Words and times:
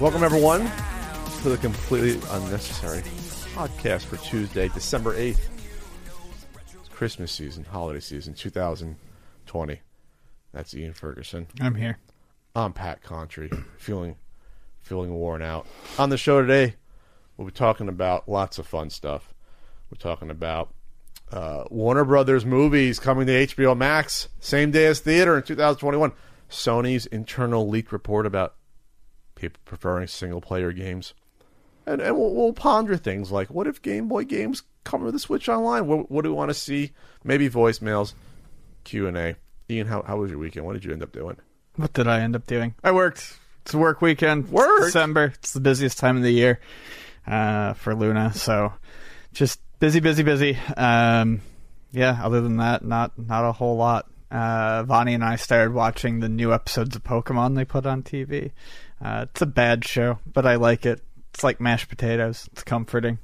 Welcome, 0.00 0.22
everyone, 0.22 0.70
to 1.42 1.48
the 1.48 1.56
completely 1.56 2.20
unnecessary 2.30 3.00
podcast 3.54 4.02
for 4.04 4.18
Tuesday, 4.18 4.68
December 4.68 5.16
8th. 5.16 5.53
Christmas 6.94 7.32
season, 7.32 7.64
holiday 7.64 7.98
season, 7.98 8.34
2020. 8.34 9.80
That's 10.52 10.74
Ian 10.74 10.92
Ferguson. 10.92 11.48
I'm 11.60 11.74
here. 11.74 11.98
I'm 12.54 12.72
Pat 12.72 13.02
Contri, 13.02 13.64
feeling 13.76 14.16
feeling 14.80 15.12
worn 15.12 15.42
out. 15.42 15.66
On 15.98 16.10
the 16.10 16.16
show 16.16 16.40
today, 16.40 16.76
we'll 17.36 17.46
be 17.46 17.52
talking 17.52 17.88
about 17.88 18.28
lots 18.28 18.58
of 18.58 18.66
fun 18.66 18.90
stuff. 18.90 19.34
We're 19.90 19.98
talking 19.98 20.30
about 20.30 20.72
uh, 21.32 21.64
Warner 21.68 22.04
Brothers 22.04 22.44
movies 22.44 23.00
coming 23.00 23.26
to 23.26 23.46
HBO 23.46 23.76
Max, 23.76 24.28
same 24.38 24.70
day 24.70 24.86
as 24.86 25.00
theater 25.00 25.36
in 25.36 25.42
2021. 25.42 26.12
Sony's 26.48 27.06
internal 27.06 27.68
leak 27.68 27.90
report 27.90 28.24
about 28.24 28.54
people 29.34 29.60
preferring 29.64 30.06
single 30.06 30.40
player 30.40 30.70
games. 30.70 31.12
And, 31.86 32.00
and 32.00 32.16
we'll, 32.16 32.34
we'll, 32.34 32.52
ponder 32.52 32.96
things 32.96 33.30
like 33.30 33.50
what 33.50 33.66
if 33.66 33.82
Game 33.82 34.08
Boy 34.08 34.24
games 34.24 34.62
come 34.84 35.04
to 35.04 35.12
the 35.12 35.18
Switch 35.18 35.48
Online? 35.48 35.86
What, 35.86 36.10
what 36.10 36.22
do 36.22 36.30
we 36.30 36.36
want 36.36 36.50
to 36.50 36.54
see? 36.54 36.92
Maybe 37.22 37.50
voicemails, 37.50 38.14
Q 38.84 39.06
and 39.06 39.16
A. 39.16 39.36
Ian, 39.70 39.86
how 39.86 40.02
how 40.02 40.18
was 40.18 40.30
your 40.30 40.38
weekend? 40.38 40.66
What 40.66 40.74
did 40.74 40.84
you 40.84 40.92
end 40.92 41.02
up 41.02 41.12
doing? 41.12 41.36
What 41.76 41.92
did 41.92 42.06
I 42.06 42.20
end 42.20 42.36
up 42.36 42.46
doing? 42.46 42.74
I 42.82 42.92
worked. 42.92 43.36
It's 43.62 43.74
a 43.74 43.78
work 43.78 44.02
weekend. 44.02 44.50
Work. 44.50 44.68
It's 44.78 44.86
December. 44.88 45.32
It's 45.36 45.52
the 45.52 45.60
busiest 45.60 45.98
time 45.98 46.16
of 46.16 46.22
the 46.22 46.30
year 46.30 46.60
uh, 47.26 47.72
for 47.74 47.94
Luna. 47.94 48.32
So 48.34 48.72
just 49.32 49.60
busy, 49.78 50.00
busy, 50.00 50.22
busy. 50.22 50.58
Um, 50.76 51.40
yeah. 51.92 52.20
Other 52.22 52.40
than 52.40 52.58
that, 52.58 52.84
not 52.84 53.18
not 53.18 53.44
a 53.44 53.52
whole 53.52 53.76
lot. 53.76 54.06
Uh, 54.30 54.82
Vonnie 54.82 55.14
and 55.14 55.24
I 55.24 55.36
started 55.36 55.72
watching 55.72 56.20
the 56.20 56.28
new 56.28 56.52
episodes 56.52 56.96
of 56.96 57.04
Pokemon 57.04 57.54
they 57.54 57.64
put 57.64 57.86
on 57.86 58.02
TV. 58.02 58.50
Uh, 59.02 59.26
it's 59.30 59.42
a 59.42 59.46
bad 59.46 59.84
show, 59.84 60.18
but 60.26 60.46
I 60.46 60.56
like 60.56 60.86
it. 60.86 61.00
It's 61.34 61.44
like 61.44 61.60
mashed 61.60 61.88
potatoes. 61.88 62.48
It's 62.52 62.62
comforting. 62.62 63.18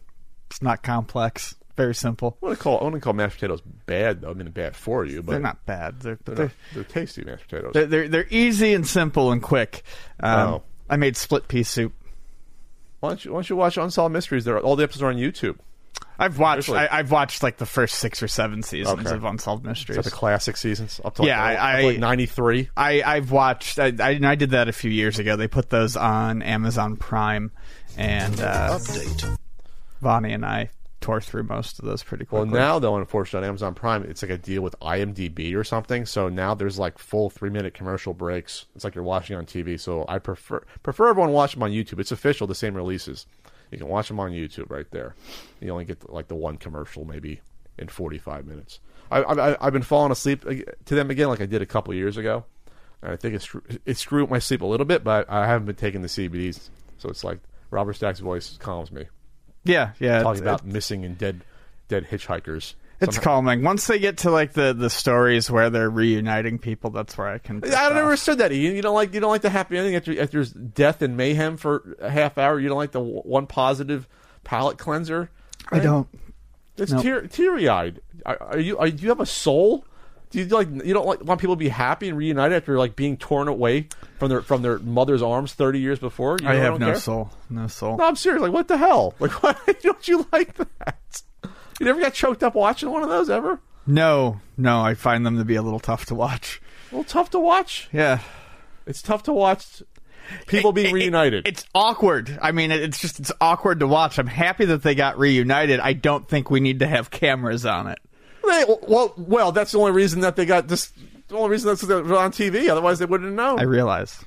It's 0.50 0.61
not 0.62 0.83
complex. 0.83 1.55
Very 1.77 1.94
simple. 1.94 2.36
I 2.42 2.47
wouldn't 2.47 2.61
call 2.61 2.80
I 2.80 2.84
wouldn't 2.84 3.03
call 3.03 3.12
mashed 3.14 3.36
potatoes 3.36 3.62
bad 3.86 4.20
though. 4.20 4.30
I 4.30 4.34
mean, 4.34 4.50
bad 4.50 4.77
for 4.77 5.05
you, 5.05 5.22
but 5.22 5.33
they're 5.33 5.41
not 5.41 5.64
bad. 5.64 6.00
They're 6.00 6.19
they're, 6.25 6.34
they're, 6.34 6.44
not, 6.47 6.55
they're 6.75 6.84
tasty 6.84 7.25
mashed 7.25 7.48
potatoes. 7.48 7.70
they're, 7.72 7.86
they're 7.86 8.08
they're 8.08 8.27
easy 8.28 8.75
and 8.75 8.86
simple 8.86 9.33
and 9.33 9.41
quick. 9.42 9.83
Um, 10.20 10.48
Oh. 10.48 10.62
I 10.91 10.97
made 10.97 11.16
split 11.16 11.47
pea 11.48 11.62
soup. 11.62 11.94
why 12.98 13.11
don't 13.11 13.25
you 13.25 13.33
Why 13.33 13.36
don't 13.38 13.48
you 13.50 13.56
watch 13.56 13.77
Unsolved 13.78 14.12
Mysteries? 14.12 14.44
There, 14.44 14.58
all 14.58 14.75
the 14.77 14.83
episodes 14.83 15.03
are 15.05 15.08
on 15.08 15.16
YouTube. 15.16 15.56
I've 16.19 16.38
watched. 16.38 16.69
I, 16.69 16.86
I've 16.91 17.11
watched 17.11 17.42
like 17.42 17.56
the 17.56 17.64
first 17.66 17.94
six 17.94 18.22
or 18.22 18.28
seven 18.28 18.62
seasons 18.62 19.00
Okay. 19.06 19.14
of 19.14 19.25
Unsolved 19.25 19.64
Is 19.64 19.69
Mysteries. 19.69 19.97
that 19.97 20.05
the 20.05 20.11
classic 20.11 20.56
seasons 20.58 21.00
up 21.03 21.14
to 21.14 21.25
Yeah, 21.25 21.41
like, 21.42 21.58
I- 21.58 21.83
like 21.84 21.98
ninety 21.98 22.27
three? 22.27 22.69
I, 22.77 23.03
I've 23.03 23.31
watched. 23.31 23.78
I, 23.78 23.92
I, 24.00 24.20
I 24.22 24.34
did 24.34 24.50
that 24.50 24.69
a 24.69 24.72
few 24.72 24.91
years 24.91 25.19
ago. 25.19 25.36
They 25.36 25.48
put 25.48 25.70
those 25.70 25.97
on 25.97 26.42
Amazon 26.42 26.97
Prime, 26.97 27.53
and 27.97 28.41
uh, 28.41 28.79
Update. 28.79 29.39
Vonnie 30.01 30.33
and 30.33 30.45
I 30.45 30.71
tore 31.01 31.21
through 31.21 31.45
most 31.45 31.79
of 31.79 31.85
those 31.85 32.03
pretty 32.03 32.25
quickly. 32.25 32.51
Well, 32.51 32.61
now 32.61 32.79
though, 32.79 32.97
unfortunately, 32.97 33.47
on 33.47 33.51
Amazon 33.51 33.75
Prime, 33.75 34.05
it's 34.05 34.23
like 34.23 34.31
a 34.31 34.39
deal 34.39 34.63
with 34.63 34.79
IMDb 34.81 35.55
or 35.55 35.65
something. 35.65 36.07
So 36.07 36.29
now 36.29 36.55
there's 36.55 36.79
like 36.79 36.99
full 36.99 37.31
three 37.31 37.50
minute 37.50 37.75
commercial 37.75 38.15
breaks. 38.15 38.67
It's 38.75 38.84
like 38.84 38.95
you're 38.95 39.05
watching 39.05 39.37
on 39.37 39.47
TV. 39.47 39.79
So 39.79 40.05
I 40.09 40.19
prefer 40.19 40.62
prefer 40.83 41.09
everyone 41.09 41.33
watch 41.33 41.55
them 41.55 41.62
on 41.62 41.71
YouTube. 41.71 42.00
It's 42.00 42.12
official, 42.12 42.47
the 42.47 42.55
same 42.55 42.75
releases. 42.75 43.27
You 43.71 43.79
can 43.79 43.89
watch 43.89 44.09
them 44.09 44.21
on 44.21 44.33
YouTube 44.33 44.71
right 44.71 44.91
there. 44.91 45.15
You 45.61 45.71
only 45.71 45.84
get 45.84 46.12
like 46.12 46.29
the 46.29 46.34
one 46.34 46.56
commercial 46.56 47.05
maybe 47.05 47.41
in 47.79 47.89
45 47.89 48.47
minutes. 48.47 48.81
I, 49.11 49.23
I, 49.23 49.67
I've 49.67 49.73
been 49.73 49.83
falling 49.83 50.12
asleep 50.12 50.45
to 50.45 50.95
them 50.95 51.11
again 51.11 51.29
like 51.29 51.41
I 51.41 51.47
did 51.47 51.62
a 51.62 51.67
couple 51.67 51.95
years 51.95 52.17
ago. 52.17 52.45
And 53.03 53.12
I 53.12 53.17
think 53.17 53.34
it's 53.34 53.49
it 53.87 53.97
screwed 53.97 54.29
my 54.29 54.39
sleep 54.39 54.61
a 54.61 54.67
little 54.67 54.84
bit, 54.84 55.03
but 55.03 55.31
I 55.31 55.47
haven't 55.47 55.67
been 55.67 55.77
taking 55.77 56.03
the 56.03 56.09
CBDs, 56.09 56.69
so 56.99 57.09
it's 57.09 57.25
like 57.25 57.39
Robert 57.70 57.94
Stack's 57.94 58.20
voice 58.20 58.56
calms 58.58 58.91
me 58.92 59.06
yeah, 59.64 59.92
yeah, 59.98 60.22
talking 60.22 60.32
it's, 60.32 60.41
about 60.41 60.64
missing 60.64 61.04
and 61.04 61.16
dead 61.19 61.42
dead 61.88 62.06
hitchhikers. 62.10 62.75
it's 63.00 63.16
Somehow- 63.16 63.20
calming. 63.22 63.62
Once 63.62 63.86
they 63.86 63.98
get 63.98 64.19
to 64.19 64.31
like 64.31 64.53
the 64.54 64.72
the 64.72 64.88
stories 64.91 65.50
where 65.50 65.69
they're 65.70 65.91
reuniting 65.91 66.58
people, 66.58 66.91
that's 66.91 67.16
where 67.19 67.28
I 67.28 67.38
can. 67.38 67.62
I 67.64 67.69
off. 67.69 67.92
never 67.92 68.06
understood 68.06 68.38
that, 68.38 68.53
Ian. 68.53 68.75
You 68.75 68.82
don't 68.82 68.94
like 68.94 69.12
you 69.12 69.20
don't 69.20 69.31
like 69.31 69.42
the 69.42 69.50
happy 69.50 69.76
ending 69.76 69.97
after 69.97 70.12
after 70.12 70.38
there's 70.38 70.53
death 70.53 71.03
and 71.03 71.16
mayhem 71.16 71.56
for 71.56 71.97
a 72.00 72.10
half 72.10 72.38
hour. 72.38 72.58
You 72.58 72.69
don't 72.69 72.78
like 72.78 72.92
the 72.92 73.00
w- 73.00 73.20
one 73.22 73.47
positive 73.47 74.08
palate 74.44 74.78
cleanser. 74.78 75.31
I 75.70 75.78
don't. 75.81 76.08
It's 76.76 76.92
Nope. 76.92 77.02
tear, 77.02 77.20
teary 77.26 77.69
eyed. 77.69 78.00
Are, 78.25 78.42
are 78.42 78.58
you? 78.58 78.78
Are, 78.78 78.88
do 78.91 79.02
you 79.02 79.10
have 79.10 79.20
a 79.20 79.26
soul? 79.26 79.84
Do 80.31 80.39
you 80.39 80.45
like 80.47 80.69
you 80.85 80.95
don't 80.95 81.07
like 81.07 81.25
want 81.25 81.41
people 81.41 81.57
to 81.57 81.59
be 81.59 81.69
happy 81.69 82.09
and 82.09 82.17
reunited 82.17 82.57
after 82.57 82.79
like 82.79 82.95
being 82.95 83.17
torn 83.17 83.49
away 83.49 83.89
from 84.19 84.29
their 84.29 84.43
from 84.43 84.63
their 84.63 84.79
mother's 84.79 85.23
arms 85.23 85.55
thirty 85.55 85.81
years 85.81 85.99
before? 85.99 86.37
You 86.41 86.49
I 86.49 86.55
have 86.55 86.79
no 86.79 86.87
care? 86.87 86.95
soul. 86.97 87.31
No 87.49 87.67
soul. 87.67 87.97
No, 87.97 88.05
I'm 88.05 88.15
serious. 88.17 88.43
Like 88.43 88.53
what 88.53 88.69
the 88.69 88.77
hell? 88.79 89.15
Like 89.19 89.33
why 89.43 89.57
don't 89.83 90.07
you 90.07 90.27
like 90.33 90.55
that? 90.55 91.23
You 91.81 91.87
never 91.87 92.01
got 92.01 92.15
choked 92.15 92.43
up 92.45 92.55
watching 92.55 92.91
one 92.91 93.03
of 93.03 93.09
those 93.09 93.29
ever? 93.31 93.59
No, 93.87 94.41
no. 94.57 94.81
I 94.83 94.95
find 94.95 95.27
them 95.27 95.39
to 95.39 95.45
be 95.45 95.57
a 95.57 95.63
little 95.63 95.81
tough 95.81 96.05
to 96.07 96.15
watch. 96.15 96.61
A 96.93 96.97
little 96.97 97.11
tough 97.11 97.31
to 97.31 97.41
watch. 97.41 97.89
Yeah. 97.93 98.21
It's 98.87 99.03
tough 99.03 99.25
to 99.25 99.33
watch 99.33 99.83
people 100.47 100.73
being 100.73 100.89
It- 100.89 100.91
it- 100.91 100.95
reunited. 100.95 101.49
it's 101.49 101.65
awkward. 101.75 102.39
I 102.41 102.53
mean, 102.53 102.71
it- 102.71 102.83
it's 102.83 103.01
just 103.01 103.19
it's 103.19 103.33
awkward 103.41 103.81
to 103.81 103.87
watch. 103.89 104.19
I'm 104.19 104.27
happy 104.29 104.67
that 104.67 104.83
they 104.85 104.95
got 104.95 105.19
reunited. 105.19 105.81
I 105.81 105.93
don't 105.95 106.29
think 106.29 106.51
we 106.51 106.61
need 106.61 106.79
to 106.81 106.87
have 106.87 107.11
cameras 107.11 107.67
on 107.67 107.89
it. 107.89 107.99
They, 108.50 108.65
well, 108.88 109.15
well, 109.16 109.53
that's 109.53 109.72
the 109.72 109.78
only 109.78 109.93
reason 109.93 110.21
that 110.21 110.37
they 110.37 110.44
got 110.44 110.69
this. 110.69 110.93
The 111.28 111.37
only 111.37 111.50
reason 111.50 111.69
that's 111.69 111.84
on 111.84 112.33
TV. 112.33 112.69
Otherwise, 112.69 112.99
they 112.99 113.06
wouldn't 113.06 113.28
have 113.28 113.37
known. 113.37 113.61
I 113.61 113.65
realize 113.65 114.25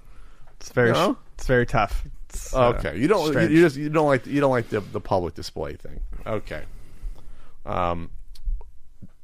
it's 0.59 0.71
very 0.71 0.89
You 0.89 0.93
know? 0.93 1.17
it's 1.35 1.45
very 1.45 1.65
tough. 1.65 2.05
It's, 2.29 2.55
uh, 2.55 2.69
okay, 2.69 2.97
you 2.97 3.07
don't. 3.07 3.25
You, 3.25 3.31
strange. 3.31 3.51
you 3.51 3.61
just 3.61 3.75
you 3.75 3.89
don't 3.89 4.07
like 4.07 4.25
you 4.25 4.39
don't 4.39 4.51
like 4.51 4.69
the 4.69 4.79
the 4.79 5.01
public 5.01 5.35
display 5.35 5.75
thing. 5.75 5.99
Okay. 6.25 6.63
Um, 7.65 8.09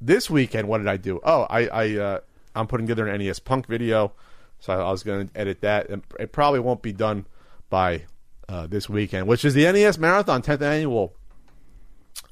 this 0.02 0.30
weekend, 0.30 0.68
what 0.68 0.80
did 0.80 0.88
I 0.88 0.98
do? 0.98 1.20
Oh, 1.24 1.44
I 1.50 1.68
I 1.68 1.98
uh, 1.98 2.20
I'm 2.56 2.68
putting 2.68 2.88
together 2.88 3.08
an 3.08 3.20
NES 3.20 3.40
Punk 3.40 3.68
video, 3.68 4.14
so 4.60 4.74
I 4.74 4.92
was 4.92 5.04
going 5.04 5.30
to 5.30 5.40
edit 5.40 5.62
that, 5.62 5.90
and 5.90 6.04
it 6.20 6.31
probably 6.31 6.60
won't 6.60 6.81
be 6.81 6.92
done 6.92 7.26
by 7.70 8.04
uh, 8.48 8.68
this 8.68 8.90
weekend, 8.90 9.28
which 9.28 9.46
is 9.46 9.54
the 9.54 9.64
NES 9.72 9.98
Marathon 9.98 10.42
10th 10.42 10.62
annual, 10.62 11.16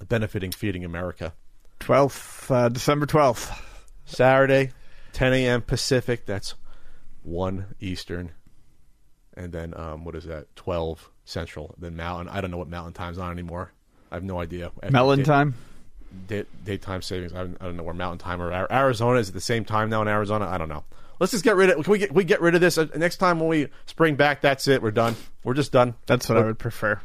benefiting 0.08 0.52
Feeding 0.52 0.84
America. 0.84 1.34
12th 1.80 2.52
uh, 2.52 2.70
December 2.70 3.06
12th. 3.06 3.58
Saturday, 4.06 4.72
10 5.14 5.34
a.m. 5.34 5.62
Pacific. 5.62 6.26
That's 6.26 6.56
1 7.24 7.66
Eastern. 7.82 8.32
And 9.36 9.52
then, 9.52 9.74
um, 9.78 10.06
what 10.06 10.16
is 10.16 10.24
that? 10.26 10.56
12 10.56 11.10
Central. 11.26 11.76
Then 11.78 11.96
Mountain. 11.98 12.30
I 12.30 12.40
don't 12.42 12.52
know 12.52 12.58
what 12.58 12.70
Mountain 12.70 12.94
Time's 12.94 13.18
on 13.18 13.32
anymore. 13.32 13.72
I 14.12 14.16
have 14.16 14.24
no 14.24 14.40
idea. 14.40 14.72
Melon 14.90 15.20
Day- 15.20 15.26
time. 15.26 15.56
day- 16.28 16.46
daytime 16.64 17.02
savings. 17.02 17.34
I 17.34 17.40
don't, 17.40 17.58
I 17.60 17.66
don't 17.66 17.76
know 17.76 17.84
where 17.84 17.94
Mountain 17.94 18.20
Time 18.20 18.42
or 18.42 18.52
Arizona 18.72 19.20
is 19.20 19.28
at 19.28 19.34
the 19.34 19.42
same 19.42 19.66
time 19.66 19.90
now 19.90 20.02
in 20.02 20.08
Arizona. 20.08 20.46
I 20.48 20.58
don't 20.58 20.70
know. 20.70 20.86
Let's 21.20 21.32
just 21.32 21.44
get 21.44 21.56
rid 21.58 21.70
of. 21.72 21.84
Can 21.84 21.92
we 21.92 21.98
get 22.00 22.14
we 22.14 22.24
get 22.24 22.42
rid 22.42 22.56
of 22.56 22.62
this 22.62 22.78
Uh, 22.78 22.88
next 22.96 23.18
time 23.18 23.40
when 23.40 23.50
we 23.50 23.68
spring 23.88 24.16
back? 24.16 24.40
That's 24.42 24.68
it. 24.68 24.82
We're 24.82 24.92
done. 24.92 25.16
We're 25.44 25.56
just 25.56 25.72
done. 25.72 25.96
That's 26.06 26.30
what 26.30 26.38
I 26.38 26.44
would 26.46 26.60
prefer. 26.60 27.02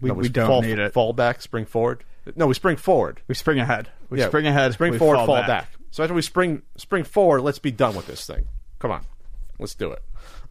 We, 0.00 0.08
No, 0.08 0.14
we 0.14 0.28
don't 0.28 0.46
fall, 0.46 0.62
need 0.62 0.78
it. 0.78 0.92
Fall 0.92 1.12
back, 1.12 1.42
spring 1.42 1.66
forward. 1.66 2.04
No, 2.36 2.46
we 2.46 2.54
spring 2.54 2.76
forward. 2.76 3.20
We 3.26 3.34
spring 3.34 3.58
ahead. 3.58 3.88
We 4.08 4.18
Yeah, 4.18 4.28
spring 4.28 4.46
ahead. 4.46 4.72
Spring 4.72 4.92
we 4.92 4.98
forward, 4.98 5.16
fall, 5.16 5.26
fall, 5.26 5.46
back. 5.46 5.68
So 5.90 6.02
after 6.02 6.14
we 6.14 6.22
spring 6.22 6.62
spring 6.76 7.04
forward, 7.04 7.42
let's 7.42 7.58
be 7.58 7.70
done 7.70 7.94
with 7.94 8.06
this 8.06 8.26
thing. 8.26 8.46
Come 8.78 8.90
on, 8.90 9.04
let's 9.58 9.74
do 9.74 9.92
it. 9.92 10.02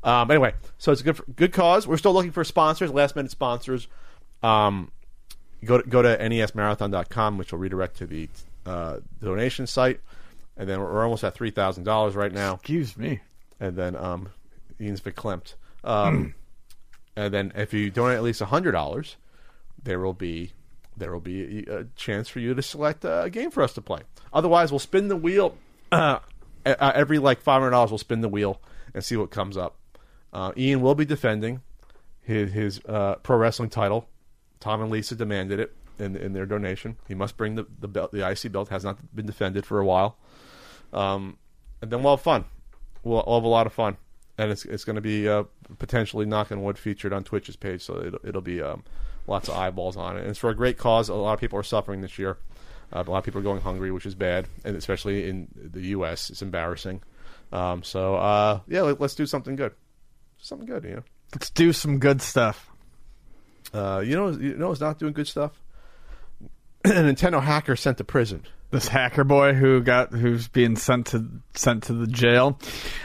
Um, 0.03 0.29
anyway, 0.31 0.53
so 0.77 0.91
it's 0.91 1.01
a 1.01 1.03
good 1.03 1.21
good 1.35 1.53
cause. 1.53 1.87
We're 1.87 1.97
still 1.97 2.13
looking 2.13 2.31
for 2.31 2.43
sponsors, 2.43 2.91
last 2.91 3.15
minute 3.15 3.31
sponsors. 3.31 3.87
Um, 4.43 4.91
go 5.63 5.79
to, 5.79 5.87
go 5.87 6.01
to 6.01 6.17
nesmarathon.com, 6.17 7.37
which 7.37 7.51
will 7.51 7.59
redirect 7.59 7.97
to 7.97 8.07
the 8.07 8.29
uh, 8.65 8.97
donation 9.19 9.67
site, 9.67 9.99
and 10.57 10.67
then 10.67 10.79
we're, 10.79 10.91
we're 10.91 11.03
almost 11.03 11.23
at 11.23 11.33
three 11.33 11.51
thousand 11.51 11.83
dollars 11.83 12.15
right 12.15 12.31
now. 12.31 12.55
Excuse 12.55 12.97
me. 12.97 13.21
And 13.59 13.75
then 13.75 13.95
um, 13.95 14.29
Ian's 14.79 15.01
verklempt. 15.01 15.53
Um, 15.83 16.33
and 17.15 17.33
then 17.33 17.51
if 17.55 17.73
you 17.73 17.89
donate 17.89 18.17
at 18.17 18.23
least 18.23 18.41
hundred 18.41 18.71
dollars, 18.71 19.17
there 19.83 19.99
will 19.99 20.13
be 20.13 20.53
there 20.97 21.11
will 21.11 21.19
be 21.19 21.65
a, 21.67 21.85
chance 21.95 22.29
for 22.29 22.39
you 22.39 22.53
to 22.53 22.61
select 22.61 23.05
a 23.05 23.29
game 23.31 23.51
for 23.51 23.63
us 23.63 23.73
to 23.73 23.81
play. 23.81 24.01
Otherwise, 24.33 24.71
we'll 24.71 24.79
spin 24.79 25.07
the 25.07 25.15
wheel 25.15 25.57
uh, 25.91 26.19
uh, 26.65 26.91
every 26.95 27.19
like 27.19 27.41
five 27.41 27.61
hundred 27.61 27.71
dollars. 27.71 27.91
We'll 27.91 27.97
spin 27.97 28.21
the 28.21 28.29
wheel 28.29 28.61
and 28.93 29.03
see 29.03 29.17
what 29.17 29.31
comes 29.31 29.57
up. 29.57 29.77
Uh, 30.33 30.51
Ian 30.55 30.81
will 30.81 30.95
be 30.95 31.05
defending 31.05 31.61
his 32.21 32.51
his 32.51 32.81
uh, 32.87 33.15
pro 33.15 33.37
wrestling 33.37 33.69
title. 33.69 34.07
Tom 34.59 34.81
and 34.81 34.91
Lisa 34.91 35.15
demanded 35.15 35.59
it. 35.59 35.75
in 35.99 36.15
in 36.15 36.33
their 36.33 36.45
donation. 36.45 36.97
He 37.07 37.15
must 37.15 37.37
bring 37.37 37.55
the 37.55 37.65
the 37.79 37.87
belt. 37.87 38.11
The 38.11 38.29
IC 38.29 38.51
belt 38.51 38.69
has 38.69 38.83
not 38.83 39.15
been 39.15 39.25
defended 39.25 39.65
for 39.65 39.79
a 39.79 39.85
while. 39.85 40.17
Um, 40.93 41.37
and 41.81 41.91
then 41.91 42.03
we'll 42.03 42.17
have 42.17 42.21
fun. 42.23 42.45
We'll, 43.03 43.23
we'll 43.25 43.37
have 43.37 43.43
a 43.43 43.47
lot 43.47 43.65
of 43.65 43.73
fun, 43.73 43.97
and 44.37 44.51
it's 44.51 44.65
it's 44.65 44.83
going 44.83 44.97
to 44.97 45.01
be 45.01 45.27
uh, 45.27 45.43
potentially 45.79 46.25
knocking 46.25 46.63
wood 46.63 46.77
featured 46.77 47.13
on 47.13 47.23
Twitch's 47.23 47.55
page, 47.55 47.81
so 47.81 47.99
it'll, 47.99 48.19
it'll 48.23 48.41
be 48.41 48.61
um, 48.61 48.83
lots 49.27 49.47
of 49.49 49.55
eyeballs 49.55 49.97
on 49.97 50.17
it. 50.17 50.21
And 50.21 50.29
it's 50.29 50.39
for 50.39 50.49
a 50.49 50.55
great 50.55 50.77
cause. 50.77 51.09
A 51.09 51.13
lot 51.13 51.33
of 51.33 51.39
people 51.39 51.59
are 51.59 51.63
suffering 51.63 52.01
this 52.01 52.17
year. 52.17 52.37
Uh, 52.93 53.03
a 53.05 53.09
lot 53.09 53.19
of 53.19 53.23
people 53.23 53.39
are 53.39 53.43
going 53.43 53.61
hungry, 53.61 53.91
which 53.91 54.05
is 54.05 54.15
bad, 54.15 54.47
and 54.65 54.75
especially 54.75 55.29
in 55.29 55.47
the 55.55 55.81
U.S., 55.81 56.29
it's 56.29 56.41
embarrassing. 56.41 57.01
Um, 57.51 57.83
so 57.83 58.15
uh, 58.15 58.59
yeah, 58.67 58.81
let, 58.81 59.01
us 59.01 59.15
do 59.15 59.25
something 59.25 59.55
good. 59.55 59.73
Something 60.37 60.67
good, 60.67 60.83
you 60.83 60.95
know. 60.95 61.03
Let's 61.33 61.49
do 61.49 61.71
some 61.71 61.99
good 61.99 62.21
stuff. 62.21 62.69
Uh, 63.73 64.03
you 64.05 64.15
know, 64.15 64.29
you 64.29 64.55
know, 64.55 64.71
it's 64.71 64.81
not 64.81 64.99
doing 64.99 65.13
good 65.13 65.27
stuff. 65.27 65.61
A 66.85 66.89
Nintendo 66.89 67.41
hacker 67.41 67.75
sent 67.75 67.97
to 67.99 68.03
prison 68.03 68.43
this 68.71 68.87
hacker 68.87 69.23
boy 69.23 69.53
who 69.53 69.81
got 69.81 70.11
who's 70.11 70.47
being 70.47 70.75
sent 70.75 71.07
to 71.07 71.25
sent 71.53 71.83
to 71.83 71.93
the 71.93 72.07
jail. 72.07 72.57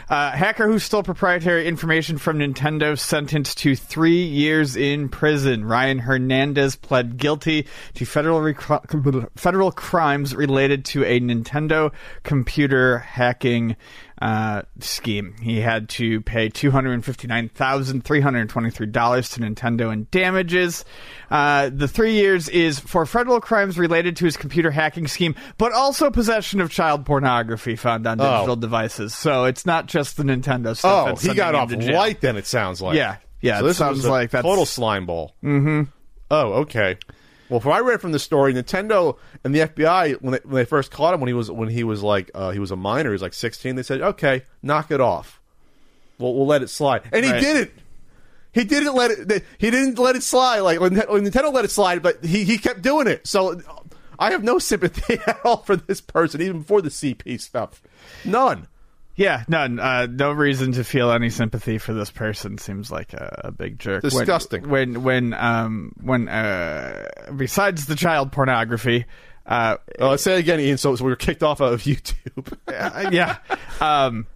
Uh, 0.09 0.31
hacker 0.31 0.65
who 0.65 0.79
stole 0.79 1.03
proprietary 1.03 1.67
information 1.67 2.17
from 2.17 2.39
Nintendo 2.39 2.97
sentenced 2.97 3.57
to 3.59 3.75
three 3.75 4.23
years 4.23 4.75
in 4.75 5.09
prison. 5.09 5.65
Ryan 5.65 5.99
Hernandez 5.99 6.75
pled 6.77 7.17
guilty 7.17 7.67
to 7.95 8.05
federal 8.05 8.41
rec- 8.41 8.61
federal 9.35 9.71
crimes 9.71 10.33
related 10.33 10.85
to 10.85 11.03
a 11.03 11.19
Nintendo 11.19 11.91
computer 12.23 12.99
hacking 12.99 13.75
uh, 14.21 14.63
scheme. 14.79 15.35
He 15.41 15.59
had 15.59 15.89
to 15.89 16.21
pay 16.21 16.49
two 16.49 16.71
hundred 16.71 16.93
and 16.93 17.05
fifty 17.05 17.27
nine 17.27 17.49
thousand 17.49 18.03
three 18.03 18.21
hundred 18.21 18.49
twenty 18.49 18.69
three 18.69 18.87
dollars 18.87 19.29
to 19.31 19.41
Nintendo 19.41 19.91
in 19.91 20.07
damages. 20.11 20.85
Uh, 21.29 21.69
the 21.73 21.87
three 21.87 22.13
years 22.13 22.49
is 22.49 22.79
for 22.79 23.05
federal 23.05 23.39
crimes 23.39 23.77
related 23.77 24.15
to 24.17 24.25
his 24.25 24.37
computer 24.37 24.71
hacking 24.71 25.07
scheme, 25.07 25.35
but 25.57 25.71
also 25.71 26.09
possession 26.09 26.61
of 26.61 26.71
child 26.71 27.05
pornography 27.05 27.75
found 27.75 28.07
on 28.07 28.17
digital 28.17 28.51
oh. 28.51 28.55
devices. 28.55 29.13
So 29.13 29.45
it's 29.45 29.65
not 29.65 29.85
just 29.87 30.17
the 30.17 30.23
Nintendo 30.23 30.75
stuff. 30.75 31.09
Oh, 31.09 31.15
he 31.15 31.35
got 31.35 31.55
off 31.55 31.71
light. 31.71 32.21
Then 32.21 32.37
it 32.37 32.47
sounds 32.47 32.81
like. 32.81 32.95
Yeah, 32.95 33.17
yeah. 33.41 33.59
So 33.59 33.67
this 33.67 33.77
sounds 33.77 34.05
like 34.05 34.31
that's 34.31 34.43
total 34.43 34.65
slime 34.65 35.05
ball. 35.05 35.35
Mm-hmm. 35.43 35.83
Oh, 36.29 36.53
okay. 36.61 36.97
Well, 37.49 37.59
from 37.59 37.71
I 37.71 37.79
read 37.79 38.01
from 38.01 38.11
the 38.11 38.19
story, 38.19 38.53
Nintendo 38.53 39.17
and 39.43 39.55
the 39.55 39.59
FBI 39.59 40.21
when 40.21 40.33
they, 40.33 40.39
when 40.43 40.55
they 40.55 40.65
first 40.65 40.91
caught 40.91 41.13
him 41.13 41.21
when 41.21 41.27
he 41.27 41.33
was 41.33 41.49
when 41.49 41.69
he 41.69 41.83
was 41.83 42.03
like 42.03 42.29
uh, 42.35 42.51
he 42.51 42.59
was 42.59 42.71
a 42.71 42.75
minor, 42.75 43.09
he 43.09 43.13
was 43.13 43.21
like 43.21 43.33
sixteen. 43.33 43.75
They 43.75 43.83
said, 43.83 44.01
"Okay, 44.01 44.43
knock 44.61 44.91
it 44.91 44.99
off. 44.99 45.39
We'll, 46.17 46.33
we'll 46.33 46.47
let 46.47 46.61
it 46.61 46.69
slide," 46.69 47.03
and 47.11 47.23
he 47.23 47.31
right. 47.31 47.41
didn't. 47.41 47.71
He 48.51 48.63
didn't 48.63 48.95
let 48.95 49.11
it. 49.11 49.45
He 49.59 49.69
didn't 49.69 49.99
let 49.99 50.15
it 50.15 50.23
slide. 50.23 50.59
Like 50.59 50.79
when 50.79 50.95
Nintendo 50.95 51.53
let 51.53 51.63
it 51.63 51.71
slide, 51.71 52.01
but 52.01 52.23
he 52.25 52.43
he 52.43 52.57
kept 52.57 52.81
doing 52.81 53.07
it. 53.07 53.27
So 53.27 53.61
I 54.19 54.31
have 54.31 54.43
no 54.43 54.59
sympathy 54.59 55.19
at 55.27 55.39
all 55.45 55.57
for 55.57 55.75
this 55.75 56.01
person, 56.01 56.41
even 56.41 56.59
before 56.59 56.81
the 56.81 56.89
CP 56.89 57.39
stuff. 57.39 57.81
None. 58.25 58.67
Yeah, 59.17 59.43
none. 59.47 59.79
Uh, 59.79 60.05
no 60.09 60.31
reason 60.31 60.73
to 60.73 60.83
feel 60.83 61.11
any 61.11 61.31
sympathy 61.31 61.79
for 61.79 61.91
this 61.93 62.11
person. 62.11 62.59
Seems 62.59 62.91
like 62.91 63.13
a, 63.13 63.41
a 63.45 63.51
big 63.51 63.79
jerk. 63.79 64.03
Disgusting. 64.03 64.69
When 64.69 65.01
when 65.03 65.31
when 65.31 65.33
um 65.33 65.91
when 65.99 66.29
uh 66.29 67.09
besides 67.35 67.87
the 67.87 67.95
child 67.95 68.31
pornography. 68.31 69.05
Uh, 69.45 69.77
oh, 69.99 70.09
let's 70.09 70.23
say 70.23 70.35
it 70.35 70.39
again, 70.39 70.59
Ian. 70.59 70.77
So, 70.77 70.95
so 70.95 71.05
we 71.05 71.09
were 71.09 71.15
kicked 71.15 71.41
off 71.41 71.61
of 71.61 71.81
YouTube. 71.83 72.53
uh, 72.67 73.09
yeah. 73.11 73.37
Um, 73.79 74.27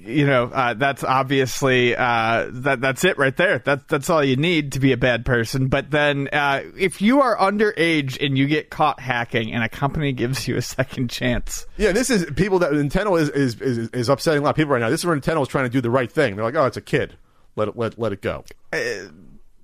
you 0.00 0.26
know, 0.26 0.44
uh, 0.44 0.74
that's 0.74 1.04
obviously 1.04 1.96
uh, 1.96 2.48
that 2.50 2.80
that's 2.80 3.04
it 3.04 3.18
right 3.18 3.36
there. 3.36 3.58
That's 3.58 3.84
that's 3.88 4.10
all 4.10 4.22
you 4.22 4.36
need 4.36 4.72
to 4.72 4.80
be 4.80 4.92
a 4.92 4.96
bad 4.96 5.24
person. 5.24 5.68
But 5.68 5.90
then, 5.90 6.28
uh, 6.32 6.62
if 6.76 7.00
you 7.02 7.20
are 7.20 7.36
underage 7.36 8.24
and 8.24 8.36
you 8.36 8.46
get 8.46 8.70
caught 8.70 9.00
hacking, 9.00 9.52
and 9.52 9.62
a 9.62 9.68
company 9.68 10.12
gives 10.12 10.46
you 10.48 10.56
a 10.56 10.62
second 10.62 11.10
chance, 11.10 11.66
yeah, 11.76 11.92
this 11.92 12.10
is 12.10 12.26
people 12.36 12.58
that 12.60 12.72
Nintendo 12.72 13.20
is 13.20 13.28
is, 13.30 13.60
is, 13.60 13.88
is 13.90 14.08
upsetting 14.08 14.40
a 14.40 14.44
lot 14.44 14.50
of 14.50 14.56
people 14.56 14.72
right 14.72 14.80
now. 14.80 14.90
This 14.90 15.00
is 15.00 15.06
where 15.06 15.16
Nintendo 15.16 15.42
is 15.42 15.48
trying 15.48 15.64
to 15.64 15.70
do 15.70 15.80
the 15.80 15.90
right 15.90 16.10
thing. 16.10 16.36
They're 16.36 16.44
like, 16.44 16.54
oh, 16.54 16.66
it's 16.66 16.76
a 16.76 16.82
kid, 16.82 17.16
let 17.56 17.68
it 17.68 17.76
let 17.76 17.98
let 17.98 18.12
it 18.12 18.22
go. 18.22 18.44
Uh, 18.72 19.08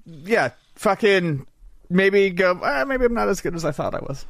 yeah, 0.07 0.51
fucking 0.75 1.47
maybe 1.89 2.31
go. 2.31 2.53
Uh, 2.53 2.85
maybe 2.87 3.05
I'm 3.05 3.15
not 3.15 3.29
as 3.29 3.41
good 3.41 3.55
as 3.55 3.65
I 3.65 3.73
thought 3.73 3.95
I 3.95 4.01
was. 4.01 4.27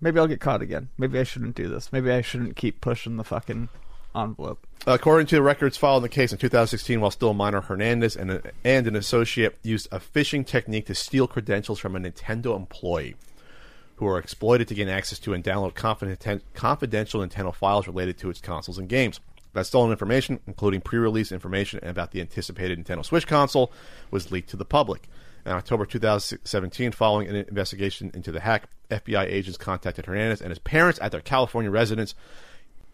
Maybe 0.00 0.20
I'll 0.20 0.26
get 0.26 0.40
caught 0.40 0.60
again. 0.60 0.90
Maybe 0.98 1.18
I 1.18 1.22
shouldn't 1.22 1.54
do 1.54 1.68
this. 1.68 1.90
Maybe 1.90 2.10
I 2.10 2.20
shouldn't 2.20 2.56
keep 2.56 2.82
pushing 2.82 3.16
the 3.16 3.24
fucking 3.24 3.70
envelope. 4.14 4.66
According 4.86 5.28
to 5.28 5.40
records 5.40 5.76
filed 5.76 5.98
in 5.98 6.02
the 6.02 6.08
case 6.08 6.32
in 6.32 6.38
2016, 6.38 7.00
while 7.00 7.10
still 7.10 7.30
a 7.30 7.34
minor, 7.34 7.60
Hernandez 7.60 8.16
and, 8.16 8.30
a, 8.30 8.42
and 8.64 8.86
an 8.86 8.96
associate 8.96 9.56
used 9.62 9.88
a 9.90 9.98
phishing 9.98 10.46
technique 10.46 10.86
to 10.86 10.94
steal 10.94 11.26
credentials 11.26 11.78
from 11.78 11.96
a 11.96 12.00
Nintendo 12.00 12.54
employee 12.56 13.16
who 13.96 14.04
were 14.04 14.18
exploited 14.18 14.68
to 14.68 14.74
gain 14.74 14.88
access 14.88 15.18
to 15.20 15.32
and 15.32 15.44
download 15.44 15.74
confidential 15.74 17.20
Nintendo 17.20 17.54
files 17.54 17.86
related 17.86 18.18
to 18.18 18.28
its 18.28 18.40
consoles 18.40 18.78
and 18.78 18.88
games. 18.88 19.20
That 19.54 19.66
stolen 19.66 19.92
information, 19.92 20.40
including 20.48 20.80
pre-release 20.80 21.30
information 21.30 21.78
about 21.84 22.10
the 22.10 22.20
anticipated 22.20 22.84
Nintendo 22.84 23.04
Switch 23.04 23.26
console, 23.26 23.72
was 24.10 24.32
leaked 24.32 24.50
to 24.50 24.56
the 24.56 24.64
public. 24.64 25.08
In 25.46 25.52
October 25.52 25.86
2017, 25.86 26.90
following 26.90 27.28
an 27.28 27.36
investigation 27.36 28.10
into 28.14 28.32
the 28.32 28.40
hack, 28.40 28.64
FBI 28.90 29.24
agents 29.26 29.56
contacted 29.56 30.06
Hernandez 30.06 30.40
and 30.40 30.50
his 30.50 30.58
parents 30.58 30.98
at 31.00 31.12
their 31.12 31.20
California 31.20 31.70
residence 31.70 32.14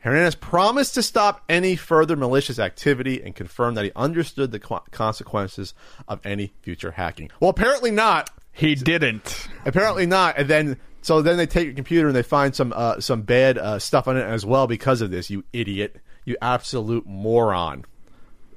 Hernandez 0.01 0.35
promised 0.35 0.95
to 0.95 1.03
stop 1.03 1.45
any 1.49 1.77
further 1.77 2.17
malicious 2.17 2.59
activity 2.59 3.23
and 3.23 3.35
confirmed 3.35 3.77
that 3.77 3.85
he 3.85 3.93
understood 3.95 4.51
the 4.51 4.59
consequences 4.59 5.75
of 6.09 6.25
any 6.25 6.53
future 6.63 6.93
hacking. 6.93 7.31
Well, 7.39 7.51
apparently 7.51 7.91
not. 7.91 8.31
He 8.53 8.75
didn't. 8.75 9.49
Apparently 9.65 10.07
not. 10.07 10.39
And 10.39 10.49
then, 10.49 10.77
so 11.03 11.23
then 11.23 11.37
they 11.37 11.47
take 11.47 11.67
your 11.67 11.75
computer 11.75 12.09
and 12.09 12.17
they 12.17 12.23
find 12.23 12.55
some 12.55 12.73
uh, 12.75 13.01
some 13.01 13.23
bad 13.23 13.59
uh, 13.59 13.79
stuff 13.79 14.09
on 14.09 14.17
it 14.17 14.23
as 14.23 14.45
well 14.45 14.67
because 14.67 15.01
of 15.01 15.11
this. 15.11 15.31
You 15.31 15.45
idiot! 15.53 15.97
You 16.25 16.37
absolute 16.43 17.07
moron! 17.07 17.85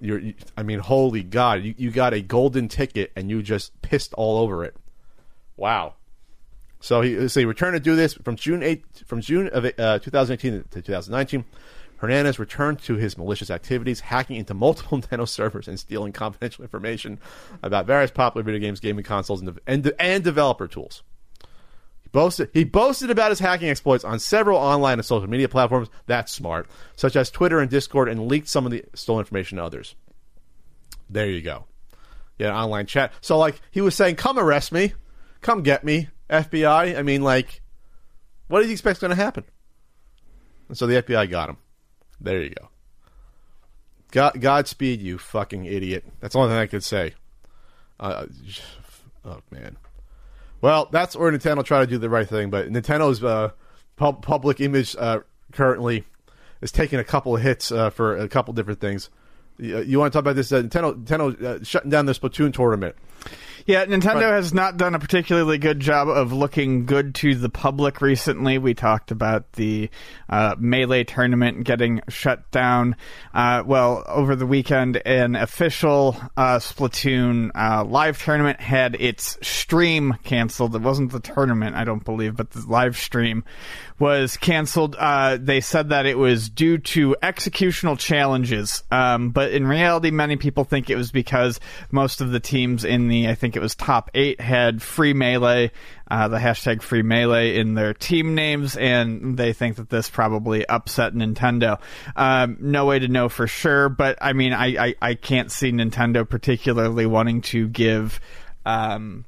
You're, 0.01 0.19
you, 0.19 0.34
I 0.57 0.63
mean, 0.63 0.80
holy 0.80 1.24
God! 1.24 1.63
You 1.63 1.75
you 1.78 1.92
got 1.92 2.13
a 2.13 2.22
golden 2.22 2.68
ticket 2.68 3.12
and 3.16 3.30
you 3.30 3.42
just 3.44 3.80
pissed 3.81 4.13
all 4.16 4.38
over 4.38 4.63
it. 4.63 4.75
Wow. 5.56 5.95
So 6.83 7.00
he 7.00 7.30
so 7.30 7.39
he 7.39 7.45
returned 7.45 7.75
to 7.75 7.80
do 7.80 7.95
this 7.95 8.13
from 8.13 8.35
June 8.35 8.62
8 8.62 8.83
from 9.06 9.21
June 9.21 9.47
of 9.47 9.63
uh, 9.63 10.00
2018 10.00 10.65
to 10.69 10.81
2019. 10.81 11.45
Hernandez 11.95 12.38
returned 12.38 12.81
to 12.81 12.95
his 12.95 13.18
malicious 13.18 13.50
activities, 13.50 14.01
hacking 14.01 14.35
into 14.35 14.53
multiple 14.53 14.97
Nintendo 15.01 15.25
servers 15.25 15.69
and 15.69 15.80
stealing 15.80 16.12
confidential 16.12 16.62
information 16.62 17.21
about 17.62 17.85
various 17.85 18.12
popular 18.12 18.44
video 18.44 18.59
games, 18.59 18.81
gaming 18.81 19.06
consoles, 19.06 19.39
and, 19.39 19.57
and, 19.65 19.94
and 19.97 20.25
developer 20.25 20.68
tools. 20.68 21.03
He 22.01 22.09
boasted, 22.12 22.50
he 22.51 22.65
boasted 22.65 23.09
about 23.09 23.31
his 23.31 23.40
hacking 23.40 23.69
exploits 23.69 24.04
on 24.04 24.19
several 24.19 24.57
online 24.57 24.99
and 24.99 25.06
social 25.06 25.30
media 25.30 25.47
platforms. 25.47 25.87
That's 26.06 26.33
smart, 26.33 26.68
such 26.97 27.16
as 27.16 27.31
Twitter 27.31 27.61
and 27.61 27.71
Discord, 27.71 28.09
and 28.09 28.28
leaked 28.28 28.49
some 28.49 28.66
of 28.66 28.73
the 28.73 28.83
stolen 28.94 29.21
information 29.21 29.57
to 29.57 29.63
others. 29.63 29.95
There 31.09 31.30
you 31.30 31.42
go. 31.42 31.63
Yeah, 32.37 32.54
online 32.54 32.87
chat. 32.87 33.13
So, 33.21 33.37
like, 33.37 33.61
he 33.71 33.80
was 33.80 33.95
saying, 33.95 34.18
"Come 34.18 34.37
arrest 34.37 34.73
me, 34.73 34.92
come 35.40 35.63
get 35.63 35.85
me." 35.85 36.09
FBI. 36.30 36.97
I 36.97 37.01
mean, 37.01 37.21
like, 37.21 37.61
what 38.47 38.61
do 38.61 38.68
you 38.68 38.71
expect 38.71 38.97
is 38.97 39.01
going 39.01 39.09
to 39.09 39.15
happen? 39.15 39.44
And 40.69 40.77
so 40.77 40.87
the 40.87 41.01
FBI 41.01 41.30
got 41.30 41.49
him. 41.49 41.57
There 42.21 42.42
you 42.42 42.49
go. 42.49 42.69
God, 44.11 44.39
Godspeed, 44.39 45.01
you 45.01 45.18
fucking 45.18 45.65
idiot. 45.65 46.06
That's 46.19 46.33
the 46.33 46.39
only 46.39 46.51
thing 46.51 46.59
I 46.59 46.68
could 46.68 46.83
say. 46.83 47.13
Uh, 47.99 48.27
oh 49.25 49.42
man. 49.49 49.77
Well, 50.61 50.87
that's 50.92 51.15
where 51.15 51.31
Nintendo 51.31 51.65
try 51.65 51.81
to 51.81 51.87
do 51.87 51.97
the 51.97 52.09
right 52.09 52.27
thing, 52.27 52.49
but 52.49 52.69
Nintendo's 52.69 53.23
uh, 53.23 53.51
pub- 53.95 54.21
public 54.21 54.61
image 54.61 54.95
uh, 54.97 55.21
currently 55.51 56.06
is 56.61 56.71
taking 56.71 56.99
a 56.99 57.03
couple 57.03 57.35
of 57.35 57.42
hits 57.42 57.71
uh, 57.71 57.89
for 57.89 58.15
a 58.15 58.30
couple 58.30 58.53
different 58.53 58.80
things. 58.80 59.09
You, 59.57 59.81
you 59.81 59.99
want 59.99 60.13
to 60.13 60.18
talk 60.18 60.21
about 60.21 60.35
this? 60.35 60.51
Uh, 60.51 60.61
Nintendo, 60.61 61.03
Nintendo 61.03 61.44
uh, 61.44 61.63
shutting 61.63 61.89
down 61.89 62.06
the 62.06 62.13
Splatoon 62.13 62.53
tournament. 62.53 62.95
Yeah, 63.65 63.85
Nintendo 63.85 64.15
but, 64.15 64.33
has 64.33 64.53
not 64.53 64.75
done 64.75 64.93
a 64.93 64.99
particularly 64.99 65.57
good 65.57 65.79
job 65.79 66.09
of 66.09 66.33
looking 66.33 66.85
good 66.85 67.15
to 67.15 67.33
the 67.35 67.49
public 67.49 68.01
recently. 68.01 68.57
We 68.57 68.73
talked 68.73 69.11
about 69.11 69.53
the 69.53 69.89
uh, 70.29 70.55
Melee 70.59 71.05
tournament 71.05 71.63
getting 71.63 72.01
shut 72.09 72.49
down. 72.51 72.97
Uh, 73.33 73.63
well, 73.65 74.03
over 74.07 74.35
the 74.35 74.45
weekend, 74.45 74.97
an 75.05 75.35
official 75.35 76.17
uh, 76.35 76.57
Splatoon 76.57 77.51
uh, 77.55 77.85
live 77.85 78.21
tournament 78.21 78.59
had 78.59 78.95
its 78.99 79.37
stream 79.41 80.17
canceled. 80.23 80.75
It 80.75 80.81
wasn't 80.81 81.13
the 81.13 81.21
tournament, 81.21 81.75
I 81.75 81.85
don't 81.85 82.03
believe, 82.03 82.35
but 82.35 82.51
the 82.51 82.65
live 82.67 82.97
stream 82.97 83.45
was 83.97 84.35
canceled. 84.35 84.95
Uh, 84.99 85.37
they 85.39 85.61
said 85.61 85.89
that 85.89 86.05
it 86.05 86.17
was 86.17 86.49
due 86.49 86.79
to 86.79 87.15
executional 87.23 87.97
challenges, 87.97 88.83
um, 88.91 89.29
but 89.29 89.51
in 89.51 89.65
reality, 89.65 90.11
many 90.11 90.35
people 90.35 90.65
think 90.65 90.89
it 90.89 90.97
was 90.97 91.11
because 91.11 91.59
most 91.91 92.19
of 92.19 92.31
the 92.31 92.39
teams 92.39 92.83
in 92.83 93.07
the, 93.07 93.29
I 93.29 93.35
think 93.35 93.53
it 93.56 93.62
was 93.62 93.76
top 93.76 94.12
eight, 94.14 94.40
had 94.42 94.81
free 94.81 95.14
melee, 95.14 95.72
uh, 96.10 96.28
the 96.28 96.38
hashtag 96.38 96.81
free 96.81 97.02
melee 97.02 97.57
in 97.57 97.74
their 97.74 97.94
team 97.94 98.36
names, 98.36 98.76
and 98.78 99.38
they 99.38 99.54
think 99.54 99.78
that 99.78 99.90
this 99.90 100.10
probably 100.10 100.68
upset 100.68 101.14
Nintendo. 101.14 101.80
Um, 102.16 102.57
no 102.60 102.86
way 102.86 103.00
to 103.00 103.07
know 103.07 103.30
for 103.30 103.48
sure, 103.48 103.90
but 103.90 104.18
I 104.22 104.33
mean, 104.33 104.54
I, 104.54 104.88
I, 104.88 104.95
I 105.02 105.16
can't 105.16 105.52
see 105.52 105.72
Nintendo 105.72 106.28
particularly 106.28 107.06
wanting 107.06 107.42
to 107.42 107.68
give. 107.68 108.19
Um, 108.66 109.26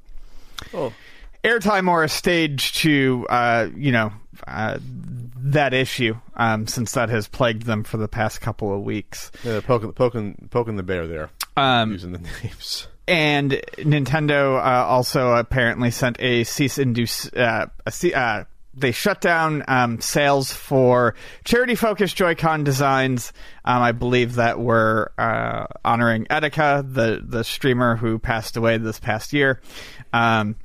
oh 0.73 0.93
airtime 1.45 1.87
or 1.87 2.03
a 2.03 2.09
stage 2.09 2.73
to 2.73 3.25
uh, 3.29 3.69
you 3.75 3.91
know 3.91 4.11
uh, 4.47 4.79
that 4.81 5.73
issue 5.73 6.17
um, 6.35 6.67
since 6.67 6.93
that 6.93 7.09
has 7.09 7.27
plagued 7.27 7.63
them 7.63 7.83
for 7.83 7.97
the 7.97 8.07
past 8.07 8.41
couple 8.41 8.73
of 8.73 8.81
weeks. 8.81 9.31
Yeah, 9.43 9.53
they're 9.53 9.61
poking, 9.61 9.93
poking, 9.93 10.49
poking 10.51 10.75
the 10.75 10.83
bear 10.83 11.07
there, 11.07 11.29
Um, 11.55 11.91
using 11.91 12.11
the 12.11 12.19
names. 12.43 12.87
And 13.07 13.51
Nintendo 13.77 14.57
uh, 14.57 14.85
also 14.85 15.33
apparently 15.35 15.91
sent 15.91 16.17
a 16.19 16.43
cease 16.43 16.77
and 16.77 16.95
desist. 16.95 17.35
Uh, 17.35 17.67
uh, 18.15 18.43
they 18.77 18.91
shut 18.91 19.21
down 19.21 19.63
um, 19.69 20.01
sales 20.01 20.51
for 20.51 21.15
charity-focused 21.45 22.15
Joy-Con 22.15 22.65
designs. 22.65 23.31
Um, 23.63 23.81
I 23.81 23.93
believe 23.93 24.35
that 24.35 24.59
were 24.59 25.13
uh, 25.17 25.67
honoring 25.85 26.25
Etika, 26.25 26.81
the 26.93 27.21
the 27.25 27.43
streamer 27.43 27.95
who 27.95 28.19
passed 28.19 28.57
away 28.57 28.77
this 28.77 28.99
past 28.99 29.31
year. 29.31 29.61
Um, 30.11 30.57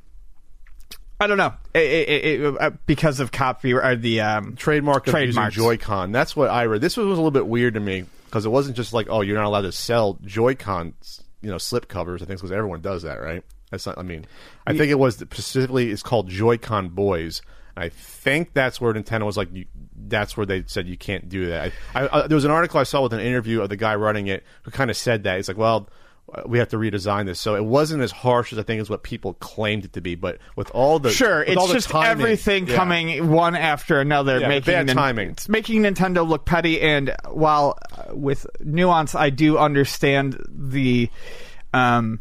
I 1.21 1.27
don't 1.27 1.37
know 1.37 1.53
It- 1.75 1.79
it- 2.09 2.41
it- 2.41 2.57
uh, 2.59 2.71
because 2.87 3.19
of 3.19 3.31
copy 3.31 3.73
or 3.73 3.95
the 3.95 4.21
um, 4.21 4.55
trademark 4.55 5.05
of 5.07 5.13
using 5.21 5.49
Joy-Con. 5.51 6.11
That's 6.11 6.35
what 6.35 6.49
I 6.49 6.63
read. 6.63 6.81
This 6.81 6.97
was 6.97 7.05
a 7.05 7.09
little 7.09 7.29
bit 7.31 7.45
weird 7.47 7.75
to 7.75 7.79
me 7.79 8.05
because 8.25 8.45
it 8.45 8.49
wasn't 8.49 8.75
just 8.75 8.91
like, 8.91 9.07
oh, 9.09 9.21
you're 9.21 9.37
not 9.37 9.45
allowed 9.45 9.61
to 9.61 9.71
sell 9.71 10.17
Joy-Con, 10.25 10.95
you 11.41 11.49
know, 11.49 11.57
slip 11.57 11.87
covers. 11.87 12.21
I 12.21 12.25
think 12.25 12.39
because 12.39 12.51
everyone 12.51 12.81
does 12.81 13.03
that, 13.03 13.21
right? 13.21 13.43
That's 13.69 13.85
not. 13.85 13.97
I 13.97 14.03
mean, 14.03 14.25
I 14.67 14.77
think 14.77 14.91
it 14.91 14.99
was 14.99 15.17
specifically. 15.17 15.91
It's 15.91 16.03
called 16.03 16.29
Joy-Con 16.29 16.89
Boys. 16.89 17.41
I 17.75 17.89
think 17.89 18.53
that's 18.53 18.81
where 18.81 18.93
Nintendo 18.93 19.25
was 19.25 19.37
like. 19.37 19.53
You, 19.53 19.65
that's 19.95 20.35
where 20.35 20.45
they 20.45 20.63
said 20.67 20.87
you 20.87 20.97
can't 20.97 21.29
do 21.29 21.47
that. 21.47 21.71
I, 21.95 22.01
I, 22.01 22.05
uh, 22.05 22.27
there 22.27 22.35
was 22.35 22.45
an 22.45 22.51
article 22.51 22.79
I 22.79 22.83
saw 22.83 23.01
with 23.01 23.13
an 23.13 23.21
interview 23.21 23.61
of 23.61 23.69
the 23.69 23.77
guy 23.77 23.95
running 23.95 24.27
it 24.27 24.43
who 24.63 24.71
kind 24.71 24.89
of 24.89 24.97
said 24.97 25.23
that. 25.23 25.37
He's 25.37 25.47
like, 25.47 25.57
well. 25.57 25.89
We 26.45 26.59
have 26.59 26.69
to 26.69 26.77
redesign 26.77 27.25
this, 27.25 27.39
so 27.39 27.55
it 27.55 27.65
wasn't 27.65 28.03
as 28.03 28.11
harsh 28.11 28.53
as 28.53 28.59
I 28.59 28.63
think 28.63 28.81
is 28.81 28.89
what 28.89 29.03
people 29.03 29.33
claimed 29.35 29.85
it 29.85 29.93
to 29.93 30.01
be. 30.01 30.15
But 30.15 30.37
with 30.55 30.71
all 30.71 30.99
the 30.99 31.11
Sure, 31.11 31.43
it's 31.43 31.71
just 31.71 31.89
timing- 31.89 32.09
everything 32.23 32.67
yeah. 32.67 32.75
coming 32.75 33.29
one 33.29 33.55
after 33.55 33.99
another, 33.99 34.39
Yeah, 34.39 34.47
making 34.47 34.73
bad 34.73 34.87
timing. 34.89 35.31
It's 35.31 35.49
making 35.49 35.81
Nintendo 35.83 36.27
look 36.27 36.45
petty. 36.45 36.79
And 36.81 37.13
while 37.29 37.77
uh, 37.91 38.15
with 38.15 38.45
nuance, 38.59 39.13
I 39.15 39.29
do 39.29 39.57
understand 39.57 40.37
the 40.47 41.09
um, 41.73 42.19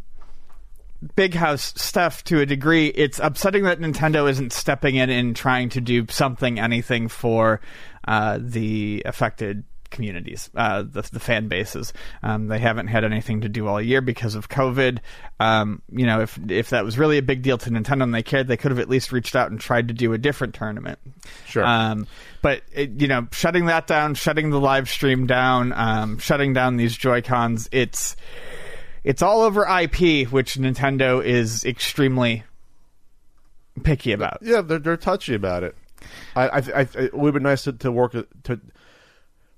big 1.16 1.34
house 1.34 1.72
stuff 1.76 2.24
to 2.24 2.40
a 2.40 2.46
degree. 2.46 2.88
It's 2.88 3.18
upsetting 3.18 3.64
that 3.64 3.80
Nintendo 3.80 4.28
isn't 4.28 4.52
stepping 4.52 4.96
in 4.96 5.08
and 5.10 5.34
trying 5.36 5.68
to 5.70 5.80
do 5.80 6.06
something, 6.08 6.58
anything 6.58 7.08
for 7.08 7.60
uh, 8.06 8.38
the 8.40 9.02
affected 9.06 9.64
communities, 9.90 10.50
uh, 10.54 10.82
the, 10.82 11.02
the 11.12 11.20
fan 11.20 11.48
bases. 11.48 11.92
Um, 12.22 12.48
they 12.48 12.58
haven't 12.58 12.88
had 12.88 13.04
anything 13.04 13.42
to 13.42 13.48
do 13.48 13.66
all 13.66 13.80
year 13.80 14.00
because 14.00 14.34
of 14.34 14.48
COVID. 14.48 14.98
Um, 15.38 15.82
you 15.90 16.06
know, 16.06 16.20
if 16.20 16.38
if 16.48 16.70
that 16.70 16.84
was 16.84 16.98
really 16.98 17.18
a 17.18 17.22
big 17.22 17.42
deal 17.42 17.58
to 17.58 17.70
Nintendo 17.70 18.04
and 18.04 18.14
they 18.14 18.22
cared, 18.22 18.48
they 18.48 18.56
could 18.56 18.70
have 18.70 18.80
at 18.80 18.88
least 18.88 19.12
reached 19.12 19.36
out 19.36 19.50
and 19.50 19.60
tried 19.60 19.88
to 19.88 19.94
do 19.94 20.12
a 20.12 20.18
different 20.18 20.54
tournament. 20.54 20.98
Sure. 21.46 21.64
Um, 21.64 22.06
but 22.42 22.62
it, 22.72 22.90
you 23.00 23.08
know, 23.08 23.26
shutting 23.32 23.66
that 23.66 23.86
down, 23.86 24.14
shutting 24.14 24.50
the 24.50 24.60
live 24.60 24.88
stream 24.88 25.26
down, 25.26 25.72
um, 25.72 26.18
shutting 26.18 26.52
down 26.52 26.76
these 26.76 26.96
Joy 26.96 27.22
Cons, 27.22 27.68
it's 27.72 28.16
it's 29.04 29.22
all 29.22 29.42
over 29.42 29.62
IP, 29.62 30.28
which 30.30 30.54
Nintendo 30.54 31.24
is 31.24 31.64
extremely 31.64 32.44
picky 33.82 34.12
about. 34.12 34.38
Yeah, 34.42 34.60
they're 34.60 34.78
they're 34.78 34.96
touchy 34.96 35.34
about 35.34 35.64
it. 35.64 35.76
I, 36.34 36.48
I, 36.48 36.58
I 36.58 36.80
it 36.94 37.14
would 37.14 37.34
be 37.34 37.40
nice 37.40 37.64
to, 37.64 37.72
to 37.74 37.92
work 37.92 38.12
to. 38.12 38.60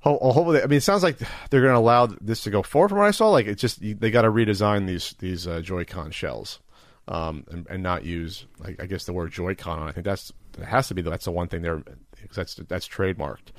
Ho- 0.03 0.19
Hopefully, 0.19 0.63
I 0.63 0.67
mean, 0.67 0.79
it 0.79 0.83
sounds 0.83 1.03
like 1.03 1.19
they're 1.51 1.63
going 1.63 1.73
to 1.73 1.79
allow 1.79 2.07
this 2.07 2.43
to 2.43 2.51
go 2.51 2.63
forward. 2.63 2.91
From 2.91 2.99
what 2.99 3.09
I 3.09 3.13
saw, 3.13 3.31
like 3.31 3.47
it's 3.47 3.61
just 3.61 3.81
they 3.81 4.11
got 4.11 4.23
to 4.23 4.31
redesign 4.31 4.87
these 4.87 5.15
these 5.19 5.47
uh, 5.47 5.61
Joy-Con 5.61 6.11
shells, 6.11 6.61
um, 7.09 7.45
and, 7.51 7.67
and 7.69 7.83
not 7.83 8.05
use 8.05 8.47
like 8.59 8.81
I 8.81 8.87
guess 8.87 9.05
the 9.05 9.13
word 9.13 9.33
Joy-Con. 9.33 9.79
on. 9.79 9.89
I 9.89 9.93
think 9.93 10.05
that's 10.05 10.33
it 10.59 10.65
has 10.65 10.89
to 10.89 10.95
be 10.95 11.03
that's 11.03 11.25
the 11.25 11.31
one 11.33 11.49
thing 11.49 11.63
there 11.63 11.83
because 12.21 12.37
that's 12.37 12.55
that's 12.55 12.89
trademarked. 12.89 13.53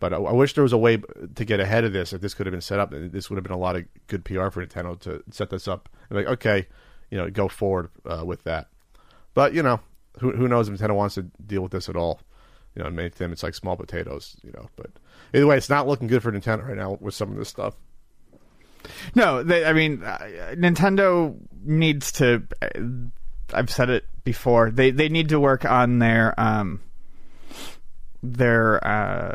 But 0.00 0.12
I, 0.12 0.16
I 0.16 0.32
wish 0.32 0.54
there 0.54 0.64
was 0.64 0.72
a 0.72 0.78
way 0.78 0.98
to 0.98 1.44
get 1.44 1.60
ahead 1.60 1.84
of 1.84 1.92
this. 1.92 2.12
If 2.12 2.20
this 2.20 2.34
could 2.34 2.46
have 2.46 2.52
been 2.52 2.60
set 2.60 2.78
up, 2.78 2.90
this 2.92 3.30
would 3.30 3.36
have 3.36 3.44
been 3.44 3.52
a 3.52 3.58
lot 3.58 3.76
of 3.76 3.84
good 4.06 4.24
PR 4.24 4.50
for 4.50 4.64
Nintendo 4.64 4.98
to 5.00 5.22
set 5.30 5.50
this 5.50 5.66
up. 5.66 5.88
And 6.10 6.18
like, 6.18 6.26
okay, 6.26 6.66
you 7.10 7.16
know, 7.16 7.30
go 7.30 7.48
forward 7.48 7.90
uh, 8.04 8.24
with 8.24 8.42
that. 8.44 8.68
But 9.34 9.54
you 9.54 9.62
know, 9.62 9.80
who 10.20 10.32
who 10.32 10.48
knows 10.48 10.68
if 10.68 10.78
Nintendo 10.78 10.94
wants 10.94 11.14
to 11.14 11.22
deal 11.22 11.62
with 11.62 11.72
this 11.72 11.88
at 11.88 11.96
all? 11.96 12.20
You 12.76 12.82
know, 12.82 12.90
make 12.90 13.14
them 13.16 13.32
it's 13.32 13.42
like 13.42 13.54
small 13.54 13.76
potatoes. 13.76 14.36
You 14.42 14.52
know, 14.52 14.68
but 14.76 14.90
either 15.32 15.46
way, 15.46 15.56
it's 15.56 15.70
not 15.70 15.86
looking 15.86 16.08
good 16.08 16.22
for 16.22 16.32
Nintendo 16.32 16.66
right 16.66 16.76
now 16.76 16.96
with 17.00 17.14
some 17.14 17.30
of 17.32 17.36
this 17.38 17.48
stuff. 17.48 17.74
No, 19.14 19.42
they, 19.42 19.64
I 19.64 19.72
mean, 19.72 20.02
uh, 20.02 20.18
Nintendo 20.54 21.34
needs 21.64 22.12
to. 22.12 22.42
uh, 22.60 22.68
I've 23.56 23.70
said 23.70 23.90
it 23.90 24.04
before. 24.24 24.70
They 24.70 24.90
they 24.90 25.08
need 25.08 25.28
to 25.30 25.38
work 25.40 25.64
on 25.64 25.98
their 26.00 26.38
um 26.38 26.80
their 28.22 28.84
uh 28.86 29.34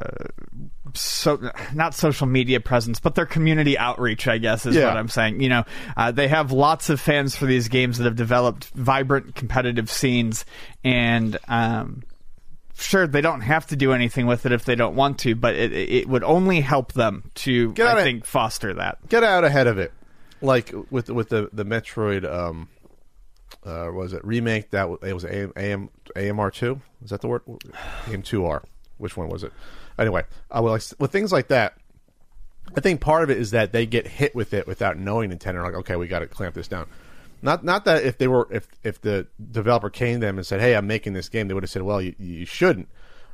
so 0.96 1.52
not 1.76 1.94
social 1.94 2.26
media 2.26 2.60
presence, 2.60 3.00
but 3.00 3.14
their 3.16 3.28
community 3.28 3.78
outreach. 3.78 4.28
I 4.28 4.40
guess 4.40 4.66
is 4.66 4.76
Yeah. 4.76 4.88
what 4.88 4.98
I'm 4.98 5.08
saying. 5.10 5.42
You 5.42 5.50
know, 5.50 5.64
uh, 5.96 6.12
they 6.12 6.28
have 6.28 6.52
lots 6.52 6.90
of 6.90 7.00
fans 7.00 7.36
for 7.36 7.46
these 7.46 7.68
games 7.68 8.00
that 8.00 8.06
have 8.06 8.16
developed 8.16 8.66
vibrant 8.72 9.36
competitive 9.36 9.90
scenes, 9.92 10.44
and 10.84 11.38
um, 11.48 12.02
sure 12.82 13.08
they 13.08 13.22
don't 13.22 13.42
have 13.42 13.68
to 13.68 13.76
do 13.76 13.94
anything 13.94 14.26
with 14.28 14.46
it 14.46 14.52
if 14.52 14.66
they 14.66 14.76
don't 14.76 14.96
want 14.96 15.20
to, 15.20 15.36
but 15.36 15.56
it 15.56 15.72
it 15.74 16.08
would 16.10 16.24
only 16.24 16.62
help 16.62 16.94
them 16.94 17.32
to 17.36 17.74
Get 17.74 17.88
I 17.88 18.00
it. 18.00 18.04
think 18.04 18.26
foster 18.26 18.74
that. 18.76 19.08
Get 19.10 19.24
out 19.24 19.44
ahead 19.44 19.68
of 19.68 19.78
it, 19.78 19.92
like 20.42 20.74
with 20.90 21.10
with 21.10 21.30
the 21.30 21.50
the 21.54 21.66
Metroid. 21.66 22.30
Um, 22.30 22.70
uh, 23.66 23.90
was 23.94 24.14
it 24.14 24.24
remake 24.24 24.70
that 24.72 24.84
w- 24.84 25.00
it 25.02 25.14
was 25.14 25.26
AM, 25.26 25.52
AM 25.58 25.90
AMR 26.16 26.52
two? 26.52 26.82
Is 27.04 27.10
that 27.10 27.22
the 27.22 27.28
word? 27.28 27.42
AM 28.08 28.22
two 28.22 28.46
R. 28.46 28.64
Which 28.98 29.16
one 29.18 29.30
was 29.30 29.44
it? 29.44 29.52
Anyway, 29.98 30.24
uh, 30.52 30.62
well, 30.64 30.74
like, 30.74 30.84
with 31.00 31.12
things 31.12 31.32
like 31.32 31.50
that, 31.50 31.76
I 32.76 32.80
think 32.82 33.02
part 33.02 33.24
of 33.24 33.30
it 33.30 33.38
is 33.38 33.52
that 33.52 33.72
they 33.74 33.86
get 33.86 34.08
hit 34.08 34.34
with 34.36 34.54
it 34.54 34.68
without 34.68 34.98
knowing 34.98 35.32
Nintendo. 35.32 35.64
Like, 35.64 35.74
okay, 35.76 35.96
we 35.96 36.08
got 36.08 36.20
to 36.20 36.28
clamp 36.28 36.56
this 36.56 36.68
down. 36.68 36.88
Not 37.42 37.64
not 37.64 37.86
that 37.86 38.04
if 38.04 38.18
they 38.18 38.28
were 38.28 38.48
if 38.52 38.68
if 38.84 39.02
the 39.02 39.28
developer 39.52 39.90
came 39.90 40.20
to 40.20 40.26
them 40.26 40.38
and 40.38 40.46
said, 40.46 40.60
"Hey, 40.60 40.76
I'm 40.76 40.88
making 40.88 41.14
this 41.14 41.30
game," 41.30 41.48
they 41.48 41.54
would 41.54 41.64
have 41.64 41.70
said, 41.70 41.84
"Well, 41.84 42.02
you, 42.02 42.16
you 42.20 42.46
shouldn't." 42.46 42.90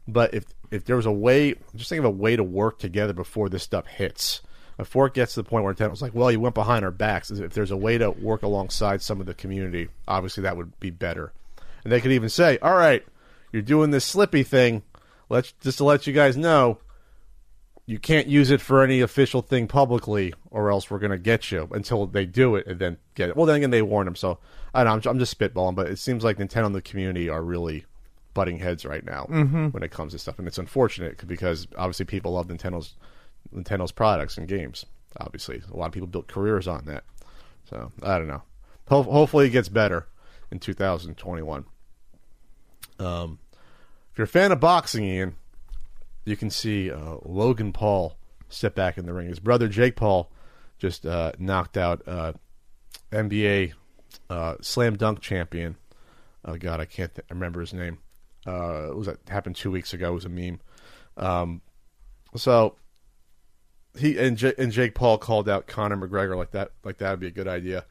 But 0.08 0.34
if 0.34 0.46
if 0.72 0.86
there 0.86 0.96
was 0.96 1.06
a 1.06 1.12
way, 1.12 1.56
just 1.76 1.90
think 1.90 2.00
of 2.00 2.06
a 2.06 2.10
way 2.10 2.36
to 2.36 2.44
work 2.44 2.80
together 2.80 3.14
before 3.14 3.50
this 3.50 3.64
stuff 3.64 3.88
hits. 3.88 4.42
Before 4.78 5.08
it 5.08 5.14
gets 5.14 5.34
to 5.34 5.42
the 5.42 5.50
point 5.50 5.64
where 5.64 5.74
Nintendo's 5.74 6.02
like, 6.02 6.14
"Well, 6.14 6.32
you 6.32 6.40
went 6.40 6.56
behind 6.56 6.86
our 6.86 6.92
backs." 6.92 7.32
If 7.32 7.54
there's 7.54 7.72
a 7.72 7.78
way 7.78 7.98
to 7.98 8.12
work 8.12 8.44
alongside 8.44 9.02
some 9.02 9.20
of 9.20 9.26
the 9.26 9.34
community, 9.34 9.88
obviously 10.08 10.44
that 10.44 10.58
would 10.58 10.80
be 10.80 10.92
better. 10.92 11.32
And 11.84 11.92
they 11.92 12.02
could 12.02 12.12
even 12.12 12.30
say, 12.30 12.58
"All 12.62 12.76
right, 12.76 13.04
you're 13.52 13.62
doing 13.62 13.92
this 13.92 14.06
slippy 14.06 14.44
thing. 14.44 14.84
Let's 15.30 15.54
just 15.62 15.78
to 15.80 15.86
let 15.86 16.06
you 16.06 16.14
guys 16.14 16.38
know, 16.38 16.78
you 17.86 18.00
can't 18.00 18.28
use 18.28 18.50
it 18.50 18.62
for 18.62 18.82
any 18.84 19.02
official 19.02 19.42
thing 19.42 19.68
publicly, 19.68 20.34
or 20.50 20.72
else 20.72 20.90
we're 20.90 21.00
going 21.00 21.12
to 21.12 21.18
get 21.18 21.52
you 21.52 21.68
until 21.72 22.08
they 22.08 22.26
do 22.26 22.56
it 22.56 22.66
and 22.68 22.80
then 22.80 22.98
get 23.14 23.30
it. 23.30 23.38
Well, 23.38 23.46
then 23.46 23.58
again, 23.58 23.70
they 23.70 23.82
warn 23.84 24.06
them. 24.06 24.16
So 24.16 24.40
I 24.74 24.84
don't 24.84 25.04
know. 25.06 25.12
I'm, 25.12 25.16
I'm 25.16 25.20
just 25.20 25.38
spitballing, 25.38 25.76
but 25.76 25.88
it 25.88 26.00
seems 26.00 26.24
like 26.24 26.38
Nintendo 26.38 26.66
and 26.68 26.76
the 26.76 26.82
community 26.82 27.30
are 27.30 27.44
really 27.44 27.86
butting 28.34 28.58
heads 28.60 28.86
right 28.86 29.06
now 29.06 29.26
when 29.72 29.84
it 29.84 29.92
comes 29.92 30.12
to 30.14 30.20
stuff, 30.20 30.40
and 30.40 30.48
it's 30.48 30.58
unfortunate 30.58 31.26
because 31.28 31.68
obviously 31.78 32.06
people 32.06 32.34
love 32.34 32.48
Nintendo's 32.48 32.96
Nintendo's 33.56 33.92
products 33.92 34.38
and 34.38 34.48
games. 34.48 34.86
Obviously, 35.18 35.62
a 35.72 35.78
lot 35.78 35.86
of 35.86 35.92
people 35.94 36.08
built 36.08 36.28
careers 36.28 36.68
on 36.68 36.84
that. 36.86 37.04
So 37.70 37.92
I 38.04 38.18
don't 38.18 38.28
know. 38.28 38.42
Ho- 38.90 39.04
hopefully, 39.04 39.48
it 39.48 39.52
gets 39.52 39.70
better 39.70 40.08
in 40.52 40.60
2021. 40.60 41.66
Um, 43.00 43.40
if 44.12 44.18
you're 44.18 44.26
a 44.26 44.28
fan 44.28 44.52
of 44.52 44.60
boxing, 44.60 45.04
Ian, 45.06 45.36
you 46.26 46.36
can 46.36 46.50
see 46.50 46.92
uh, 46.92 47.18
Logan 47.24 47.72
Paul 47.72 48.18
step 48.50 48.76
back 48.76 48.98
in 48.98 49.06
the 49.06 49.14
ring. 49.14 49.28
His 49.28 49.40
brother 49.40 49.68
Jake 49.68 49.96
Paul 49.96 50.32
just 50.78 51.06
uh, 51.06 51.32
knocked 51.40 51.78
out 51.78 52.02
uh, 52.08 52.34
NBA 53.12 53.74
uh, 54.30 54.56
slam 54.62 54.98
dunk 54.98 55.22
champion. 55.22 55.78
Oh 56.44 56.58
God, 56.58 56.80
I 56.80 56.86
can't 56.86 57.14
th- 57.14 57.26
remember 57.30 57.62
his 57.62 57.74
name. 57.74 58.00
Uh, 58.46 58.90
it 58.90 58.96
was 58.96 59.08
that 59.08 59.20
happened 59.28 59.56
two 59.56 59.72
weeks 59.72 59.94
ago. 59.94 60.12
It 60.12 60.16
was 60.16 60.26
a 60.26 60.30
meme. 60.30 60.60
Um, 61.18 61.62
so 62.36 62.76
he 63.98 64.18
and, 64.18 64.38
J- 64.38 64.54
and 64.58 64.72
Jake 64.72 64.94
Paul 64.96 65.18
called 65.18 65.48
out 65.48 65.68
Conor 65.68 65.98
McGregor 65.98 66.36
like 66.36 66.52
that. 66.52 66.72
Like 66.84 66.98
that 66.98 67.12
would 67.12 67.20
be 67.20 67.28
a 67.28 67.32
good 67.32 67.48
idea. 67.48 67.86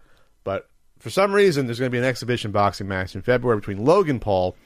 But 0.44 0.68
for 0.98 1.10
some 1.10 1.32
reason, 1.32 1.66
there's 1.66 1.78
going 1.78 1.90
to 1.90 1.94
be 1.94 1.98
an 1.98 2.04
exhibition 2.04 2.52
boxing 2.52 2.88
match 2.88 3.14
in 3.14 3.22
February 3.22 3.58
between 3.58 3.84
Logan 3.84 4.20
Paul, 4.20 4.56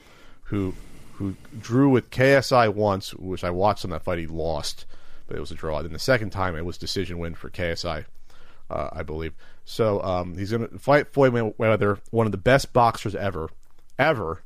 who 0.43 0.73
who 1.19 1.35
drew 1.59 1.89
with 1.89 2.11
KSI 2.11 2.73
once, 2.73 3.13
which 3.13 3.43
I 3.43 3.49
watched 3.49 3.83
on 3.83 3.91
that 3.91 4.03
fight. 4.03 4.19
He 4.19 4.27
lost, 4.27 4.85
but 5.27 5.35
it 5.35 5.41
was 5.41 5.51
a 5.51 5.55
draw. 5.55 5.81
Then 5.81 5.91
the 5.91 5.99
second 5.99 6.29
time, 6.29 6.55
it 6.55 6.63
was 6.63 6.77
decision 6.77 7.19
win 7.19 7.35
for 7.35 7.49
KSI, 7.49 8.05
uh, 8.69 8.89
I 8.93 9.03
believe. 9.03 9.33
So 9.65 10.01
um, 10.01 10.37
he's 10.37 10.51
going 10.51 10.69
to 10.69 10.79
fight 10.79 11.11
Floyd 11.11 11.33
Mayweather, 11.33 11.99
one 12.11 12.25
of 12.25 12.31
the 12.31 12.37
best 12.37 12.71
boxers 12.71 13.15
ever, 13.15 13.49
ever 13.99 14.43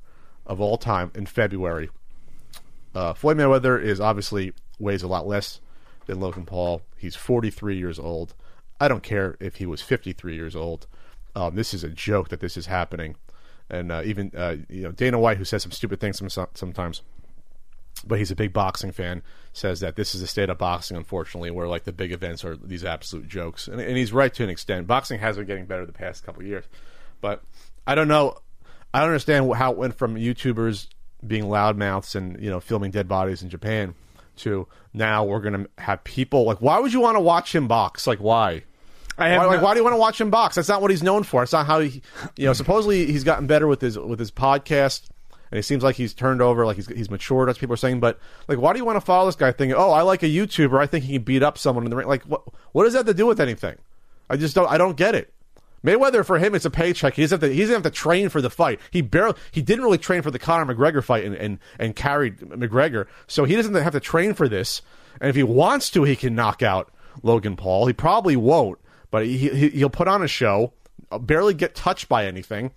of 0.47 0.59
all 0.59 0.77
time, 0.77 1.11
in 1.13 1.27
February. 1.27 1.91
Uh, 2.95 3.13
Floyd 3.13 3.37
Mayweather 3.37 3.79
is 3.79 4.01
obviously 4.01 4.53
weighs 4.79 5.03
a 5.03 5.07
lot 5.07 5.27
less 5.27 5.61
than 6.07 6.19
Logan 6.19 6.47
Paul. 6.47 6.81
He's 6.97 7.15
43 7.15 7.77
years 7.77 7.99
old. 7.99 8.33
I 8.79 8.87
don't 8.87 9.03
care 9.03 9.37
if 9.39 9.57
he 9.57 9.67
was 9.67 9.83
53 9.83 10.33
years 10.33 10.55
old. 10.55 10.87
Um, 11.35 11.53
this 11.53 11.71
is 11.75 11.83
a 11.83 11.89
joke 11.89 12.29
that 12.29 12.39
this 12.39 12.57
is 12.57 12.65
happening. 12.65 13.15
And 13.69 13.91
uh, 13.91 14.01
even 14.05 14.31
uh, 14.35 14.57
you 14.69 14.83
know 14.83 14.91
Dana 14.91 15.19
White, 15.19 15.37
who 15.37 15.45
says 15.45 15.63
some 15.63 15.71
stupid 15.71 15.99
things 15.99 16.21
sometimes, 16.53 17.01
but 18.05 18.19
he's 18.19 18.31
a 18.31 18.35
big 18.35 18.53
boxing 18.53 18.91
fan, 18.91 19.21
says 19.51 19.79
that 19.79 19.95
this 19.95 20.13
is 20.13 20.21
a 20.21 20.27
state 20.27 20.49
of 20.49 20.57
boxing, 20.57 20.97
unfortunately, 20.97 21.51
where 21.51 21.67
like 21.67 21.83
the 21.83 21.93
big 21.93 22.11
events 22.11 22.43
are 22.43 22.55
these 22.55 22.83
absolute 22.83 23.27
jokes, 23.27 23.67
and, 23.67 23.79
and 23.79 23.97
he's 23.97 24.13
right 24.13 24.33
to 24.33 24.43
an 24.43 24.49
extent. 24.49 24.87
Boxing 24.87 25.19
has 25.19 25.37
been 25.37 25.45
getting 25.45 25.65
better 25.65 25.85
the 25.85 25.93
past 25.93 26.25
couple 26.25 26.43
years, 26.43 26.65
but 27.21 27.43
I 27.87 27.95
don't 27.95 28.07
know. 28.07 28.37
I 28.93 28.99
don't 28.99 29.09
understand 29.09 29.51
how 29.53 29.71
it 29.71 29.77
went 29.77 29.95
from 29.95 30.15
YouTubers 30.15 30.87
being 31.25 31.45
loudmouths 31.45 32.15
and 32.15 32.41
you 32.41 32.49
know 32.49 32.59
filming 32.59 32.91
dead 32.91 33.07
bodies 33.07 33.41
in 33.41 33.49
Japan 33.49 33.95
to 34.35 34.67
now 34.93 35.23
we're 35.23 35.39
gonna 35.39 35.65
have 35.77 36.03
people 36.03 36.43
like 36.43 36.59
why 36.59 36.79
would 36.79 36.91
you 36.91 36.99
want 36.99 37.15
to 37.15 37.21
watch 37.21 37.53
him 37.53 37.67
box 37.67 38.07
like 38.07 38.19
why 38.19 38.63
Why, 39.15 39.45
like, 39.45 39.61
why 39.61 39.73
do 39.73 39.79
you 39.79 39.83
want 39.83 39.93
to 39.93 39.99
watch 39.99 40.19
him 40.19 40.29
box? 40.29 40.55
That's 40.55 40.69
not 40.69 40.81
what 40.81 40.91
he's 40.91 41.03
known 41.03 41.23
for. 41.23 41.41
That's 41.41 41.53
not 41.53 41.65
how 41.65 41.79
he, 41.79 42.01
you 42.35 42.45
know. 42.45 42.53
Supposedly 42.53 43.05
he's 43.05 43.23
gotten 43.23 43.47
better 43.47 43.67
with 43.67 43.81
his 43.81 43.97
with 43.97 44.19
his 44.19 44.31
podcast, 44.31 45.07
and 45.51 45.59
it 45.59 45.63
seems 45.63 45.83
like 45.83 45.95
he's 45.95 46.13
turned 46.13 46.41
over, 46.41 46.65
like 46.65 46.77
he's 46.77 46.87
he's 46.87 47.09
matured, 47.11 47.49
as 47.49 47.57
people 47.57 47.73
are 47.73 47.77
saying. 47.77 47.99
But 47.99 48.19
like, 48.47 48.57
why 48.57 48.73
do 48.73 48.79
you 48.79 48.85
want 48.85 48.95
to 48.95 49.01
follow 49.01 49.27
this 49.27 49.35
guy? 49.35 49.51
Thinking, 49.51 49.75
oh, 49.75 49.91
I 49.91 50.01
like 50.01 50.23
a 50.23 50.27
YouTuber. 50.27 50.79
I 50.79 50.87
think 50.87 51.05
he 51.05 51.13
can 51.13 51.23
beat 51.23 51.43
up 51.43 51.57
someone 51.57 51.83
in 51.83 51.89
the 51.91 51.95
ring. 51.95 52.07
Like, 52.07 52.23
what 52.23 52.43
what 52.71 52.85
does 52.85 52.93
that 52.93 52.99
have 52.99 53.05
to 53.07 53.13
do 53.13 53.27
with 53.27 53.39
anything? 53.39 53.75
I 54.29 54.37
just 54.37 54.55
don't. 54.55 54.69
I 54.69 54.77
don't 54.77 54.97
get 54.97 55.13
it. 55.15 55.31
Mayweather 55.83 56.25
for 56.25 56.39
him 56.39 56.55
it's 56.55 56.65
a 56.65 56.69
paycheck. 56.71 57.15
He 57.15 57.23
doesn't 57.23 57.41
have 57.41 57.49
to. 57.49 57.53
He 57.53 57.61
doesn't 57.61 57.75
have 57.75 57.83
to 57.83 57.91
train 57.91 58.29
for 58.29 58.41
the 58.41 58.49
fight. 58.49 58.79
He 58.89 59.01
barely. 59.01 59.35
He 59.51 59.61
didn't 59.61 59.83
really 59.83 59.97
train 59.97 60.21
for 60.21 60.31
the 60.31 60.39
Conor 60.39 60.73
McGregor 60.73 61.03
fight 61.03 61.25
and 61.25 61.35
and, 61.35 61.59
and 61.77 61.95
carried 61.95 62.39
McGregor. 62.39 63.07
So 63.27 63.43
he 63.43 63.55
doesn't 63.55 63.73
have 63.75 63.93
to 63.93 63.99
train 63.99 64.33
for 64.33 64.47
this. 64.47 64.81
And 65.19 65.29
if 65.29 65.35
he 65.35 65.43
wants 65.43 65.89
to, 65.91 66.03
he 66.03 66.15
can 66.15 66.35
knock 66.35 66.63
out 66.63 66.91
Logan 67.21 67.55
Paul. 67.55 67.85
He 67.85 67.93
probably 67.93 68.35
won't, 68.35 68.79
but 69.13 69.27
he, 69.27 69.37
he 69.37 69.69
he'll 69.69 69.91
put 69.91 70.07
on 70.07 70.23
a 70.23 70.27
show. 70.27 70.73
Barely 71.21 71.53
get 71.53 71.75
touched 71.75 72.09
by 72.09 72.25
anything. 72.25 72.71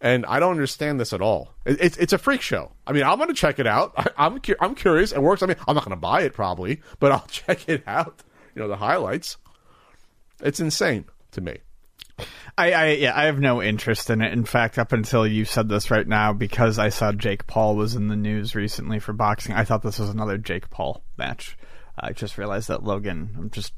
And 0.00 0.24
I 0.24 0.40
don't 0.40 0.52
understand 0.52 0.98
this 0.98 1.12
at 1.12 1.20
all. 1.20 1.50
It, 1.66 1.76
it's 1.78 1.98
it's 1.98 2.14
a 2.14 2.18
freak 2.18 2.40
show. 2.40 2.72
I 2.86 2.92
mean, 2.92 3.02
I'm 3.02 3.18
to 3.18 3.34
check 3.34 3.58
it 3.58 3.66
out. 3.66 3.92
I, 3.94 4.06
I'm 4.26 4.40
cu- 4.40 4.56
I'm 4.62 4.74
curious. 4.74 5.12
It 5.12 5.20
works. 5.20 5.42
I 5.42 5.46
mean, 5.46 5.58
I'm 5.68 5.74
not 5.74 5.86
to 5.90 5.96
buy 5.96 6.22
it 6.22 6.32
probably, 6.32 6.80
but 7.00 7.12
I'll 7.12 7.26
check 7.26 7.68
it 7.68 7.82
out. 7.86 8.22
You 8.54 8.62
know, 8.62 8.68
the 8.68 8.76
highlights. 8.76 9.36
It's 10.40 10.58
insane 10.58 11.04
to 11.32 11.42
me. 11.42 11.58
I, 12.56 12.72
I 12.72 12.86
yeah, 12.92 13.12
I 13.14 13.24
have 13.24 13.38
no 13.38 13.62
interest 13.62 14.08
in 14.08 14.22
it. 14.22 14.32
In 14.32 14.46
fact, 14.46 14.78
up 14.78 14.92
until 14.92 15.26
you 15.26 15.44
said 15.44 15.68
this 15.68 15.90
right 15.90 16.08
now, 16.08 16.32
because 16.32 16.78
I 16.78 16.88
saw 16.88 17.12
Jake 17.12 17.46
Paul 17.46 17.76
was 17.76 17.94
in 17.94 18.08
the 18.08 18.16
news 18.16 18.54
recently 18.54 19.00
for 19.00 19.12
boxing, 19.12 19.54
I 19.54 19.64
thought 19.64 19.82
this 19.82 19.98
was 19.98 20.08
another 20.08 20.38
Jake 20.38 20.70
Paul 20.70 21.04
match. 21.18 21.58
I 21.98 22.12
just 22.12 22.38
realized 22.38 22.68
that 22.68 22.82
Logan. 22.82 23.34
I'm 23.38 23.50
just 23.50 23.72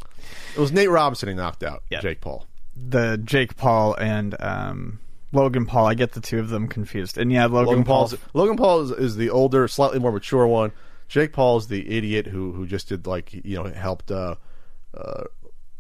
It 0.57 0.61
was 0.61 0.73
Nate 0.73 0.91
Robinson 0.91 1.29
he 1.29 1.35
knocked 1.35 1.63
out. 1.63 1.83
Yeah. 1.91 2.01
Jake 2.01 2.21
Paul. 2.21 2.47
the 2.77 3.19
Jake 3.23 3.57
Paul 3.57 3.95
and 3.95 4.35
um, 4.41 5.01
Logan 5.33 5.67
Paul. 5.67 5.87
I 5.87 5.95
get 5.95 6.13
the 6.13 6.21
two 6.21 6.39
of 6.39 6.49
them 6.49 6.69
confused. 6.69 7.19
And 7.19 7.31
yeah, 7.33 7.45
Logan, 7.45 7.67
Logan 7.67 7.85
Paul. 7.85 8.09
Paul's 8.09 8.17
Logan 8.35 8.57
Paul 8.57 8.81
is, 8.83 8.91
is 8.91 9.17
the 9.17 9.31
older, 9.31 9.69
slightly 9.69 9.99
more 9.99 10.13
mature 10.13 10.47
one. 10.47 10.73
Jake 11.09 11.33
Paul 11.33 11.59
is 11.59 11.69
the 11.69 11.97
idiot 11.97 12.27
who 12.27 12.53
who 12.53 12.67
just 12.67 12.89
did 12.89 13.07
like 13.07 13.33
you 13.33 13.57
know 13.57 13.65
helped 13.65 14.11
uh, 14.11 14.37
uh, 14.97 15.25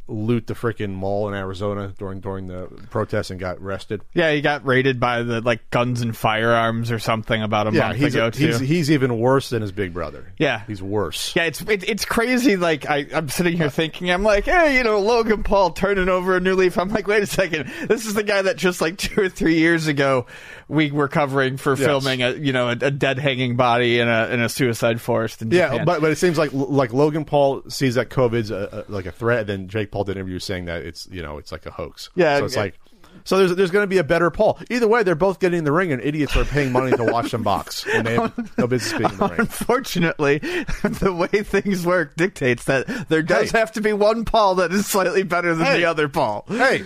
loot 0.09 0.47
the 0.47 0.55
freaking 0.55 0.91
mall 0.91 1.29
in 1.29 1.35
Arizona 1.35 1.93
during 1.99 2.21
during 2.21 2.47
the 2.47 2.67
protests 2.91 3.31
and 3.31 3.41
got 3.41 3.59
arrested. 3.59 4.03
Yeah, 4.15 4.33
he 4.33 4.41
got 4.41 4.65
raided 4.65 5.01
by 5.01 5.23
the 5.23 5.41
like 5.41 5.69
guns 5.71 6.01
and 6.01 6.17
firearms 6.17 6.93
or 6.93 6.99
something 6.99 7.43
about 7.43 7.67
a 7.67 7.73
Yeah, 7.73 7.89
month 7.89 7.99
he's 7.99 8.15
ago 8.15 8.27
a, 8.29 8.31
too. 8.31 8.47
he's 8.47 8.61
he's 8.61 8.91
even 8.93 9.19
worse 9.19 9.51
than 9.51 9.63
his 9.63 9.73
big 9.73 9.93
brother. 9.93 10.33
Yeah. 10.39 10.63
he's 10.67 10.83
worse. 10.83 11.35
Yeah, 11.35 11.45
it's 11.45 11.61
it, 11.63 11.89
it's 11.89 12.05
crazy. 12.05 12.57
Like 12.57 12.89
I, 12.89 13.07
I'm 13.13 13.29
sitting 13.29 13.57
here 13.57 13.67
uh, 13.67 13.71
thinking, 13.71 14.11
I'm 14.11 14.23
like, 14.23 14.45
hey, 14.45 14.77
you 14.77 14.85
know, 14.85 15.01
Logan 15.01 15.43
Paul 15.43 15.71
turning 15.71 16.09
over 16.09 16.37
a 16.37 16.41
new 16.41 16.55
leaf. 16.55 16.79
I'm 16.79 16.89
like, 16.89 17.07
wait 17.09 17.23
a 17.23 17.27
second, 17.27 17.71
this 17.89 18.07
is 18.07 18.15
the 18.15 18.23
guy 18.23 18.43
that 18.43 18.57
just 18.57 18.81
like 18.81 18.99
two 18.99 19.21
or 19.23 19.29
three 19.29 19.59
years 19.59 19.87
ago 19.89 20.27
we 20.69 20.91
were 20.91 21.09
covering 21.09 21.57
for 21.57 21.77
filming 21.77 22.23
a 22.23 22.33
you 22.33 22.53
know 22.53 22.69
a, 22.69 22.73
a 22.73 22.91
dead 22.91 23.19
hanging 23.19 23.57
body 23.57 23.99
in 24.01 24.09
a 24.09 24.29
in 24.29 24.41
a 24.41 24.49
suicide 24.49 25.01
forest. 25.01 25.43
In 25.43 25.51
Yeah, 25.51 25.69
Japan. 25.71 25.85
but 25.87 26.01
but 26.01 26.11
it 26.11 26.17
seems 26.17 26.39
like 26.39 26.50
like 26.52 26.93
Logan 26.93 27.25
Paul 27.25 27.63
sees 27.69 27.95
that 27.95 28.11
COVID's 28.11 28.50
a, 28.50 28.85
a, 28.89 28.93
like 28.93 29.07
a 29.07 29.13
threat, 29.13 29.41
and 29.41 29.49
then 29.49 29.69
Jake 29.69 29.91
Paul 29.91 30.05
did 30.05 30.13
an 30.17 30.19
interview 30.23 30.39
saying 30.39 30.65
that 30.67 30.83
it's 30.83 31.07
you 31.11 31.23
know 31.23 31.39
it's 31.39 31.52
like 31.52 31.67
a 31.67 31.71
hoax. 31.71 32.11
Yeah, 32.15 32.39
so 32.39 32.45
it's 32.47 32.55
yeah. 32.57 32.61
like 32.63 32.79
so 33.25 33.39
there's 33.39 33.55
there's 33.57 33.71
going 33.71 33.83
to 33.85 33.89
be 33.89 33.99
a 33.99 34.05
better 34.05 34.31
Paul. 34.31 34.59
Either 34.71 34.87
way, 34.87 35.02
they're 35.02 35.15
both 35.15 35.41
getting 35.41 35.59
in 35.61 35.65
the 35.65 35.73
ring, 35.73 35.91
and 35.93 36.02
idiots 36.02 36.37
are 36.37 36.45
paying 36.45 36.71
money 36.73 36.95
to 36.97 37.05
watch 37.05 37.31
them 37.31 37.43
box, 37.43 37.85
and 37.87 38.07
they 38.07 38.15
have 38.15 38.59
no 38.59 38.67
business 38.67 38.93
being 38.99 39.11
in 39.11 39.17
the 39.17 39.29
ring. 39.29 39.41
Unfortunately, 39.41 40.39
the 40.83 41.13
way 41.13 41.43
things 41.43 41.87
work 41.87 42.15
dictates 42.17 42.65
that 42.65 43.09
there 43.09 43.23
does 43.23 43.50
Hey. 43.52 43.59
have 43.61 43.73
to 43.73 43.81
be 43.81 43.93
one 43.93 44.25
Paul 44.26 44.57
that 44.57 44.71
is 44.73 44.87
slightly 44.87 45.23
better 45.23 45.55
than 45.55 45.67
Hey. 45.67 45.79
the 45.79 45.85
other 45.87 46.09
Paul. 46.09 46.45
hey, 46.49 46.83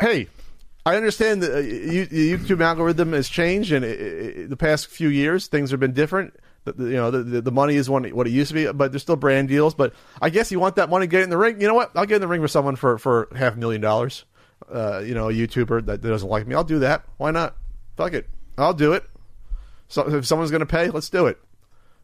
hey, 0.00 0.28
I 0.86 0.94
understand 0.94 1.42
the, 1.42 1.52
uh, 1.52 1.62
YouTube 1.62 2.62
algorithm 2.62 3.12
has 3.12 3.28
changed, 3.28 3.72
and 3.72 3.84
it, 3.84 4.00
it, 4.00 4.50
the 4.50 4.56
past 4.56 4.86
few 4.86 5.08
years 5.08 5.48
things 5.48 5.72
have 5.72 5.80
been 5.80 5.92
different. 5.92 6.34
The, 6.64 6.74
you 6.78 6.94
know, 6.94 7.10
the, 7.10 7.40
the 7.40 7.50
money 7.50 7.74
is 7.74 7.90
one, 7.90 8.04
what 8.10 8.28
it 8.28 8.30
used 8.30 8.48
to 8.50 8.54
be, 8.54 8.72
but 8.72 8.92
there's 8.92 9.02
still 9.02 9.16
brand 9.16 9.48
deals. 9.48 9.74
But 9.74 9.94
I 10.22 10.30
guess 10.30 10.52
you 10.52 10.60
want 10.60 10.76
that 10.76 10.88
money, 10.88 11.08
get 11.08 11.22
in 11.22 11.30
the 11.30 11.36
ring. 11.36 11.60
You 11.60 11.66
know 11.66 11.74
what? 11.74 11.90
I'll 11.96 12.06
get 12.06 12.16
in 12.16 12.20
the 12.20 12.28
ring 12.28 12.40
with 12.40 12.52
someone 12.52 12.76
for 12.76 12.98
for 12.98 13.28
half 13.34 13.54
a 13.54 13.58
million 13.58 13.80
dollars. 13.80 14.24
Uh, 14.72 15.00
you 15.00 15.12
know, 15.12 15.28
a 15.28 15.32
YouTuber 15.32 15.84
that, 15.86 16.02
that 16.02 16.08
doesn't 16.08 16.28
like 16.28 16.46
me, 16.46 16.54
I'll 16.54 16.64
do 16.64 16.78
that. 16.78 17.04
Why 17.18 17.32
not? 17.32 17.56
Fuck 17.96 18.14
it, 18.14 18.28
I'll 18.56 18.72
do 18.72 18.92
it. 18.92 19.04
So 19.88 20.08
if 20.14 20.24
someone's 20.24 20.50
going 20.50 20.60
to 20.60 20.66
pay, 20.66 20.88
let's 20.90 21.10
do 21.10 21.26
it. 21.26 21.38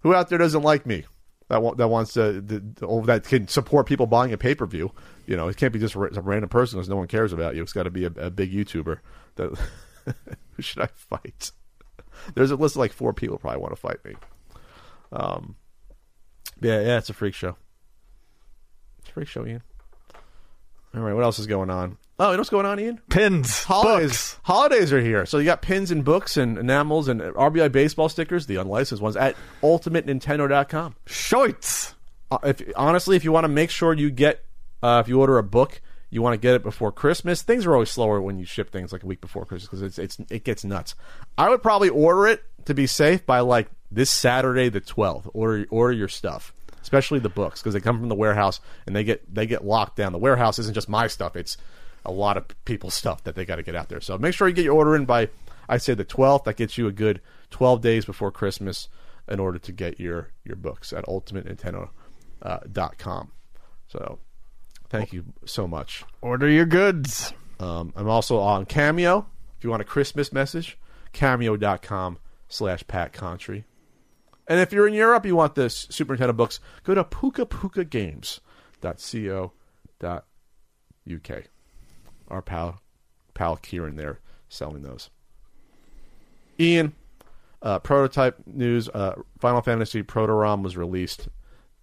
Who 0.01 0.13
out 0.15 0.29
there 0.29 0.39
doesn't 0.39 0.63
like 0.63 0.87
me? 0.87 1.05
That 1.53 1.77
that 1.77 1.89
wants 1.89 2.15
to 2.15 2.41
the- 2.41 3.03
that 3.05 3.25
can 3.25 3.47
support 3.47 3.87
people 3.87 4.07
buying 4.07 4.33
a 4.33 4.39
pay 4.39 4.55
per 4.55 4.65
view. 4.65 4.91
You 5.27 5.37
know, 5.37 5.49
it 5.49 5.59
can't 5.59 5.71
be 5.73 5.79
just 5.79 5.95
a 5.95 5.99
random 5.99 6.49
person 6.49 6.79
because 6.79 6.89
no 6.89 6.97
one 6.97 7.09
cares 7.09 7.31
about 7.31 7.55
you. 7.55 7.63
It's 7.63 7.75
got 7.75 7.83
to 7.83 7.91
be 7.91 8.05
a, 8.07 8.13
a 8.17 8.31
big 8.31 8.51
YouTuber. 8.51 9.01
That 9.35 9.59
who 10.53 10.63
should 10.63 10.81
I 10.83 10.89
fight? 10.95 11.53
There's 12.35 12.51
a 12.51 12.57
list 12.57 12.77
of 12.77 12.81
like 12.81 12.95
four 12.95 13.13
people 13.13 13.37
probably 13.37 13.61
want 13.61 13.75
to 13.75 13.81
fight 13.81 14.03
me. 14.03 14.15
Um, 15.13 15.57
yeah, 16.63 16.81
yeah, 16.81 16.97
it's 16.97 17.11
a 17.11 17.13
freak 17.13 17.35
show. 17.35 17.57
It's 19.01 19.11
a 19.11 19.13
freak 19.13 19.29
show, 19.29 19.45
Ian. 19.47 19.63
All 20.95 21.03
right, 21.03 21.13
what 21.13 21.23
else 21.25 21.39
is 21.39 21.47
going 21.47 21.69
on? 21.69 21.99
Oh, 22.23 22.27
you 22.31 22.37
know 22.37 22.41
what's 22.43 22.51
going 22.51 22.67
on, 22.67 22.79
Ian? 22.79 23.01
Pins, 23.11 23.65
Holidays. 23.65 24.11
books. 24.11 24.39
Holidays 24.45 24.93
are 24.93 25.01
here. 25.01 25.27
So 25.27 25.39
you 25.39 25.45
got 25.45 25.61
pins 25.61 25.91
and 25.91 26.05
books 26.05 26.37
and 26.37 26.57
enamels 26.57 27.09
and 27.09 27.21
RBI 27.21 27.73
baseball 27.73 28.09
stickers, 28.09 28.47
the 28.47 28.55
unlicensed 28.55 29.03
ones, 29.03 29.17
at 29.17 29.35
ultimatenintendo.com. 29.61 30.95
Shoits. 31.05 31.95
Uh, 32.31 32.39
if 32.45 32.63
honestly, 32.77 33.17
if 33.17 33.25
you 33.25 33.33
want 33.33 33.43
to 33.43 33.49
make 33.49 33.71
sure 33.71 33.93
you 33.93 34.09
get, 34.09 34.45
uh, 34.85 35.03
if 35.05 35.09
you 35.09 35.21
order 35.21 35.37
a 35.37 35.43
book, 35.43 35.81
you 36.11 36.23
want 36.23 36.35
to 36.35 36.39
get 36.39 36.55
it 36.55 36.63
before 36.63 36.93
Christmas. 36.93 37.43
Things 37.43 37.67
are 37.67 37.73
always 37.73 37.91
slower 37.91 38.23
when 38.23 38.39
you 38.39 38.45
ship 38.45 38.71
things 38.71 38.93
like 38.93 39.03
a 39.03 39.07
week 39.07 39.21
before 39.21 39.45
Christmas 39.45 39.69
because 39.69 39.83
it's 39.83 39.99
it's 39.99 40.31
it 40.31 40.45
gets 40.45 40.63
nuts. 40.63 40.95
I 41.37 41.49
would 41.49 41.61
probably 41.61 41.89
order 41.89 42.29
it 42.29 42.45
to 42.67 42.73
be 42.73 42.87
safe 42.87 43.27
by 43.27 43.41
like 43.41 43.69
this 43.91 44.11
Saturday 44.11 44.69
the 44.69 44.81
twelfth. 44.81 45.29
Order 45.35 45.67
order 45.71 45.93
your 45.93 46.07
stuff, 46.07 46.55
especially 46.83 47.19
the 47.19 47.29
books 47.29 47.61
because 47.61 47.75
they 47.75 47.81
come 47.81 47.99
from 47.99 48.09
the 48.09 48.15
warehouse 48.15 48.61
and 48.87 48.95
they 48.95 49.03
get 49.03 49.35
they 49.35 49.47
get 49.47 49.65
locked 49.65 49.97
down. 49.97 50.13
The 50.13 50.19
warehouse 50.19 50.61
isn't 50.61 50.75
just 50.75 50.89
my 50.89 51.09
stuff; 51.09 51.35
it's 51.35 51.57
a 52.05 52.13
lot 52.13 52.37
of 52.37 52.47
people's 52.65 52.95
stuff 52.95 53.25
that 53.25 53.35
they 53.35 53.45
got 53.45 53.57
to 53.57 53.63
get 53.63 53.75
out 53.75 53.89
there. 53.89 54.01
So 54.01 54.19
make 54.19 54.35
sure 54.35 54.49
you 54.49 54.55
get 54.55 54.65
your 54.65 54.75
order 54.75 54.97
in 54.97 55.05
by 55.05 55.29
I 55.69 55.79
say 55.79 55.95
the 55.95 56.05
twelfth. 56.05 56.45
That 56.45 56.57
gets 56.57 56.77
you 56.77 56.87
a 56.87 56.93
good 56.93 57.21
twelve 57.51 57.81
days 57.81 58.05
before 58.05 58.31
Christmas 58.31 58.89
in 59.29 59.41
order 59.41 59.59
to 59.59 59.73
get 59.73 60.01
your 60.01 60.31
your 60.45 60.57
books 60.57 60.93
at 60.93 61.05
ultimatenintendo.com. 61.07 61.91
Uh, 62.43 62.59
dot 62.73 62.99
com. 62.99 63.31
so 63.87 64.19
thank 64.89 65.13
you 65.13 65.25
so 65.45 65.69
much. 65.69 66.03
Order 66.21 66.49
your 66.49 66.67
goods. 66.67 67.33
Um, 67.61 67.93
I'm 67.95 68.09
also 68.09 68.39
on 68.39 68.67
Cameo. 68.67 69.27
If 69.57 69.63
you 69.63 69.71
want 69.71 69.81
a 69.81 69.85
Christmas 69.85 70.33
message, 70.33 70.77
cameo.com 71.13 72.19
slash 72.49 72.85
Pat 72.89 73.13
Contri. 73.13 73.63
And 74.49 74.59
if 74.59 74.73
you're 74.73 74.89
in 74.89 74.95
Europe, 74.95 75.25
you 75.25 75.37
want 75.37 75.55
the 75.55 75.71
Super 75.71 76.17
Nintendo 76.17 76.37
books, 76.37 76.59
go 76.83 76.97
to 76.97 77.05
puka 77.05 77.47
puka 77.47 77.85
games.co.uk. 77.85 78.43
Our 82.29 82.43
pal, 82.43 82.81
pal 83.35 83.57
Kieran 83.57 83.97
there 83.97 84.21
selling 84.49 84.83
those. 84.83 85.11
Ian, 86.59 86.95
uh, 87.63 87.79
prototype 87.79 88.37
news 88.47 88.89
uh, 88.89 89.15
Final 89.39 89.63
Fantasy 89.63 90.03
Proto-ROM 90.03 90.63
was 90.63 90.77
released 90.77 91.29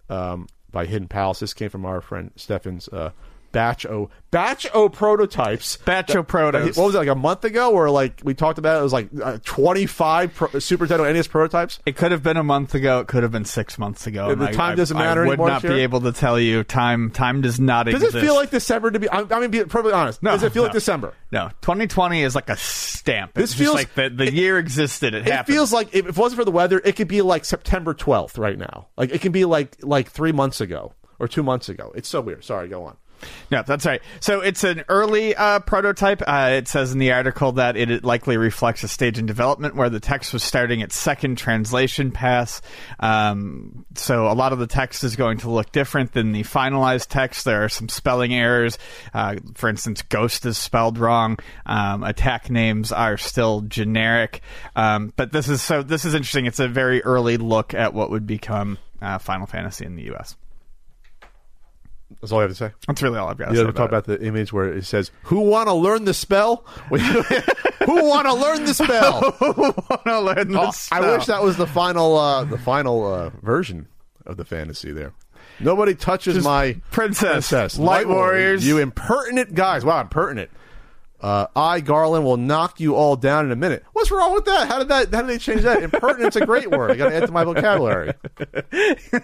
um, 0.08 0.46
by 0.70 0.86
Hidden 0.86 1.08
Palace. 1.08 1.40
This 1.40 1.54
came 1.54 1.70
from 1.70 1.84
our 1.84 2.00
friend 2.00 2.30
Stefan's 2.36 2.88
uh, 2.88 3.10
Batch 3.52 3.84
O 3.86 4.10
Batch 4.30 4.66
O 4.74 4.88
prototypes. 4.88 5.76
Batch 5.78 6.14
O 6.14 6.22
protos. 6.22 6.76
What 6.76 6.86
was 6.86 6.94
it 6.94 6.98
like 6.98 7.08
a 7.08 7.14
month 7.16 7.44
ago, 7.44 7.72
or 7.72 7.90
like 7.90 8.20
we 8.22 8.32
talked 8.34 8.58
about? 8.58 8.76
It, 8.76 8.80
it 8.80 8.82
was 8.84 8.92
like 8.92 9.08
uh, 9.22 9.38
twenty 9.44 9.86
five 9.86 10.32
pro- 10.34 10.58
Super 10.60 10.86
Nintendo 10.86 11.12
NES 11.12 11.26
prototypes. 11.26 11.80
It 11.84 11.96
could 11.96 12.12
have 12.12 12.22
been 12.22 12.36
a 12.36 12.44
month 12.44 12.74
ago. 12.74 13.00
It 13.00 13.08
could 13.08 13.22
have 13.24 13.32
been 13.32 13.44
six 13.44 13.76
months 13.78 14.06
ago. 14.06 14.34
The- 14.34 14.48
time 14.52 14.76
doesn't 14.76 14.96
matter 14.96 15.22
I 15.22 15.24
would 15.24 15.32
anymore 15.32 15.48
not 15.48 15.62
this 15.62 15.70
be 15.72 15.80
able 15.80 16.00
to 16.02 16.12
tell 16.12 16.38
you. 16.38 16.62
Time 16.62 17.10
time 17.10 17.40
does 17.40 17.58
not 17.58 17.88
exist. 17.88 18.00
Does 18.04 18.08
exist. 18.14 18.22
it 18.24 18.26
feel 18.26 18.34
like 18.36 18.50
December 18.50 18.90
to 18.92 18.98
be? 19.00 19.08
I, 19.08 19.24
I 19.30 19.40
mean, 19.40 19.50
be 19.50 19.60
perfectly 19.64 19.92
honest. 19.92 20.22
No, 20.22 20.30
Does 20.32 20.42
it 20.44 20.52
feel 20.52 20.62
like. 20.62 20.72
December? 20.72 21.14
no? 21.32 21.48
2020 21.62 22.22
is 22.22 22.34
like 22.34 22.48
a 22.50 22.56
stamp. 22.56 23.34
This 23.34 23.50
It's 23.50 23.58
feels- 23.58 23.74
like 23.74 23.94
the, 23.94 24.10
the 24.10 24.32
year 24.32 24.58
existed. 24.58 25.14
It, 25.14 25.26
It 25.26 25.32
happened. 25.32 25.54
feels 25.54 25.72
like 25.72 25.94
if 25.94 26.06
it 26.06 26.16
wasn't 26.16 26.38
for 26.38 26.44
the 26.44 26.50
weather, 26.52 26.80
it 26.84 26.94
could 26.96 27.08
be 27.08 27.22
like 27.22 27.44
September 27.44 27.94
twelfth 27.94 28.38
right 28.38 28.58
now. 28.58 28.86
Like 28.96 29.10
it 29.10 29.20
can 29.20 29.32
be 29.32 29.44
like 29.44 29.76
like 29.82 30.08
three 30.08 30.32
months 30.32 30.60
ago 30.60 30.94
or 31.18 31.26
two 31.28 31.42
months 31.42 31.68
ago. 31.68 31.92
It's 31.96 32.08
so 32.08 32.20
weird. 32.20 32.44
Sorry, 32.44 32.68
go 32.68 32.84
on. 32.84 32.96
No, 33.50 33.62
that's 33.62 33.86
right. 33.86 34.02
So 34.20 34.40
it's 34.40 34.64
an 34.64 34.84
early 34.88 35.34
uh, 35.34 35.60
prototype. 35.60 36.22
Uh, 36.26 36.50
it 36.54 36.68
says 36.68 36.92
in 36.92 36.98
the 36.98 37.12
article 37.12 37.52
that 37.52 37.76
it 37.76 38.04
likely 38.04 38.36
reflects 38.36 38.82
a 38.82 38.88
stage 38.88 39.18
in 39.18 39.26
development 39.26 39.74
where 39.74 39.90
the 39.90 40.00
text 40.00 40.32
was 40.32 40.42
starting 40.42 40.80
its 40.80 40.96
second 40.96 41.36
translation 41.36 42.10
pass. 42.12 42.62
Um, 42.98 43.84
so 43.94 44.28
a 44.28 44.34
lot 44.34 44.52
of 44.52 44.58
the 44.58 44.66
text 44.66 45.04
is 45.04 45.16
going 45.16 45.38
to 45.38 45.50
look 45.50 45.72
different 45.72 46.12
than 46.12 46.32
the 46.32 46.42
finalized 46.42 47.08
text. 47.08 47.44
There 47.44 47.64
are 47.64 47.68
some 47.68 47.88
spelling 47.88 48.34
errors. 48.34 48.78
Uh, 49.12 49.36
for 49.54 49.68
instance, 49.68 50.02
ghost 50.02 50.46
is 50.46 50.58
spelled 50.58 50.98
wrong. 50.98 51.38
Um, 51.66 52.02
attack 52.02 52.50
names 52.50 52.92
are 52.92 53.16
still 53.16 53.62
generic. 53.62 54.42
Um, 54.76 55.12
but 55.16 55.32
this 55.32 55.48
is 55.48 55.62
so. 55.62 55.82
This 55.82 56.04
is 56.04 56.14
interesting. 56.14 56.46
It's 56.46 56.60
a 56.60 56.68
very 56.68 57.02
early 57.02 57.36
look 57.36 57.74
at 57.74 57.94
what 57.94 58.10
would 58.10 58.26
become 58.26 58.78
uh, 59.02 59.18
Final 59.18 59.46
Fantasy 59.46 59.84
in 59.84 59.96
the 59.96 60.04
U.S. 60.04 60.36
That's 62.20 62.32
all 62.32 62.38
I 62.40 62.42
have 62.42 62.50
to 62.50 62.54
say. 62.54 62.70
That's 62.86 63.02
really 63.02 63.18
all 63.18 63.28
I've 63.28 63.38
got 63.38 63.46
to 63.46 63.50
You 63.52 63.56
say. 63.58 63.62
ever 63.62 63.72
talk 63.72 63.88
about 63.88 64.04
the 64.04 64.20
image 64.24 64.52
where 64.52 64.72
it 64.72 64.84
says, 64.84 65.10
"Who 65.24 65.40
want 65.40 65.68
to 65.68 65.74
learn 65.74 66.04
the 66.04 66.14
spell? 66.14 66.64
Who 66.88 68.04
want 68.08 68.26
to 68.26 68.34
learn 68.34 68.64
the 68.64 68.74
spell?" 68.74 69.36
wanna 70.06 70.20
learn 70.20 70.56
Oh, 70.56 70.66
this 70.66 70.90
I 70.92 71.00
wish 71.00 71.26
that 71.26 71.42
was 71.42 71.56
the 71.56 71.66
final, 71.66 72.16
uh, 72.18 72.44
the 72.44 72.58
final 72.58 73.12
uh, 73.12 73.30
version 73.42 73.86
of 74.26 74.36
the 74.36 74.44
fantasy. 74.44 74.92
There, 74.92 75.12
nobody 75.60 75.94
touches 75.94 76.44
my 76.44 76.74
Princess, 76.90 77.48
princess, 77.48 77.78
Light 77.78 78.06
Warriors. 78.08 78.66
You 78.66 78.78
impertinent 78.78 79.54
guys! 79.54 79.84
Wow, 79.84 80.00
impertinent. 80.02 80.50
Uh, 81.20 81.46
I 81.54 81.80
Garland 81.80 82.24
will 82.24 82.36
knock 82.38 82.80
you 82.80 82.94
all 82.94 83.14
down 83.16 83.44
in 83.44 83.52
a 83.52 83.56
minute. 83.56 83.84
What's 83.92 84.10
wrong 84.10 84.32
with 84.32 84.46
that? 84.46 84.68
How 84.68 84.78
did 84.78 84.88
that? 84.88 85.12
How 85.12 85.20
did 85.22 85.28
they 85.28 85.38
change 85.38 85.62
that? 85.62 85.82
Impertinent's 85.82 86.36
a 86.36 86.46
great 86.46 86.70
word. 86.70 86.90
I 86.92 86.96
got 86.96 87.10
to 87.10 87.14
add 87.16 87.26
to 87.26 87.32
my 87.32 87.44
vocabulary. 87.44 88.14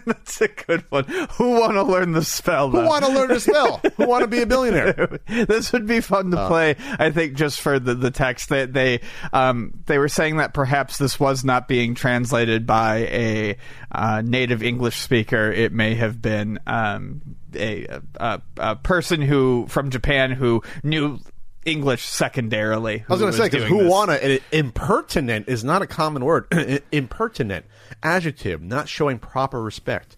That's 0.04 0.40
a 0.40 0.48
good 0.48 0.84
one. 0.90 1.04
Who 1.32 1.58
want 1.60 1.72
to 1.74 1.82
learn 1.82 2.12
the 2.12 2.24
spell? 2.24 2.70
Who 2.70 2.82
want 2.84 3.04
to 3.04 3.10
learn 3.12 3.28
the 3.28 3.40
spell? 3.40 3.80
Who 3.96 4.06
want 4.06 4.22
to 4.22 4.28
be 4.28 4.42
a 4.42 4.46
billionaire? 4.46 5.18
this 5.26 5.72
would 5.72 5.86
be 5.86 6.00
fun 6.00 6.32
Uh. 6.34 6.42
to 6.42 6.48
play. 6.48 6.76
I 6.98 7.10
think 7.10 7.34
just 7.34 7.60
for 7.60 7.78
the 7.78 7.94
the 7.94 8.10
text 8.10 8.50
that 8.50 8.72
they 8.72 9.00
um, 9.32 9.72
they 9.86 9.98
were 9.98 10.08
saying 10.08 10.36
that 10.36 10.52
perhaps 10.54 10.98
this 10.98 11.18
was 11.18 11.44
not 11.44 11.68
being 11.68 11.94
translated 11.94 12.66
by 12.66 12.96
a 13.10 13.56
uh, 13.92 14.22
native 14.24 14.62
English 14.62 14.96
speaker. 14.96 15.50
It 15.50 15.72
may 15.72 15.94
have 15.94 16.20
been 16.20 16.58
um, 16.66 17.22
a, 17.54 17.86
a 18.16 18.42
a 18.58 18.76
person 18.76 19.22
who 19.22 19.66
from 19.68 19.90
Japan 19.90 20.30
who 20.32 20.62
knew 20.82 21.18
English 21.66 22.04
secondarily. 22.04 23.04
I 23.08 23.12
was 23.12 23.20
going 23.20 23.32
to 23.32 23.38
say 23.38 23.48
because 23.48 23.68
who 23.68 23.88
wanna 23.88 24.38
impertinent 24.52 25.48
is 25.48 25.64
not 25.64 25.82
a 25.82 25.86
common 25.86 26.24
word. 26.24 26.46
impertinent 26.92 27.66
adjective, 28.02 28.62
not 28.62 28.88
showing 28.88 29.18
proper 29.18 29.62
respect, 29.62 30.16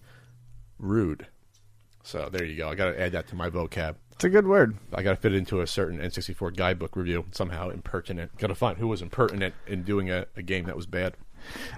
rude. 0.77 1.27
So 2.03 2.29
there 2.31 2.45
you 2.45 2.55
go. 2.55 2.69
I 2.69 2.75
got 2.75 2.91
to 2.91 2.99
add 2.99 3.11
that 3.11 3.27
to 3.27 3.35
my 3.35 3.49
vocab. 3.49 3.95
It's 4.13 4.23
a 4.25 4.29
good 4.29 4.47
word. 4.47 4.77
I 4.93 5.01
got 5.01 5.11
to 5.11 5.15
fit 5.15 5.33
it 5.33 5.37
into 5.37 5.61
a 5.61 5.67
certain 5.67 5.99
N64 5.99 6.55
guidebook 6.55 6.95
review 6.95 7.25
somehow. 7.31 7.69
Impertinent. 7.69 8.37
Got 8.37 8.47
to 8.47 8.55
find 8.55 8.77
who 8.77 8.87
was 8.87 9.01
impertinent 9.01 9.53
in 9.65 9.83
doing 9.83 10.09
a, 10.09 10.25
a 10.35 10.41
game 10.41 10.65
that 10.65 10.75
was 10.75 10.85
bad. 10.85 11.15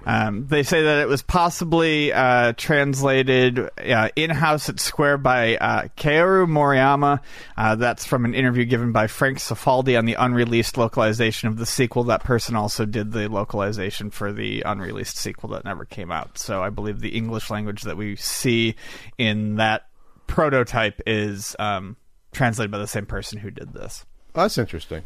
Um, 0.04 0.46
they 0.46 0.62
say 0.62 0.82
that 0.82 1.00
it 1.00 1.08
was 1.08 1.22
possibly 1.22 2.12
uh, 2.12 2.52
translated 2.56 3.58
uh, 3.58 4.08
in 4.16 4.30
house 4.30 4.68
at 4.68 4.80
Square 4.80 5.18
by 5.18 5.56
uh, 5.56 5.88
Kaoru 5.96 6.46
Moriyama. 6.46 7.20
Uh, 7.56 7.74
that's 7.76 8.04
from 8.04 8.24
an 8.24 8.34
interview 8.34 8.64
given 8.64 8.92
by 8.92 9.06
Frank 9.06 9.38
Cifaldi 9.38 9.98
on 9.98 10.04
the 10.04 10.14
unreleased 10.14 10.76
localization 10.76 11.48
of 11.48 11.56
the 11.58 11.66
sequel. 11.66 12.04
That 12.04 12.24
person 12.24 12.56
also 12.56 12.84
did 12.84 13.12
the 13.12 13.28
localization 13.28 14.10
for 14.10 14.32
the 14.32 14.62
unreleased 14.66 15.16
sequel 15.16 15.50
that 15.50 15.64
never 15.64 15.84
came 15.84 16.10
out. 16.10 16.38
So 16.38 16.62
I 16.62 16.70
believe 16.70 17.00
the 17.00 17.16
English 17.16 17.50
language 17.50 17.82
that 17.82 17.96
we 17.96 18.16
see 18.16 18.74
in 19.18 19.56
that 19.56 19.86
prototype 20.26 21.00
is 21.06 21.54
um, 21.58 21.96
translated 22.32 22.70
by 22.70 22.78
the 22.78 22.86
same 22.86 23.06
person 23.06 23.38
who 23.38 23.50
did 23.50 23.72
this. 23.72 24.04
That's 24.32 24.56
interesting. 24.56 25.02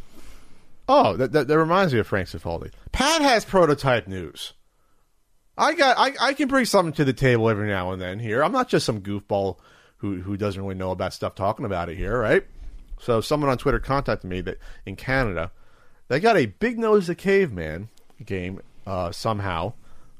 Oh, 0.89 1.17
that, 1.17 1.31
that, 1.33 1.47
that 1.47 1.57
reminds 1.57 1.93
me 1.93 1.99
of 1.99 2.07
Frank 2.07 2.29
Cifaldi. 2.29 2.71
Pat 2.91 3.21
has 3.21 3.43
prototype 3.43 4.07
news. 4.07 4.53
I 5.57 5.73
got 5.73 5.97
I, 5.97 6.13
I 6.21 6.33
can 6.33 6.47
bring 6.47 6.65
something 6.65 6.93
to 6.93 7.05
the 7.05 7.13
table 7.13 7.49
every 7.49 7.67
now 7.67 7.91
and 7.91 8.01
then 8.01 8.19
here. 8.19 8.43
I'm 8.43 8.51
not 8.51 8.69
just 8.69 8.85
some 8.85 9.01
goofball 9.01 9.57
who 9.97 10.21
who 10.21 10.37
doesn't 10.37 10.61
really 10.61 10.75
know 10.75 10.91
about 10.91 11.13
stuff 11.13 11.33
talking 11.33 11.65
about 11.65 11.89
it 11.89 11.97
here, 11.97 12.17
right? 12.19 12.45
So 12.99 13.21
someone 13.21 13.49
on 13.49 13.57
Twitter 13.57 13.79
contacted 13.79 14.29
me 14.29 14.41
that 14.41 14.59
in 14.85 14.95
Canada 14.95 15.51
they 16.07 16.19
got 16.19 16.37
a 16.37 16.45
Big 16.45 16.77
Nose 16.77 17.07
the 17.07 17.15
Caveman 17.15 17.89
game 18.23 18.61
uh, 18.85 19.11
somehow. 19.11 19.73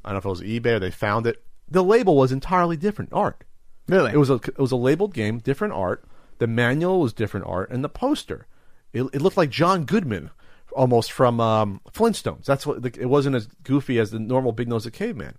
I 0.03 0.09
don't 0.09 0.15
know 0.15 0.31
if 0.31 0.39
it 0.39 0.41
was 0.41 0.41
eBay 0.41 0.75
or 0.75 0.79
they 0.79 0.91
found 0.91 1.27
it. 1.27 1.43
The 1.69 1.83
label 1.83 2.15
was 2.15 2.31
entirely 2.31 2.77
different 2.77 3.13
art. 3.13 3.43
Really? 3.87 4.11
It 4.11 4.17
was 4.17 4.29
a 4.29 4.35
it 4.35 4.59
was 4.59 4.71
a 4.71 4.77
labeled 4.77 5.13
game, 5.13 5.37
different 5.37 5.73
art. 5.73 6.03
The 6.39 6.47
manual 6.47 6.99
was 6.99 7.13
different 7.13 7.45
art, 7.47 7.69
and 7.69 7.83
the 7.83 7.89
poster, 7.89 8.47
it, 8.93 9.03
it 9.13 9.21
looked 9.21 9.37
like 9.37 9.49
John 9.49 9.85
Goodman, 9.85 10.29
almost 10.77 11.11
from 11.11 11.39
um, 11.39 11.81
Flintstones. 11.91 12.45
That's 12.45 12.65
what 12.65 12.85
it 12.85 13.07
wasn't 13.07 13.35
as 13.35 13.47
goofy 13.63 13.99
as 13.99 14.11
the 14.11 14.19
normal 14.19 14.51
Big 14.51 14.67
Nose 14.67 14.87
Caveman. 14.93 15.37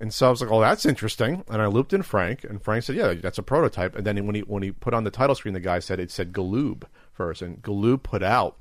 And 0.00 0.12
so 0.12 0.26
I 0.26 0.30
was 0.30 0.40
like, 0.40 0.50
"Oh, 0.50 0.60
that's 0.60 0.84
interesting." 0.84 1.44
And 1.48 1.62
I 1.62 1.66
looped 1.66 1.92
in 1.92 2.02
Frank, 2.02 2.42
and 2.44 2.60
Frank 2.60 2.82
said, 2.82 2.96
"Yeah, 2.96 3.14
that's 3.14 3.38
a 3.38 3.42
prototype." 3.42 3.94
And 3.94 4.04
then 4.04 4.26
when 4.26 4.34
he 4.34 4.40
when 4.42 4.64
he 4.64 4.72
put 4.72 4.92
on 4.92 5.04
the 5.04 5.10
title 5.10 5.36
screen, 5.36 5.54
the 5.54 5.60
guy 5.60 5.78
said 5.78 6.00
it 6.00 6.10
said 6.10 6.32
Galoob 6.32 6.82
first, 7.12 7.40
and 7.40 7.62
Galoob 7.62 8.02
put 8.02 8.22
out 8.22 8.56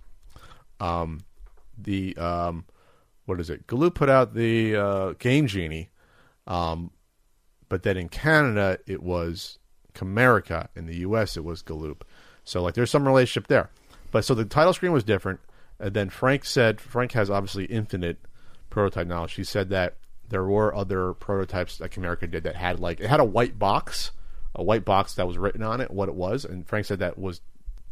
um, 0.80 1.21
the 1.78 2.15
um, 2.17 2.65
what 3.26 3.39
is 3.39 3.49
it? 3.49 3.65
Galoob 3.65 3.95
put 3.95 4.10
out 4.10 4.36
the 4.36 4.76
uh, 4.76 5.13
Game 5.13 5.47
Genie, 5.47 5.89
um, 6.45 6.91
but 7.67 7.82
then 7.82 7.97
in 7.97 8.10
Canada 8.10 8.78
it 8.86 9.02
was 9.02 9.58
Camerica. 9.95 10.69
In 10.76 10.86
the 10.86 10.97
U.S. 10.97 11.36
it 11.36 11.43
was 11.43 11.63
Galoob. 11.63 12.02
So 12.43 12.62
like 12.62 12.76
there's 12.76 12.91
some 12.91 13.08
relationship 13.08 13.47
there. 13.47 13.71
But 14.12 14.23
so 14.23 14.36
the 14.36 14.45
title 14.45 14.73
screen 14.73 14.91
was 14.91 15.04
different. 15.04 15.39
And 15.84 15.93
then 15.93 16.10
Frank 16.10 16.46
said 16.46 16.80
Frank 16.80 17.12
has 17.12 17.30
obviously 17.30 17.65
infinite 17.65 18.17
prototype 18.69 19.06
knowledge. 19.06 19.34
He 19.34 19.43
said 19.43 19.69
that 19.69 19.96
there 20.30 20.46
were 20.46 20.74
other 20.74 21.13
prototypes 21.13 21.78
that 21.78 21.91
Camerica 21.91 22.32
did 22.32 22.43
that 22.43 22.56
had 22.56 22.80
like 22.80 23.02
it 23.02 23.10
had 23.10 23.19
a 23.19 23.26
white 23.26 23.60
box, 23.60 24.12
a 24.56 24.63
white 24.63 24.86
box 24.86 25.13
that 25.15 25.28
was 25.28 25.38
written 25.38 25.62
on 25.62 25.82
it, 25.82 25.91
what 25.91 26.08
it 26.08 26.15
was, 26.15 26.46
and 26.46 26.65
Frank 26.65 26.86
said 26.86 27.00
that 27.00 27.17
was 27.17 27.41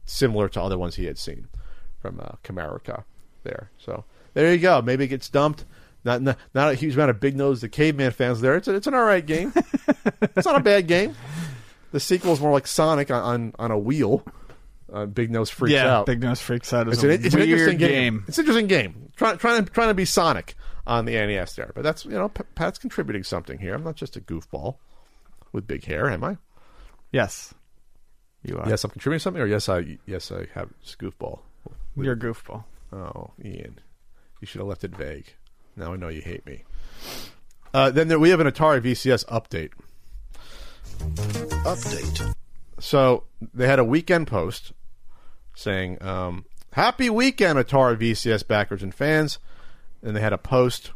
similar 0.06 0.48
to 0.48 0.62
other 0.62 0.78
ones 0.78 0.96
he 0.96 1.06
had 1.06 1.18
seen 1.18 1.50
from 2.00 2.22
uh, 2.22 2.36
Camerica 2.46 3.04
there. 3.44 3.72
So 3.78 4.06
there 4.36 4.54
you 4.54 4.60
go. 4.60 4.82
Maybe 4.82 5.04
it 5.04 5.10
gets 5.10 5.28
dumped. 5.28 5.66
Not, 6.06 6.22
not 6.22 6.38
not 6.54 6.72
a 6.72 6.76
huge 6.76 6.94
amount 6.94 7.10
of 7.10 7.20
big 7.20 7.36
nose 7.36 7.60
the 7.60 7.68
caveman 7.68 8.12
fans 8.12 8.40
there. 8.40 8.56
It's 8.56 8.70
a, 8.70 8.74
it's 8.74 8.88
an 8.88 8.94
all 8.94 9.04
right 9.04 9.26
game. 9.26 9.54
it's 10.22 10.48
not 10.48 10.56
a 10.56 10.64
bad 10.64 10.88
game. 10.88 11.14
The 11.92 12.00
sequel 12.00 12.32
is 12.32 12.40
more 12.40 12.54
like 12.54 12.68
Sonic 12.68 13.12
on 13.12 13.22
on, 13.22 13.54
on 13.60 13.72
a 13.72 13.78
wheel. 13.78 14.24
Uh, 14.92 15.06
big 15.06 15.32
nose 15.32 15.50
freaks 15.50 15.72
yeah, 15.74 16.00
out. 16.00 16.06
Big 16.06 16.22
Nose 16.22 16.42
Freaks 16.42 16.74
Out 16.74 16.88
is 16.90 16.96
it's 16.96 17.04
a 17.04 17.10
an, 17.10 17.26
it's 17.26 17.34
an 17.34 17.42
interesting 17.42 17.78
game. 17.78 17.90
game. 18.16 18.26
It's 18.28 18.38
an 18.38 18.44
interesting 18.44 18.68
game. 18.68 19.12
Trying 19.16 19.38
trying 19.38 19.64
to 19.64 19.72
trying 19.72 19.88
to 19.88 19.94
be 19.94 20.04
Sonic 20.04 20.56
on 20.86 21.06
the 21.06 21.14
NES 21.14 21.56
there, 21.56 21.72
but 21.74 21.84
that's 21.84 22.04
you 22.04 22.12
know 22.12 22.28
P- 22.28 22.44
Pat's 22.56 22.78
contributing 22.78 23.24
something 23.24 23.58
here. 23.60 23.74
I'm 23.74 23.84
not 23.84 23.96
just 23.96 24.18
a 24.18 24.22
goofball 24.22 24.76
with 25.54 25.66
big 25.66 25.86
hair, 25.86 26.10
am 26.10 26.24
I? 26.26 26.38
Yes, 27.12 27.54
you 28.44 28.58
are. 28.58 28.68
Yes, 28.68 28.84
I'm 28.84 28.92
contributing 28.92 29.22
something, 29.22 29.42
or 29.42 29.46
yes, 29.46 29.70
I 29.70 29.98
yes 30.06 30.30
I 30.30 30.48
have 30.56 30.70
just 30.84 30.98
goofball. 31.00 31.40
with- 31.96 32.06
You're 32.06 32.16
a 32.16 32.20
goofball. 32.20 32.66
Oh, 32.92 33.32
Ian, 33.44 33.80
you 34.42 34.48
should 34.48 34.60
have 34.60 34.68
left 34.68 34.84
it 34.84 34.94
vague. 34.96 35.34
Now 35.78 35.94
I 35.94 35.96
know 35.96 36.10
you 36.10 36.22
hate 36.22 36.46
me. 36.46 36.64
Uh, 37.74 37.92
then 37.92 38.10
there, 38.10 38.20
we 38.20 38.30
have 38.32 38.42
an 38.42 38.48
Atari 38.48 38.82
VCS 38.82 39.26
update. 39.28 39.72
Update. 41.64 42.34
So 42.80 43.24
they 43.54 43.68
had 43.68 43.80
a 43.80 43.86
weekend 43.86 44.28
post 44.28 44.74
saying, 45.56 46.02
um, 46.02 46.46
"Happy 46.74 47.10
weekend, 47.10 47.60
Atari 47.60 47.98
VCS 47.98 48.44
backers 48.44 48.84
and 48.84 48.94
fans." 48.94 49.40
And 50.04 50.16
they 50.16 50.22
had 50.22 50.34
a 50.34 50.38
post, 50.38 50.92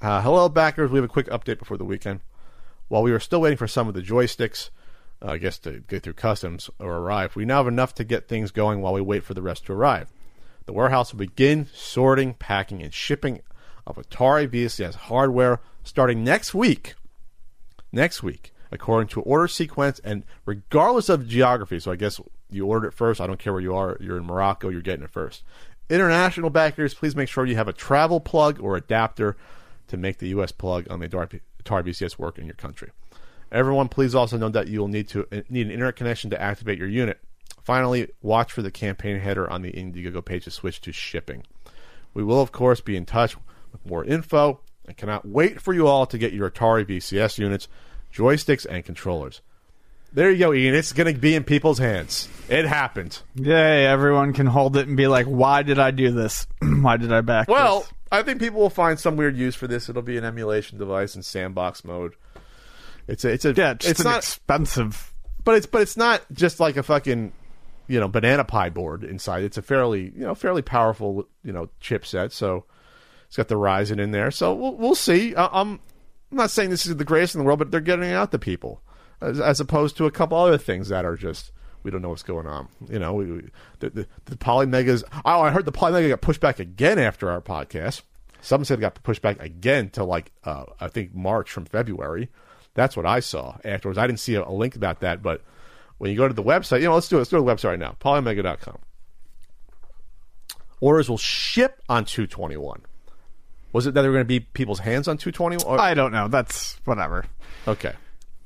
uh, 0.00 0.22
"Hello, 0.22 0.48
backers. 0.48 0.90
We 0.90 0.98
have 0.98 1.04
a 1.04 1.08
quick 1.08 1.28
update 1.28 1.58
before 1.58 1.76
the 1.76 1.84
weekend. 1.84 2.20
While 2.88 3.02
we 3.02 3.12
were 3.12 3.20
still 3.20 3.40
waiting 3.40 3.58
for 3.58 3.68
some 3.68 3.88
of 3.88 3.94
the 3.94 4.02
joysticks, 4.02 4.70
uh, 5.22 5.32
I 5.32 5.38
guess 5.38 5.58
to 5.60 5.80
get 5.80 6.02
through 6.02 6.14
customs 6.14 6.70
or 6.78 6.96
arrive, 6.98 7.36
we 7.36 7.44
now 7.44 7.58
have 7.58 7.68
enough 7.68 7.94
to 7.96 8.04
get 8.04 8.28
things 8.28 8.50
going 8.50 8.80
while 8.80 8.94
we 8.94 9.00
wait 9.00 9.24
for 9.24 9.34
the 9.34 9.42
rest 9.42 9.66
to 9.66 9.72
arrive. 9.72 10.08
The 10.66 10.72
warehouse 10.72 11.12
will 11.12 11.18
begin 11.20 11.68
sorting, 11.72 12.34
packing, 12.34 12.82
and 12.82 12.92
shipping 12.92 13.42
of 13.86 13.96
Atari 13.96 14.48
VCS 14.48 14.94
hardware 14.94 15.60
starting 15.84 16.24
next 16.24 16.54
week." 16.54 16.94
next 17.92 18.22
week, 18.22 18.52
according 18.70 19.08
to 19.08 19.20
order 19.22 19.48
sequence 19.48 20.00
and 20.00 20.24
regardless 20.44 21.08
of 21.08 21.26
geography. 21.26 21.80
So 21.80 21.92
I 21.92 21.96
guess 21.96 22.20
you 22.50 22.66
ordered 22.66 22.88
it 22.88 22.94
first. 22.94 23.20
I 23.20 23.26
don't 23.26 23.38
care 23.38 23.52
where 23.52 23.62
you 23.62 23.74
are. 23.74 23.96
You're 24.00 24.18
in 24.18 24.24
Morocco, 24.24 24.68
you're 24.68 24.80
getting 24.80 25.04
it 25.04 25.10
first. 25.10 25.42
International 25.88 26.50
backers, 26.50 26.94
please 26.94 27.16
make 27.16 27.28
sure 27.28 27.44
you 27.44 27.56
have 27.56 27.68
a 27.68 27.72
travel 27.72 28.20
plug 28.20 28.60
or 28.60 28.76
adapter 28.76 29.36
to 29.88 29.96
make 29.96 30.18
the 30.18 30.28
US 30.28 30.52
plug 30.52 30.86
on 30.90 31.00
the 31.00 31.08
Atari 31.08 31.40
VCS 31.64 32.18
work 32.18 32.38
in 32.38 32.46
your 32.46 32.54
country. 32.54 32.90
Everyone, 33.50 33.88
please 33.88 34.14
also 34.14 34.38
know 34.38 34.48
that 34.50 34.68
you 34.68 34.78
will 34.78 34.88
need 34.88 35.08
to 35.08 35.26
need 35.48 35.66
an 35.66 35.72
internet 35.72 35.96
connection 35.96 36.30
to 36.30 36.40
activate 36.40 36.78
your 36.78 36.88
unit. 36.88 37.20
Finally, 37.62 38.08
watch 38.22 38.52
for 38.52 38.62
the 38.62 38.70
campaign 38.70 39.18
header 39.18 39.50
on 39.50 39.62
the 39.62 39.72
Indiegogo 39.72 40.24
page 40.24 40.44
to 40.44 40.50
switch 40.50 40.80
to 40.82 40.92
shipping. 40.92 41.42
We 42.14 42.22
will, 42.22 42.40
of 42.40 42.52
course, 42.52 42.80
be 42.80 42.96
in 42.96 43.04
touch 43.04 43.36
with 43.72 43.84
more 43.84 44.04
info 44.04 44.60
and 44.86 44.96
cannot 44.96 45.26
wait 45.26 45.60
for 45.60 45.74
you 45.74 45.86
all 45.86 46.06
to 46.06 46.18
get 46.18 46.32
your 46.32 46.50
Atari 46.50 46.84
VCS 46.84 47.38
units, 47.38 47.68
joysticks, 48.12 48.66
and 48.68 48.84
controllers. 48.84 49.40
There 50.12 50.30
you 50.30 50.38
go, 50.38 50.52
Ian. 50.52 50.74
It's 50.74 50.92
going 50.92 51.12
to 51.12 51.18
be 51.18 51.34
in 51.34 51.44
people's 51.44 51.78
hands. 51.78 52.28
It 52.48 52.64
happened. 52.64 53.20
Yay! 53.36 53.86
Everyone 53.86 54.32
can 54.32 54.46
hold 54.46 54.76
it 54.76 54.88
and 54.88 54.96
be 54.96 55.06
like, 55.06 55.26
"Why 55.26 55.62
did 55.62 55.78
I 55.78 55.92
do 55.92 56.10
this? 56.10 56.48
Why 56.62 56.96
did 56.96 57.12
I 57.12 57.20
back?" 57.20 57.48
Well, 57.48 57.80
this? 57.80 57.92
I 58.10 58.22
think 58.22 58.40
people 58.40 58.60
will 58.60 58.70
find 58.70 58.98
some 58.98 59.16
weird 59.16 59.36
use 59.36 59.54
for 59.54 59.68
this. 59.68 59.88
It'll 59.88 60.02
be 60.02 60.16
an 60.18 60.24
emulation 60.24 60.78
device 60.78 61.14
in 61.14 61.22
sandbox 61.22 61.84
mode. 61.84 62.14
It's 63.06 63.24
a, 63.24 63.28
it's 63.30 63.44
a, 63.44 63.52
yeah, 63.52 63.72
it's, 63.72 63.86
it's 63.86 64.00
an 64.00 64.06
not, 64.06 64.18
expensive. 64.18 65.12
but 65.44 65.56
it's, 65.56 65.66
but 65.66 65.82
it's 65.82 65.96
not 65.96 66.22
just 66.32 66.60
like 66.60 66.76
a 66.76 66.82
fucking, 66.82 67.32
you 67.86 68.00
know, 68.00 68.08
Banana 68.08 68.44
Pi 68.44 68.70
board 68.70 69.04
inside. 69.04 69.44
It's 69.44 69.58
a 69.58 69.62
fairly, 69.62 70.12
you 70.14 70.22
know, 70.22 70.34
fairly 70.34 70.62
powerful, 70.62 71.28
you 71.44 71.52
know, 71.52 71.68
chipset. 71.80 72.32
So 72.32 72.64
it's 73.26 73.36
got 73.36 73.48
the 73.48 73.56
Ryzen 73.56 74.00
in 74.00 74.10
there. 74.10 74.30
So 74.30 74.54
we'll, 74.54 74.74
we'll 74.74 74.94
see. 74.94 75.34
I, 75.34 75.46
I'm, 75.46 75.80
I'm 76.30 76.36
not 76.36 76.50
saying 76.50 76.70
this 76.70 76.86
is 76.86 76.96
the 76.96 77.04
greatest 77.04 77.34
in 77.34 77.40
the 77.40 77.44
world, 77.44 77.58
but 77.58 77.70
they're 77.70 77.80
getting 77.80 78.08
it 78.08 78.14
out 78.14 78.32
to 78.32 78.38
people, 78.38 78.80
as, 79.20 79.40
as 79.40 79.60
opposed 79.60 79.96
to 79.98 80.06
a 80.06 80.10
couple 80.10 80.38
other 80.38 80.58
things 80.58 80.88
that 80.88 81.04
are 81.04 81.16
just 81.16 81.52
we 81.82 81.90
don't 81.90 82.02
know 82.02 82.10
what's 82.10 82.22
going 82.22 82.46
on. 82.46 82.68
You 82.88 82.98
know, 82.98 83.14
we, 83.14 83.24
we, 83.24 83.42
the, 83.78 83.90
the 83.90 84.06
the 84.26 84.36
Polymegas. 84.36 85.02
Oh, 85.24 85.40
I 85.40 85.50
heard 85.50 85.64
the 85.64 85.72
Polymega 85.72 86.08
got 86.10 86.20
pushed 86.20 86.40
back 86.40 86.58
again 86.58 86.98
after 86.98 87.30
our 87.30 87.40
podcast. 87.40 88.02
Some 88.42 88.64
said 88.64 88.78
it 88.78 88.82
got 88.82 89.02
pushed 89.02 89.22
back 89.22 89.42
again 89.42 89.90
to 89.90 90.04
like 90.04 90.32
uh, 90.44 90.64
I 90.80 90.88
think 90.88 91.14
March 91.14 91.50
from 91.50 91.64
February. 91.64 92.28
That's 92.74 92.96
what 92.96 93.06
I 93.06 93.20
saw 93.20 93.56
afterwards. 93.64 93.98
I 93.98 94.06
didn't 94.06 94.20
see 94.20 94.34
a, 94.34 94.46
a 94.46 94.52
link 94.52 94.76
about 94.76 95.00
that, 95.00 95.22
but 95.22 95.42
when 95.98 96.10
you 96.10 96.16
go 96.16 96.28
to 96.28 96.34
the 96.34 96.42
website, 96.42 96.80
you 96.80 96.86
know, 96.86 96.94
let's 96.94 97.08
do 97.08 97.16
it. 97.16 97.20
Let's 97.20 97.30
go 97.30 97.38
to 97.38 97.44
the 97.44 97.50
website 97.50 97.70
right 97.70 97.78
now. 97.78 97.96
Polymega.com. 98.00 98.78
Orders 100.80 101.10
will 101.10 101.18
ship 101.18 101.82
on 101.88 102.06
221. 102.06 102.82
Was 103.72 103.86
it 103.86 103.94
that 103.94 104.02
they 104.02 104.08
were 104.08 104.14
going 104.14 104.24
to 104.24 104.28
be 104.28 104.40
people's 104.40 104.78
hands 104.80 105.08
on 105.08 105.18
221? 105.18 105.66
Or, 105.66 105.78
I 105.78 105.94
don't 105.94 106.10
know. 106.10 106.28
That's 106.28 106.80
whatever. 106.84 107.26
Okay. 107.68 107.92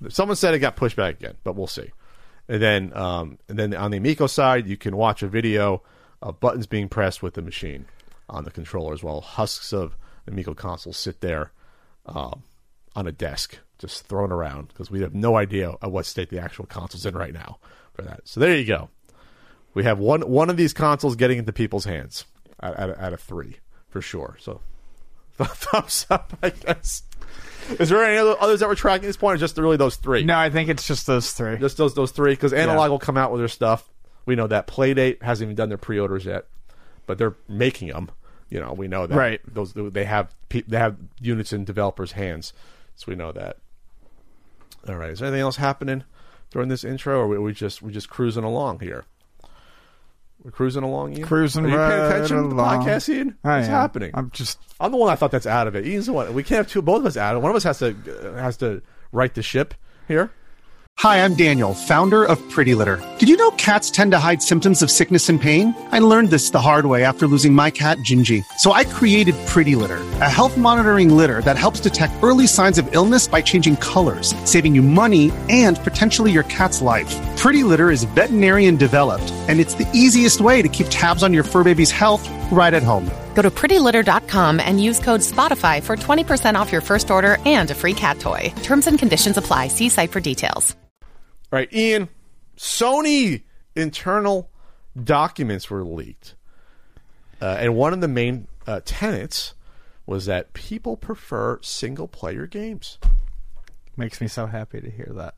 Someone 0.09 0.37
said 0.37 0.55
it 0.55 0.59
got 0.59 0.77
pushed 0.77 0.97
back 0.97 1.17
again, 1.17 1.37
but 1.45 1.57
we'll 1.57 1.67
see. 1.67 1.91
And 2.49 2.61
then, 2.61 2.93
um, 2.97 3.39
and 3.49 3.59
then 3.59 3.75
on 3.75 3.91
the 3.91 3.97
Amico 3.97 4.27
side, 4.27 4.67
you 4.67 4.77
can 4.77 4.97
watch 4.97 5.23
a 5.23 5.29
video 5.29 5.83
of 6.21 6.41
buttons 6.41 6.67
being 6.67 6.89
pressed 6.89 7.23
with 7.23 7.35
the 7.35 7.43
machine 7.43 7.87
on 8.29 8.45
the 8.45 8.51
controller 8.51 8.93
as 8.93 9.03
well. 9.03 9.21
Husks 9.21 9.73
of 9.73 9.97
Amico 10.27 10.55
consoles 10.55 10.97
sit 10.97 11.21
there 11.21 11.53
um, 12.07 12.43
on 12.97 13.07
a 13.07 13.13
desk, 13.13 13.59
just 13.79 14.07
thrown 14.07 14.33
around 14.33 14.69
because 14.69 14.91
we 14.91 15.01
have 15.01 15.15
no 15.15 15.37
idea 15.37 15.73
at 15.83 15.91
what 15.91 16.07
state 16.07 16.31
the 16.31 16.41
actual 16.41 16.67
console's 16.67 17.07
in 17.07 17.15
right 17.15 17.33
now 17.35 17.59
for 17.93 18.03
that. 18.03 18.21
So 18.25 18.41
there 18.41 18.57
you 18.57 18.65
go. 18.65 18.91
We 19.75 19.85
have 19.85 19.99
one 19.99 20.23
one 20.23 20.51
of 20.51 20.57
these 20.57 20.73
consoles 20.73 21.17
getting 21.17 21.39
into 21.39 21.53
people's 21.53 21.85
hands 21.85 22.25
out, 22.63 22.79
at, 22.79 22.91
at 22.91 23.13
a 23.13 23.17
three 23.17 23.57
for 23.89 24.01
sure. 24.01 24.37
So 24.39 24.61
thumbs 25.39 26.07
up, 26.11 26.33
I 26.43 26.51
guess. 26.51 27.03
Is 27.79 27.89
there 27.89 28.05
any 28.05 28.19
other, 28.19 28.37
others 28.41 28.61
that 28.61 28.69
we're 28.69 28.75
tracking 28.75 29.05
at 29.05 29.09
this 29.09 29.17
point, 29.17 29.37
or 29.37 29.39
just 29.39 29.57
really 29.57 29.77
those 29.77 29.97
three? 29.97 30.25
No, 30.25 30.37
I 30.37 30.51
think 30.51 30.69
it's 30.69 30.87
just 30.87 31.07
those 31.07 31.33
three. 31.33 31.59
Just 31.59 31.77
those 31.77 31.95
those 31.95 32.11
three, 32.11 32.33
because 32.33 32.53
Analog 32.53 32.91
will 32.91 32.99
come 32.99 33.17
out 33.17 33.33
with 33.33 33.41
their 33.41 33.49
stuff. 33.49 33.89
We 34.27 34.37
know 34.37 34.47
that 34.47 34.67
Playdate 34.67 35.23
hasn't 35.23 35.49
even 35.49 35.57
done 35.57 35.69
their 35.69 35.79
pre-orders 35.79 36.25
yet, 36.25 36.47
but 37.07 37.19
they're 37.19 37.37
making 37.49 37.89
them. 37.89 38.11
You 38.51 38.61
know, 38.61 38.73
we 38.73 38.89
know 38.89 39.07
that. 39.07 39.17
Right. 39.17 39.41
Those 39.53 39.73
they 39.73 40.05
have 40.05 40.35
they 40.51 40.77
have 40.77 40.97
units 41.21 41.53
in 41.53 41.65
developers' 41.65 42.13
hands, 42.13 42.53
so 42.97 43.07
we 43.09 43.17
know 43.17 43.33
that. 43.33 43.57
All 44.89 44.97
right. 44.97 45.11
Is 45.11 45.21
there 45.21 45.29
anything 45.29 45.43
else 45.43 45.57
happening 45.57 46.05
during 46.51 46.69
this 46.69 46.85
intro, 46.85 47.19
or 47.19 47.35
are 47.35 47.41
we 47.41 47.53
just 47.53 47.83
we 47.83 47.93
just 47.93 48.11
cruising 48.11 48.45
along 48.45 48.81
here? 48.81 49.07
We're 50.45 50.51
cruising 50.51 50.83
along, 50.83 51.15
Ian. 51.17 51.27
Cruising 51.27 51.65
Are 51.65 51.69
you 51.71 51.75
paying 51.77 51.89
right 51.89 52.17
attention 52.17 52.37
to 52.37 52.49
the 52.51 52.55
along. 52.55 52.85
podcast, 52.85 53.09
Ian? 53.09 53.39
I 53.45 53.57
What's 53.57 53.69
am. 53.69 53.73
happening? 53.73 54.11
I'm 54.13 54.31
just 54.31 54.59
I'm 54.79 54.91
the 54.93 54.99
one 54.99 55.11
I 55.11 55.17
thought 55.17 55.31
that's 55.31 55.47
out 55.47 55.67
of 55.67 55.75
it. 55.75 55.87
Ian's 55.87 56.07
the 56.07 56.13
one. 56.13 56.33
We 56.35 56.43
can't 56.43 56.59
have 56.59 56.69
two. 56.69 56.83
Both 56.83 57.01
of 57.01 57.07
us 57.07 57.17
out. 57.17 57.35
of 57.35 57.41
it. 57.41 57.43
One 57.43 57.51
of 57.51 57.57
us 57.57 57.65
has 57.65 57.79
to 57.79 57.97
uh, 58.07 58.35
has 58.35 58.59
to 58.59 58.83
right 59.11 59.33
the 59.35 59.43
ship 59.43 59.73
here. 60.07 60.31
Hi, 60.99 61.25
I'm 61.25 61.35
Daniel, 61.35 61.75
founder 61.75 62.23
of 62.25 62.39
Pretty 62.51 62.77
Litter. 62.77 63.03
Did 63.19 63.29
you 63.29 63.37
know 63.37 63.51
cats 63.53 63.91
tend 63.91 64.13
to 64.13 64.19
hide 64.21 64.41
symptoms 64.41 64.81
of 64.81 64.93
sickness 64.93 65.29
and 65.29 65.41
pain? 65.41 65.75
I 65.91 65.99
learned 65.99 66.31
this 66.31 66.51
the 66.51 66.61
hard 66.61 66.87
way 66.87 67.03
after 67.03 67.27
losing 67.27 67.53
my 67.53 67.73
cat, 67.73 67.99
Gingy. 67.99 68.45
So 68.59 68.71
I 68.71 68.85
created 68.85 69.35
Pretty 69.45 69.75
Litter, 69.75 69.97
a 70.21 70.31
health 70.31 70.57
monitoring 70.57 71.17
litter 71.17 71.41
that 71.43 71.59
helps 71.59 71.81
detect 71.81 72.13
early 72.23 72.47
signs 72.47 72.79
of 72.79 72.87
illness 72.95 73.27
by 73.27 73.43
changing 73.43 73.75
colors, 73.79 74.37
saving 74.49 74.73
you 74.77 74.83
money 74.83 75.33
and 75.49 75.81
potentially 75.81 76.31
your 76.31 76.45
cat's 76.45 76.81
life. 76.81 77.13
Pretty 77.37 77.63
Litter 77.63 77.91
is 77.91 78.05
veterinarian 78.05 78.77
developed, 78.77 79.31
and 79.49 79.61
it's 79.61 79.75
the 79.75 79.91
easiest 79.93 80.41
way 80.41 80.63
to 80.63 80.69
keep 80.69 80.87
tabs 80.89 81.23
on 81.23 81.35
your 81.35 81.43
fur 81.45 81.65
baby's 81.65 81.91
health 81.91 82.27
right 82.51 82.73
at 82.73 82.83
home. 82.83 83.11
Go 83.35 83.43
to 83.43 83.51
prettylitter.com 83.51 84.61
and 84.61 84.83
use 84.83 85.01
code 85.01 85.21
SPOTIFY 85.21 85.83
for 85.83 85.97
20% 85.97 86.55
off 86.55 86.71
your 86.71 86.81
first 86.81 87.11
order 87.11 87.39
and 87.45 87.71
a 87.71 87.75
free 87.75 87.93
cat 87.95 88.19
toy. 88.19 88.53
Terms 88.63 88.87
and 88.87 88.99
conditions 88.99 89.37
apply. 89.37 89.69
See 89.69 89.89
site 89.89 90.11
for 90.13 90.21
details. 90.21 90.77
All 91.53 91.59
right, 91.59 91.73
Ian. 91.73 92.09
Sony 92.57 93.43
internal 93.77 94.51
documents 95.03 95.69
were 95.71 95.85
leaked, 95.85 96.35
uh, 97.41 97.57
and 97.59 97.75
one 97.75 97.93
of 97.93 98.01
the 98.01 98.09
main 98.09 98.47
uh, 98.67 98.81
tenets 98.85 99.55
was 100.07 100.27
that 100.27 100.53
people 100.53 100.97
prefer 100.97 101.59
single 101.63 102.09
player 102.09 102.47
games. 102.47 102.99
makes 103.97 104.21
me 104.21 104.29
so 104.29 104.47
happy 104.47 104.81
to 104.81 104.91
hear 104.91 105.11
that. 105.15 105.35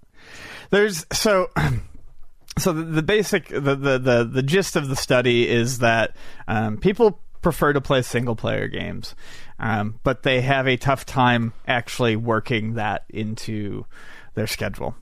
There's 0.70 1.06
so 1.12 1.50
so 2.58 2.72
the, 2.72 2.82
the 2.82 3.02
basic 3.02 3.48
the, 3.48 3.60
the 3.76 3.98
the 3.98 4.28
the 4.30 4.42
gist 4.42 4.76
of 4.76 4.88
the 4.88 4.96
study 4.96 5.48
is 5.48 5.78
that 5.78 6.16
um, 6.48 6.78
people 6.78 7.20
prefer 7.42 7.72
to 7.72 7.80
play 7.80 8.02
single 8.02 8.34
player 8.34 8.66
games, 8.66 9.14
um, 9.58 10.00
but 10.02 10.22
they 10.22 10.40
have 10.40 10.66
a 10.66 10.76
tough 10.76 11.06
time 11.06 11.52
actually 11.66 12.16
working 12.16 12.74
that 12.74 13.04
into 13.08 13.86
their 14.34 14.46
schedule. 14.46 14.96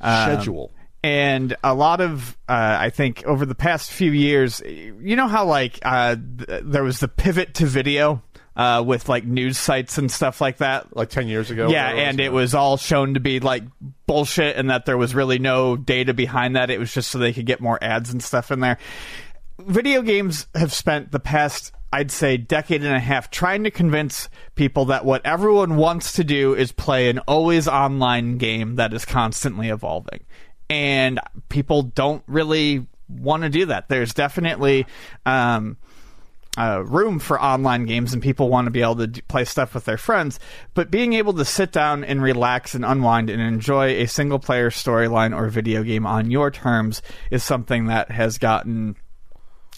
Um, 0.00 0.36
Schedule. 0.36 0.72
and 1.02 1.56
a 1.62 1.74
lot 1.74 2.00
of 2.00 2.36
uh, 2.48 2.76
I 2.80 2.90
think 2.90 3.24
over 3.24 3.46
the 3.46 3.54
past 3.54 3.90
few 3.90 4.12
years, 4.12 4.62
you 4.64 5.16
know 5.16 5.28
how 5.28 5.46
like 5.46 5.78
uh, 5.82 6.16
th- 6.16 6.62
there 6.64 6.84
was 6.84 7.00
the 7.00 7.08
pivot 7.08 7.54
to 7.54 7.66
video 7.66 8.22
uh, 8.56 8.82
with 8.84 9.08
like 9.08 9.24
news 9.24 9.58
sites 9.58 9.98
and 9.98 10.10
stuff 10.10 10.40
like 10.40 10.58
that. 10.58 10.96
Like 10.96 11.10
ten 11.10 11.28
years 11.28 11.50
ago. 11.50 11.70
Yeah, 11.70 11.88
and 11.88 12.20
it 12.20 12.32
was 12.32 12.54
all 12.54 12.76
shown 12.76 13.14
to 13.14 13.20
be 13.20 13.40
like 13.40 13.62
bullshit, 14.06 14.56
and 14.56 14.70
that 14.70 14.86
there 14.86 14.98
was 14.98 15.14
really 15.14 15.38
no 15.38 15.76
data 15.76 16.14
behind 16.14 16.56
that. 16.56 16.70
It 16.70 16.78
was 16.78 16.92
just 16.92 17.10
so 17.10 17.18
they 17.18 17.32
could 17.32 17.46
get 17.46 17.60
more 17.60 17.78
ads 17.82 18.10
and 18.10 18.22
stuff 18.22 18.50
in 18.50 18.60
there. 18.60 18.78
Video 19.58 20.02
games 20.02 20.46
have 20.54 20.72
spent 20.72 21.12
the 21.12 21.20
past, 21.20 21.72
I'd 21.92 22.10
say, 22.10 22.36
decade 22.36 22.82
and 22.82 22.94
a 22.94 23.00
half 23.00 23.30
trying 23.30 23.64
to 23.64 23.70
convince 23.70 24.28
people 24.54 24.86
that 24.86 25.04
what 25.04 25.24
everyone 25.24 25.76
wants 25.76 26.12
to 26.14 26.24
do 26.24 26.54
is 26.54 26.72
play 26.72 27.10
an 27.10 27.18
always 27.20 27.68
online 27.68 28.38
game 28.38 28.76
that 28.76 28.92
is 28.94 29.04
constantly 29.04 29.68
evolving. 29.68 30.24
And 30.70 31.20
people 31.48 31.82
don't 31.82 32.22
really 32.26 32.86
want 33.08 33.42
to 33.42 33.48
do 33.48 33.66
that. 33.66 33.88
There's 33.88 34.14
definitely. 34.14 34.86
Um, 35.26 35.76
uh, 36.58 36.82
room 36.84 37.18
for 37.18 37.40
online 37.40 37.84
games 37.84 38.12
and 38.12 38.22
people 38.22 38.48
want 38.48 38.66
to 38.66 38.70
be 38.70 38.82
able 38.82 39.06
to 39.06 39.22
play 39.24 39.44
stuff 39.44 39.74
with 39.74 39.84
their 39.84 39.96
friends. 39.96 40.40
But 40.74 40.90
being 40.90 41.12
able 41.12 41.32
to 41.34 41.44
sit 41.44 41.72
down 41.72 42.02
and 42.04 42.22
relax 42.22 42.74
and 42.74 42.84
unwind 42.84 43.30
and 43.30 43.40
enjoy 43.40 43.90
a 43.90 44.06
single 44.06 44.38
player 44.38 44.70
storyline 44.70 45.36
or 45.36 45.48
video 45.48 45.82
game 45.82 46.06
on 46.06 46.30
your 46.30 46.50
terms 46.50 47.02
is 47.30 47.44
something 47.44 47.86
that 47.86 48.10
has 48.10 48.38
gotten, 48.38 48.96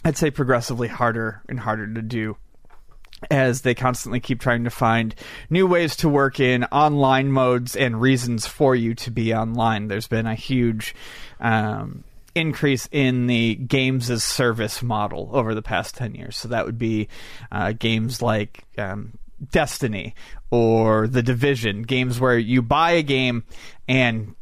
I'd 0.05 0.17
say, 0.17 0.31
progressively 0.31 0.89
harder 0.89 1.43
and 1.49 1.61
harder 1.61 1.93
to 1.93 2.03
do. 2.03 2.37
As 3.31 3.61
they 3.61 3.77
constantly 3.77 4.19
keep 4.19 4.41
trying 4.41 4.65
to 4.65 4.71
find 4.71 5.15
new 5.49 5.65
ways 5.69 5.95
to 5.97 6.09
work 6.09 6.41
in 6.41 6.65
online 6.65 7.31
modes 7.31 7.77
and 7.77 8.01
reasons 8.01 8.49
for 8.49 8.75
you 8.75 8.97
to 8.97 9.13
be 9.13 9.33
online. 9.33 9.87
There's 9.87 10.09
been 10.09 10.27
a 10.27 10.35
huge 10.35 10.93
um, 11.39 12.03
increase 12.35 12.89
in 12.91 13.27
the 13.27 13.55
games 13.55 14.11
as 14.11 14.25
service 14.25 14.83
model 14.83 15.31
over 15.33 15.55
the 15.55 15.63
past 15.63 15.97
10 15.97 16.15
years. 16.15 16.37
So 16.37 16.49
that 16.49 16.67
would 16.67 16.79
be 16.79 17.09
uh, 17.51 17.73
games 17.73 18.23
like 18.23 18.65
um, 18.79 19.19
Destiny 19.51 20.15
or 20.51 21.09
The 21.09 21.23
Division, 21.23 21.83
games 21.83 22.21
where 22.21 22.39
you 22.39 22.63
buy 22.63 22.93
a 22.93 23.03
game 23.03 23.45
and 23.89 24.35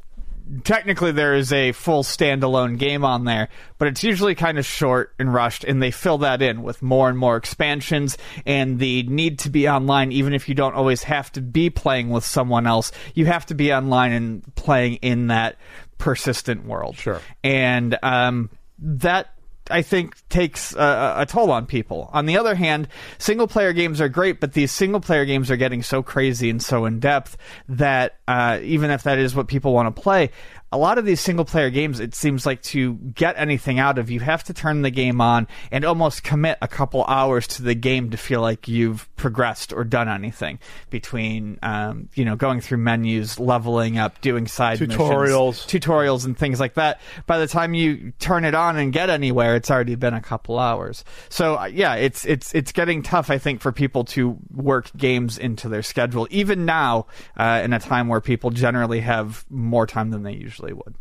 technically 0.64 1.12
there 1.12 1.34
is 1.34 1.52
a 1.52 1.72
full 1.72 2.02
standalone 2.02 2.78
game 2.78 3.04
on 3.04 3.24
there, 3.24 3.48
but 3.78 3.88
it's 3.88 4.02
usually 4.02 4.34
kind 4.34 4.58
of 4.58 4.66
short 4.66 5.14
and 5.18 5.32
rushed, 5.32 5.64
and 5.64 5.82
they 5.82 5.90
fill 5.90 6.18
that 6.18 6.42
in 6.42 6.62
with 6.62 6.82
more 6.82 7.08
and 7.08 7.18
more 7.18 7.36
expansions 7.36 8.18
and 8.46 8.78
the 8.78 9.02
need 9.04 9.38
to 9.40 9.50
be 9.50 9.68
online, 9.68 10.12
even 10.12 10.34
if 10.34 10.48
you 10.48 10.54
don't 10.54 10.74
always 10.74 11.04
have 11.04 11.30
to 11.32 11.40
be 11.40 11.70
playing 11.70 12.10
with 12.10 12.24
someone 12.24 12.66
else. 12.66 12.92
You 13.14 13.26
have 13.26 13.46
to 13.46 13.54
be 13.54 13.72
online 13.72 14.12
and 14.12 14.54
playing 14.54 14.94
in 14.96 15.28
that 15.28 15.56
persistent 16.00 16.64
world. 16.64 16.96
Sure. 16.96 17.20
And 17.44 17.96
um, 18.02 18.50
that 18.78 19.28
I 19.70 19.82
think 19.82 20.16
takes 20.28 20.74
a, 20.74 21.14
a 21.18 21.26
toll 21.26 21.52
on 21.52 21.66
people. 21.66 22.10
On 22.12 22.26
the 22.26 22.38
other 22.38 22.54
hand, 22.54 22.88
single 23.18 23.46
player 23.46 23.72
games 23.72 24.00
are 24.00 24.08
great, 24.08 24.40
but 24.40 24.52
these 24.52 24.72
single 24.72 25.00
player 25.00 25.24
games 25.24 25.50
are 25.50 25.56
getting 25.56 25.82
so 25.82 26.02
crazy 26.02 26.50
and 26.50 26.60
so 26.60 26.86
in 26.86 26.98
depth 26.98 27.36
that 27.68 28.16
uh, 28.26 28.58
even 28.62 28.90
if 28.90 29.04
that 29.04 29.18
is 29.18 29.34
what 29.34 29.46
people 29.46 29.72
want 29.72 29.94
to 29.94 30.02
play, 30.02 30.30
a 30.72 30.78
lot 30.78 30.98
of 30.98 31.04
these 31.04 31.20
single 31.20 31.44
player 31.44 31.68
games, 31.68 31.98
it 31.98 32.14
seems 32.14 32.46
like 32.46 32.62
to 32.62 32.94
get 32.94 33.34
anything 33.36 33.80
out 33.80 33.98
of, 33.98 34.08
you 34.08 34.20
have 34.20 34.44
to 34.44 34.54
turn 34.54 34.82
the 34.82 34.90
game 34.90 35.20
on 35.20 35.48
and 35.72 35.84
almost 35.84 36.22
commit 36.22 36.58
a 36.62 36.68
couple 36.68 37.04
hours 37.06 37.48
to 37.48 37.62
the 37.62 37.74
game 37.74 38.10
to 38.10 38.16
feel 38.16 38.40
like 38.40 38.68
you've 38.68 39.08
progressed 39.16 39.72
or 39.72 39.82
done 39.82 40.08
anything 40.08 40.60
between, 40.88 41.58
um, 41.62 42.08
you 42.14 42.24
know, 42.24 42.36
going 42.36 42.60
through 42.60 42.78
menus, 42.78 43.40
leveling 43.40 43.98
up, 43.98 44.20
doing 44.20 44.46
side 44.46 44.78
Tutorials. 44.78 45.66
missions, 45.66 45.84
tutorials, 45.84 46.24
and 46.24 46.38
things 46.38 46.60
like 46.60 46.74
that. 46.74 47.00
By 47.26 47.38
the 47.38 47.48
time 47.48 47.74
you 47.74 48.12
turn 48.20 48.44
it 48.44 48.54
on 48.54 48.76
and 48.76 48.92
get 48.92 49.10
anywhere, 49.10 49.56
it's 49.56 49.72
already 49.72 49.96
been 49.96 50.14
a 50.14 50.20
couple 50.20 50.58
hours. 50.58 51.04
So 51.30 51.56
uh, 51.56 51.64
yeah, 51.64 51.96
it's 51.96 52.24
it's 52.24 52.54
it's 52.54 52.70
getting 52.70 53.02
tough, 53.02 53.28
I 53.28 53.38
think, 53.38 53.60
for 53.60 53.72
people 53.72 54.04
to 54.04 54.38
work 54.54 54.90
games 54.96 55.36
into 55.36 55.68
their 55.68 55.82
schedule, 55.82 56.28
even 56.30 56.64
now 56.64 57.06
uh, 57.36 57.60
in 57.64 57.72
a 57.72 57.80
time 57.80 58.06
where 58.06 58.20
people 58.20 58.50
generally 58.50 59.00
have 59.00 59.44
more 59.50 59.86
time 59.86 60.10
than 60.10 60.22
they 60.22 60.34
usually 60.34 60.59
would. 60.68 60.94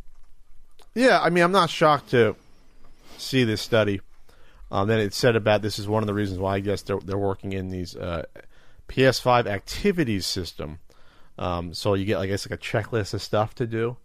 Yeah, 0.96 1.20
I 1.22 1.30
mean, 1.30 1.44
I'm 1.44 1.52
not 1.52 1.70
shocked 1.70 2.12
to 2.12 2.36
see 3.18 3.44
this 3.44 3.62
study. 3.62 4.02
Um, 4.72 4.88
then 4.88 5.00
it 5.00 5.14
said 5.14 5.36
about 5.36 5.62
this 5.62 5.80
is 5.80 5.88
one 5.88 6.04
of 6.04 6.08
the 6.08 6.14
reasons 6.14 6.40
why 6.40 6.56
I 6.56 6.60
guess 6.60 6.84
they're 6.84 7.00
they're 7.00 7.18
working 7.18 7.54
in 7.54 7.70
these 7.70 7.96
uh, 7.96 8.24
PS5 8.88 9.46
activities 9.48 10.26
system. 10.26 10.80
Um, 11.38 11.74
so 11.74 11.94
you 11.94 12.06
get, 12.06 12.18
I 12.18 12.28
guess, 12.28 12.50
like 12.50 12.60
a 12.60 12.62
checklist 12.62 13.14
of 13.14 13.22
stuff 13.22 13.56
to 13.56 13.66
do 13.66 13.98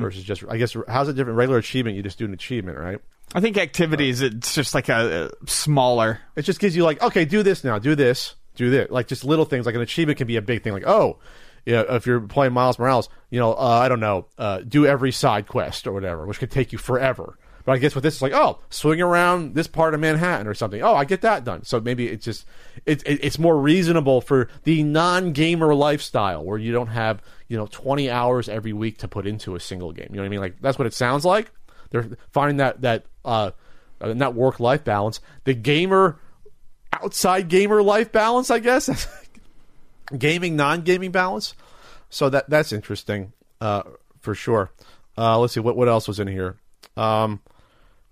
versus 0.00 0.24
just, 0.24 0.42
I 0.48 0.56
guess, 0.56 0.74
how's 0.88 1.08
it 1.08 1.14
different? 1.14 1.36
Regular 1.36 1.58
achievement, 1.58 1.96
you 1.96 2.02
just 2.02 2.18
do 2.18 2.24
an 2.24 2.32
achievement, 2.32 2.78
right? 2.78 2.98
I 3.34 3.40
think 3.40 3.58
activities, 3.58 4.22
it's 4.22 4.54
just 4.54 4.74
like 4.74 4.88
a, 4.88 5.30
a 5.44 5.46
smaller. 5.46 6.20
It 6.34 6.42
just 6.42 6.60
gives 6.60 6.74
you 6.74 6.84
like, 6.84 7.02
okay, 7.02 7.26
do 7.26 7.42
this 7.42 7.62
now, 7.62 7.78
do 7.78 7.94
this, 7.94 8.34
do 8.56 8.70
this, 8.70 8.90
like 8.90 9.06
just 9.06 9.22
little 9.22 9.44
things. 9.44 9.66
Like 9.66 9.74
an 9.74 9.82
achievement 9.82 10.16
can 10.16 10.26
be 10.26 10.36
a 10.36 10.42
big 10.42 10.64
thing, 10.64 10.72
like 10.72 10.86
oh, 10.86 11.18
yeah, 11.66 11.84
if 11.90 12.06
you're 12.06 12.20
playing 12.20 12.52
Miles 12.52 12.78
Morales, 12.78 13.08
you 13.30 13.38
know, 13.38 13.52
uh, 13.52 13.80
I 13.82 13.88
don't 13.88 14.00
know, 14.00 14.26
uh, 14.38 14.60
do 14.60 14.86
every 14.86 15.12
side 15.12 15.46
quest 15.46 15.86
or 15.86 15.92
whatever, 15.92 16.26
which 16.26 16.38
could 16.38 16.50
take 16.50 16.72
you 16.72 16.78
forever. 16.78 17.38
But 17.68 17.72
I 17.72 17.78
guess 17.78 17.94
with 17.94 18.02
this, 18.02 18.14
it's 18.14 18.22
like, 18.22 18.32
oh, 18.32 18.60
swing 18.70 19.02
around 19.02 19.54
this 19.54 19.66
part 19.66 19.92
of 19.92 20.00
Manhattan 20.00 20.46
or 20.46 20.54
something. 20.54 20.80
Oh, 20.82 20.94
I 20.94 21.04
get 21.04 21.20
that 21.20 21.44
done. 21.44 21.64
So 21.64 21.78
maybe 21.80 22.08
it's 22.08 22.24
just, 22.24 22.46
it, 22.86 23.02
it, 23.04 23.22
it's 23.22 23.38
more 23.38 23.60
reasonable 23.60 24.22
for 24.22 24.48
the 24.64 24.82
non-gamer 24.82 25.74
lifestyle 25.74 26.42
where 26.42 26.56
you 26.56 26.72
don't 26.72 26.86
have, 26.86 27.20
you 27.46 27.58
know, 27.58 27.66
20 27.66 28.08
hours 28.08 28.48
every 28.48 28.72
week 28.72 28.96
to 29.00 29.08
put 29.08 29.26
into 29.26 29.54
a 29.54 29.60
single 29.60 29.92
game. 29.92 30.06
You 30.08 30.16
know 30.16 30.22
what 30.22 30.26
I 30.26 30.30
mean? 30.30 30.40
Like 30.40 30.62
that's 30.62 30.78
what 30.78 30.86
it 30.86 30.94
sounds 30.94 31.26
like. 31.26 31.50
They're 31.90 32.08
finding 32.32 32.56
that 32.56 32.80
that 32.80 33.04
uh, 33.22 33.50
uh, 34.00 34.14
not 34.14 34.34
work-life 34.34 34.84
balance, 34.84 35.20
the 35.44 35.52
gamer 35.52 36.18
outside 36.90 37.48
gamer 37.48 37.82
life 37.82 38.12
balance, 38.12 38.50
I 38.50 38.60
guess. 38.60 38.88
gaming 40.16 40.56
non-gaming 40.56 41.10
balance. 41.10 41.54
So 42.10 42.30
that 42.30 42.48
that's 42.48 42.72
interesting 42.72 43.32
uh, 43.60 43.82
for 44.20 44.34
sure. 44.34 44.70
Uh, 45.16 45.38
let's 45.38 45.54
see 45.54 45.60
what 45.60 45.76
what 45.76 45.88
else 45.88 46.08
was 46.08 46.20
in 46.20 46.28
here. 46.28 46.56
Um, 46.96 47.40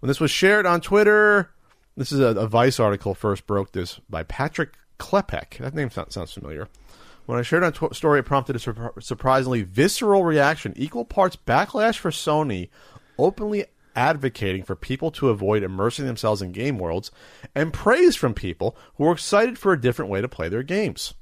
when 0.00 0.08
this 0.08 0.20
was 0.20 0.30
shared 0.30 0.66
on 0.66 0.80
Twitter, 0.80 1.50
this 1.96 2.12
is 2.12 2.20
a, 2.20 2.26
a 2.26 2.46
Vice 2.46 2.78
article. 2.78 3.14
First 3.14 3.46
broke 3.46 3.72
this 3.72 4.00
by 4.10 4.22
Patrick 4.22 4.74
Klepek. 4.98 5.58
That 5.58 5.74
name 5.74 5.90
sounds, 5.90 6.14
sounds 6.14 6.32
familiar. 6.32 6.68
When 7.24 7.38
I 7.38 7.42
shared 7.42 7.64
on 7.64 7.72
tw- 7.72 7.94
story, 7.94 8.20
it 8.20 8.24
prompted 8.26 8.56
a 8.56 8.58
sur- 8.58 8.92
surprisingly 9.00 9.62
visceral 9.62 10.24
reaction. 10.24 10.72
Equal 10.76 11.04
parts 11.04 11.36
backlash 11.36 11.98
for 11.98 12.10
Sony, 12.10 12.68
openly 13.18 13.64
advocating 13.96 14.62
for 14.62 14.76
people 14.76 15.10
to 15.10 15.30
avoid 15.30 15.62
immersing 15.62 16.06
themselves 16.06 16.42
in 16.42 16.52
game 16.52 16.78
worlds, 16.78 17.10
and 17.54 17.72
praise 17.72 18.14
from 18.14 18.34
people 18.34 18.76
who 18.96 19.06
are 19.06 19.12
excited 19.12 19.58
for 19.58 19.72
a 19.72 19.80
different 19.80 20.10
way 20.10 20.20
to 20.20 20.28
play 20.28 20.48
their 20.48 20.62
games. 20.62 21.14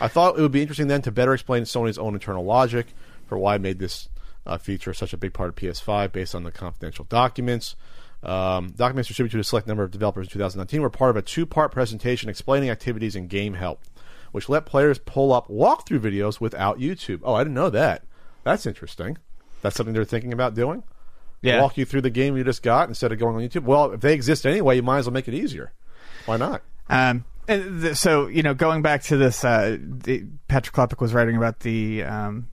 I 0.00 0.08
thought 0.08 0.38
it 0.38 0.42
would 0.42 0.52
be 0.52 0.62
interesting 0.62 0.88
then 0.88 1.02
to 1.02 1.10
better 1.10 1.32
explain 1.32 1.62
Sony's 1.62 1.98
own 1.98 2.14
internal 2.14 2.44
logic 2.44 2.86
for 3.26 3.38
why 3.38 3.56
it 3.56 3.60
made 3.60 3.78
this 3.78 4.08
uh, 4.46 4.58
feature 4.58 4.92
such 4.94 5.12
a 5.12 5.16
big 5.16 5.32
part 5.32 5.48
of 5.48 5.54
PS5 5.56 6.12
based 6.12 6.34
on 6.34 6.44
the 6.44 6.50
confidential 6.50 7.04
documents. 7.06 7.76
Um, 8.22 8.72
documents 8.76 9.08
distributed 9.08 9.36
to 9.36 9.40
a 9.40 9.44
select 9.44 9.66
number 9.66 9.82
of 9.82 9.90
developers 9.90 10.26
in 10.26 10.32
2019 10.32 10.80
were 10.80 10.90
part 10.90 11.10
of 11.10 11.16
a 11.16 11.22
two 11.22 11.46
part 11.46 11.72
presentation 11.72 12.28
explaining 12.28 12.70
activities 12.70 13.16
and 13.16 13.28
game 13.28 13.54
help, 13.54 13.80
which 14.32 14.48
let 14.48 14.66
players 14.66 14.98
pull 14.98 15.32
up 15.32 15.48
walkthrough 15.48 16.00
videos 16.00 16.40
without 16.40 16.78
YouTube. 16.78 17.20
Oh, 17.22 17.34
I 17.34 17.40
didn't 17.40 17.54
know 17.54 17.70
that. 17.70 18.04
That's 18.44 18.66
interesting. 18.66 19.18
That's 19.62 19.76
something 19.76 19.94
they're 19.94 20.04
thinking 20.04 20.32
about 20.32 20.54
doing? 20.54 20.82
Yeah. 21.42 21.60
Walk 21.60 21.76
you 21.76 21.84
through 21.84 22.02
the 22.02 22.10
game 22.10 22.36
you 22.36 22.44
just 22.44 22.62
got 22.62 22.88
instead 22.88 23.12
of 23.12 23.18
going 23.18 23.36
on 23.36 23.42
YouTube? 23.42 23.64
Well, 23.64 23.92
if 23.92 24.00
they 24.00 24.14
exist 24.14 24.46
anyway, 24.46 24.76
you 24.76 24.82
might 24.82 24.98
as 24.98 25.06
well 25.06 25.12
make 25.12 25.28
it 25.28 25.34
easier. 25.34 25.72
Why 26.24 26.36
not? 26.36 26.62
Um, 26.88 27.24
and 27.48 27.96
so 27.96 28.26
you 28.26 28.42
know, 28.42 28.54
going 28.54 28.82
back 28.82 29.02
to 29.04 29.16
this, 29.16 29.44
uh, 29.44 29.78
the, 29.80 30.24
Patrick 30.48 30.74
Klepek 30.74 31.00
was 31.00 31.14
writing 31.14 31.36
about 31.36 31.60
the 31.60 32.02
um, 32.04 32.48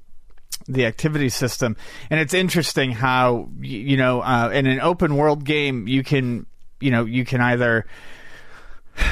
the 0.67 0.85
activity 0.85 1.29
system, 1.29 1.75
and 2.09 2.19
it's 2.19 2.33
interesting 2.33 2.91
how 2.91 3.49
you 3.59 3.97
know 3.97 4.21
uh, 4.21 4.49
in 4.53 4.65
an 4.65 4.79
open 4.79 5.15
world 5.15 5.43
game 5.43 5.87
you 5.87 6.03
can 6.03 6.45
you 6.79 6.91
know 6.91 7.05
you 7.05 7.25
can 7.25 7.41
either 7.41 7.85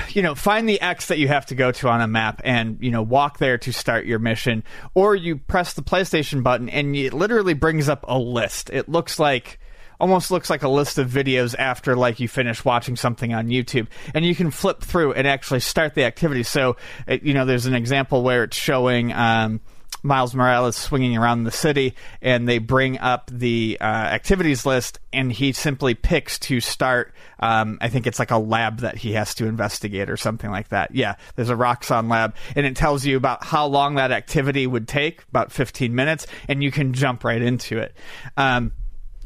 you 0.09 0.21
know 0.21 0.35
find 0.35 0.69
the 0.69 0.79
x 0.79 1.07
that 1.07 1.17
you 1.17 1.27
have 1.27 1.45
to 1.47 1.55
go 1.55 1.71
to 1.71 1.89
on 1.89 2.01
a 2.01 2.07
map 2.07 2.41
and 2.43 2.77
you 2.81 2.91
know 2.91 3.01
walk 3.01 3.39
there 3.39 3.57
to 3.57 3.73
start 3.73 4.05
your 4.05 4.19
mission 4.19 4.63
or 4.93 5.15
you 5.15 5.37
press 5.37 5.73
the 5.73 5.81
playstation 5.81 6.43
button 6.43 6.69
and 6.69 6.95
it 6.95 7.13
literally 7.13 7.53
brings 7.53 7.89
up 7.89 8.05
a 8.07 8.17
list. 8.17 8.69
It 8.71 8.87
looks 8.87 9.19
like 9.19 9.59
almost 10.01 10.31
looks 10.31 10.49
like 10.49 10.63
a 10.63 10.69
list 10.69 10.97
of 10.97 11.09
videos 11.09 11.55
after 11.57 11.95
like 11.95 12.19
you 12.19 12.27
finish 12.27 12.65
watching 12.65 12.95
something 12.95 13.33
on 13.33 13.47
YouTube 13.47 13.87
and 14.13 14.25
you 14.25 14.35
can 14.35 14.51
flip 14.51 14.81
through 14.81 15.13
and 15.13 15.27
actually 15.27 15.59
start 15.59 15.93
the 15.93 16.03
activity 16.03 16.43
so 16.43 16.75
it, 17.07 17.23
you 17.23 17.33
know 17.33 17.45
there's 17.45 17.67
an 17.67 17.75
example 17.75 18.23
where 18.23 18.43
it's 18.43 18.57
showing 18.57 19.13
um, 19.13 19.61
Miles 20.03 20.33
Morales 20.33 20.75
swinging 20.75 21.15
around 21.15 21.43
the 21.43 21.51
city, 21.51 21.95
and 22.21 22.47
they 22.47 22.57
bring 22.57 22.97
up 22.97 23.29
the 23.31 23.77
uh, 23.79 23.83
activities 23.83 24.65
list, 24.65 24.99
and 25.13 25.31
he 25.31 25.51
simply 25.51 25.93
picks 25.93 26.39
to 26.39 26.59
start. 26.59 27.13
Um, 27.39 27.77
I 27.81 27.89
think 27.89 28.07
it's 28.07 28.17
like 28.17 28.31
a 28.31 28.37
lab 28.37 28.79
that 28.79 28.97
he 28.97 29.13
has 29.13 29.35
to 29.35 29.45
investigate 29.45 30.09
or 30.09 30.17
something 30.17 30.49
like 30.49 30.69
that. 30.69 30.95
Yeah, 30.95 31.15
there's 31.35 31.49
a 31.49 31.55
Roxxon 31.55 32.09
lab, 32.09 32.35
and 32.55 32.65
it 32.65 32.75
tells 32.75 33.05
you 33.05 33.15
about 33.15 33.43
how 33.43 33.67
long 33.67 33.95
that 33.95 34.11
activity 34.11 34.65
would 34.65 34.87
take, 34.87 35.21
about 35.29 35.51
15 35.51 35.93
minutes, 35.93 36.25
and 36.47 36.63
you 36.63 36.71
can 36.71 36.93
jump 36.93 37.23
right 37.23 37.41
into 37.41 37.77
it. 37.77 37.93
Um, 38.37 38.71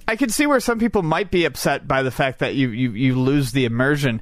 I 0.07 0.15
can 0.15 0.29
see 0.29 0.45
where 0.45 0.59
some 0.59 0.79
people 0.79 1.01
might 1.01 1.31
be 1.31 1.45
upset 1.45 1.87
by 1.87 2.03
the 2.03 2.11
fact 2.11 2.39
that 2.39 2.55
you, 2.55 2.69
you, 2.69 2.91
you 2.91 3.19
lose 3.19 3.51
the 3.51 3.65
immersion, 3.65 4.21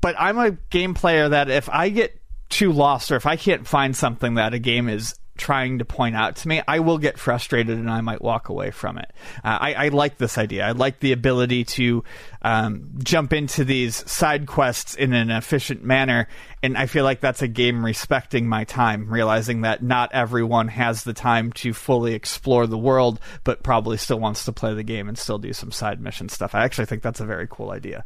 but 0.00 0.14
I'm 0.18 0.38
a 0.38 0.52
game 0.70 0.94
player 0.94 1.28
that 1.28 1.50
if 1.50 1.68
I 1.68 1.88
get 1.88 2.20
too 2.48 2.72
lost 2.72 3.10
or 3.10 3.16
if 3.16 3.26
I 3.26 3.36
can't 3.36 3.66
find 3.66 3.96
something 3.96 4.34
that 4.34 4.54
a 4.54 4.58
game 4.58 4.88
is 4.88 5.14
trying 5.36 5.78
to 5.78 5.84
point 5.84 6.14
out 6.14 6.36
to 6.36 6.48
me, 6.48 6.62
I 6.68 6.80
will 6.80 6.98
get 6.98 7.18
frustrated 7.18 7.78
and 7.78 7.90
I 7.90 8.00
might 8.00 8.20
walk 8.20 8.48
away 8.48 8.70
from 8.70 8.98
it. 8.98 9.10
Uh, 9.42 9.58
I, 9.60 9.74
I 9.74 9.88
like 9.88 10.18
this 10.18 10.36
idea. 10.38 10.66
I 10.66 10.72
like 10.72 11.00
the 11.00 11.12
ability 11.12 11.64
to 11.64 12.04
um, 12.42 12.90
jump 13.02 13.32
into 13.32 13.64
these 13.64 14.08
side 14.10 14.46
quests 14.46 14.94
in 14.94 15.12
an 15.12 15.30
efficient 15.30 15.82
manner, 15.82 16.28
and 16.62 16.76
I 16.76 16.86
feel 16.86 17.04
like 17.04 17.20
that's 17.20 17.42
a 17.42 17.48
game 17.48 17.84
respecting 17.84 18.48
my 18.48 18.64
time, 18.64 19.08
realizing 19.08 19.62
that 19.62 19.82
not 19.82 20.12
everyone 20.12 20.68
has 20.68 21.04
the 21.04 21.14
time 21.14 21.52
to 21.54 21.72
fully 21.72 22.14
explore 22.14 22.66
the 22.66 22.78
world, 22.78 23.18
but 23.42 23.62
probably 23.62 23.96
still 23.96 24.20
wants 24.20 24.44
to 24.44 24.52
play 24.52 24.74
the 24.74 24.82
game 24.82 25.08
and 25.08 25.16
still 25.16 25.38
do 25.38 25.52
some 25.52 25.72
side 25.72 26.00
mission 26.00 26.28
stuff. 26.28 26.54
I 26.54 26.64
actually 26.64 26.86
think 26.86 27.02
that's 27.02 27.20
a 27.20 27.26
very 27.26 27.48
cool 27.50 27.70
idea. 27.70 28.04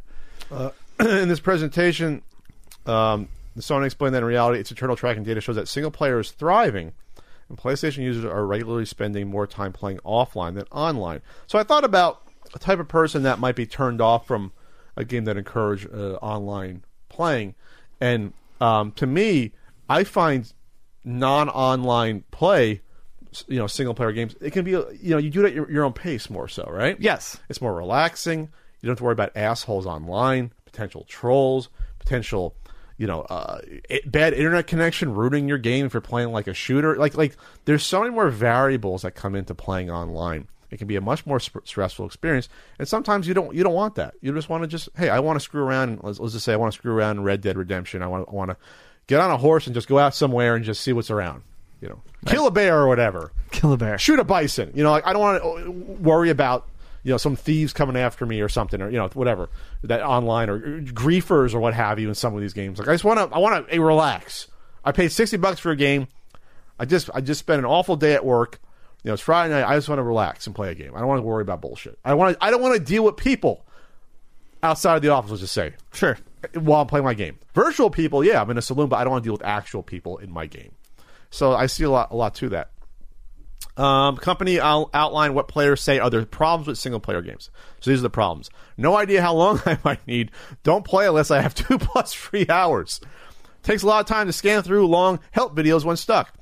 in 0.99 1.27
this 1.27 1.39
presentation, 1.39 2.21
um, 2.85 3.27
Sony 3.59 3.85
explained 3.85 4.15
that 4.15 4.19
in 4.19 4.25
reality, 4.25 4.59
its 4.59 4.71
internal 4.71 4.95
tracking 4.95 5.23
data 5.23 5.41
shows 5.41 5.55
that 5.55 5.67
single 5.67 5.91
player 5.91 6.19
is 6.19 6.31
thriving, 6.31 6.93
and 7.49 7.57
PlayStation 7.57 8.03
users 8.03 8.25
are 8.25 8.45
regularly 8.45 8.85
spending 8.85 9.27
more 9.27 9.47
time 9.47 9.73
playing 9.73 9.99
offline 9.99 10.55
than 10.55 10.65
online. 10.71 11.21
So 11.47 11.57
I 11.59 11.63
thought 11.63 11.83
about 11.83 12.21
a 12.53 12.59
type 12.59 12.79
of 12.79 12.87
person 12.87 13.23
that 13.23 13.39
might 13.39 13.55
be 13.55 13.65
turned 13.65 14.01
off 14.01 14.27
from 14.27 14.51
a 14.95 15.05
game 15.05 15.25
that 15.25 15.37
encourage 15.37 15.85
uh, 15.85 16.13
online 16.15 16.83
playing, 17.09 17.55
and 18.01 18.33
um, 18.59 18.91
to 18.93 19.05
me, 19.05 19.53
I 19.89 20.03
find 20.03 20.51
non-online 21.03 22.23
play, 22.31 22.81
you 23.47 23.57
know, 23.57 23.67
single 23.67 23.93
player 23.93 24.11
games, 24.11 24.35
it 24.41 24.51
can 24.51 24.65
be, 24.65 24.71
you 24.71 24.97
know, 25.03 25.17
you 25.17 25.29
do 25.29 25.43
it 25.45 25.47
at 25.49 25.53
your, 25.53 25.71
your 25.71 25.83
own 25.83 25.93
pace 25.93 26.29
more 26.29 26.47
so, 26.47 26.67
right? 26.69 26.97
Yes. 26.99 27.39
It's 27.49 27.61
more 27.61 27.73
relaxing. 27.73 28.41
You 28.41 28.87
don't 28.87 28.91
have 28.91 28.97
to 28.97 29.03
worry 29.05 29.13
about 29.13 29.35
assholes 29.35 29.85
online, 29.85 30.51
potential 30.65 31.05
trolls, 31.07 31.69
potential, 31.99 32.55
you 32.97 33.07
know, 33.07 33.21
uh, 33.21 33.59
i- 33.89 34.01
bad 34.05 34.33
internet 34.33 34.67
connection 34.67 35.13
ruining 35.13 35.47
your 35.47 35.57
game 35.57 35.85
if 35.85 35.93
you're 35.93 36.01
playing 36.01 36.31
like 36.31 36.47
a 36.47 36.53
shooter. 36.53 36.95
Like, 36.95 37.15
like 37.15 37.35
there's 37.65 37.85
so 37.85 38.01
many 38.01 38.13
more 38.13 38.29
variables 38.29 39.03
that 39.03 39.11
come 39.11 39.35
into 39.35 39.53
playing 39.55 39.89
online. 39.91 40.47
It 40.69 40.77
can 40.77 40.87
be 40.87 40.95
a 40.97 41.01
much 41.01 41.25
more 41.25 41.39
sp- 41.39 41.63
stressful 41.63 42.05
experience, 42.05 42.49
and 42.77 42.87
sometimes 42.87 43.27
you 43.27 43.33
don't 43.33 43.55
you 43.55 43.63
don't 43.63 43.73
want 43.73 43.95
that. 43.95 44.15
You 44.19 44.33
just 44.33 44.49
want 44.49 44.63
to 44.63 44.67
just 44.67 44.89
hey, 44.97 45.09
I 45.09 45.19
want 45.19 45.37
to 45.37 45.43
screw 45.43 45.63
around. 45.63 45.99
Let's, 46.03 46.19
let's 46.19 46.33
just 46.33 46.43
say 46.43 46.51
I 46.53 46.57
want 46.57 46.73
to 46.73 46.77
screw 46.77 46.93
around 46.93 47.17
in 47.17 47.23
Red 47.23 47.39
Dead 47.41 47.57
Redemption. 47.57 48.01
I 48.01 48.07
want 48.07 48.27
I 48.29 48.35
want 48.35 48.51
to 48.51 48.57
get 49.07 49.21
on 49.21 49.31
a 49.31 49.37
horse 49.37 49.65
and 49.67 49.73
just 49.73 49.87
go 49.87 49.97
out 49.97 50.13
somewhere 50.13 50.55
and 50.55 50.65
just 50.65 50.81
see 50.81 50.91
what's 50.91 51.09
around. 51.09 51.43
You 51.79 51.87
know, 51.89 52.01
kill 52.25 52.47
a 52.47 52.51
bear 52.51 52.79
or 52.79 52.87
whatever 52.87 53.31
Kill 53.51 53.71
a 53.71 53.77
bear. 53.77 53.97
shoot 53.99 54.19
a 54.19 54.23
bison. 54.25 54.71
You 54.75 54.83
know, 54.83 54.91
like 54.91 55.05
I 55.07 55.13
don't 55.13 55.21
want 55.21 55.43
to 55.43 55.71
worry 55.71 56.31
about 56.31 56.67
you 57.07 57.13
know 57.13 57.17
some 57.17 57.37
thieves 57.37 57.71
coming 57.71 57.95
after 57.95 58.25
me 58.25 58.41
or 58.41 58.49
something 58.49 58.81
or 58.81 58.89
you 58.89 58.97
know 58.97 59.07
whatever 59.13 59.49
that 59.83 60.01
online 60.01 60.49
or 60.49 60.81
griefers 60.81 61.53
or 61.53 61.59
what 61.61 61.73
have 61.73 61.99
you 61.99 62.09
in 62.09 62.15
some 62.15 62.35
of 62.35 62.41
these 62.41 62.51
games. 62.51 62.79
Like 62.79 62.89
I 62.89 62.93
just 62.93 63.05
want 63.05 63.17
to 63.17 63.33
I 63.33 63.39
want 63.39 63.69
to 63.69 63.81
relax. 63.81 64.49
I 64.83 64.91
paid 64.91 65.13
sixty 65.13 65.37
bucks 65.37 65.57
for 65.57 65.71
a 65.71 65.75
game. 65.77 66.09
I 66.77 66.83
just 66.83 67.09
I 67.13 67.21
just 67.21 67.39
spent 67.39 67.59
an 67.59 67.65
awful 67.65 67.95
day 67.95 68.13
at 68.13 68.25
work. 68.25 68.59
You 69.05 69.09
know, 69.09 69.13
it's 69.13 69.23
Friday 69.23 69.53
night. 69.53 69.65
I 69.65 69.77
just 69.77 69.87
want 69.87 69.99
to 69.99 70.03
relax 70.03 70.47
and 70.47 70.55
play 70.55 70.69
a 70.69 70.75
game. 70.75 70.93
I 70.95 70.99
don't 70.99 71.07
want 71.07 71.19
to 71.19 71.23
worry 71.23 71.43
about 71.43 71.61
bullshit. 71.61 71.97
I 72.03 72.13
want. 72.13 72.37
To, 72.37 72.43
I 72.43 72.51
don't 72.51 72.61
want 72.61 72.73
to 72.73 72.83
deal 72.83 73.05
with 73.05 73.15
people 73.15 73.65
outside 74.61 74.97
of 74.97 75.01
the 75.01 75.07
office. 75.07 75.31
Let's 75.31 75.41
just 75.41 75.53
say 75.53 75.75
Sure. 75.93 76.17
while 76.55 76.81
I'm 76.81 76.87
playing 76.87 77.05
my 77.05 77.13
game. 77.13 77.39
Virtual 77.53 77.89
people, 77.89 78.21
yeah, 78.21 78.41
I'm 78.41 78.49
in 78.49 78.57
a 78.57 78.61
saloon, 78.61 78.89
but 78.89 78.97
I 78.97 79.05
don't 79.05 79.11
want 79.11 79.23
to 79.23 79.27
deal 79.27 79.33
with 79.33 79.45
actual 79.45 79.81
people 79.81 80.17
in 80.17 80.29
my 80.29 80.45
game. 80.45 80.73
So 81.29 81.53
I 81.53 81.67
see 81.67 81.85
a 81.85 81.89
lot, 81.89 82.11
a 82.11 82.17
lot 82.17 82.35
to 82.35 82.49
that. 82.49 82.71
Um, 83.77 84.17
company 84.17 84.59
I'll 84.59 84.89
outline 84.93 85.35
what 85.35 85.47
players 85.47 85.81
say 85.81 85.99
are 85.99 86.09
there 86.09 86.25
problems 86.25 86.67
with 86.67 86.79
single 86.79 86.99
player 86.99 87.21
games. 87.21 87.51
So 87.79 87.91
these 87.91 87.99
are 87.99 88.03
the 88.03 88.09
problems. 88.09 88.49
No 88.75 88.95
idea 88.95 89.21
how 89.21 89.35
long 89.35 89.61
I 89.65 89.77
might 89.83 90.05
need. 90.07 90.31
Don't 90.63 90.83
play 90.83 91.05
unless 91.05 91.29
I 91.29 91.41
have 91.41 91.53
two 91.53 91.77
plus 91.79 92.13
free 92.13 92.47
hours. 92.49 92.99
Takes 93.61 93.83
a 93.83 93.87
lot 93.87 93.99
of 93.99 94.07
time 94.07 94.27
to 94.27 94.33
scan 94.33 94.63
through 94.63 94.87
long 94.87 95.19
help 95.31 95.55
videos 95.55 95.83
when 95.83 95.97
stuck. 95.97 96.33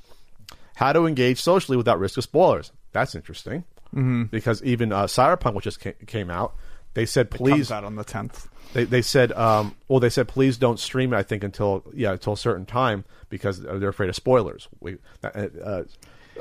How 0.75 0.93
to 0.93 1.05
engage 1.05 1.41
socially 1.41 1.77
without 1.77 1.99
risk 1.99 2.17
of 2.17 2.23
spoilers. 2.23 2.71
That's 2.93 3.15
interesting. 3.15 3.65
Mm-hmm. 3.87 4.23
Because 4.23 4.63
even 4.63 4.91
uh, 4.91 5.05
Cyberpunk, 5.05 5.55
which 5.55 5.63
just 5.65 5.79
came 6.07 6.29
out, 6.29 6.55
they 6.93 7.05
said 7.05 7.29
please 7.31 7.51
Comes 7.67 7.71
out 7.71 7.83
on 7.83 7.95
the 7.95 8.03
tenth. 8.05 8.47
they, 8.73 8.85
they 8.85 9.01
said 9.01 9.31
um, 9.33 9.75
well 9.89 9.99
they 9.99 10.09
said 10.09 10.27
please 10.29 10.57
don't 10.57 10.79
stream 10.79 11.13
it 11.13 11.17
I 11.17 11.23
think 11.23 11.43
until 11.43 11.83
yeah 11.93 12.13
until 12.13 12.33
a 12.33 12.37
certain 12.37 12.65
time 12.65 13.03
because 13.29 13.61
they're 13.61 13.89
afraid 13.89 14.09
of 14.09 14.15
spoilers. 14.15 14.69
We 14.79 14.97
uh, 15.23 15.27
uh, 15.27 15.83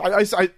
I, 0.02 0.08
I, 0.08 0.24
I 0.38 0.50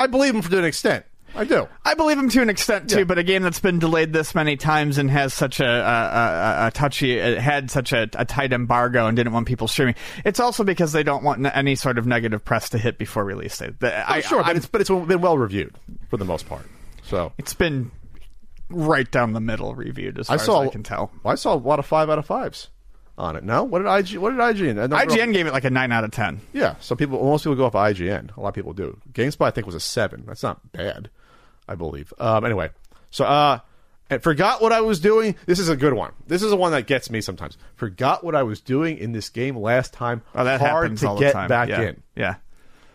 I 0.00 0.06
believe 0.06 0.32
them 0.34 0.42
to 0.42 0.58
an 0.58 0.64
extent. 0.64 1.04
I 1.34 1.44
do. 1.44 1.68
I 1.84 1.92
believe 1.94 2.18
him 2.18 2.30
to 2.30 2.40
an 2.42 2.48
extent 2.48 2.88
too, 2.88 2.98
Yeah. 3.00 3.04
but 3.04 3.18
a 3.18 3.22
game 3.22 3.42
that's 3.42 3.60
been 3.60 3.78
delayed 3.78 4.14
this 4.14 4.34
many 4.34 4.56
times 4.56 4.96
and 4.96 5.10
has 5.10 5.34
such 5.34 5.60
a, 5.60 5.66
a, 5.66 6.64
a, 6.64 6.66
a 6.68 6.70
touchy, 6.72 7.18
had 7.18 7.70
such 7.70 7.92
a, 7.92 8.08
a 8.14 8.24
tight 8.24 8.52
embargo 8.54 9.06
and 9.06 9.14
didn't 9.16 9.34
want 9.34 9.46
people 9.46 9.68
streaming. 9.68 9.94
It's 10.24 10.40
also 10.40 10.64
because 10.64 10.92
they 10.92 11.02
don't 11.02 11.22
want 11.22 11.44
any 11.54 11.74
sort 11.74 11.98
of 11.98 12.06
negative 12.06 12.44
press 12.44 12.70
to 12.70 12.78
hit 12.78 12.96
before 12.96 13.24
release 13.24 13.58
date. 13.58 13.78
The- 13.78 13.94
oh, 13.94 14.04
I, 14.08 14.16
I'm 14.16 14.22
sure, 14.22 14.38
but 14.38 14.46
I'm- 14.48 14.56
it's 14.56 14.66
but 14.66 14.80
it's 14.80 14.88
been 14.90 15.20
well 15.20 15.36
reviewed 15.36 15.76
for 16.08 16.16
the 16.16 16.24
most 16.24 16.48
part. 16.48 16.66
So 17.04 17.32
it's 17.36 17.52
been 17.54 17.90
right 18.70 19.10
down 19.10 19.32
the 19.34 19.40
middle 19.40 19.74
reviewed 19.74 20.18
as 20.18 20.28
far 20.28 20.34
I 20.34 20.38
saw 20.38 20.62
as 20.62 20.68
I 20.68 20.72
can 20.72 20.82
tell. 20.82 21.10
I 21.24 21.34
saw 21.36 21.54
a 21.54 21.56
lot 21.56 21.78
of 21.78 21.86
five 21.86 22.08
out 22.10 22.18
of 22.18 22.26
fives 22.26 22.68
on 23.18 23.36
it. 23.36 23.44
No, 23.44 23.64
what 23.64 23.80
did 23.80 23.88
IG? 23.88 24.18
What 24.18 24.30
did 24.30 24.38
IGN? 24.38 24.80
I 24.80 24.86
don't 24.86 24.90
know. 24.90 24.96
IGN 24.96 25.32
gave 25.32 25.46
it 25.46 25.52
like 25.52 25.64
a 25.64 25.70
nine 25.70 25.92
out 25.92 26.04
of 26.04 26.10
ten. 26.10 26.40
Yeah, 26.52 26.76
so 26.80 26.94
people, 26.96 27.22
most 27.22 27.42
people 27.42 27.56
go 27.56 27.66
off 27.66 27.74
IGN. 27.74 28.36
A 28.36 28.40
lot 28.40 28.50
of 28.50 28.54
people 28.54 28.72
do. 28.72 28.98
GameSpot, 29.12 29.46
I 29.46 29.50
think, 29.50 29.66
was 29.66 29.74
a 29.74 29.80
seven. 29.80 30.24
That's 30.26 30.42
not 30.42 30.72
bad, 30.72 31.10
I 31.68 31.74
believe. 31.74 32.14
Um, 32.18 32.44
anyway, 32.44 32.70
so 33.10 33.24
uh, 33.24 33.58
and 34.10 34.22
forgot 34.22 34.62
what 34.62 34.72
I 34.72 34.80
was 34.80 35.00
doing. 35.00 35.34
This 35.46 35.58
is 35.58 35.68
a 35.68 35.76
good 35.76 35.92
one. 35.92 36.12
This 36.26 36.42
is 36.42 36.50
the 36.50 36.56
one 36.56 36.72
that 36.72 36.86
gets 36.86 37.10
me 37.10 37.20
sometimes. 37.20 37.58
Forgot 37.76 38.24
what 38.24 38.34
I 38.34 38.42
was 38.42 38.60
doing 38.60 38.96
in 38.96 39.12
this 39.12 39.28
game 39.28 39.56
last 39.56 39.92
time. 39.92 40.22
Oh, 40.34 40.44
that 40.44 40.60
Hard 40.60 40.84
happens 40.84 41.00
to 41.00 41.08
all 41.08 41.18
get 41.18 41.28
the 41.28 41.32
time. 41.32 41.48
back 41.48 41.68
yeah. 41.68 41.82
in. 41.82 42.02
Yeah. 42.16 42.34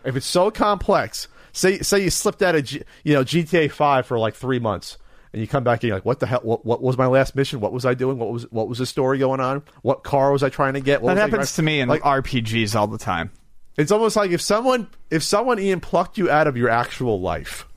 If 0.03 0.15
it's 0.15 0.25
so 0.25 0.49
complex, 0.51 1.27
say 1.51 1.79
say 1.79 2.03
you 2.03 2.09
slipped 2.09 2.41
out 2.41 2.55
of 2.55 2.63
G, 2.65 2.81
you 3.03 3.13
know 3.13 3.23
GTA 3.23 3.71
Five 3.71 4.05
for 4.05 4.17
like 4.17 4.35
three 4.35 4.59
months, 4.59 4.97
and 5.33 5.41
you 5.41 5.47
come 5.47 5.63
back 5.63 5.81
and 5.83 5.87
you're 5.89 5.97
like, 5.97 6.05
what 6.05 6.19
the 6.19 6.27
hell? 6.27 6.41
What, 6.43 6.63
what 6.65 6.81
was 6.81 6.97
my 6.97 7.07
last 7.07 7.35
mission? 7.35 7.59
What 7.59 7.73
was 7.73 7.85
I 7.85 7.93
doing? 7.95 8.17
What 8.19 8.31
was 8.31 8.43
what 8.51 8.67
was 8.69 8.77
the 8.77 8.85
story 8.85 9.17
going 9.17 9.39
on? 9.39 9.63
What 9.81 10.03
car 10.03 10.31
was 10.31 10.43
I 10.43 10.49
trying 10.49 10.73
to 10.75 10.79
get? 10.81 11.01
What 11.01 11.15
That 11.15 11.29
happens 11.31 11.55
to 11.55 11.63
me 11.63 11.79
in 11.81 11.89
like 11.89 12.01
RPGs 12.03 12.75
all 12.75 12.87
the 12.87 12.97
time. 12.99 13.31
it's 13.77 13.91
almost 13.91 14.15
like 14.15 14.31
if 14.31 14.41
someone 14.41 14.87
if 15.09 15.23
someone 15.23 15.59
Ian 15.59 15.79
plucked 15.79 16.17
you 16.17 16.29
out 16.29 16.47
of 16.47 16.55
your 16.55 16.69
actual 16.69 17.19
life, 17.19 17.67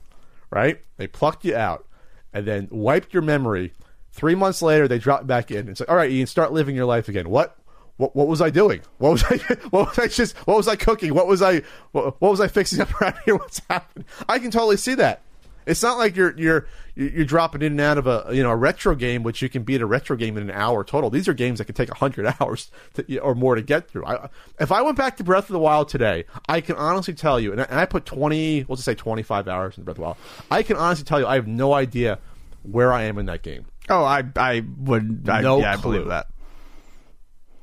right? 0.51 0.79
They 0.97 1.07
plucked 1.07 1.43
you 1.45 1.55
out 1.55 1.85
and 2.33 2.45
then 2.45 2.67
wiped 2.71 3.13
your 3.13 3.23
memory. 3.23 3.73
Three 4.11 4.35
months 4.35 4.61
later, 4.63 4.87
they 4.87 4.97
dropped 4.97 5.27
back 5.27 5.51
in. 5.51 5.67
It's 5.69 5.79
like, 5.79 5.89
all 5.89 5.95
right, 5.95 6.09
Ian, 6.09 6.25
start 6.25 6.51
living 6.51 6.75
your 6.75 6.85
life 6.85 7.07
again. 7.09 7.29
What? 7.29 7.55
What, 7.97 8.15
what 8.15 8.27
was 8.27 8.41
I 8.41 8.51
doing? 8.51 8.81
What 8.99 9.11
was 9.11 9.23
I? 9.23 9.37
What 9.71 9.87
was 9.87 9.99
I 9.99 10.07
just? 10.07 10.35
What 10.47 10.57
was 10.57 10.67
I 10.67 10.75
cooking? 10.75 11.13
What 11.15 11.25
was 11.27 11.41
I? 11.41 11.63
What, 11.93 12.21
what 12.21 12.29
was 12.29 12.39
I 12.39 12.47
fixing 12.47 12.79
up 12.81 12.93
around 13.01 13.15
here? 13.25 13.35
What's 13.35 13.59
happening? 13.69 14.05
I 14.29 14.37
can 14.37 14.51
totally 14.51 14.77
see 14.77 14.93
that. 14.95 15.21
It's 15.67 15.83
not 15.83 15.97
like 15.97 16.15
you're 16.15 16.33
you're 16.37 16.65
you're 16.95 17.25
dropping 17.25 17.61
in 17.61 17.73
and 17.73 17.81
out 17.81 17.97
of 17.97 18.07
a 18.07 18.33
you 18.33 18.41
know 18.41 18.51
a 18.51 18.55
retro 18.55 18.95
game, 18.95 19.21
which 19.21 19.41
you 19.41 19.49
can 19.49 19.63
beat 19.63 19.81
a 19.81 19.85
retro 19.85 20.15
game 20.15 20.37
in 20.37 20.43
an 20.43 20.51
hour 20.51 20.83
total. 20.83 21.09
These 21.09 21.27
are 21.27 21.33
games 21.33 21.59
that 21.59 21.65
can 21.65 21.75
take 21.75 21.89
hundred 21.89 22.33
hours 22.39 22.71
to, 22.93 23.19
or 23.19 23.35
more 23.35 23.55
to 23.55 23.61
get 23.61 23.89
through. 23.89 24.05
I, 24.05 24.29
if 24.59 24.71
I 24.71 24.81
went 24.81 24.97
back 24.97 25.17
to 25.17 25.23
Breath 25.23 25.49
of 25.49 25.53
the 25.53 25.59
Wild 25.59 25.89
today, 25.89 26.23
I 26.47 26.61
can 26.61 26.77
honestly 26.77 27.13
tell 27.13 27.39
you, 27.39 27.51
and 27.51 27.61
I, 27.61 27.65
and 27.65 27.79
I 27.79 27.85
put 27.85 28.05
twenty, 28.05 28.63
we'll 28.63 28.77
just 28.77 28.85
say 28.85 28.95
twenty 28.95 29.23
five 29.23 29.47
hours 29.49 29.77
in 29.77 29.83
Breath 29.83 29.95
of 29.95 29.97
the 29.97 30.03
Wild. 30.03 30.17
I 30.49 30.63
can 30.63 30.77
honestly 30.77 31.03
tell 31.03 31.19
you, 31.19 31.27
I 31.27 31.35
have 31.35 31.47
no 31.47 31.73
idea 31.73 32.19
where 32.63 32.93
I 32.93 33.03
am 33.03 33.17
in 33.17 33.25
that 33.25 33.43
game. 33.43 33.65
Oh, 33.89 34.03
I 34.03 34.23
I 34.37 34.63
would. 34.79 35.27
I, 35.29 35.41
No 35.41 35.59
yeah, 35.59 35.73
I 35.73 35.75
believe 35.75 36.05
that. 36.07 36.27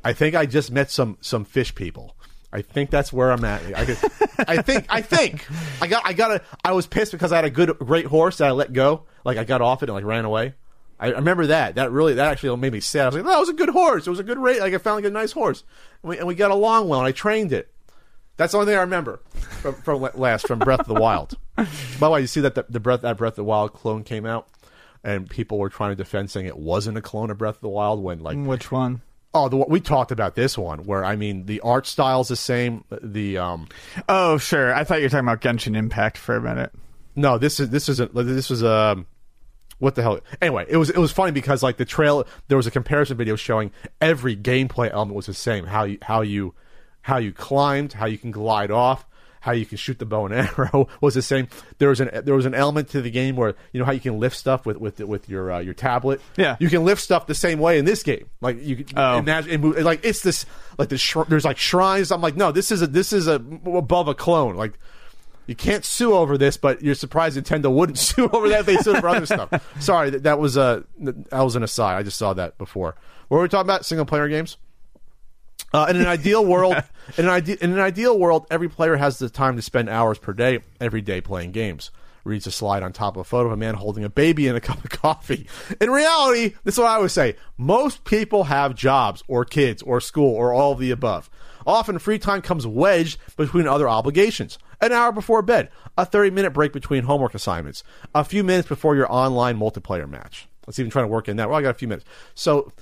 I 0.05 0.13
think 0.13 0.35
I 0.35 0.45
just 0.45 0.71
met 0.71 0.91
some 0.91 1.17
some 1.23 1.47
fish 1.47 1.75
people. 1.75 2.15
I 2.55 2.63
think 2.63 2.91
that's 2.91 3.13
where 3.13 3.33
I'm 3.33 3.45
at. 3.45 3.63
I, 3.77 3.85
could, 3.85 3.99
I 4.47 4.63
think 4.63 4.87
I 4.89 5.03
think 5.03 5.45
I 5.83 5.89
got 5.89 6.07
I 6.07 6.13
got 6.13 6.31
a 6.31 6.41
I 6.65 6.71
was 6.71 6.87
pissed 6.87 7.11
because 7.11 7.33
I 7.33 7.37
had 7.37 7.45
a 7.45 7.51
good 7.51 7.77
great 7.81 8.07
horse 8.07 8.39
that 8.39 8.47
I 8.47 8.53
let 8.53 8.73
go. 8.73 9.03
Like 9.25 9.39
I 9.39 9.45
got 9.45 9.61
off 9.61 9.83
it 9.83 9.89
and 9.89 9.95
like 9.95 10.05
ran 10.05 10.25
away. 10.25 10.55
I 11.01 11.09
I 11.09 11.17
remember 11.17 11.49
that. 11.49 11.75
That 11.75 11.91
really 11.91 12.15
that 12.15 12.31
actually 12.31 12.57
made 12.57 12.73
me 12.73 12.79
sad. 12.79 13.03
I 13.03 13.07
was 13.07 13.15
like, 13.17 13.25
that 13.25 13.41
was 13.41 13.49
a 13.49 13.55
good 13.55 13.71
horse. 13.71 14.07
It 14.07 14.11
was 14.11 14.21
a 14.21 14.25
good 14.25 14.39
rate. 14.39 14.61
Like 14.61 14.73
I 14.73 14.79
found 14.79 14.99
like 14.99 15.05
a 15.05 15.11
nice 15.11 15.33
horse, 15.33 15.65
and 16.05 16.11
we, 16.11 16.19
and 16.19 16.29
we 16.29 16.37
got 16.37 16.53
along 16.53 16.89
well. 16.89 17.01
And 17.01 17.09
I 17.09 17.13
trained 17.13 17.53
it. 17.53 17.75
That's 18.37 18.53
the 18.53 18.59
only 18.59 18.71
thing 18.71 18.79
I 18.79 18.83
remember 18.83 19.21
from, 19.61 19.75
from 19.75 20.09
last 20.15 20.47
from 20.47 20.61
Breath 20.61 20.81
of 20.81 20.87
the 20.87 20.95
Wild. 20.95 21.37
By 21.57 21.67
the 21.99 22.11
way, 22.11 22.21
you 22.21 22.27
see 22.29 22.41
that 22.43 22.55
the, 22.55 22.67
the 22.69 22.81
Breath 22.81 23.01
that 23.01 23.17
Breath 23.17 23.33
of 23.33 23.37
the 23.37 23.45
Wild 23.45 23.73
clone 23.73 24.05
came 24.05 24.27
out, 24.27 24.47
and 25.03 25.29
people 25.29 25.59
were 25.59 25.71
trying 25.71 25.91
to 25.91 25.97
defend 25.97 26.31
saying 26.31 26.47
it 26.47 26.57
wasn't 26.57 26.99
a 26.99 27.03
clone 27.03 27.33
of 27.33 27.39
Breath 27.39 27.57
of 27.57 27.63
the 27.63 27.69
Wild 27.69 28.01
when 28.01 28.21
like 28.21 28.37
Which 28.39 28.71
one? 28.71 29.03
Oh, 29.35 29.49
the, 29.49 29.57
we 29.57 29.81
talked 29.81 30.13
about 30.13 30.37
this 30.37 30.57
one 30.57 30.85
where 30.85 31.05
I 31.05 31.17
mean 31.17 31.47
the 31.47 31.61
art 31.61 31.87
style's 31.87 32.29
the 32.29 32.37
same. 32.37 32.85
The 33.03 33.39
um, 33.39 33.69
Oh, 34.09 34.39
sure. 34.39 34.73
I 34.73 34.85
thought 34.85 34.99
you 34.99 35.07
were 35.07 35.09
talking 35.11 35.27
about 35.27 35.41
Genshin 35.41 35.77
Impact 35.77 36.17
for 36.17 36.37
a 36.37 36.41
minute. 36.41 36.73
no, 37.17 37.37
this 37.39 37.59
is 37.61 37.71
this 37.71 37.89
isn't 37.89 38.15
this 38.15 38.49
was 38.49 38.63
um, 38.63 39.07
what 39.79 39.97
the 39.97 40.03
hell? 40.03 40.21
Anyway, 40.41 40.67
it 40.69 40.77
was 40.77 40.89
it 40.91 40.99
was 40.99 41.11
funny 41.11 41.33
because 41.33 41.63
like 41.63 41.77
the 41.79 41.85
trail 41.85 42.27
there 42.49 42.57
was 42.57 42.67
a 42.67 42.71
comparison 42.71 43.17
video 43.17 43.35
showing 43.37 43.73
every 44.01 44.37
gameplay 44.37 44.91
element 44.93 45.17
was 45.17 45.27
the 45.27 45.35
same. 45.35 45.67
How 45.67 45.85
you 45.85 45.99
how 46.03 46.23
you 46.23 46.55
how 47.03 47.19
you 47.19 47.33
climbed, 47.33 47.93
how 47.95 48.07
you 48.07 48.19
can 48.19 48.31
glide 48.31 48.71
off. 48.71 49.05
How 49.45 49.53
you 49.53 49.67
can 49.67 49.77
shoot 49.77 49.99
the 49.99 50.07
bow 50.07 50.25
and 50.27 50.35
arrow 50.59 50.89
was 51.03 51.13
the 51.15 51.21
same. 51.23 51.49
There 51.79 51.91
was 51.91 52.01
an 52.01 52.09
there 52.25 52.35
was 52.35 52.47
an 52.47 52.55
element 52.55 52.89
to 52.91 53.03
the 53.03 53.11
game 53.11 53.37
where 53.37 53.55
you 53.73 53.79
know 53.79 53.85
how 53.85 53.93
you 53.93 54.01
can 54.01 54.19
lift 54.19 54.37
stuff 54.37 54.65
with 54.65 54.79
with 54.79 55.01
with 55.01 55.29
your 55.29 55.53
uh, 55.53 55.59
your 55.59 55.75
tablet. 55.75 56.21
Yeah. 56.37 56.57
you 56.59 56.71
can 56.71 56.85
lift 56.85 57.03
stuff 57.03 57.27
the 57.27 57.35
same 57.35 57.59
way 57.59 57.79
in 57.79 57.85
this 57.85 58.03
game. 58.03 58.29
Like 58.41 58.63
you 58.63 58.85
Oh. 58.97 59.19
imagine 59.19 59.61
move, 59.61 59.79
like 59.81 60.01
it's 60.03 60.23
this 60.23 60.47
like 60.79 60.89
the 60.89 60.97
shr- 60.97 61.29
there's 61.29 61.45
like 61.45 61.59
shrines. 61.59 62.11
I'm 62.11 62.23
like, 62.23 62.37
no, 62.37 62.53
this 62.53 62.73
is 62.73 62.81
a 62.83 62.87
this 62.87 63.13
is 63.13 63.29
a 63.29 63.35
above 63.35 64.09
a 64.09 64.15
clone. 64.15 64.57
Like 64.57 64.79
you 65.47 65.55
can't 65.55 65.85
sue 65.85 66.15
over 66.15 66.39
this, 66.39 66.57
but 66.57 66.81
you're 66.81 66.95
surprised 66.95 67.37
Nintendo 67.37 67.71
wouldn't 67.71 67.99
sue 68.09 68.29
over 68.33 68.49
that 68.49 68.65
they 68.65 68.79
sued 68.79 68.97
for 68.99 69.09
other 69.11 69.27
stuff. 69.27 69.51
Sorry, 69.79 70.09
that, 70.09 70.23
that 70.23 70.39
was 70.39 70.57
a 70.57 70.85
that 71.01 71.33
was 71.33 71.55
an 71.55 71.63
aside. 71.63 71.97
I 71.99 72.03
just 72.03 72.17
saw 72.17 72.33
that 72.33 72.57
before. 72.57 72.97
What 73.29 73.37
were 73.37 73.43
we 73.43 73.49
talking 73.51 73.67
about? 73.67 73.85
Single 73.85 74.07
player 74.07 74.27
games. 74.29 74.57
Uh, 75.75 75.87
in 75.91 75.97
an 75.97 76.07
ideal 76.07 76.45
world, 76.47 76.77
in 77.19 77.25
an, 77.25 77.31
ide- 77.31 77.49
in 77.49 77.73
an 77.73 77.81
ideal 77.81 78.17
world, 78.17 78.47
every 78.49 78.69
player 78.69 78.95
has 78.95 79.19
the 79.19 79.29
time 79.29 79.57
to 79.57 79.63
spend 79.63 79.89
hours 79.89 80.19
per 80.19 80.33
day, 80.33 80.61
every 80.81 81.01
day 81.01 81.21
playing 81.21 81.51
games. 81.51 81.91
Reads 82.23 82.47
a 82.47 82.53
slide 82.53 82.85
on 82.85 82.93
top 82.93 83.17
of 83.17 83.23
a 83.23 83.25
photo 83.25 83.47
of 83.47 83.53
a 83.53 83.57
man 83.57 83.75
holding 83.75 84.05
a 84.05 84.09
baby 84.09 84.47
and 84.47 84.57
a 84.57 84.61
cup 84.61 84.83
of 84.85 84.91
coffee. 84.91 85.49
In 85.81 85.91
reality, 85.91 86.55
this 86.63 86.77
is 86.77 86.79
what 86.79 86.87
I 86.93 87.01
would 87.01 87.11
say. 87.11 87.35
Most 87.59 88.05
people 88.05 88.45
have 88.45 88.77
jobs 88.77 89.25
or 89.27 89.45
kids 89.45 89.83
or 89.83 90.01
school 90.01 90.33
or 90.33 90.53
all 90.53 90.71
of 90.71 90.79
the 90.79 90.93
above. 90.93 91.29
Often 91.67 91.99
free 91.99 92.21
time 92.21 92.41
comes 92.41 92.69
wedged 92.69 93.19
between 93.37 93.67
other 93.67 93.89
obligations. 93.89 94.59
An 94.81 94.93
hour 94.93 95.11
before 95.11 95.43
bed, 95.43 95.71
a 95.99 96.07
30 96.07 96.31
minute 96.31 96.53
break 96.53 96.73
between 96.73 97.03
homework 97.03 97.35
assignments, 97.35 97.83
a 98.15 98.23
few 98.23 98.45
minutes 98.45 98.69
before 98.69 98.95
your 98.95 99.13
online 99.13 99.59
multiplayer 99.59 100.09
match. 100.09 100.47
Let's 100.69 100.79
even 100.79 100.93
try 100.93 101.03
to 101.03 101.09
work 101.09 101.29
in 101.29 101.37
that. 101.39 101.49
Well, 101.49 101.59
I 101.59 101.63
got 101.63 101.71
a 101.71 101.75
few 101.75 101.89
minutes. 101.89 102.07
So 102.35 102.73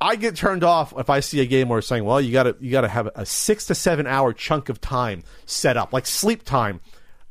I 0.00 0.16
get 0.16 0.36
turned 0.36 0.62
off 0.62 0.94
if 0.96 1.10
I 1.10 1.20
see 1.20 1.40
a 1.40 1.46
game 1.46 1.68
where 1.68 1.80
it's 1.80 1.88
saying, 1.88 2.04
"Well, 2.04 2.20
you 2.20 2.32
got 2.32 2.44
to 2.44 2.56
you 2.60 2.70
got 2.70 2.82
to 2.82 2.88
have 2.88 3.08
a 3.14 3.26
six 3.26 3.66
to 3.66 3.74
seven 3.74 4.06
hour 4.06 4.32
chunk 4.32 4.68
of 4.68 4.80
time 4.80 5.24
set 5.46 5.76
up, 5.76 5.92
like 5.92 6.06
sleep 6.06 6.44
time, 6.44 6.80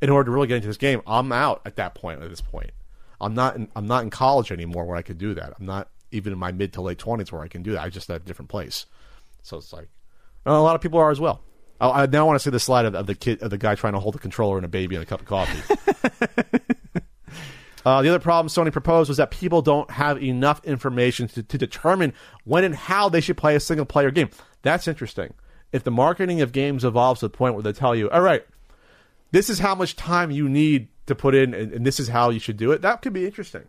in 0.02 0.10
order 0.10 0.26
to 0.26 0.30
really 0.30 0.46
get 0.46 0.56
into 0.56 0.68
this 0.68 0.76
game." 0.76 1.00
I'm 1.06 1.32
out 1.32 1.62
at 1.64 1.76
that 1.76 1.94
point. 1.94 2.22
At 2.22 2.28
this 2.28 2.42
point, 2.42 2.70
I'm 3.20 3.34
not 3.34 3.56
in, 3.56 3.68
I'm 3.74 3.86
not 3.86 4.02
in 4.02 4.10
college 4.10 4.52
anymore 4.52 4.84
where 4.84 4.96
I 4.96 5.02
could 5.02 5.18
do 5.18 5.34
that. 5.34 5.54
I'm 5.58 5.66
not 5.66 5.88
even 6.10 6.32
in 6.32 6.38
my 6.38 6.52
mid 6.52 6.74
to 6.74 6.82
late 6.82 6.98
twenties 6.98 7.32
where 7.32 7.42
I 7.42 7.48
can 7.48 7.62
do 7.62 7.72
that. 7.72 7.82
I 7.82 7.88
just 7.88 8.10
at 8.10 8.20
a 8.20 8.24
different 8.24 8.50
place. 8.50 8.84
So 9.42 9.56
it's 9.56 9.72
like 9.72 9.88
a 10.44 10.52
lot 10.52 10.74
of 10.74 10.82
people 10.82 10.98
are 10.98 11.10
as 11.10 11.20
well. 11.20 11.40
I, 11.80 12.02
I 12.02 12.06
now 12.06 12.26
want 12.26 12.38
to 12.38 12.42
see 12.42 12.50
the 12.50 12.60
slide 12.60 12.84
of, 12.84 12.94
of 12.94 13.06
the 13.06 13.14
kid 13.14 13.42
of 13.42 13.48
the 13.48 13.58
guy 13.58 13.76
trying 13.76 13.94
to 13.94 13.98
hold 13.98 14.14
the 14.14 14.18
controller 14.18 14.56
and 14.56 14.66
a 14.66 14.68
baby 14.68 14.94
and 14.94 15.02
a 15.02 15.06
cup 15.06 15.20
of 15.20 15.26
coffee. 15.26 15.74
Uh, 17.84 18.02
the 18.02 18.08
other 18.08 18.18
problem 18.18 18.48
Sony 18.48 18.72
proposed 18.72 19.08
was 19.08 19.16
that 19.18 19.30
people 19.30 19.62
don't 19.62 19.90
have 19.90 20.22
enough 20.22 20.64
information 20.64 21.28
to, 21.28 21.42
to 21.42 21.58
determine 21.58 22.12
when 22.44 22.64
and 22.64 22.74
how 22.74 23.08
they 23.08 23.20
should 23.20 23.36
play 23.36 23.54
a 23.54 23.60
single 23.60 23.86
player 23.86 24.10
game. 24.10 24.30
That's 24.62 24.88
interesting. 24.88 25.34
If 25.72 25.84
the 25.84 25.90
marketing 25.90 26.40
of 26.40 26.52
games 26.52 26.84
evolves 26.84 27.20
to 27.20 27.26
the 27.26 27.36
point 27.36 27.54
where 27.54 27.62
they 27.62 27.72
tell 27.72 27.94
you, 27.94 28.10
all 28.10 28.22
right, 28.22 28.44
this 29.30 29.50
is 29.50 29.58
how 29.58 29.74
much 29.74 29.96
time 29.96 30.30
you 30.30 30.48
need 30.48 30.88
to 31.06 31.14
put 31.14 31.34
in, 31.34 31.54
and, 31.54 31.72
and 31.72 31.86
this 31.86 32.00
is 32.00 32.08
how 32.08 32.30
you 32.30 32.38
should 32.38 32.56
do 32.56 32.72
it, 32.72 32.82
that 32.82 33.02
could 33.02 33.12
be 33.12 33.26
interesting. 33.26 33.64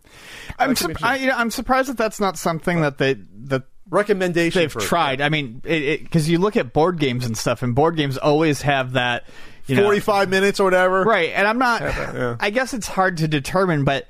I'm 0.57 0.71
be 0.71 0.75
sup- 0.75 1.03
I, 1.03 1.17
you 1.17 1.27
know, 1.27 1.35
I'm 1.35 1.51
surprised 1.51 1.89
that 1.89 1.97
that's 1.97 2.19
not 2.19 2.37
something 2.37 2.81
that 2.81 2.97
they 2.97 3.15
that 3.45 3.63
Recommendation 3.89 4.61
they've 4.61 4.71
tried. 4.71 5.19
I 5.19 5.29
mean, 5.29 5.61
because 5.63 6.29
you 6.29 6.37
look 6.37 6.55
at 6.55 6.73
board 6.73 6.99
games 6.99 7.25
and 7.25 7.35
stuff, 7.35 7.63
and 7.63 7.73
board 7.73 7.95
games 7.95 8.17
always 8.19 8.61
have 8.61 8.91
that 8.93 9.23
you 9.69 9.77
know, 9.77 9.83
45 9.83 10.29
minutes 10.29 10.59
or 10.59 10.63
whatever. 10.65 11.03
Right, 11.03 11.31
and 11.33 11.47
I'm 11.47 11.57
not. 11.59 11.81
yeah. 11.81 12.35
I 12.39 12.49
guess 12.49 12.73
it's 12.73 12.87
hard 12.87 13.17
to 13.17 13.27
determine, 13.27 13.83
but 13.83 14.07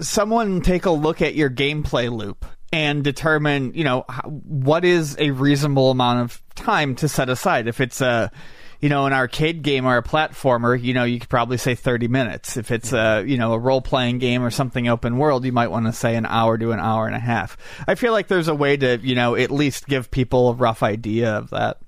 someone 0.00 0.60
take 0.60 0.86
a 0.86 0.90
look 0.90 1.22
at 1.22 1.34
your 1.34 1.50
gameplay 1.50 2.10
loop 2.10 2.46
and 2.72 3.04
determine, 3.04 3.72
you 3.74 3.84
know, 3.84 4.00
what 4.26 4.84
is 4.84 5.16
a 5.18 5.30
reasonable 5.30 5.90
amount 5.90 6.20
of 6.20 6.42
time 6.54 6.96
to 6.96 7.08
set 7.08 7.28
aside. 7.28 7.68
If 7.68 7.80
it's 7.80 8.00
a, 8.00 8.32
you 8.80 8.88
know, 8.88 9.06
an 9.06 9.12
arcade 9.12 9.62
game 9.62 9.86
or 9.86 9.96
a 9.96 10.02
platformer, 10.02 10.80
you 10.80 10.92
know, 10.92 11.04
you 11.04 11.20
could 11.20 11.28
probably 11.28 11.56
say 11.56 11.74
30 11.74 12.08
minutes. 12.08 12.56
If 12.56 12.70
it's 12.70 12.92
a, 12.92 13.24
you 13.24 13.36
know, 13.36 13.52
a 13.52 13.58
role 13.58 13.80
playing 13.80 14.18
game 14.18 14.42
or 14.42 14.50
something 14.50 14.88
open 14.88 15.18
world, 15.18 15.44
you 15.44 15.52
might 15.52 15.70
want 15.70 15.86
to 15.86 15.92
say 15.92 16.16
an 16.16 16.26
hour 16.26 16.58
to 16.58 16.72
an 16.72 16.80
hour 16.80 17.06
and 17.06 17.14
a 17.14 17.20
half. 17.20 17.56
I 17.86 17.94
feel 17.94 18.12
like 18.12 18.28
there's 18.28 18.48
a 18.48 18.54
way 18.54 18.76
to, 18.76 18.98
you 19.00 19.14
know, 19.14 19.36
at 19.36 19.50
least 19.50 19.86
give 19.86 20.10
people 20.10 20.50
a 20.50 20.54
rough 20.54 20.82
idea 20.82 21.32
of 21.34 21.50
that. 21.50 21.78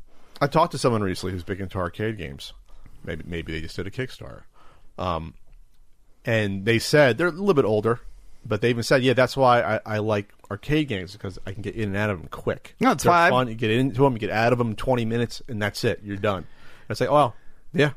I 0.41 0.47
talked 0.47 0.73
to 0.73 0.79
someone 0.79 1.03
recently 1.03 1.33
who's 1.33 1.43
big 1.43 1.61
into 1.61 1.79
arcade 1.79 2.17
games. 2.17 2.53
Maybe 3.07 3.25
maybe 3.27 3.53
they 3.53 3.61
just 3.61 3.77
did 3.77 3.87
a 3.87 3.91
Kickstarter, 3.91 4.43
um, 4.99 5.35
and 6.25 6.65
they 6.65 6.79
said 6.79 7.19
they're 7.19 7.29
a 7.29 7.31
little 7.31 7.55
bit 7.55 7.65
older, 7.65 8.01
but 8.45 8.61
they 8.61 8.71
even 8.71 8.83
said, 8.83 9.03
yeah, 9.03 9.13
that's 9.15 9.37
why 9.37 9.63
I, 9.63 9.81
I 9.87 9.99
like 9.99 10.33
arcade 10.51 10.89
games 10.89 11.13
because 11.13 11.39
I 11.47 11.53
can 11.53 11.63
get 11.63 11.75
in 11.75 11.89
and 11.89 11.97
out 11.97 12.11
of 12.11 12.19
them 12.19 12.29
quick. 12.29 12.75
No, 12.81 12.91
that's 12.91 13.05
They're 13.05 13.31
fun. 13.31 13.49
You 13.49 13.55
get 13.55 13.71
into 13.71 14.03
them, 14.03 14.15
you 14.15 14.19
get 14.19 14.31
out 14.31 14.53
of 14.53 14.59
them 14.59 14.71
in 14.71 14.77
twenty 14.77 15.05
minutes, 15.05 15.43
and 15.49 15.63
that's 15.63 15.85
it. 15.85 16.01
You're 16.03 16.17
done. 16.17 16.47
I 16.89 16.95
say, 16.95 17.07
oh, 17.07 17.15
well, 17.15 17.35
yeah, 17.73 17.93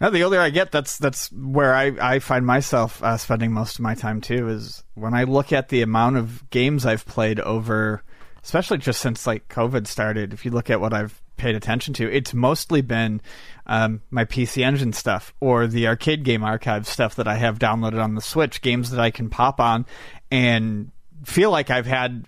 now, 0.00 0.08
the 0.08 0.24
older 0.24 0.40
I 0.40 0.48
get, 0.48 0.72
that's 0.72 0.96
that's 0.96 1.30
where 1.30 1.74
I, 1.74 1.92
I 2.00 2.18
find 2.20 2.46
myself 2.46 3.02
uh, 3.02 3.18
spending 3.18 3.52
most 3.52 3.74
of 3.74 3.82
my 3.82 3.94
time 3.94 4.22
too. 4.22 4.48
Is 4.48 4.82
when 4.94 5.12
I 5.12 5.24
look 5.24 5.52
at 5.52 5.68
the 5.68 5.82
amount 5.82 6.16
of 6.16 6.48
games 6.48 6.86
I've 6.86 7.04
played 7.04 7.38
over, 7.38 8.02
especially 8.42 8.78
just 8.78 9.02
since 9.02 9.26
like 9.26 9.48
COVID 9.48 9.86
started. 9.86 10.32
If 10.32 10.46
you 10.46 10.52
look 10.52 10.70
at 10.70 10.80
what 10.80 10.94
I've 10.94 11.20
paid 11.36 11.54
attention 11.54 11.92
to, 11.94 12.10
it's 12.10 12.32
mostly 12.32 12.80
been 12.80 13.20
um, 13.70 14.02
my 14.10 14.24
PC 14.26 14.62
Engine 14.64 14.92
stuff 14.92 15.32
or 15.40 15.66
the 15.68 15.86
arcade 15.86 16.24
game 16.24 16.42
archive 16.42 16.86
stuff 16.88 17.14
that 17.14 17.28
I 17.28 17.36
have 17.36 17.58
downloaded 17.60 18.02
on 18.02 18.16
the 18.16 18.20
Switch. 18.20 18.60
Games 18.60 18.90
that 18.90 19.00
I 19.00 19.10
can 19.12 19.30
pop 19.30 19.60
on 19.60 19.86
and 20.30 20.90
feel 21.24 21.50
like 21.52 21.70
I've 21.70 21.86
had 21.86 22.26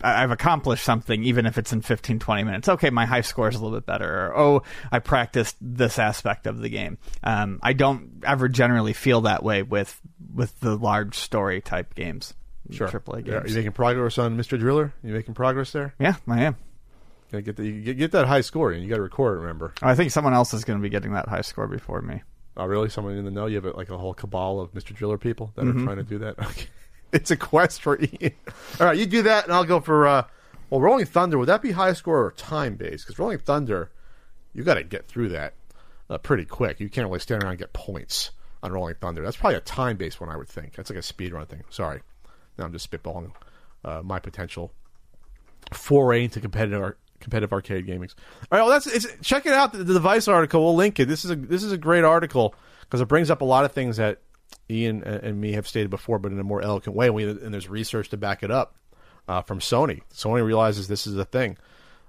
I've 0.00 0.30
accomplished 0.30 0.84
something, 0.84 1.24
even 1.24 1.44
if 1.44 1.58
it's 1.58 1.72
in 1.72 1.82
15, 1.82 2.20
20 2.20 2.44
minutes. 2.44 2.68
Okay, 2.68 2.88
my 2.88 3.04
high 3.04 3.20
score 3.20 3.48
is 3.48 3.56
a 3.56 3.58
little 3.62 3.76
bit 3.76 3.84
better. 3.84 4.28
Or, 4.28 4.38
oh, 4.38 4.62
I 4.92 5.00
practiced 5.00 5.56
this 5.60 5.98
aspect 5.98 6.46
of 6.46 6.58
the 6.58 6.68
game. 6.68 6.98
Um, 7.22 7.58
I 7.62 7.72
don't 7.74 8.22
ever 8.24 8.48
generally 8.48 8.92
feel 8.94 9.22
that 9.22 9.42
way 9.42 9.62
with 9.62 10.00
with 10.34 10.58
the 10.60 10.76
large 10.76 11.16
story 11.16 11.60
type 11.60 11.94
games. 11.94 12.32
sure. 12.70 12.88
AAA 12.88 13.26
Yeah, 13.26 13.40
games. 13.40 13.50
you 13.50 13.56
making 13.56 13.72
progress 13.72 14.18
on 14.18 14.38
Mr. 14.38 14.58
Driller? 14.58 14.94
You 15.02 15.12
making 15.12 15.34
progress 15.34 15.72
there? 15.72 15.94
Yeah, 15.98 16.14
I 16.28 16.44
am. 16.44 16.56
Gotta 17.30 17.42
get 17.42 17.56
the, 17.56 17.64
you 17.66 17.82
get, 17.82 17.98
get 17.98 18.12
that 18.12 18.26
high 18.26 18.40
score, 18.40 18.72
and 18.72 18.82
you 18.82 18.88
got 18.88 18.96
to 18.96 19.02
record 19.02 19.36
it. 19.36 19.40
Remember? 19.42 19.74
I 19.82 19.94
think 19.94 20.10
someone 20.10 20.32
else 20.34 20.54
is 20.54 20.64
going 20.64 20.78
to 20.78 20.82
be 20.82 20.88
getting 20.88 21.12
that 21.12 21.28
high 21.28 21.42
score 21.42 21.66
before 21.66 22.00
me. 22.00 22.22
Oh, 22.56 22.64
really? 22.64 22.88
Someone 22.88 23.16
in 23.16 23.24
the 23.24 23.30
know? 23.30 23.46
You 23.46 23.56
have 23.60 23.76
like 23.76 23.90
a 23.90 23.98
whole 23.98 24.14
cabal 24.14 24.60
of 24.60 24.72
Mr. 24.72 24.94
Driller 24.94 25.18
people 25.18 25.52
that 25.54 25.64
Mm-hmm. 25.64 25.80
are 25.80 25.84
trying 25.84 25.96
to 25.98 26.02
do 26.04 26.18
that? 26.18 26.36
Okay. 26.42 26.66
It's 27.10 27.30
a 27.30 27.36
quest 27.38 27.80
for 27.80 27.98
Ian. 27.98 28.32
All 28.78 28.86
right, 28.86 28.98
you 28.98 29.06
do 29.06 29.22
that, 29.22 29.44
and 29.44 29.52
I'll 29.54 29.64
go 29.64 29.80
for, 29.80 30.06
uh, 30.06 30.24
well, 30.68 30.80
Rolling 30.82 31.06
Thunder. 31.06 31.38
Would 31.38 31.48
that 31.48 31.62
be 31.62 31.70
high 31.72 31.94
score 31.94 32.22
or 32.26 32.32
time 32.32 32.74
based? 32.76 33.06
Because 33.06 33.18
Rolling 33.18 33.38
Thunder, 33.38 33.90
you 34.52 34.62
got 34.62 34.74
to 34.74 34.84
get 34.84 35.06
through 35.08 35.30
that 35.30 35.54
uh, 36.10 36.18
pretty 36.18 36.44
quick. 36.44 36.80
You 36.80 36.90
can't 36.90 37.06
really 37.06 37.18
stand 37.20 37.42
around 37.42 37.52
and 37.52 37.58
get 37.60 37.72
points 37.72 38.32
on 38.62 38.72
Rolling 38.72 38.94
Thunder. 38.96 39.22
That's 39.22 39.38
probably 39.38 39.56
a 39.56 39.60
time 39.60 39.96
based 39.96 40.20
one, 40.20 40.28
I 40.28 40.36
would 40.36 40.48
think. 40.50 40.74
That's 40.74 40.90
like 40.90 40.98
a 40.98 41.02
speed 41.02 41.32
run 41.32 41.46
thing. 41.46 41.62
Sorry. 41.70 42.00
Now 42.58 42.64
I'm 42.66 42.72
just 42.72 42.90
spitballing 42.90 43.32
uh, 43.86 44.02
my 44.04 44.18
potential 44.18 44.72
foray 45.72 46.24
into 46.24 46.40
competitive 46.40 46.94
competitive 47.20 47.52
arcade 47.52 47.86
gaming. 47.86 48.08
All 48.50 48.58
right, 48.58 48.64
well, 48.64 48.80
that's 48.80 49.06
check 49.22 49.46
it 49.46 49.52
out. 49.52 49.72
The, 49.72 49.78
the 49.78 49.94
device 49.94 50.28
article. 50.28 50.64
We'll 50.64 50.76
link 50.76 50.98
it. 51.00 51.06
This 51.06 51.24
is 51.24 51.30
a 51.30 51.36
this 51.36 51.62
is 51.62 51.72
a 51.72 51.78
great 51.78 52.04
article 52.04 52.54
because 52.82 53.00
it 53.00 53.08
brings 53.08 53.30
up 53.30 53.40
a 53.40 53.44
lot 53.44 53.64
of 53.64 53.72
things 53.72 53.96
that 53.98 54.20
Ian 54.70 55.02
and, 55.04 55.22
and 55.22 55.40
me 55.40 55.52
have 55.52 55.66
stated 55.66 55.90
before, 55.90 56.18
but 56.18 56.32
in 56.32 56.38
a 56.38 56.44
more 56.44 56.62
eloquent 56.62 56.96
way. 56.96 57.06
And, 57.06 57.14
we, 57.14 57.24
and 57.28 57.52
there's 57.52 57.68
research 57.68 58.08
to 58.10 58.16
back 58.16 58.42
it 58.42 58.50
up 58.50 58.76
uh, 59.26 59.42
from 59.42 59.60
Sony. 59.60 60.02
Sony 60.12 60.44
realizes 60.44 60.88
this 60.88 61.06
is 61.06 61.16
a 61.16 61.24
thing. 61.24 61.56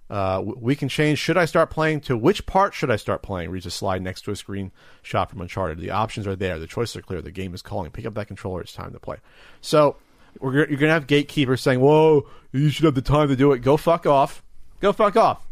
Uh, 0.09 0.41
we 0.43 0.75
can 0.75 0.89
change. 0.89 1.19
Should 1.19 1.37
I 1.37 1.45
start 1.45 1.69
playing? 1.69 2.01
To 2.01 2.17
which 2.17 2.45
part 2.47 2.73
should 2.73 2.89
I 2.89 2.95
start 2.95 3.21
playing? 3.21 3.51
Reads 3.51 3.67
a 3.67 3.71
slide 3.71 4.01
next 4.01 4.21
to 4.21 4.31
a 4.31 4.33
screenshot 4.33 5.29
from 5.29 5.41
Uncharted. 5.41 5.79
The 5.79 5.91
options 5.91 6.25
are 6.25 6.35
there. 6.35 6.57
The 6.57 6.65
choices 6.65 6.95
are 6.95 7.01
clear. 7.03 7.21
The 7.21 7.31
game 7.31 7.53
is 7.53 7.61
calling. 7.61 7.91
Pick 7.91 8.07
up 8.07 8.15
that 8.15 8.27
controller. 8.27 8.61
It's 8.61 8.73
time 8.73 8.91
to 8.93 8.99
play. 8.99 9.17
So 9.61 9.97
we're, 10.39 10.53
you're 10.53 10.65
going 10.65 10.89
to 10.89 10.93
have 10.93 11.05
gatekeepers 11.05 11.61
saying, 11.61 11.79
"Whoa, 11.79 12.27
you 12.51 12.69
should 12.69 12.85
have 12.85 12.95
the 12.95 13.03
time 13.03 13.27
to 13.27 13.35
do 13.35 13.51
it." 13.51 13.59
Go 13.59 13.77
fuck 13.77 14.07
off. 14.07 14.43
Go 14.79 14.93
fuck 14.93 15.15
off. 15.17 15.45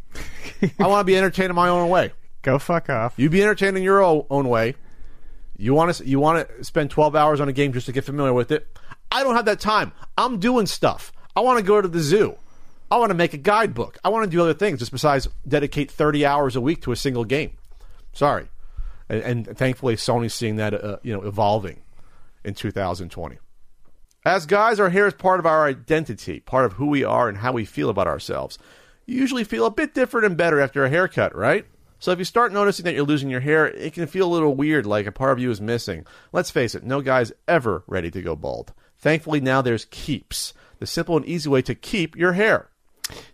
I 0.79 0.87
want 0.87 1.01
to 1.01 1.03
be 1.03 1.17
entertained 1.17 1.49
in 1.49 1.55
my 1.55 1.69
own 1.69 1.89
way. 1.89 2.11
Go 2.41 2.59
fuck 2.59 2.89
off. 2.89 3.13
You 3.17 3.29
be 3.29 3.41
entertained 3.41 3.77
in 3.77 3.83
your 3.83 4.01
own, 4.01 4.25
own 4.29 4.47
way. 4.47 4.75
You 5.57 5.73
want 5.73 5.93
to 5.95 6.07
you 6.07 6.19
want 6.19 6.47
to 6.47 6.63
spend 6.63 6.91
12 6.91 7.15
hours 7.15 7.41
on 7.41 7.49
a 7.49 7.53
game 7.53 7.73
just 7.73 7.87
to 7.87 7.91
get 7.91 8.05
familiar 8.05 8.33
with 8.33 8.51
it. 8.51 8.67
I 9.11 9.23
don't 9.23 9.35
have 9.35 9.45
that 9.45 9.59
time. 9.59 9.91
I'm 10.17 10.39
doing 10.39 10.67
stuff. 10.67 11.11
I 11.35 11.41
want 11.41 11.59
to 11.59 11.63
go 11.63 11.81
to 11.81 11.87
the 11.87 11.99
zoo. 11.99 12.35
I 12.89 12.97
want 12.97 13.09
to 13.09 13.15
make 13.15 13.33
a 13.33 13.37
guidebook. 13.37 13.97
I 14.03 14.09
want 14.09 14.25
to 14.25 14.29
do 14.29 14.41
other 14.41 14.53
things 14.53 14.79
just 14.79 14.91
besides 14.91 15.27
dedicate 15.47 15.91
30 15.91 16.25
hours 16.25 16.55
a 16.55 16.61
week 16.61 16.81
to 16.83 16.91
a 16.91 16.95
single 16.95 17.25
game. 17.25 17.57
Sorry. 18.13 18.47
And, 19.09 19.21
and 19.47 19.57
thankfully 19.57 19.95
Sony's 19.95 20.33
seeing 20.33 20.55
that 20.57 20.73
uh, 20.73 20.97
you 21.03 21.13
know 21.13 21.23
evolving 21.23 21.81
in 22.43 22.53
2020. 22.53 23.37
As 24.25 24.45
guys, 24.45 24.79
our 24.79 24.89
hair 24.89 25.07
is 25.07 25.13
part 25.13 25.39
of 25.39 25.45
our 25.45 25.65
identity, 25.65 26.39
part 26.41 26.65
of 26.65 26.73
who 26.73 26.87
we 26.87 27.03
are 27.03 27.29
and 27.29 27.37
how 27.37 27.53
we 27.53 27.65
feel 27.65 27.89
about 27.89 28.07
ourselves. 28.07 28.57
You 29.07 29.17
usually 29.17 29.45
feel 29.45 29.65
a 29.65 29.71
bit 29.71 29.93
different 29.93 30.25
and 30.25 30.35
better 30.35 30.59
after 30.59 30.83
a 30.83 30.89
haircut, 30.89 31.33
right? 31.33 31.65
So 31.97 32.11
if 32.11 32.19
you 32.19 32.25
start 32.25 32.51
noticing 32.51 32.83
that 32.83 32.93
you're 32.93 33.05
losing 33.05 33.29
your 33.29 33.39
hair, 33.39 33.65
it 33.65 33.93
can 33.93 34.05
feel 34.05 34.27
a 34.27 34.33
little 34.33 34.53
weird, 34.53 34.85
like 34.85 35.07
a 35.07 35.13
part 35.13 35.31
of 35.31 35.39
you 35.39 35.49
is 35.49 35.61
missing. 35.61 36.05
Let's 36.33 36.51
face 36.51 36.75
it, 36.75 36.83
no 36.83 36.99
guy's 36.99 37.31
ever 37.47 37.83
ready 37.87 38.11
to 38.11 38.21
go 38.21 38.35
bald. 38.35 38.73
Thankfully, 38.97 39.39
now 39.39 39.61
there's 39.61 39.85
Keeps, 39.85 40.53
the 40.79 40.85
simple 40.85 41.15
and 41.15 41.25
easy 41.25 41.49
way 41.49 41.61
to 41.61 41.73
keep 41.73 42.17
your 42.17 42.33
hair. 42.33 42.69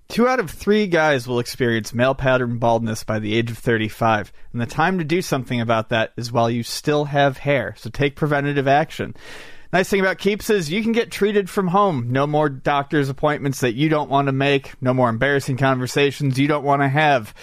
Two 0.07 0.28
out 0.28 0.39
of 0.39 0.51
three 0.51 0.86
guys 0.86 1.28
will 1.28 1.39
experience 1.39 1.91
male 1.91 2.13
pattern 2.13 2.59
baldness 2.59 3.03
by 3.03 3.17
the 3.17 3.36
age 3.36 3.49
of 3.49 3.57
35, 3.57 4.32
and 4.51 4.61
the 4.61 4.67
time 4.67 4.99
to 4.99 5.03
do 5.03 5.24
something 5.24 5.59
about 5.59 5.89
that 5.89 6.13
is 6.15 6.32
while 6.32 6.51
you 6.51 6.61
still 6.61 7.05
have 7.05 7.39
hair, 7.39 7.74
so 7.80 7.89
take 7.89 8.15
preventative 8.15 8.67
action. 8.67 9.15
Nice 9.74 9.89
thing 9.89 10.01
about 10.01 10.19
Keeps 10.19 10.51
is 10.51 10.69
you 10.69 10.84
can 10.84 10.91
get 10.91 11.09
treated 11.09 11.49
from 11.49 11.67
home. 11.67 12.11
No 12.11 12.28
more 12.28 12.47
doctor's 12.47 13.09
appointments 13.09 13.61
that 13.61 13.74
you 13.74 13.89
don't 13.89 14.07
want 14.07 14.28
to 14.28 14.32
make, 14.32 14.80
no 14.84 14.93
more 14.93 15.09
embarrassing 15.09 15.57
conversations 15.57 16.38
you 16.38 16.47
don't 16.47 16.63
want 16.63 16.84
to 16.84 16.88
have. 16.88 17.34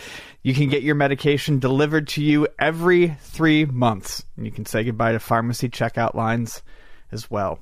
You 0.44 0.54
can 0.54 0.68
get 0.68 0.84
your 0.84 0.94
medication 0.94 1.58
delivered 1.58 2.06
to 2.10 2.22
you 2.22 2.46
every 2.56 3.16
three 3.20 3.64
months, 3.64 4.24
and 4.36 4.46
you 4.46 4.52
can 4.52 4.64
say 4.64 4.84
goodbye 4.84 5.10
to 5.10 5.18
pharmacy 5.18 5.68
checkout 5.68 6.14
lines 6.14 6.62
as 7.10 7.28
well. 7.28 7.58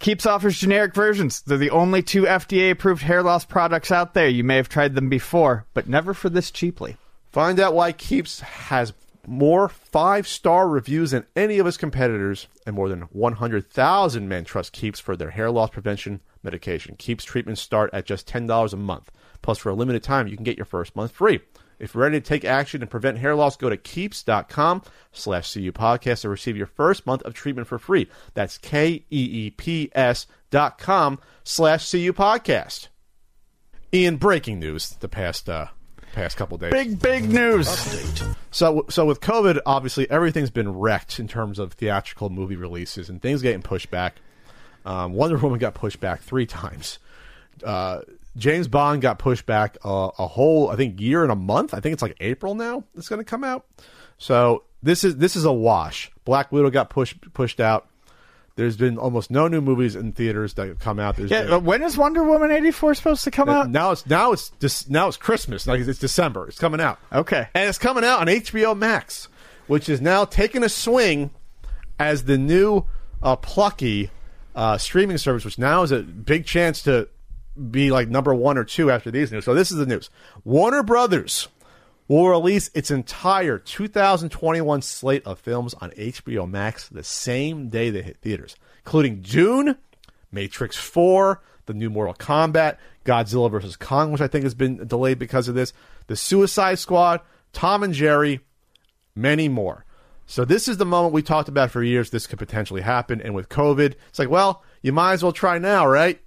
Keeps 0.00 0.26
offers 0.26 0.58
generic 0.58 0.92
versions. 0.92 1.42
They're 1.42 1.56
the 1.56 1.70
only 1.70 2.02
two 2.02 2.22
FDA 2.22 2.72
approved 2.72 3.04
hair 3.04 3.22
loss 3.22 3.44
products 3.44 3.92
out 3.92 4.12
there. 4.12 4.26
You 4.26 4.42
may 4.42 4.56
have 4.56 4.68
tried 4.68 4.96
them 4.96 5.08
before, 5.08 5.66
but 5.72 5.88
never 5.88 6.14
for 6.14 6.28
this 6.28 6.50
cheaply. 6.50 6.96
Find 7.30 7.60
out 7.60 7.74
why 7.74 7.92
Keeps 7.92 8.40
has 8.40 8.92
more 9.26 9.68
five 9.68 10.26
star 10.26 10.68
reviews 10.68 11.12
than 11.12 11.26
any 11.34 11.58
of 11.58 11.66
its 11.66 11.76
competitors, 11.76 12.48
and 12.66 12.76
more 12.76 12.88
than 12.88 13.02
100,000 13.02 14.28
men 14.28 14.44
trust 14.44 14.72
Keeps 14.72 15.00
for 15.00 15.16
their 15.16 15.30
hair 15.30 15.50
loss 15.50 15.70
prevention 15.70 16.20
medication. 16.42 16.96
Keeps 16.96 17.24
treatments 17.24 17.60
start 17.60 17.90
at 17.92 18.06
just 18.06 18.28
$10 18.28 18.72
a 18.72 18.76
month. 18.76 19.10
Plus, 19.42 19.58
for 19.58 19.70
a 19.70 19.74
limited 19.74 20.02
time, 20.02 20.26
you 20.26 20.36
can 20.36 20.44
get 20.44 20.56
your 20.56 20.64
first 20.64 20.96
month 20.96 21.12
free. 21.12 21.40
If 21.78 21.94
you're 21.94 22.02
ready 22.02 22.20
to 22.20 22.26
take 22.26 22.44
action 22.44 22.82
and 22.82 22.90
prevent 22.90 23.18
hair 23.18 23.34
loss, 23.34 23.56
go 23.56 23.68
to 23.68 23.76
keeps.com 23.76 24.82
slash 25.12 25.52
CU 25.52 25.72
podcast 25.72 26.22
to 26.22 26.28
receive 26.28 26.56
your 26.56 26.66
first 26.66 27.06
month 27.06 27.22
of 27.22 27.34
treatment 27.34 27.68
for 27.68 27.78
free. 27.78 28.08
That's 28.34 28.58
K 28.58 29.04
E 29.10 29.46
E 29.46 29.50
P 29.50 29.90
S 29.94 30.26
dot 30.50 30.78
com 30.78 31.18
slash 31.42 31.90
CU 31.90 32.12
podcast. 32.12 32.88
Ian, 33.92 34.16
breaking 34.16 34.58
news 34.58 34.90
the 35.00 35.08
past 35.08 35.48
uh, 35.48 35.66
past 36.14 36.36
couple 36.36 36.56
days. 36.58 36.72
Big, 36.72 36.98
big 37.00 37.28
news. 37.28 37.68
So, 38.50 38.86
so 38.88 39.04
with 39.04 39.20
COVID, 39.20 39.60
obviously 39.66 40.10
everything's 40.10 40.50
been 40.50 40.72
wrecked 40.72 41.18
in 41.18 41.28
terms 41.28 41.58
of 41.58 41.72
theatrical 41.72 42.30
movie 42.30 42.56
releases 42.56 43.10
and 43.10 43.20
things 43.20 43.42
getting 43.42 43.62
pushed 43.62 43.90
back. 43.90 44.16
Um, 44.86 45.12
Wonder 45.14 45.36
Woman 45.38 45.58
got 45.58 45.74
pushed 45.74 46.00
back 46.00 46.22
three 46.22 46.46
times. 46.46 46.98
Uh, 47.62 48.00
James 48.36 48.68
Bond 48.68 49.00
got 49.00 49.18
pushed 49.18 49.46
back 49.46 49.76
a, 49.84 49.88
a 50.18 50.26
whole, 50.26 50.68
I 50.70 50.76
think, 50.76 51.00
year 51.00 51.22
and 51.22 51.30
a 51.30 51.36
month. 51.36 51.72
I 51.72 51.80
think 51.80 51.92
it's 51.92 52.02
like 52.02 52.16
April 52.20 52.54
now. 52.54 52.84
It's 52.96 53.08
going 53.08 53.20
to 53.20 53.24
come 53.24 53.44
out. 53.44 53.66
So 54.18 54.64
this 54.82 55.04
is 55.04 55.16
this 55.16 55.36
is 55.36 55.44
a 55.44 55.52
wash. 55.52 56.10
Black 56.24 56.52
Widow 56.52 56.70
got 56.70 56.90
pushed 56.90 57.32
pushed 57.32 57.60
out. 57.60 57.88
There's 58.56 58.76
been 58.76 58.98
almost 58.98 59.30
no 59.32 59.48
new 59.48 59.60
movies 59.60 59.96
in 59.96 60.12
theaters 60.12 60.54
that 60.54 60.68
have 60.68 60.78
come 60.78 61.00
out. 61.00 61.16
There's 61.16 61.30
Yeah, 61.30 61.42
been- 61.42 61.52
uh, 61.54 61.58
when 61.58 61.82
is 61.82 61.96
Wonder 61.98 62.22
Woman 62.22 62.52
84 62.52 62.94
supposed 62.94 63.24
to 63.24 63.30
come 63.32 63.48
out? 63.48 63.68
now 63.68 63.90
it's 63.90 64.06
now 64.06 64.30
it's 64.32 64.50
just 64.60 64.88
now 64.88 65.08
it's 65.08 65.16
Christmas. 65.16 65.66
Like 65.66 65.80
it's 65.80 65.98
December. 65.98 66.46
It's 66.46 66.58
coming 66.58 66.80
out. 66.80 66.98
Okay. 67.12 67.48
and 67.54 67.68
it's 67.68 67.78
coming 67.78 68.04
out 68.04 68.20
on 68.20 68.28
HBO 68.28 68.76
Max, 68.76 69.28
which 69.66 69.88
is 69.88 70.00
now 70.00 70.24
taking 70.24 70.62
a 70.62 70.68
swing 70.68 71.30
as 71.98 72.24
the 72.24 72.38
new 72.38 72.84
uh, 73.22 73.34
plucky 73.36 74.10
uh, 74.54 74.78
streaming 74.78 75.18
service, 75.18 75.44
which 75.44 75.58
now 75.58 75.82
is 75.82 75.90
a 75.90 76.02
big 76.02 76.46
chance 76.46 76.82
to 76.82 77.08
be 77.70 77.90
like 77.90 78.08
number 78.08 78.32
one 78.34 78.56
or 78.58 78.64
two 78.64 78.90
after 78.90 79.10
these 79.10 79.32
news. 79.32 79.44
So 79.44 79.54
this 79.54 79.72
is 79.72 79.78
the 79.78 79.86
news: 79.86 80.10
Warner 80.44 80.82
Brothers 80.84 81.48
will 82.08 82.28
release 82.28 82.70
its 82.74 82.90
entire 82.90 83.58
2021 83.58 84.82
slate 84.82 85.26
of 85.26 85.38
films 85.38 85.74
on 85.74 85.90
HBO 85.92 86.48
Max 86.48 86.88
the 86.88 87.04
same 87.04 87.68
day 87.68 87.90
they 87.90 88.02
hit 88.02 88.18
theaters, 88.18 88.56
including 88.84 89.20
Dune, 89.20 89.76
Matrix 90.30 90.76
4, 90.76 91.40
the 91.66 91.74
new 91.74 91.88
Mortal 91.88 92.14
Kombat, 92.14 92.76
Godzilla 93.04 93.50
vs. 93.50 93.76
Kong, 93.76 94.12
which 94.12 94.20
I 94.20 94.28
think 94.28 94.44
has 94.44 94.54
been 94.54 94.86
delayed 94.86 95.18
because 95.18 95.48
of 95.48 95.54
this, 95.54 95.72
The 96.06 96.16
Suicide 96.16 96.78
Squad, 96.78 97.20
Tom 97.52 97.82
and 97.82 97.94
Jerry, 97.94 98.40
many 99.14 99.48
more. 99.48 99.84
So 100.26 100.44
this 100.44 100.68
is 100.68 100.78
the 100.78 100.86
moment 100.86 101.14
we 101.14 101.22
talked 101.22 101.48
about 101.48 101.70
for 101.70 101.82
years. 101.82 102.10
This 102.10 102.26
could 102.26 102.38
potentially 102.38 102.80
happen, 102.80 103.20
and 103.20 103.34
with 103.34 103.48
COVID, 103.48 103.94
it's 104.08 104.18
like, 104.18 104.30
well, 104.30 104.62
you 104.82 104.92
might 104.92 105.12
as 105.12 105.22
well 105.22 105.32
try 105.32 105.58
now, 105.58 105.86
right? 105.86 106.20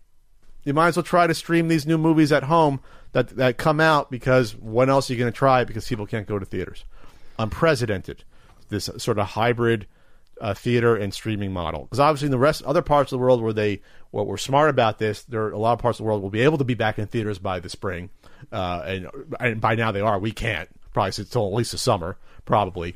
You 0.63 0.73
might 0.73 0.89
as 0.89 0.97
well 0.97 1.03
try 1.03 1.27
to 1.27 1.33
stream 1.33 1.67
these 1.67 1.87
new 1.87 1.97
movies 1.97 2.31
at 2.31 2.43
home 2.43 2.81
that 3.11 3.29
that 3.37 3.57
come 3.57 3.79
out 3.79 4.11
because 4.11 4.55
when 4.55 4.89
else 4.89 5.09
are 5.09 5.13
you 5.13 5.19
going 5.19 5.31
to 5.31 5.37
try 5.37 5.63
because 5.63 5.87
people 5.87 6.05
can't 6.05 6.27
go 6.27 6.39
to 6.39 6.45
theaters? 6.45 6.85
Unprecedented, 7.39 8.23
this 8.69 8.89
sort 8.97 9.19
of 9.19 9.27
hybrid 9.27 9.87
uh, 10.41 10.53
theater 10.53 10.95
and 10.95 11.13
streaming 11.13 11.51
model. 11.51 11.83
Because 11.83 11.99
obviously, 11.99 12.27
in 12.27 12.31
the 12.31 12.37
rest 12.37 12.63
other 12.63 12.81
parts 12.81 13.11
of 13.11 13.19
the 13.19 13.21
world 13.21 13.41
where 13.41 13.53
they 13.53 13.81
what 14.11 14.27
were 14.27 14.37
smart 14.37 14.69
about 14.69 14.99
this, 14.99 15.23
there 15.23 15.43
are 15.43 15.51
a 15.51 15.57
lot 15.57 15.73
of 15.73 15.79
parts 15.79 15.99
of 15.99 16.03
the 16.03 16.07
world 16.07 16.21
will 16.21 16.29
be 16.29 16.41
able 16.41 16.57
to 16.57 16.63
be 16.63 16.73
back 16.73 16.97
in 16.99 17.07
theaters 17.07 17.39
by 17.39 17.59
the 17.59 17.69
spring, 17.69 18.09
uh, 18.51 18.83
and 18.85 19.07
and 19.39 19.61
by 19.61 19.75
now 19.75 19.91
they 19.91 20.01
are. 20.01 20.19
We 20.19 20.31
can't 20.31 20.69
probably 20.93 21.13
until 21.17 21.47
at 21.47 21.53
least 21.53 21.71
the 21.71 21.77
summer, 21.77 22.17
probably. 22.45 22.95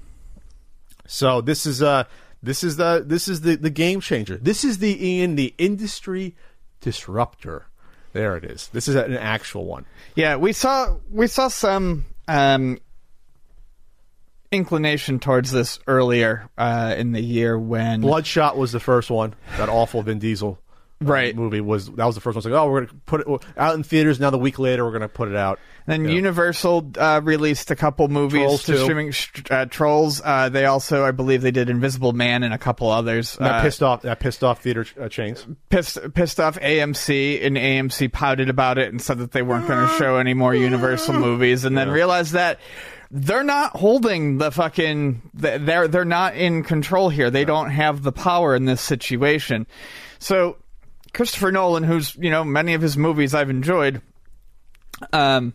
So 1.08 1.42
this 1.42 1.66
is 1.66 1.82
uh 1.82 2.06
this 2.42 2.64
is 2.64 2.78
the 2.78 3.04
this 3.06 3.28
is 3.28 3.42
the 3.42 3.56
the 3.56 3.70
game 3.70 4.02
changer. 4.02 4.38
This 4.38 4.64
is 4.64 4.80
the 4.80 5.06
Ian 5.06 5.36
the 5.36 5.54
industry 5.58 6.36
disruptor. 6.80 7.68
There 8.14 8.36
it 8.38 8.44
is. 8.44 8.68
This 8.70 8.88
is 8.88 8.96
an 8.96 9.18
actual 9.18 9.66
one. 9.66 9.86
Yeah, 10.16 10.36
we 10.36 10.54
saw 10.54 10.98
we 11.10 11.28
saw 11.28 11.48
some 11.48 12.06
um, 12.28 12.80
inclination 14.52 15.20
towards 15.20 15.52
this 15.52 15.80
earlier 15.88 16.50
uh, 16.58 16.94
in 16.98 17.14
the 17.14 17.22
year 17.22 17.58
when 17.58 18.02
Bloodshot 18.02 18.58
was 18.58 18.72
the 18.72 18.80
first 18.80 19.10
one. 19.10 19.34
That 19.58 19.70
awful 19.70 20.02
Vin 20.02 20.20
Diesel 20.20 20.60
Right. 21.02 21.36
movie 21.36 21.62
was 21.62 21.88
that 21.92 22.06
was 22.06 22.16
the 22.16 22.22
first 22.22 22.36
one. 22.36 22.40
It's 22.40 22.46
like, 22.46 22.54
oh, 22.54 22.70
we're 22.70 22.86
gonna 22.86 23.00
put 23.06 23.22
it 23.22 23.28
out 23.58 23.76
in 23.76 23.84
theaters. 23.84 24.20
Now 24.20 24.30
the 24.30 24.38
week 24.38 24.60
later, 24.60 24.86
we're 24.86 24.92
gonna 24.92 25.08
put 25.10 25.30
it 25.30 25.36
out. 25.36 25.60
Then 25.88 26.06
Yeah. 26.06 26.12
Universal 26.12 26.92
uh, 26.98 27.22
released 27.24 27.72
a 27.72 27.76
couple 27.76 28.08
movies 28.08 28.42
Trolls 28.44 28.64
to 28.64 28.74
too. 28.74 28.84
streaming 28.84 29.14
uh, 29.50 29.66
Trolls. 29.66 30.22
Uh, 30.24 30.48
they 30.50 30.66
also, 30.66 31.04
I 31.04 31.12
believe, 31.12 31.42
they 31.42 31.50
did 31.52 31.70
Invisible 31.70 32.14
Man 32.14 32.44
and 32.44 32.54
a 32.54 32.58
couple 32.60 32.90
others. 32.90 33.36
That 33.38 33.56
Uh, 33.56 33.62
pissed 33.64 33.82
off 33.82 34.04
that 34.04 34.20
pissed 34.20 34.44
off 34.44 34.62
theater 34.62 34.86
uh, 35.02 35.10
chains. 35.10 35.46
pissed 35.70 35.98
pissed 36.14 36.40
off 36.40 36.60
AMC, 36.60 37.44
and 37.46 37.58
AMC 37.58 38.12
pouted 38.12 38.50
about 38.50 38.78
it 38.78 38.90
and 38.92 39.02
said 39.02 39.18
that 39.18 39.32
they 39.32 39.42
weren't 39.42 39.68
going 39.68 39.88
to 39.88 39.94
show 39.98 40.18
any 40.18 40.34
more 40.36 40.54
Universal 40.54 41.14
movies, 41.20 41.66
and 41.66 41.76
then 41.78 41.90
realized 41.90 42.34
that 42.34 42.60
they're 43.10 43.44
not 43.44 43.76
holding 43.76 44.38
the 44.38 44.52
fucking 44.52 45.22
they're 45.34 45.88
they're 45.88 46.06
not 46.06 46.36
in 46.36 46.64
control 46.64 47.10
here. 47.10 47.30
They 47.32 47.44
don't 47.44 47.72
have 47.72 48.04
the 48.04 48.12
power 48.12 48.56
in 48.56 48.66
this 48.66 48.82
situation. 48.82 49.66
So 50.20 50.58
Christopher 51.14 51.52
Nolan, 51.52 51.84
who's 51.84 52.16
you 52.16 52.30
know 52.30 52.44
many 52.44 52.74
of 52.74 52.82
his 52.82 52.98
movies 52.98 53.34
I've 53.34 53.50
enjoyed, 53.50 54.02
um. 55.14 55.54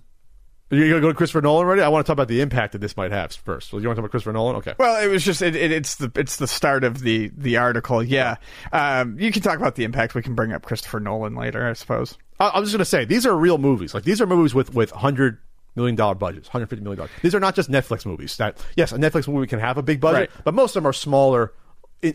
You 0.68 0.88
gonna 0.88 1.00
go 1.00 1.08
to 1.10 1.14
Christopher 1.14 1.42
Nolan 1.42 1.64
already? 1.64 1.80
I 1.82 1.88
want 1.88 2.04
to 2.04 2.10
talk 2.10 2.14
about 2.14 2.26
the 2.26 2.40
impact 2.40 2.72
that 2.72 2.80
this 2.80 2.96
might 2.96 3.12
have 3.12 3.32
first. 3.32 3.70
So 3.70 3.78
you 3.78 3.86
want 3.86 3.94
to 3.94 4.02
talk 4.02 4.06
about 4.06 4.10
Christopher 4.10 4.32
Nolan? 4.32 4.56
Okay. 4.56 4.74
Well, 4.76 5.00
it 5.00 5.06
was 5.06 5.24
just 5.24 5.40
it, 5.40 5.54
it, 5.54 5.70
it's 5.70 5.94
the 5.94 6.10
it's 6.16 6.38
the 6.38 6.48
start 6.48 6.82
of 6.82 6.98
the 7.02 7.30
the 7.36 7.56
article. 7.58 8.02
Yeah, 8.02 8.34
um, 8.72 9.16
you 9.20 9.30
can 9.30 9.42
talk 9.42 9.58
about 9.58 9.76
the 9.76 9.84
impact. 9.84 10.16
We 10.16 10.22
can 10.22 10.34
bring 10.34 10.52
up 10.52 10.62
Christopher 10.62 10.98
Nolan 10.98 11.36
later, 11.36 11.64
I 11.68 11.72
suppose. 11.74 12.18
I, 12.40 12.50
I'm 12.52 12.64
just 12.64 12.74
gonna 12.74 12.84
say 12.84 13.04
these 13.04 13.24
are 13.26 13.36
real 13.36 13.58
movies. 13.58 13.94
Like 13.94 14.02
these 14.02 14.20
are 14.20 14.26
movies 14.26 14.54
with 14.56 14.74
with 14.74 14.90
hundred 14.90 15.38
million 15.76 15.94
dollar 15.94 16.16
budgets, 16.16 16.48
hundred 16.48 16.66
fifty 16.68 16.82
million 16.82 16.96
dollars. 16.98 17.12
These 17.22 17.36
are 17.36 17.40
not 17.40 17.54
just 17.54 17.70
Netflix 17.70 18.04
movies. 18.04 18.36
That 18.38 18.58
yes, 18.76 18.90
a 18.90 18.96
Netflix 18.98 19.28
movie 19.32 19.46
can 19.46 19.60
have 19.60 19.78
a 19.78 19.82
big 19.84 20.00
budget, 20.00 20.30
Right. 20.34 20.44
but 20.44 20.52
most 20.52 20.74
of 20.74 20.82
them 20.82 20.88
are 20.88 20.92
smaller, 20.92 21.52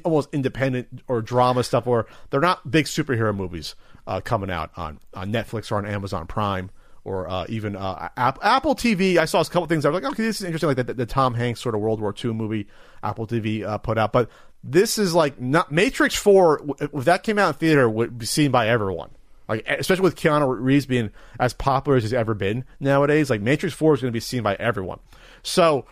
almost 0.04 0.30
independent 0.34 1.02
or 1.08 1.22
drama 1.22 1.64
stuff, 1.64 1.88
or 1.88 2.08
they're 2.30 2.42
not 2.42 2.70
big 2.70 2.86
superhero 2.86 3.36
movies 3.36 3.76
uh, 4.08 4.22
coming 4.22 4.52
out 4.52 4.72
on 4.76 5.00
on 5.14 5.32
Netflix 5.32 5.72
or 5.72 5.76
on 5.76 5.86
Amazon 5.86 6.28
Prime. 6.28 6.72
Or 7.04 7.28
uh, 7.28 7.48
even 7.50 7.76
uh, 7.76 8.10
App- 8.16 8.38
Apple 8.44 8.76
TV. 8.76 9.18
I 9.18 9.26
saw 9.26 9.42
a 9.42 9.46
couple 9.46 9.66
things. 9.66 9.88
I 9.88 9.90
was 9.90 10.04
like, 10.04 10.12
okay, 10.12 10.22
this 10.22 10.40
is 10.40 10.46
interesting. 10.46 10.68
Like 10.68 10.86
the, 10.86 10.94
the, 10.94 11.08
Tom 11.08 11.34
Hanks 11.34 11.60
sort 11.60 11.74
of 11.74 11.82
World 11.82 12.00
War 12.00 12.14
II 12.14 12.34
movie 12.34 12.68
Apple 13.02 13.26
TV 13.26 13.66
uh, 13.66 13.80
put 13.80 13.98
out. 13.98 14.14
But 14.14 14.30
this 14.64 15.00
is 15.00 15.16
like 15.16 15.42
not 15.42 15.72
Matrix 15.72 16.14
Four. 16.14 16.62
If 16.80 17.06
that 17.06 17.24
came 17.24 17.40
out 17.40 17.48
in 17.48 17.54
theater, 17.56 17.90
would 17.90 18.20
be 18.20 18.28
seen 18.28 18.52
by 18.52 18.68
everyone 18.68 19.10
like 19.52 19.68
especially 19.68 20.04
with 20.04 20.16
Keanu 20.16 20.56
Reeves 20.60 20.86
being 20.86 21.12
as 21.40 21.54
popular 21.54 21.98
as 21.98 22.04
he's 22.04 22.14
ever 22.14 22.34
been 22.34 22.64
nowadays, 22.80 23.30
like 23.30 23.42
Matrix 23.42 23.76
Four 23.76 23.94
is 23.94 24.02
going 24.02 24.12
to 24.12 24.16
be 24.16 24.22
seen 24.22 24.44
by 24.44 24.56
everyone. 24.56 25.00
So 25.44 25.86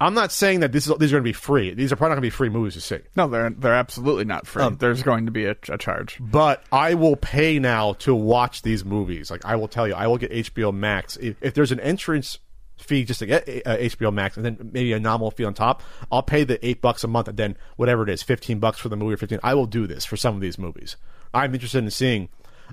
I'm 0.00 0.14
not 0.14 0.32
saying 0.32 0.60
that 0.60 0.72
this 0.72 0.86
is, 0.86 0.96
these 0.98 1.12
are 1.12 1.16
going 1.16 1.24
to 1.24 1.28
be 1.28 1.34
free. 1.34 1.74
These 1.74 1.92
are 1.92 1.96
probably 1.96 2.10
not 2.10 2.14
going 2.16 2.22
to 2.22 2.26
be 2.26 2.36
free 2.36 2.48
movies 2.48 2.74
to 2.74 2.80
see. 2.80 2.98
No, 3.16 3.28
they're 3.28 3.50
they're 3.50 3.74
absolutely 3.74 4.24
not 4.24 4.46
free. 4.46 4.66
There's 4.70 5.02
going 5.02 5.26
to 5.26 5.32
be 5.32 5.44
a, 5.44 5.56
a 5.68 5.76
charge. 5.76 6.18
But 6.20 6.64
I 6.72 6.94
will 6.94 7.16
pay 7.16 7.58
now 7.58 7.92
to 7.94 8.14
watch 8.14 8.62
these 8.62 8.84
movies. 8.84 9.30
Like 9.30 9.44
I 9.44 9.56
will 9.56 9.68
tell 9.68 9.86
you, 9.86 9.94
I 9.94 10.06
will 10.06 10.16
get 10.16 10.30
HBO 10.30 10.72
Max 10.72 11.16
if, 11.18 11.36
if 11.42 11.52
there's 11.52 11.70
an 11.70 11.80
entrance 11.80 12.38
fee 12.78 13.04
just 13.04 13.20
to 13.20 13.26
get 13.26 13.46
uh, 13.66 13.76
HBO 13.76 14.12
Max, 14.12 14.36
and 14.36 14.44
then 14.44 14.70
maybe 14.72 14.92
a 14.92 14.98
nominal 14.98 15.30
fee 15.30 15.44
on 15.44 15.52
top. 15.54 15.82
I'll 16.10 16.22
pay 16.22 16.44
the 16.44 16.64
eight 16.66 16.80
bucks 16.80 17.04
a 17.04 17.08
month, 17.08 17.28
and 17.28 17.36
then 17.36 17.56
whatever 17.76 18.02
it 18.02 18.08
is, 18.08 18.22
fifteen 18.22 18.58
bucks 18.58 18.78
for 18.78 18.88
the 18.88 18.96
movie 18.96 19.14
or 19.14 19.18
fifteen. 19.18 19.40
I 19.42 19.54
will 19.54 19.66
do 19.66 19.86
this 19.86 20.04
for 20.04 20.16
some 20.16 20.34
of 20.34 20.40
these 20.40 20.58
movies. 20.58 20.96
I'm 21.32 21.54
interested 21.54 21.84
in 21.84 21.90
seeing, 21.90 22.28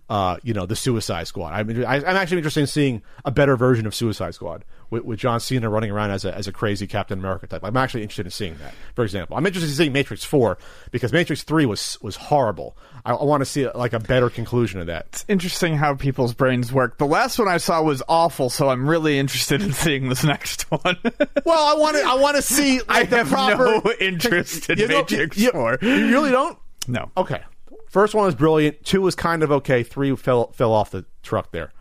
uh, 0.09 0.37
you 0.43 0.53
know, 0.53 0.65
the 0.65 0.75
Suicide 0.75 1.27
Squad. 1.27 1.53
I'm, 1.53 1.85
I- 1.85 1.97
I'm 1.97 2.15
actually 2.17 2.37
interested 2.37 2.61
in 2.61 2.67
seeing 2.67 3.01
a 3.25 3.31
better 3.31 3.55
version 3.55 3.85
of 3.85 3.93
Suicide 3.95 4.33
Squad 4.35 4.63
with, 4.89 5.03
with 5.03 5.19
John 5.19 5.39
Cena 5.39 5.69
running 5.69 5.91
around 5.91 6.11
as 6.11 6.23
a 6.25 6.33
as 6.35 6.47
a 6.47 6.51
crazy 6.53 6.87
Captain 6.87 7.19
America 7.19 7.47
type. 7.47 7.63
I'm 7.63 7.75
actually 7.77 8.03
interested 8.03 8.25
in 8.25 8.31
seeing 8.31 8.57
that. 8.57 8.73
For 8.95 9.03
example, 9.03 9.35
I'm 9.37 9.45
interested 9.45 9.69
in 9.69 9.75
seeing 9.75 9.91
Matrix 9.93 10.23
Four 10.23 10.57
because 10.91 11.11
Matrix 11.13 11.43
Three 11.43 11.65
was 11.65 11.97
was 12.01 12.15
horrible. 12.15 12.77
I, 13.05 13.13
I 13.13 13.23
want 13.23 13.41
to 13.41 13.45
see 13.45 13.67
like 13.69 13.93
a 13.93 13.99
better 13.99 14.29
conclusion 14.29 14.79
of 14.79 14.87
that. 14.87 15.05
It's 15.13 15.25
interesting 15.27 15.75
how 15.77 15.95
people's 15.95 16.33
brains 16.33 16.71
work. 16.73 16.97
The 16.97 17.05
last 17.05 17.37
one 17.39 17.47
I 17.47 17.57
saw 17.57 17.81
was 17.81 18.01
awful, 18.07 18.49
so 18.49 18.69
I'm 18.69 18.87
really 18.89 19.17
interested 19.19 19.61
in 19.61 19.73
seeing 19.73 20.09
this 20.09 20.23
next 20.23 20.63
one. 20.71 20.97
Well, 21.45 21.63
I 21.77 21.79
want 21.79 21.95
to 21.97 22.03
I 22.03 22.15
want 22.15 22.35
to 22.35 22.41
see 22.41 22.79
like 22.79 22.89
I 22.89 23.03
the 23.05 23.17
have 23.17 23.27
proper 23.29 23.65
no 23.65 23.93
interest 24.01 24.69
in 24.69 24.79
You 24.79 24.87
know, 24.87 24.97
Matrix 24.99 25.37
you- 25.37 25.51
4. 25.51 25.77
You 25.81 26.07
really 26.09 26.31
don't? 26.31 26.57
no. 26.87 27.09
Okay. 27.15 27.41
First 27.88 28.13
one 28.13 28.25
was 28.25 28.35
brilliant. 28.35 28.83
Two 28.85 29.01
was 29.01 29.15
kind 29.15 29.43
of 29.43 29.51
okay. 29.51 29.83
Three 29.83 30.15
fell 30.15 30.51
fell 30.51 30.73
off 30.73 30.91
the 30.91 31.05
truck 31.23 31.51
there. 31.51 31.71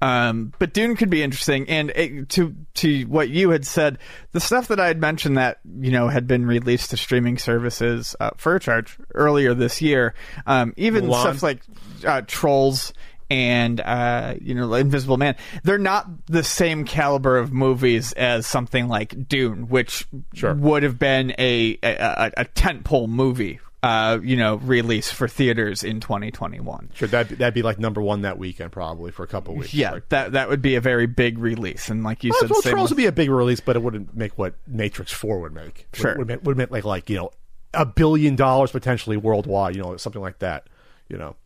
Um, 0.00 0.52
but 0.58 0.72
Dune 0.72 0.94
could 0.96 1.10
be 1.10 1.22
interesting. 1.22 1.68
And 1.68 1.90
it, 1.90 2.28
to 2.30 2.54
to 2.74 3.02
what 3.04 3.28
you 3.28 3.50
had 3.50 3.66
said, 3.66 3.98
the 4.32 4.40
stuff 4.40 4.68
that 4.68 4.78
I 4.80 4.86
had 4.86 5.00
mentioned 5.00 5.36
that 5.38 5.58
you 5.80 5.90
know 5.90 6.08
had 6.08 6.26
been 6.26 6.46
released 6.46 6.90
to 6.90 6.96
streaming 6.96 7.36
services 7.38 8.14
uh, 8.20 8.30
for 8.36 8.54
a 8.54 8.60
charge 8.60 8.96
earlier 9.14 9.52
this 9.54 9.82
year, 9.82 10.14
um, 10.46 10.72
even 10.76 11.06
Mulan. 11.06 11.20
stuff 11.20 11.42
like 11.42 11.62
uh, 12.06 12.22
Trolls 12.26 12.92
and 13.28 13.80
uh, 13.80 14.34
you 14.40 14.54
know 14.54 14.72
Invisible 14.74 15.16
Man, 15.16 15.36
they're 15.64 15.78
not 15.78 16.06
the 16.26 16.44
same 16.44 16.84
caliber 16.84 17.36
of 17.36 17.52
movies 17.52 18.12
as 18.12 18.46
something 18.46 18.86
like 18.88 19.28
Dune, 19.28 19.68
which 19.68 20.06
Sure. 20.34 20.54
would 20.54 20.84
have 20.84 20.98
been 20.98 21.32
a 21.38 21.76
a, 21.82 21.96
a, 21.96 22.32
a 22.38 22.44
tentpole 22.44 23.08
movie. 23.08 23.58
Uh, 23.82 24.18
you 24.22 24.36
know, 24.36 24.56
release 24.56 25.10
for 25.10 25.26
theaters 25.26 25.82
in 25.82 26.00
2021. 26.00 26.90
Sure, 26.92 27.08
that 27.08 27.30
that'd 27.30 27.54
be 27.54 27.62
like 27.62 27.78
number 27.78 28.02
one 28.02 28.22
that 28.22 28.36
weekend 28.36 28.72
probably 28.72 29.10
for 29.10 29.22
a 29.22 29.26
couple 29.26 29.54
weeks. 29.54 29.72
Yeah, 29.72 29.92
Like, 29.92 30.08
that 30.10 30.32
that 30.32 30.50
would 30.50 30.60
be 30.60 30.74
a 30.74 30.82
very 30.82 31.06
big 31.06 31.38
release, 31.38 31.88
and 31.88 32.04
like 32.04 32.22
you 32.22 32.30
well, 32.30 32.40
said, 32.40 32.50
well, 32.50 32.60
Trolls 32.60 32.90
would 32.90 32.98
be 32.98 33.06
a 33.06 33.12
big 33.12 33.30
release, 33.30 33.60
but 33.60 33.76
it 33.76 33.78
wouldn't 33.82 34.14
make 34.14 34.36
what 34.36 34.54
Matrix 34.66 35.12
Four 35.12 35.40
would 35.40 35.54
make. 35.54 35.86
Sure. 35.94 36.14
would 36.18 36.26
make, 36.26 36.42
would 36.44 36.58
make 36.58 36.70
like 36.70 36.84
like 36.84 37.08
you 37.08 37.16
know 37.16 37.30
a 37.72 37.86
billion 37.86 38.36
dollars 38.36 38.70
potentially 38.70 39.16
worldwide. 39.16 39.74
You 39.74 39.82
know, 39.82 39.96
something 39.96 40.20
like 40.20 40.40
that. 40.40 40.66
You 41.08 41.16
know. 41.16 41.36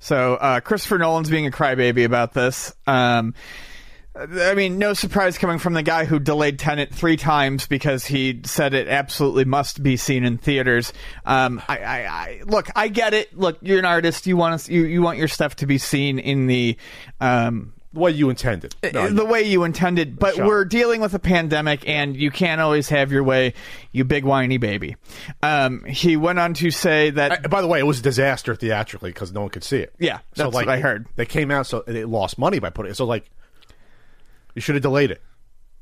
so 0.00 0.34
uh, 0.34 0.58
Christopher 0.58 0.98
Nolan's 0.98 1.30
being 1.30 1.46
a 1.46 1.52
crybaby 1.52 2.04
about 2.04 2.34
this. 2.34 2.74
Um, 2.88 3.34
I 4.18 4.54
mean, 4.54 4.78
no 4.78 4.94
surprise 4.94 5.36
coming 5.36 5.58
from 5.58 5.74
the 5.74 5.82
guy 5.82 6.04
who 6.06 6.18
delayed 6.18 6.58
Tenet 6.58 6.94
three 6.94 7.16
times 7.16 7.66
because 7.66 8.04
he 8.06 8.40
said 8.44 8.72
it 8.72 8.88
absolutely 8.88 9.44
must 9.44 9.82
be 9.82 9.96
seen 9.96 10.24
in 10.24 10.38
theaters. 10.38 10.92
Um, 11.24 11.60
I, 11.68 11.78
I, 11.78 11.98
I 12.06 12.42
look, 12.46 12.68
I 12.74 12.88
get 12.88 13.12
it. 13.14 13.36
Look, 13.36 13.58
you're 13.60 13.78
an 13.78 13.84
artist. 13.84 14.26
You 14.26 14.36
want 14.36 14.54
us, 14.54 14.68
you, 14.68 14.84
you 14.84 15.02
want 15.02 15.18
your 15.18 15.28
stuff 15.28 15.56
to 15.56 15.66
be 15.66 15.78
seen 15.78 16.18
in 16.18 16.46
the 16.46 16.76
um, 17.20 17.74
What 17.92 18.14
you 18.14 18.30
intended. 18.30 18.74
No, 18.94 19.08
the 19.10 19.24
way 19.24 19.42
you 19.42 19.64
intended. 19.64 20.18
But 20.18 20.36
Sure. 20.36 20.46
we're 20.46 20.64
dealing 20.64 21.00
with 21.00 21.14
a 21.14 21.18
pandemic, 21.18 21.86
and 21.88 22.16
you 22.16 22.30
can't 22.30 22.60
always 22.60 22.88
have 22.88 23.12
your 23.12 23.22
way, 23.24 23.54
you 23.92 24.04
big 24.04 24.24
whiny 24.24 24.58
baby. 24.58 24.96
Um, 25.42 25.84
he 25.84 26.16
went 26.16 26.38
on 26.38 26.54
to 26.54 26.70
say 26.70 27.10
that. 27.10 27.44
Uh, 27.44 27.48
by 27.48 27.60
the 27.60 27.66
way, 27.66 27.78
it 27.80 27.86
was 27.86 28.00
a 28.00 28.02
disaster 28.02 28.54
theatrically 28.54 29.10
because 29.10 29.32
no 29.32 29.42
one 29.42 29.50
could 29.50 29.64
see 29.64 29.78
it. 29.78 29.94
Yeah, 29.98 30.20
that's 30.34 30.54
what 30.54 30.68
I 30.68 30.80
heard. 30.80 31.06
They 31.16 31.26
came 31.26 31.50
out 31.50 31.66
so 31.66 31.84
they 31.86 32.04
lost 32.04 32.38
money 32.38 32.58
by 32.58 32.70
putting 32.70 32.92
it. 32.92 32.96
So 32.96 33.04
like, 33.04 33.30
you 34.56 34.60
should 34.62 34.74
have 34.74 34.82
delayed 34.82 35.12
it. 35.12 35.22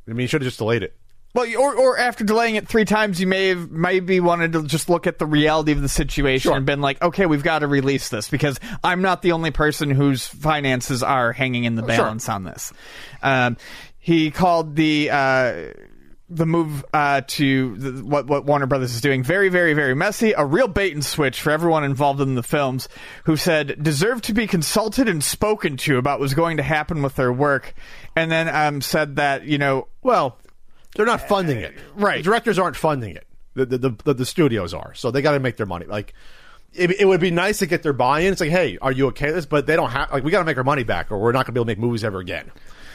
I 0.07 0.11
mean, 0.11 0.21
you 0.21 0.27
should 0.27 0.43
have 0.43 0.47
just 0.49 0.59
delayed 0.59 0.83
it. 0.83 0.95
Well, 1.35 1.47
or 1.59 1.75
or 1.75 1.99
after 1.99 2.23
delaying 2.23 2.55
it 2.55 2.69
three 2.69 2.85
times, 2.85 3.21
you 3.21 3.27
may 3.27 3.49
have 3.49 3.71
maybe 3.71 4.21
wanted 4.21 4.53
to 4.53 4.63
just 4.65 4.89
look 4.89 5.07
at 5.09 5.19
the 5.19 5.27
reality 5.27 5.73
of 5.73 5.81
the 5.83 5.89
situation 5.89 6.51
Sure. 6.51 6.57
and 6.57 6.65
been 6.65 6.81
like, 6.81 7.03
okay, 7.03 7.27
we've 7.27 7.43
got 7.43 7.61
to 7.61 7.67
release 7.67 8.09
this 8.09 8.29
because 8.29 8.61
I'm 8.85 9.03
not 9.03 9.23
the 9.23 9.33
only 9.33 9.51
person 9.51 9.91
whose 9.91 10.27
finances 10.27 11.03
are 11.03 11.33
hanging 11.33 11.65
in 11.65 11.75
the 11.75 11.83
balance 11.83 12.29
on 12.29 12.45
this. 12.45 12.73
Um, 13.23 13.57
he 13.99 14.31
called 14.31 14.77
the 14.77 15.11
uh, 15.11 15.55
the 16.35 16.47
move 16.47 16.85
uh, 16.93 17.23
to 17.27 17.77
the, 17.77 18.05
what 18.05 18.27
what 18.27 18.45
Warner 18.45 18.67
Brothers 18.67 18.95
is 18.95 19.01
doing 19.01 19.23
very 19.23 19.49
very 19.49 19.75
very 19.75 19.95
messy, 19.95 20.33
a 20.33 20.45
real 20.45 20.69
bait 20.69 20.93
and 20.93 21.05
switch 21.05 21.41
for 21.41 21.51
everyone 21.51 21.85
involved 21.85 22.21
in 22.21 22.35
the 22.35 22.43
films, 22.43 22.89
who 23.25 23.37
said 23.37 23.83
deserved 23.83 24.25
to 24.25 24.35
be 24.35 24.47
consulted 24.47 25.09
and 25.09 25.23
spoken 25.23 25.77
to 25.79 25.99
about 25.99 26.21
what's 26.21 26.35
going 26.35 26.57
to 26.59 26.63
happen 26.63 27.03
with 27.03 27.15
their 27.17 27.33
work, 27.33 27.75
and 28.17 28.31
then 28.31 28.49
um, 28.49 28.81
said 28.81 29.17
that 29.17 29.45
you 29.45 29.59
know 29.59 29.89
Well, 30.03 30.37
they're 30.97 31.07
not 31.07 31.29
funding 31.29 31.59
it. 31.59 31.75
right. 31.95 32.19
The 32.19 32.23
directors 32.23 32.59
aren't 32.59 32.77
funding 32.77 33.17
it. 33.17 33.27
The 33.55 33.67
the, 33.67 33.79
the, 33.79 33.91
the, 34.05 34.15
the 34.15 34.27
studios 34.27 34.75
are. 34.75 34.95
So 34.95 35.11
they 35.11 35.23
got 35.23 35.33
to 35.33 35.41
make 35.41 35.57
their 35.57 35.67
money. 35.67 35.87
Like 35.87 36.15
it, 36.73 36.91
it 37.01 37.05
would 37.05 37.21
be 37.21 37.31
nice 37.31 37.61
to 37.61 37.67
get 37.67 37.83
their 37.85 37.93
buy-in. 37.93 38.33
It's 38.33 38.41
like, 38.41 38.51
hey, 38.51 38.79
are 38.83 38.91
you 38.91 39.07
okay 39.09 39.27
with 39.27 39.37
this? 39.37 39.47
But 39.47 39.67
they 39.67 39.77
don't 39.77 39.91
have 39.91 40.11
like 40.13 40.25
we 40.25 40.31
got 40.31 40.41
to 40.41 40.45
make 40.45 40.57
our 40.57 40.65
money 40.65 40.83
back, 40.85 41.13
or 41.13 41.19
we're 41.19 41.33
not 41.33 41.47
going 41.47 41.47
to 41.47 41.53
be 41.53 41.59
able 41.61 41.67
to 41.67 41.71
make 41.71 41.79
movies 41.79 42.03
ever 42.05 42.19
again. 42.19 42.51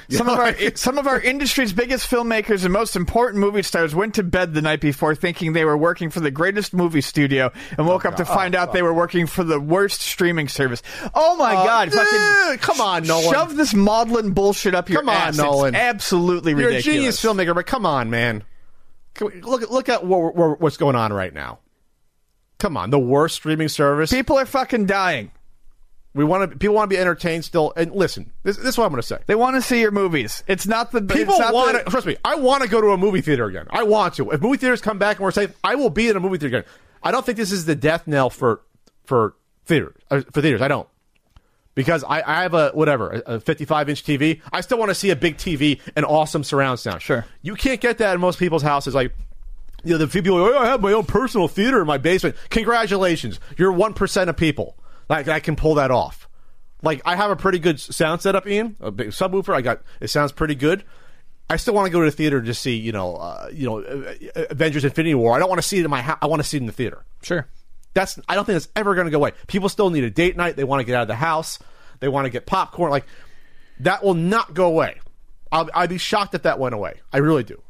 Some 0.17 0.27
of 0.27 0.39
our 0.39 0.55
some 0.75 0.97
of 0.97 1.05
our 1.05 1.21
industry's 1.21 1.71
biggest 1.71 2.09
filmmakers 2.09 2.63
and 2.63 2.73
most 2.73 2.95
important 2.95 3.39
movie 3.39 3.61
stars 3.61 3.93
went 3.93 4.15
to 4.15 4.23
bed 4.23 4.55
the 4.55 4.61
night 4.61 4.81
before 4.81 5.13
thinking 5.13 5.53
they 5.53 5.65
were 5.65 5.77
working 5.77 6.09
for 6.09 6.19
the 6.19 6.31
greatest 6.31 6.73
movie 6.73 7.01
studio 7.01 7.51
and 7.77 7.85
woke 7.85 8.05
up 8.05 8.15
to 8.15 8.25
find 8.25 8.55
out 8.55 8.73
they 8.73 8.81
were 8.81 8.93
working 8.93 9.27
for 9.27 9.43
the 9.43 9.59
worst 9.59 10.01
streaming 10.01 10.47
service. 10.47 10.81
Oh 11.13 11.35
my 11.37 11.55
Uh, 11.55 11.63
god! 11.63 11.89
eh, 11.95 12.57
come 12.57 12.81
on, 12.81 13.03
Nolan. 13.05 13.31
Shove 13.31 13.55
this 13.55 13.73
maudlin 13.75 14.31
bullshit 14.33 14.73
up 14.73 14.89
your 14.89 15.01
Come 15.01 15.09
on, 15.09 15.15
ass. 15.15 15.29
It's 15.29 15.37
Nolan. 15.37 15.75
absolutely 15.75 16.53
You're 16.53 16.69
ridiculous. 16.69 16.85
a 16.87 16.91
genius 16.91 17.21
filmmaker, 17.23 17.53
but 17.53 17.67
come 17.67 17.85
on, 17.85 18.09
man. 18.09 18.43
Look 19.21 19.61
at 19.61 19.69
look 19.71 19.89
at 19.89 20.05
what, 20.05 20.35
what, 20.35 20.59
what's 20.59 20.77
going 20.77 20.95
on 20.95 21.13
right 21.13 21.33
now. 21.33 21.59
Come 22.57 22.77
on, 22.77 22.89
the 22.89 22.99
worst 22.99 23.35
streaming 23.35 23.67
service. 23.69 24.09
People 24.11 24.39
are 24.39 24.45
fucking 24.45 24.85
dying. 24.87 25.31
We 26.15 26.23
want 26.23 26.51
to 26.51 26.57
people 26.57 26.75
want 26.75 26.89
to 26.89 26.95
be 26.95 26.99
entertained 26.99 27.45
still. 27.45 27.71
And 27.77 27.91
listen, 27.93 28.31
this, 28.43 28.57
this 28.57 28.65
is 28.69 28.77
what 28.77 28.85
I'm 28.85 28.91
going 28.91 29.01
to 29.01 29.07
say. 29.07 29.19
They 29.27 29.35
want 29.35 29.55
to 29.55 29.61
see 29.61 29.79
your 29.79 29.91
movies. 29.91 30.43
It's 30.47 30.65
not 30.65 30.91
the 30.91 31.01
People 31.01 31.37
not 31.37 31.53
want 31.53 31.73
the- 31.77 31.83
to 31.83 31.89
trust 31.91 32.07
me. 32.07 32.17
I 32.25 32.35
want 32.35 32.63
to 32.63 32.69
go 32.69 32.81
to 32.81 32.87
a 32.87 32.97
movie 32.97 33.21
theater 33.21 33.45
again. 33.45 33.67
I 33.69 33.83
want 33.83 34.15
to. 34.15 34.31
If 34.31 34.41
movie 34.41 34.57
theaters 34.57 34.81
come 34.81 34.97
back 34.97 35.17
and 35.17 35.23
we're 35.23 35.31
safe, 35.31 35.53
I 35.63 35.75
will 35.75 35.91
be 35.91 36.09
in 36.09 36.17
a 36.17 36.19
movie 36.19 36.37
theater 36.39 36.57
again. 36.57 36.69
I 37.03 37.11
don't 37.11 37.25
think 37.25 37.37
this 37.37 37.51
is 37.51 37.65
the 37.65 37.75
death 37.75 38.07
knell 38.07 38.29
for 38.29 38.61
for 39.05 39.35
theater 39.65 39.93
uh, 40.09 40.21
for 40.31 40.41
theaters. 40.41 40.61
I 40.61 40.67
don't 40.67 40.87
because 41.75 42.03
I, 42.03 42.21
I 42.25 42.41
have 42.41 42.53
a 42.55 42.69
whatever 42.71 43.21
a 43.25 43.39
55 43.39 43.89
inch 43.89 44.03
TV. 44.03 44.41
I 44.51 44.61
still 44.61 44.79
want 44.79 44.89
to 44.89 44.95
see 44.95 45.11
a 45.11 45.15
big 45.15 45.37
TV 45.37 45.79
and 45.95 46.05
awesome 46.05 46.43
surround 46.43 46.79
sound. 46.79 47.01
Sure. 47.03 47.23
you 47.43 47.55
can't 47.55 47.79
get 47.79 47.99
that 47.99 48.15
in 48.15 48.19
most 48.19 48.39
people's 48.39 48.63
houses. 48.63 48.95
Like 48.95 49.13
you 49.83 49.91
know, 49.91 49.97
the 49.99 50.07
people. 50.07 50.35
Oh, 50.37 50.57
I 50.57 50.65
have 50.65 50.81
my 50.81 50.91
own 50.91 51.05
personal 51.05 51.47
theater 51.47 51.79
in 51.79 51.87
my 51.87 51.97
basement. 51.99 52.35
Congratulations, 52.49 53.39
you're 53.57 53.71
one 53.71 53.93
percent 53.93 54.29
of 54.29 54.35
people. 54.35 54.75
Like 55.09 55.27
I 55.27 55.39
can 55.39 55.55
pull 55.55 55.75
that 55.75 55.91
off. 55.91 56.29
Like 56.81 57.01
I 57.05 57.15
have 57.15 57.31
a 57.31 57.35
pretty 57.35 57.59
good 57.59 57.79
sound 57.79 58.21
setup, 58.21 58.47
Ian. 58.47 58.77
A 58.79 58.91
big 58.91 59.09
subwoofer. 59.09 59.53
I 59.53 59.61
got. 59.61 59.81
It 59.99 60.09
sounds 60.09 60.31
pretty 60.31 60.55
good. 60.55 60.83
I 61.49 61.57
still 61.57 61.73
want 61.73 61.87
to 61.87 61.91
go 61.91 61.99
to 61.99 62.05
the 62.05 62.15
theater 62.15 62.41
to 62.41 62.53
see, 62.53 62.75
you 62.75 62.91
know, 62.91 63.15
uh, 63.15 63.49
you 63.51 63.65
know, 63.65 63.79
uh, 63.79 64.13
uh, 64.35 64.45
Avengers: 64.51 64.85
Infinity 64.85 65.15
War. 65.15 65.35
I 65.35 65.39
don't 65.39 65.49
want 65.49 65.61
to 65.61 65.67
see 65.67 65.79
it 65.79 65.85
in 65.85 65.91
my 65.91 66.01
house. 66.01 66.19
I 66.21 66.27
want 66.27 66.41
to 66.41 66.47
see 66.47 66.57
it 66.57 66.61
in 66.61 66.67
the 66.67 66.71
theater. 66.73 67.03
Sure. 67.23 67.47
That's. 67.93 68.19
I 68.29 68.35
don't 68.35 68.45
think 68.45 68.55
that's 68.55 68.69
ever 68.75 68.93
going 68.95 69.05
to 69.05 69.11
go 69.11 69.17
away. 69.17 69.31
People 69.47 69.67
still 69.67 69.89
need 69.89 70.03
a 70.03 70.11
date 70.11 70.37
night. 70.37 70.55
They 70.55 70.63
want 70.63 70.79
to 70.79 70.83
get 70.85 70.95
out 70.95 71.01
of 71.01 71.07
the 71.07 71.15
house. 71.15 71.59
They 71.99 72.07
want 72.07 72.25
to 72.25 72.29
get 72.29 72.45
popcorn. 72.45 72.91
Like 72.91 73.05
that 73.79 74.03
will 74.03 74.13
not 74.13 74.53
go 74.53 74.67
away. 74.67 74.99
I'll, 75.51 75.69
I'd 75.73 75.89
be 75.89 75.97
shocked 75.97 76.35
if 76.35 76.43
that 76.43 76.59
went 76.59 76.75
away. 76.75 77.01
I 77.11 77.17
really 77.17 77.43
do. 77.43 77.61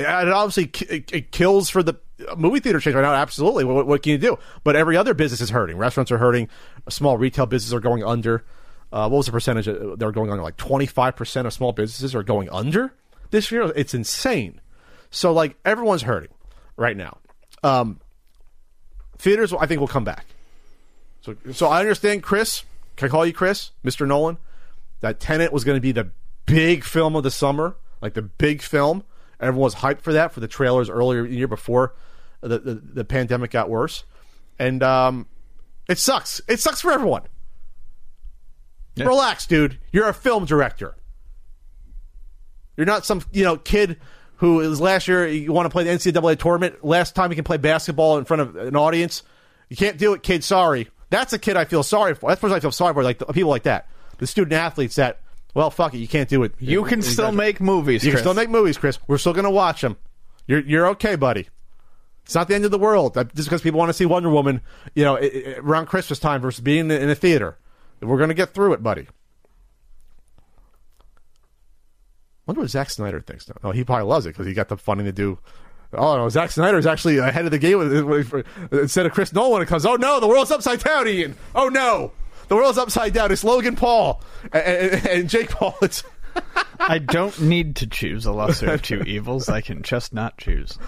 It, 0.00 0.28
obviously 0.28 0.70
it, 0.88 1.32
kills 1.32 1.70
for 1.70 1.82
the 1.82 1.94
movie 2.36 2.60
theater 2.60 2.80
chain 2.80 2.94
right 2.94 3.02
now. 3.02 3.12
Absolutely. 3.12 3.64
What, 3.64 3.86
what 3.86 4.02
can 4.02 4.12
you 4.12 4.18
do? 4.18 4.38
But 4.64 4.76
every 4.76 4.96
other 4.96 5.14
business 5.14 5.40
is 5.40 5.50
hurting. 5.50 5.76
Restaurants 5.76 6.10
are 6.10 6.18
hurting. 6.18 6.48
Small 6.88 7.16
retail 7.18 7.46
businesses 7.46 7.74
are 7.74 7.80
going 7.80 8.04
under. 8.04 8.44
Uh, 8.92 9.08
what 9.08 9.18
was 9.18 9.26
the 9.26 9.32
percentage? 9.32 9.66
They're 9.66 10.12
going 10.12 10.30
under 10.30 10.42
like 10.42 10.56
twenty 10.56 10.86
five 10.86 11.14
percent 11.14 11.46
of 11.46 11.52
small 11.52 11.72
businesses 11.72 12.14
are 12.14 12.22
going 12.22 12.50
under 12.50 12.92
this 13.30 13.52
year. 13.52 13.72
It's 13.76 13.94
insane. 13.94 14.60
So 15.10 15.32
like 15.32 15.56
everyone's 15.64 16.02
hurting 16.02 16.30
right 16.76 16.96
now. 16.96 17.18
Um, 17.62 18.00
theaters, 19.18 19.52
I 19.52 19.66
think, 19.66 19.80
will 19.80 19.88
come 19.88 20.04
back. 20.04 20.26
So, 21.20 21.36
so 21.52 21.68
I 21.68 21.80
understand, 21.80 22.22
Chris. 22.22 22.64
Can 22.96 23.08
I 23.08 23.10
call 23.10 23.24
you 23.24 23.32
Chris, 23.32 23.70
Mister 23.82 24.06
Nolan? 24.06 24.38
That 25.00 25.20
Tenet 25.20 25.52
was 25.52 25.64
going 25.64 25.76
to 25.76 25.80
be 25.80 25.92
the 25.92 26.10
big 26.46 26.84
film 26.84 27.16
of 27.16 27.22
the 27.22 27.30
summer, 27.30 27.76
like 28.02 28.14
the 28.14 28.22
big 28.22 28.60
film. 28.60 29.04
Everyone 29.40 29.64
was 29.64 29.74
hyped 29.76 30.02
for 30.02 30.12
that 30.12 30.32
for 30.32 30.40
the 30.40 30.48
trailers 30.48 30.90
earlier 30.90 31.24
in 31.24 31.30
the 31.30 31.36
year 31.36 31.48
before 31.48 31.94
the, 32.40 32.58
the, 32.58 32.74
the 32.74 33.04
pandemic 33.04 33.50
got 33.50 33.68
worse, 33.68 34.04
and 34.58 34.82
um, 34.82 35.26
it 35.88 35.98
sucks. 35.98 36.40
It 36.48 36.60
sucks 36.60 36.80
for 36.80 36.92
everyone. 36.92 37.22
Relax, 38.96 39.46
dude. 39.46 39.78
You're 39.92 40.08
a 40.08 40.14
film 40.14 40.44
director. 40.44 40.96
You're 42.76 42.86
not 42.86 43.06
some 43.06 43.22
you 43.32 43.44
know 43.44 43.56
kid 43.56 43.98
who 44.36 44.60
is 44.60 44.80
last 44.80 45.06
year 45.06 45.26
you 45.28 45.52
want 45.52 45.66
to 45.66 45.70
play 45.70 45.84
the 45.84 45.90
NCAA 45.90 46.38
tournament. 46.38 46.84
Last 46.84 47.14
time 47.14 47.30
you 47.30 47.34
can 47.34 47.44
play 47.44 47.58
basketball 47.58 48.18
in 48.18 48.24
front 48.24 48.40
of 48.40 48.56
an 48.56 48.76
audience, 48.76 49.22
you 49.68 49.76
can't 49.76 49.98
do 49.98 50.14
it, 50.14 50.22
kid. 50.22 50.44
Sorry. 50.44 50.88
That's 51.10 51.32
a 51.32 51.38
kid 51.38 51.56
I 51.56 51.64
feel 51.64 51.82
sorry 51.82 52.14
for. 52.14 52.30
That's 52.30 52.40
the 52.40 52.46
person 52.46 52.56
I 52.56 52.60
feel 52.60 52.72
sorry 52.72 52.94
for. 52.94 53.02
Like 53.02 53.18
the, 53.18 53.26
people 53.26 53.50
like 53.50 53.64
that, 53.64 53.88
the 54.18 54.26
student 54.26 54.52
athletes 54.54 54.96
that. 54.96 55.20
Well, 55.54 55.70
fuck 55.70 55.94
it, 55.94 55.98
you 55.98 56.08
can't 56.08 56.28
do 56.28 56.42
it. 56.44 56.54
You 56.58 56.84
can 56.84 57.02
still 57.02 57.32
make 57.32 57.60
movies. 57.60 58.04
You 58.04 58.10
can 58.12 58.20
still 58.20 58.34
make 58.34 58.50
movies, 58.50 58.78
Chris. 58.78 58.98
We're 59.08 59.18
still 59.18 59.32
going 59.32 59.44
to 59.44 59.50
watch 59.50 59.80
them. 59.80 59.96
You're 60.46 60.60
you're 60.60 60.86
okay, 60.88 61.16
buddy. 61.16 61.48
It's 62.24 62.34
not 62.34 62.46
the 62.48 62.54
end 62.54 62.64
of 62.64 62.70
the 62.70 62.78
world. 62.78 63.14
Just 63.14 63.48
because 63.48 63.60
people 63.62 63.78
want 63.78 63.88
to 63.88 63.94
see 63.94 64.06
Wonder 64.06 64.30
Woman, 64.30 64.60
you 64.94 65.02
know, 65.04 65.16
i- 65.16 65.20
i- 65.22 65.54
around 65.58 65.86
Christmas 65.86 66.18
time 66.20 66.40
versus 66.40 66.60
being 66.60 66.90
in, 66.90 66.90
in 66.92 67.10
a 67.10 67.14
theater, 67.14 67.58
we're 68.00 68.16
going 68.18 68.28
to 68.28 68.34
get 68.34 68.54
through 68.54 68.72
it, 68.74 68.82
buddy. 68.82 69.08
wonder 72.46 72.60
what 72.62 72.70
Zack 72.70 72.90
Snyder 72.90 73.20
thinks. 73.20 73.50
Oh, 73.62 73.70
he 73.70 73.84
probably 73.84 74.06
loves 74.06 74.26
it 74.26 74.30
because 74.30 74.46
he 74.46 74.54
got 74.54 74.68
the 74.68 74.76
funding 74.76 75.06
to 75.06 75.12
do. 75.12 75.38
Oh 75.92 76.16
no, 76.16 76.28
Zack 76.28 76.50
Snyder 76.52 76.78
is 76.78 76.86
actually 76.86 77.18
ahead 77.18 77.44
of 77.44 77.50
the 77.50 77.58
game 77.58 77.78
with, 77.78 78.04
with- 78.04 78.46
instead 78.72 79.06
of 79.06 79.12
Chris 79.12 79.32
Nolan. 79.32 79.62
It 79.62 79.66
comes. 79.66 79.84
Oh 79.84 79.96
no, 79.96 80.20
the 80.20 80.28
world's 80.28 80.50
upside 80.52 80.82
down, 80.82 81.08
Ian. 81.08 81.36
Oh 81.54 81.68
no, 81.68 82.12
the 82.50 82.56
world's 82.56 82.76
upside 82.76 83.14
down. 83.14 83.32
It's 83.32 83.44
Logan 83.44 83.76
Paul 83.76 84.22
and, 84.52 84.62
and, 84.92 85.06
and 85.06 85.28
Jake 85.30 85.48
Paul. 85.50 85.74
It's 85.80 86.04
I 86.78 86.98
don't 86.98 87.40
need 87.40 87.76
to 87.76 87.86
choose 87.86 88.26
a 88.26 88.32
lesser 88.32 88.72
of 88.72 88.82
two 88.82 89.00
evils. 89.02 89.48
I 89.48 89.62
can 89.62 89.82
just 89.82 90.12
not 90.12 90.36
choose. 90.36 90.78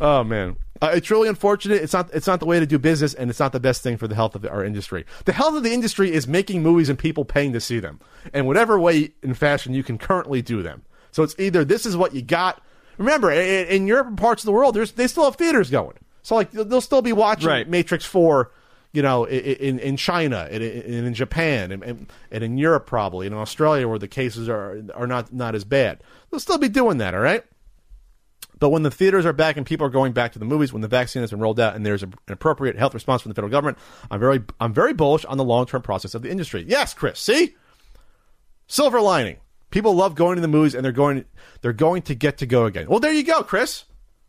Oh 0.00 0.22
man, 0.22 0.56
uh, 0.80 0.92
it's 0.94 1.10
really 1.10 1.28
unfortunate. 1.28 1.82
It's 1.82 1.92
not. 1.92 2.10
It's 2.14 2.26
not 2.26 2.40
the 2.40 2.46
way 2.46 2.60
to 2.60 2.66
do 2.66 2.78
business, 2.78 3.14
and 3.14 3.30
it's 3.30 3.40
not 3.40 3.52
the 3.52 3.60
best 3.60 3.82
thing 3.82 3.96
for 3.96 4.06
the 4.06 4.14
health 4.14 4.34
of 4.34 4.44
our 4.46 4.64
industry. 4.64 5.04
The 5.24 5.32
health 5.32 5.56
of 5.56 5.62
the 5.62 5.72
industry 5.72 6.12
is 6.12 6.28
making 6.28 6.62
movies 6.62 6.88
and 6.88 6.98
people 6.98 7.24
paying 7.24 7.52
to 7.54 7.60
see 7.60 7.80
them, 7.80 8.00
and 8.32 8.46
whatever 8.46 8.78
way 8.78 9.12
and 9.22 9.36
fashion 9.36 9.74
you 9.74 9.82
can 9.82 9.98
currently 9.98 10.42
do 10.42 10.62
them. 10.62 10.82
So 11.10 11.22
it's 11.22 11.34
either 11.38 11.64
this 11.64 11.84
is 11.86 11.96
what 11.96 12.14
you 12.14 12.22
got. 12.22 12.62
Remember, 12.96 13.30
in, 13.30 13.66
in 13.68 13.86
Europe 13.86 14.08
and 14.08 14.18
parts 14.18 14.42
of 14.42 14.46
the 14.46 14.52
world, 14.52 14.74
there's 14.74 14.92
they 14.92 15.06
still 15.06 15.24
have 15.24 15.36
theaters 15.36 15.70
going. 15.70 15.96
So 16.22 16.34
like 16.34 16.50
they'll 16.50 16.64
they'll 16.64 16.80
still 16.80 17.02
be 17.02 17.12
watching 17.12 17.48
Right. 17.48 17.68
Matrix 17.68 18.04
Four. 18.04 18.52
You 18.98 19.02
know, 19.02 19.28
in 19.28 19.78
in 19.78 19.96
China 19.96 20.48
and 20.50 20.60
in, 20.60 21.14
Japan 21.14 21.70
and, 21.70 22.08
and 22.32 22.42
in 22.42 22.58
Europe 22.58 22.88
probably 22.88 23.28
and 23.28 23.32
in 23.36 23.40
Australia 23.40 23.86
where 23.86 24.00
the 24.00 24.08
cases 24.08 24.48
are 24.48 24.82
are 24.92 25.06
not 25.06 25.32
not 25.32 25.54
as 25.54 25.62
bad. 25.62 26.02
They'll 26.28 26.40
still 26.40 26.58
be 26.58 26.68
doing 26.68 26.98
that. 26.98 27.14
All 27.14 27.20
right. 27.20 27.44
But 28.58 28.70
when 28.70 28.82
the 28.82 28.90
theaters 28.90 29.24
are 29.24 29.32
back 29.32 29.56
and 29.56 29.64
people 29.64 29.86
are 29.86 29.90
going 29.90 30.14
back 30.14 30.32
to 30.32 30.40
the 30.40 30.44
movies, 30.44 30.72
when 30.72 30.82
the 30.82 30.88
vaccine 30.88 31.22
has 31.22 31.30
been 31.30 31.38
rolled 31.38 31.60
out 31.60 31.76
and 31.76 31.86
there's 31.86 32.02
an 32.02 32.12
appropriate 32.26 32.74
health 32.74 32.92
response 32.92 33.22
from 33.22 33.30
the 33.30 33.36
federal 33.36 33.52
government, 33.52 33.78
I'm 34.10 34.18
very 34.18 34.42
I'm 34.58 34.74
very 34.74 34.94
bullish 34.94 35.24
on 35.26 35.38
the 35.38 35.44
long 35.44 35.66
term 35.66 35.80
process 35.80 36.16
of 36.16 36.22
the 36.22 36.30
industry. 36.32 36.64
Yes, 36.66 36.92
Chris. 36.92 37.20
See, 37.20 37.54
silver 38.66 39.00
lining. 39.00 39.36
People 39.70 39.94
love 39.94 40.16
going 40.16 40.34
to 40.34 40.42
the 40.42 40.48
movies 40.48 40.74
and 40.74 40.84
they're 40.84 40.90
going 40.90 41.24
they're 41.60 41.72
going 41.72 42.02
to 42.02 42.16
get 42.16 42.38
to 42.38 42.46
go 42.46 42.64
again. 42.64 42.88
Well, 42.88 42.98
there 42.98 43.12
you 43.12 43.22
go, 43.22 43.44
Chris. 43.44 43.84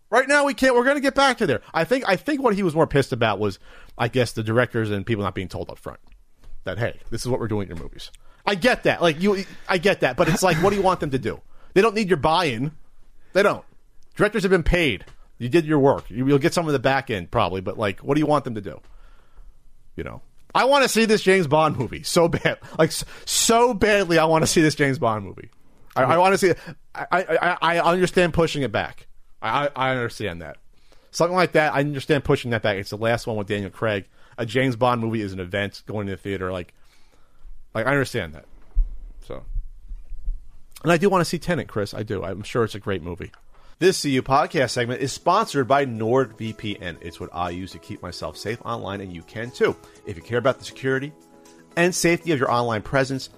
Right 0.10 0.28
now 0.28 0.46
we 0.46 0.54
can't. 0.54 0.76
We're 0.76 0.84
going 0.84 0.96
to 0.96 1.02
get 1.02 1.16
back 1.16 1.38
to 1.38 1.48
there. 1.48 1.62
I 1.74 1.84
think. 1.84 2.04
I 2.08 2.16
think 2.16 2.42
what 2.42 2.56
he 2.56 2.64
was 2.64 2.74
more 2.74 2.88
pissed 2.88 3.14
about 3.14 3.40
was, 3.40 3.60
I 3.98 4.08
guess, 4.08 4.32
the 4.32 4.44
directors 4.44 4.90
and 4.90 5.06
people 5.06 5.24
not 5.24 5.36
being 5.36 5.48
told 5.48 5.70
up 5.70 5.78
front 5.78 6.00
that 6.64 6.78
hey, 6.78 7.00
this 7.10 7.22
is 7.22 7.28
what 7.28 7.40
we're 7.40 7.48
doing 7.48 7.70
in 7.70 7.76
your 7.76 7.84
movies. 7.84 8.12
I 8.46 8.56
get 8.56 8.84
that. 8.84 9.02
Like 9.02 9.22
you, 9.22 9.46
I 9.68 9.78
get 9.78 10.00
that. 10.02 10.18
But 10.18 10.30
it's 10.30 10.44
like, 10.44 10.58
what 10.58 10.72
do 10.72 10.76
you 10.76 10.82
want 10.82 11.00
them 11.00 11.12
to 11.12 11.20
do? 11.20 11.42
They 11.74 11.82
don't 11.82 11.96
need 11.96 12.10
your 12.10 12.18
buy-in. 12.18 12.72
They 13.34 13.44
don't. 13.44 13.64
Directors 14.16 14.44
have 14.44 14.50
been 14.50 14.64
paid. 14.64 15.06
You 15.38 15.50
did 15.50 15.66
your 15.66 15.80
work. 15.80 16.10
You, 16.10 16.28
you'll 16.28 16.40
get 16.40 16.54
some 16.54 16.66
of 16.66 16.74
the 16.74 16.80
back 16.80 17.10
end 17.10 17.32
probably, 17.32 17.62
but 17.62 17.78
like, 17.78 18.00
what 18.00 18.16
do 18.16 18.20
you 18.20 18.26
want 18.26 18.44
them 18.44 18.56
to 18.56 18.62
do? 18.62 18.82
You 19.96 20.04
know, 20.04 20.22
I 20.54 20.66
want 20.66 20.84
to 20.84 20.90
see 20.90 21.06
this 21.06 21.22
James 21.22 21.48
Bond 21.48 21.78
movie 21.78 22.04
so 22.04 22.28
bad, 22.28 22.58
like 22.78 22.92
so 23.26 23.74
badly. 23.74 24.18
I 24.18 24.26
want 24.26 24.44
to 24.44 24.48
see 24.48 24.62
this 24.62 24.76
James 24.76 24.98
Bond 24.98 25.26
movie. 25.26 25.50
I, 25.96 26.04
I 26.04 26.18
want 26.18 26.34
to 26.34 26.38
see. 26.38 26.54
I 26.96 27.58
I 27.62 27.78
I 27.78 27.80
understand 27.80 28.34
pushing 28.34 28.64
it 28.64 28.72
back. 28.72 29.08
I 29.42 29.70
I 29.76 29.92
understand 29.92 30.42
that. 30.42 30.58
Something 31.12 31.36
like 31.36 31.54
that. 31.54 31.74
I 31.74 31.80
understand 31.80 32.24
pushing 32.24 32.52
that 32.52 32.62
back. 32.62 32.78
It's 32.78 32.92
the 32.92 32.98
last 32.98 33.26
one 33.26 33.36
with 33.36 33.48
Daniel 33.48 33.72
Craig. 33.72 34.06
A 34.38 34.46
James 34.46 34.76
Bond 34.76 35.02
movie 35.02 35.22
is 35.22 35.34
an 35.34 35.40
event 35.40 35.82
going 35.86 36.08
to 36.08 36.12
the 36.12 36.18
theater. 36.18 36.52
Like, 36.52 36.74
like 37.74 37.88
I 37.88 37.92
understand 37.92 38.34
that. 38.36 38.46
So, 39.26 39.44
and 40.84 40.92
I 40.92 40.98
do 40.98 41.10
want 41.10 41.22
to 41.22 41.26
see 41.26 41.40
Tenet, 41.40 41.68
Chris. 41.68 41.94
I 41.94 42.04
do. 42.04 42.24
I'm 42.24 42.44
sure 42.44 42.64
it's 42.64 42.76
a 42.76 42.80
great 42.80 43.02
movie. 43.02 43.32
This 43.80 44.02
CU 44.02 44.22
podcast 44.22 44.72
segment 44.72 45.02
is 45.02 45.14
sponsored 45.14 45.68
by 45.68 45.86
NordVPN. 45.86 46.98
It's 47.02 47.20
what 47.20 47.30
I 47.34 47.50
use 47.50 47.72
to 47.72 47.80
keep 47.80 48.02
myself 48.02 48.38
safe 48.38 48.62
online, 48.66 49.00
and 49.02 49.14
you 49.14 49.24
can 49.24 49.52
too. 49.52 49.76
If 50.06 50.18
you 50.18 50.22
care 50.22 50.38
about 50.38 50.60
the 50.60 50.66
security 50.66 51.14
and 51.76 51.96
safety 51.96 52.34
of 52.34 52.40
your 52.40 52.52
online 52.52 52.82
presence, 52.82 53.30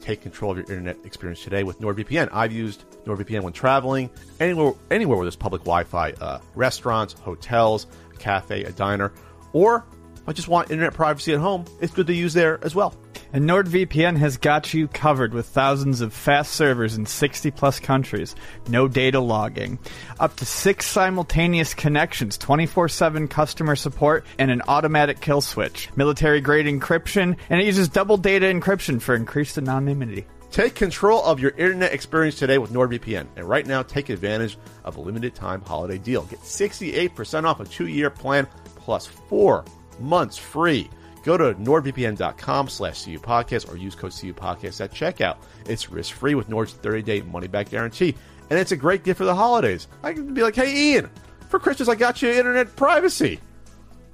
take 0.00 0.20
control 0.20 0.52
of 0.52 0.58
your 0.58 0.66
internet 0.66 0.96
experience 1.04 1.42
today 1.42 1.62
with 1.62 1.80
NordVPN. 1.80 2.28
I've 2.32 2.52
used 2.52 2.84
NordVPN 3.04 3.42
when 3.42 3.52
traveling 3.52 4.10
anywhere, 4.38 4.72
anywhere 4.90 5.16
where 5.16 5.24
there's 5.24 5.36
public 5.36 5.62
Wi-Fi, 5.62 6.12
uh, 6.12 6.40
restaurants, 6.54 7.14
hotels, 7.14 7.86
a 8.12 8.16
cafe, 8.16 8.64
a 8.64 8.72
diner, 8.72 9.12
or 9.52 9.84
if 10.16 10.28
I 10.28 10.32
just 10.32 10.48
want 10.48 10.70
internet 10.70 10.94
privacy 10.94 11.32
at 11.32 11.40
home, 11.40 11.64
it's 11.80 11.92
good 11.92 12.06
to 12.08 12.14
use 12.14 12.34
there 12.34 12.62
as 12.64 12.74
well. 12.74 12.94
And 13.32 13.48
NordVPN 13.48 14.16
has 14.16 14.38
got 14.38 14.74
you 14.74 14.88
covered 14.88 15.32
with 15.32 15.46
thousands 15.46 16.00
of 16.00 16.12
fast 16.12 16.52
servers 16.52 16.96
in 16.96 17.06
60 17.06 17.52
plus 17.52 17.78
countries, 17.78 18.34
no 18.68 18.88
data 18.88 19.20
logging, 19.20 19.78
up 20.18 20.34
to 20.36 20.44
six 20.44 20.86
simultaneous 20.86 21.72
connections, 21.72 22.36
24 22.38 22.88
7 22.88 23.28
customer 23.28 23.76
support, 23.76 24.26
and 24.38 24.50
an 24.50 24.62
automatic 24.66 25.20
kill 25.20 25.40
switch, 25.40 25.88
military 25.94 26.40
grade 26.40 26.66
encryption, 26.66 27.36
and 27.48 27.60
it 27.60 27.66
uses 27.66 27.88
double 27.88 28.16
data 28.16 28.46
encryption 28.46 29.00
for 29.00 29.14
increased 29.14 29.56
anonymity. 29.58 30.26
Take 30.50 30.74
control 30.74 31.22
of 31.22 31.38
your 31.38 31.52
internet 31.52 31.92
experience 31.92 32.34
today 32.34 32.58
with 32.58 32.72
NordVPN. 32.72 33.28
And 33.36 33.48
right 33.48 33.64
now, 33.64 33.82
take 33.82 34.08
advantage 34.08 34.58
of 34.84 34.96
a 34.96 35.00
limited 35.00 35.36
time 35.36 35.60
holiday 35.60 35.98
deal. 35.98 36.22
Get 36.24 36.40
68% 36.40 37.44
off 37.44 37.60
a 37.60 37.64
two 37.64 37.86
year 37.86 38.10
plan 38.10 38.48
plus 38.74 39.06
four 39.06 39.64
months 40.00 40.36
free. 40.36 40.90
Go 41.22 41.36
to 41.36 41.54
nordvpn.com 41.54 42.68
slash 42.68 43.04
CU 43.04 43.18
podcast 43.18 43.70
or 43.72 43.76
use 43.76 43.94
code 43.94 44.12
CU 44.18 44.32
podcast 44.32 44.80
at 44.80 44.92
checkout. 44.92 45.36
It's 45.66 45.90
risk 45.90 46.14
free 46.14 46.34
with 46.34 46.48
Nord's 46.48 46.72
30 46.72 47.02
day 47.02 47.20
money 47.22 47.46
back 47.46 47.70
guarantee. 47.70 48.14
And 48.48 48.58
it's 48.58 48.72
a 48.72 48.76
great 48.76 49.04
gift 49.04 49.18
for 49.18 49.24
the 49.24 49.34
holidays. 49.34 49.86
I 50.02 50.12
can 50.12 50.34
be 50.34 50.42
like, 50.42 50.56
hey, 50.56 50.92
Ian, 50.92 51.10
for 51.48 51.58
Christmas, 51.58 51.88
I 51.88 51.94
got 51.94 52.20
you 52.22 52.30
internet 52.30 52.74
privacy. 52.74 53.38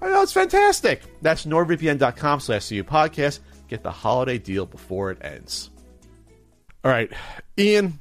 I 0.03 0.09
know 0.09 0.23
it's 0.23 0.33
fantastic. 0.33 1.03
That's 1.23 1.47
nordvpn.com 1.47 2.41
slash 2.41 2.69
CU 2.69 2.85
podcast. 2.85 3.41
Get 3.69 3.83
the 3.83 3.91
holiday 3.91 4.39
deal 4.39 4.67
before 4.67 5.11
it 5.11 5.19
ends. 5.25 5.71
All 6.85 6.91
right, 6.91 7.11
Ian. 7.59 7.99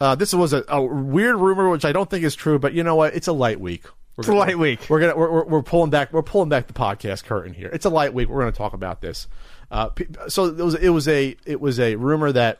Uh, 0.00 0.14
this 0.14 0.32
was 0.32 0.52
a, 0.52 0.64
a 0.68 0.80
weird 0.80 1.36
rumor, 1.36 1.68
which 1.70 1.84
I 1.84 1.92
don't 1.92 2.08
think 2.08 2.24
is 2.24 2.36
true, 2.36 2.58
but 2.58 2.72
you 2.72 2.84
know 2.84 2.94
what? 2.94 3.14
It's 3.14 3.26
a 3.26 3.32
light 3.32 3.58
week. 3.58 3.84
We're 4.18 4.22
It's 4.22 4.28
a 4.30 4.34
light 4.34 4.58
week. 4.58 4.90
We're 4.90 4.98
gonna 4.98 5.16
we're, 5.16 5.30
we're, 5.30 5.44
we're 5.44 5.62
pulling 5.62 5.90
back 5.90 6.12
we're 6.12 6.24
pulling 6.24 6.48
back 6.48 6.66
the 6.66 6.72
podcast 6.72 7.22
curtain 7.22 7.54
here. 7.54 7.70
It's 7.72 7.84
a 7.84 7.88
light 7.88 8.12
week. 8.12 8.28
We're 8.28 8.40
going 8.40 8.50
to 8.52 8.58
talk 8.58 8.72
about 8.72 9.00
this. 9.00 9.28
Uh, 9.70 9.90
so 10.26 10.46
it 10.46 10.56
was 10.56 10.74
it 10.74 10.88
was 10.88 11.06
a 11.06 11.36
it 11.46 11.60
was 11.60 11.78
a 11.78 11.94
rumor 11.94 12.32
that 12.32 12.58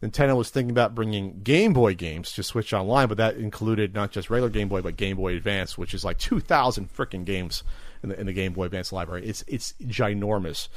Nintendo 0.00 0.36
was 0.36 0.50
thinking 0.50 0.70
about 0.70 0.94
bringing 0.94 1.40
Game 1.42 1.72
Boy 1.72 1.94
games 1.94 2.30
to 2.34 2.44
Switch 2.44 2.72
Online, 2.72 3.08
but 3.08 3.16
that 3.16 3.34
included 3.34 3.94
not 3.94 4.12
just 4.12 4.30
regular 4.30 4.48
Game 4.48 4.68
Boy 4.68 4.80
but 4.80 4.96
Game 4.96 5.16
Boy 5.16 5.34
Advance, 5.34 5.76
which 5.76 5.92
is 5.92 6.04
like 6.04 6.18
two 6.18 6.38
thousand 6.38 6.94
freaking 6.94 7.24
games 7.24 7.64
in 8.04 8.10
the 8.10 8.20
in 8.20 8.26
the 8.26 8.32
Game 8.32 8.52
Boy 8.52 8.66
Advance 8.66 8.92
library. 8.92 9.26
It's 9.26 9.42
it's 9.48 9.74
ginormous. 9.82 10.68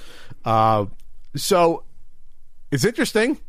Uh, 0.44 0.88
so 1.36 1.84
it's 2.72 2.84
interesting 2.84 3.40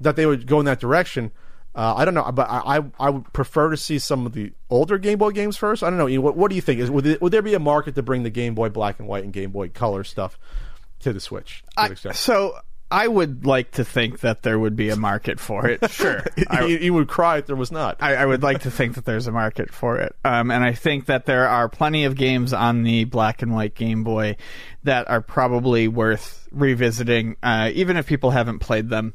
that 0.00 0.16
they 0.16 0.24
would 0.24 0.46
go 0.46 0.60
in 0.60 0.64
that 0.64 0.80
direction. 0.80 1.30
Uh, 1.76 1.94
I 1.94 2.06
don't 2.06 2.14
know, 2.14 2.32
but 2.32 2.48
I, 2.48 2.78
I 2.78 2.84
I 2.98 3.10
would 3.10 3.30
prefer 3.34 3.68
to 3.68 3.76
see 3.76 3.98
some 3.98 4.24
of 4.24 4.32
the 4.32 4.52
older 4.70 4.96
Game 4.96 5.18
Boy 5.18 5.30
games 5.32 5.58
first. 5.58 5.82
I 5.82 5.90
don't 5.90 5.98
know. 5.98 6.20
What, 6.22 6.34
what 6.34 6.48
do 6.48 6.54
you 6.54 6.62
think? 6.62 6.80
Is 6.80 6.90
would, 6.90 7.04
it, 7.06 7.20
would 7.20 7.32
there 7.32 7.42
be 7.42 7.52
a 7.52 7.58
market 7.58 7.94
to 7.96 8.02
bring 8.02 8.22
the 8.22 8.30
Game 8.30 8.54
Boy 8.54 8.70
Black 8.70 8.98
and 8.98 9.06
White 9.06 9.24
and 9.24 9.32
Game 9.32 9.50
Boy 9.50 9.68
Color 9.68 10.02
stuff 10.02 10.38
to 11.00 11.12
the 11.12 11.20
Switch? 11.20 11.62
To 11.76 12.08
an? 12.08 12.14
So 12.14 12.56
I 12.90 13.08
would 13.08 13.44
like 13.44 13.72
to 13.72 13.84
think 13.84 14.20
that 14.20 14.42
there 14.42 14.58
would 14.58 14.76
be 14.76 14.90
a 14.90 14.96
market 14.96 15.40
for 15.40 15.68
it. 15.68 15.80
Sure. 15.96 16.22
I, 16.50 16.66
you, 16.66 16.78
you 16.78 16.94
would 16.94 17.08
cry 17.08 17.38
if 17.38 17.46
there 17.46 17.56
was 17.56 17.72
not. 17.72 17.96
I, 18.00 18.16
I 18.16 18.26
would 18.26 18.42
like 18.42 18.62
to 18.62 18.70
think 18.70 18.96
that 18.96 19.04
there's 19.04 19.26
a 19.26 19.32
market 19.32 19.72
for 19.72 19.98
it. 19.98 20.14
Um, 20.24 20.50
and 20.50 20.62
I 20.62 20.72
think 20.72 21.06
that 21.06 21.24
there 21.24 21.48
are 21.48 21.68
plenty 21.68 22.04
of 22.04 22.16
games 22.16 22.52
on 22.52 22.82
the 22.82 23.04
black 23.04 23.40
and 23.40 23.54
white 23.54 23.74
Game 23.74 24.04
Boy 24.04 24.36
that 24.84 25.08
are 25.08 25.22
probably 25.22 25.88
worth 25.88 26.48
revisiting, 26.52 27.36
uh, 27.42 27.70
even 27.72 27.96
if 27.96 28.06
people 28.06 28.30
haven't 28.30 28.58
played 28.58 28.90
them 28.90 29.14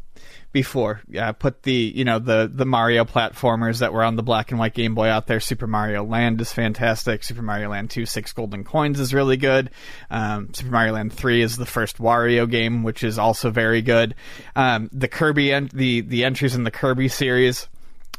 before. 0.51 1.01
Yeah, 1.07 1.31
put 1.31 1.63
the 1.63 1.73
you 1.95 2.03
know 2.03 2.19
the 2.19 2.51
the 2.53 2.65
Mario 2.65 3.05
platformers 3.05 3.79
that 3.79 3.93
were 3.93 4.03
on 4.03 4.15
the 4.15 4.23
black 4.23 4.51
and 4.51 4.59
white 4.59 4.73
Game 4.73 4.95
Boy 4.95 5.07
out 5.07 5.27
there. 5.27 5.39
Super 5.39 5.67
Mario 5.67 6.03
Land 6.03 6.41
is 6.41 6.51
fantastic. 6.51 7.23
Super 7.23 7.41
Mario 7.41 7.69
Land 7.69 7.89
Two 7.89 8.05
Six 8.05 8.33
Golden 8.33 8.63
Coins 8.63 8.99
is 8.99 9.13
really 9.13 9.37
good. 9.37 9.69
Um, 10.09 10.53
Super 10.53 10.71
Mario 10.71 10.93
Land 10.93 11.13
Three 11.13 11.41
is 11.41 11.57
the 11.57 11.65
first 11.65 11.97
Wario 11.97 12.49
game, 12.49 12.83
which 12.83 13.03
is 13.03 13.17
also 13.17 13.49
very 13.49 13.81
good. 13.81 14.15
Um, 14.55 14.89
the 14.91 15.07
Kirby 15.07 15.51
and 15.51 15.69
the 15.69 16.01
the 16.01 16.25
entries 16.25 16.55
in 16.55 16.63
the 16.63 16.71
Kirby 16.71 17.07
series, 17.07 17.67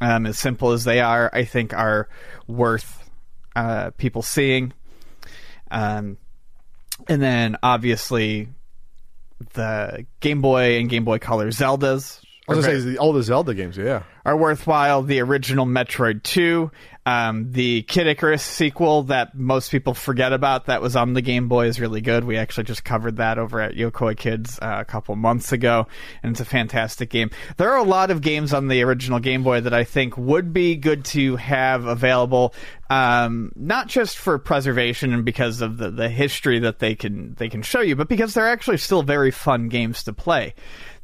um, 0.00 0.26
as 0.26 0.38
simple 0.38 0.72
as 0.72 0.84
they 0.84 1.00
are, 1.00 1.30
I 1.32 1.44
think 1.44 1.74
are 1.74 2.08
worth 2.46 3.10
uh, 3.54 3.90
people 3.90 4.22
seeing. 4.22 4.72
Um, 5.70 6.18
and 7.08 7.20
then 7.20 7.56
obviously 7.62 8.48
the 9.50 10.06
Game 10.20 10.40
Boy 10.40 10.78
and 10.78 10.88
Game 10.88 11.04
Boy 11.04 11.18
Color 11.18 11.48
Zeldas 11.48 12.22
I 12.48 12.54
was 12.54 12.66
to 12.66 12.92
say 12.92 12.96
all 12.96 13.12
the 13.12 13.22
Zelda 13.22 13.54
games, 13.54 13.76
yeah. 13.76 14.02
Are 14.24 14.36
worthwhile. 14.36 15.02
The 15.02 15.20
original 15.20 15.66
Metroid 15.66 16.22
2, 16.22 16.70
um, 17.04 17.50
the 17.50 17.82
Kid 17.82 18.06
Icarus 18.06 18.44
sequel 18.44 19.04
that 19.04 19.34
most 19.34 19.70
people 19.72 19.92
forget 19.92 20.32
about 20.32 20.66
that 20.66 20.80
was 20.80 20.94
on 20.94 21.14
the 21.14 21.22
Game 21.22 21.48
Boy 21.48 21.66
is 21.66 21.80
really 21.80 22.00
good. 22.00 22.22
We 22.22 22.36
actually 22.36 22.64
just 22.64 22.84
covered 22.84 23.16
that 23.16 23.38
over 23.38 23.60
at 23.60 23.74
Yokoi 23.74 24.16
Kids 24.16 24.58
uh, 24.62 24.76
a 24.78 24.84
couple 24.84 25.16
months 25.16 25.50
ago, 25.50 25.88
and 26.22 26.32
it's 26.32 26.40
a 26.40 26.44
fantastic 26.44 27.10
game. 27.10 27.30
There 27.56 27.72
are 27.72 27.78
a 27.78 27.82
lot 27.82 28.12
of 28.12 28.20
games 28.20 28.54
on 28.54 28.68
the 28.68 28.82
original 28.82 29.18
Game 29.18 29.42
Boy 29.42 29.60
that 29.62 29.74
I 29.74 29.82
think 29.82 30.16
would 30.16 30.52
be 30.52 30.76
good 30.76 31.04
to 31.06 31.34
have 31.36 31.86
available, 31.86 32.54
um, 32.88 33.50
not 33.56 33.88
just 33.88 34.16
for 34.16 34.38
preservation 34.38 35.12
and 35.12 35.24
because 35.24 35.60
of 35.60 35.78
the, 35.78 35.90
the 35.90 36.08
history 36.08 36.60
that 36.60 36.78
they 36.78 36.94
can 36.94 37.34
they 37.34 37.48
can 37.48 37.62
show 37.62 37.80
you, 37.80 37.96
but 37.96 38.08
because 38.08 38.34
they're 38.34 38.48
actually 38.48 38.78
still 38.78 39.02
very 39.02 39.32
fun 39.32 39.68
games 39.68 40.04
to 40.04 40.12
play. 40.12 40.54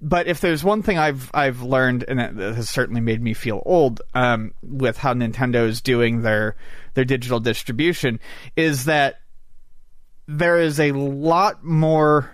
But 0.00 0.28
if 0.28 0.40
there's 0.40 0.62
one 0.62 0.82
thing 0.82 0.96
I've 0.96 1.28
I've 1.34 1.62
learned, 1.62 2.04
and 2.06 2.20
it 2.20 2.36
has 2.36 2.70
certainly 2.70 3.00
made 3.08 3.22
me 3.22 3.32
feel 3.32 3.62
old 3.64 4.02
um, 4.12 4.52
with 4.62 4.98
how 4.98 5.14
Nintendo 5.14 5.66
is 5.66 5.80
doing 5.80 6.20
their 6.20 6.56
their 6.92 7.06
digital 7.06 7.40
distribution, 7.40 8.20
is 8.54 8.84
that 8.84 9.20
there 10.26 10.58
is 10.58 10.78
a 10.78 10.92
lot 10.92 11.64
more 11.64 12.30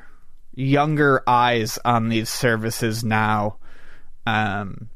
younger 0.52 1.22
eyes 1.28 1.78
on 1.84 2.08
these 2.08 2.28
services 2.28 3.04
now 3.04 3.56
um, 4.26 4.88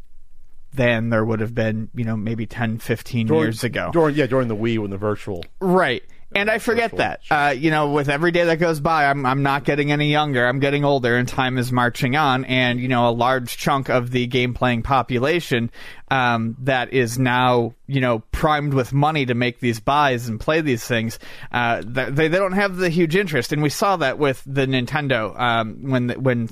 than 0.74 1.10
there 1.10 1.24
would 1.24 1.38
have 1.38 1.54
been, 1.54 1.90
you 1.94 2.02
know, 2.02 2.16
maybe 2.16 2.44
10, 2.44 2.78
15 2.78 3.28
years 3.28 3.62
ago. 3.62 3.90
During, 3.92 4.16
yeah, 4.16 4.26
during 4.26 4.48
the 4.48 4.56
Wii 4.56 4.78
when 4.80 4.90
the 4.90 4.96
virtual. 4.96 5.44
Right. 5.60 6.02
And 6.34 6.50
I 6.50 6.58
forget 6.58 6.94
that. 6.96 7.20
Uh, 7.30 7.54
you 7.56 7.70
know, 7.70 7.90
with 7.90 8.10
every 8.10 8.32
day 8.32 8.44
that 8.44 8.56
goes 8.56 8.80
by, 8.80 9.06
I'm 9.06 9.24
I'm 9.24 9.42
not 9.42 9.64
getting 9.64 9.90
any 9.90 10.10
younger. 10.10 10.46
I'm 10.46 10.60
getting 10.60 10.84
older, 10.84 11.16
and 11.16 11.26
time 11.26 11.56
is 11.56 11.72
marching 11.72 12.16
on. 12.16 12.44
And 12.44 12.80
you 12.80 12.88
know, 12.88 13.08
a 13.08 13.10
large 13.10 13.56
chunk 13.56 13.88
of 13.88 14.10
the 14.10 14.26
game 14.26 14.52
playing 14.52 14.82
population 14.82 15.70
um, 16.10 16.56
that 16.60 16.92
is 16.92 17.18
now 17.18 17.74
you 17.86 18.00
know 18.00 18.20
primed 18.30 18.74
with 18.74 18.92
money 18.92 19.24
to 19.26 19.34
make 19.34 19.60
these 19.60 19.80
buys 19.80 20.28
and 20.28 20.38
play 20.38 20.60
these 20.60 20.84
things, 20.84 21.18
uh, 21.50 21.82
they 21.84 22.10
they 22.10 22.28
don't 22.28 22.52
have 22.52 22.76
the 22.76 22.90
huge 22.90 23.16
interest. 23.16 23.52
And 23.52 23.62
we 23.62 23.70
saw 23.70 23.96
that 23.96 24.18
with 24.18 24.42
the 24.44 24.66
Nintendo 24.66 25.38
um, 25.38 25.90
when 25.90 26.10
when 26.22 26.50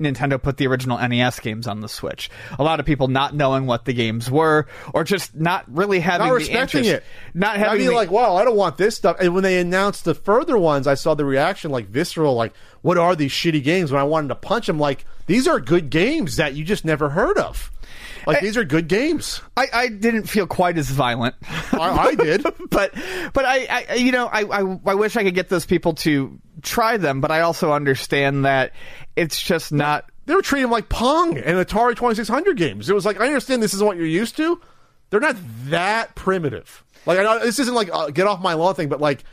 Nintendo 0.00 0.40
put 0.42 0.56
the 0.56 0.66
original 0.66 0.98
NES 0.98 1.40
games 1.40 1.66
on 1.66 1.80
the 1.80 1.88
Switch. 1.88 2.30
A 2.58 2.62
lot 2.62 2.80
of 2.80 2.86
people 2.86 3.08
not 3.08 3.34
knowing 3.34 3.66
what 3.66 3.84
the 3.84 3.92
games 3.92 4.30
were, 4.30 4.66
or 4.92 5.04
just 5.04 5.34
not 5.34 5.64
really 5.68 6.00
having 6.00 6.26
Not 6.26 6.32
the 6.32 6.36
respecting 6.36 6.84
interest, 6.84 6.90
it. 6.90 7.04
not 7.34 7.56
having 7.56 7.82
you're 7.82 7.90
the- 7.92 7.96
like, 7.96 8.10
wow, 8.10 8.36
I 8.36 8.44
don't 8.44 8.56
want 8.56 8.76
this 8.78 8.96
stuff. 8.96 9.16
And 9.20 9.34
when 9.34 9.42
they 9.42 9.58
announced 9.58 10.04
the 10.04 10.14
further 10.14 10.56
ones, 10.58 10.86
I 10.86 10.94
saw 10.94 11.14
the 11.14 11.24
reaction 11.24 11.70
like 11.70 11.88
visceral, 11.88 12.34
like, 12.34 12.52
what 12.82 12.98
are 12.98 13.14
these 13.14 13.32
shitty 13.32 13.62
games? 13.62 13.92
When 13.92 14.00
I 14.00 14.04
wanted 14.04 14.28
to 14.28 14.34
punch 14.34 14.66
them, 14.66 14.78
like, 14.78 15.04
these 15.26 15.46
are 15.46 15.60
good 15.60 15.88
games 15.90 16.36
that 16.36 16.54
you 16.54 16.64
just 16.64 16.84
never 16.84 17.10
heard 17.10 17.38
of. 17.38 17.70
Like, 18.26 18.40
these 18.40 18.56
are 18.56 18.64
good 18.64 18.88
games. 18.88 19.40
I, 19.56 19.66
I 19.72 19.88
didn't 19.88 20.24
feel 20.24 20.46
quite 20.46 20.78
as 20.78 20.88
violent. 20.90 21.34
I, 21.72 22.08
I 22.08 22.14
did. 22.14 22.42
but 22.70 22.94
but 23.32 23.44
I, 23.44 23.86
I 23.90 23.94
you 23.94 24.12
know 24.12 24.26
I, 24.26 24.42
I 24.42 24.78
I 24.86 24.94
wish 24.94 25.16
I 25.16 25.24
could 25.24 25.34
get 25.34 25.48
those 25.48 25.66
people 25.66 25.94
to 25.94 26.38
try 26.62 26.96
them, 26.96 27.20
but 27.20 27.30
I 27.30 27.40
also 27.40 27.72
understand 27.72 28.44
that 28.44 28.72
it's 29.16 29.40
just 29.40 29.72
not. 29.72 30.10
They 30.26 30.34
were 30.34 30.42
treating 30.42 30.64
them 30.64 30.70
like 30.70 30.88
Pong 30.88 31.36
and 31.36 31.56
Atari 31.58 31.96
2600 31.96 32.56
games. 32.56 32.88
It 32.88 32.94
was 32.94 33.04
like, 33.04 33.20
I 33.20 33.26
understand 33.26 33.62
this 33.62 33.74
is 33.74 33.82
what 33.82 33.96
you're 33.96 34.06
used 34.06 34.36
to. 34.36 34.60
They're 35.10 35.20
not 35.20 35.36
that 35.66 36.14
primitive. 36.14 36.84
Like, 37.06 37.18
I 37.18 37.24
know 37.24 37.40
this 37.40 37.58
isn't 37.58 37.74
like 37.74 37.90
a 37.92 38.12
get 38.12 38.28
off 38.28 38.40
my 38.40 38.54
lawn 38.54 38.74
thing, 38.74 38.88
but 38.88 39.00
like, 39.00 39.24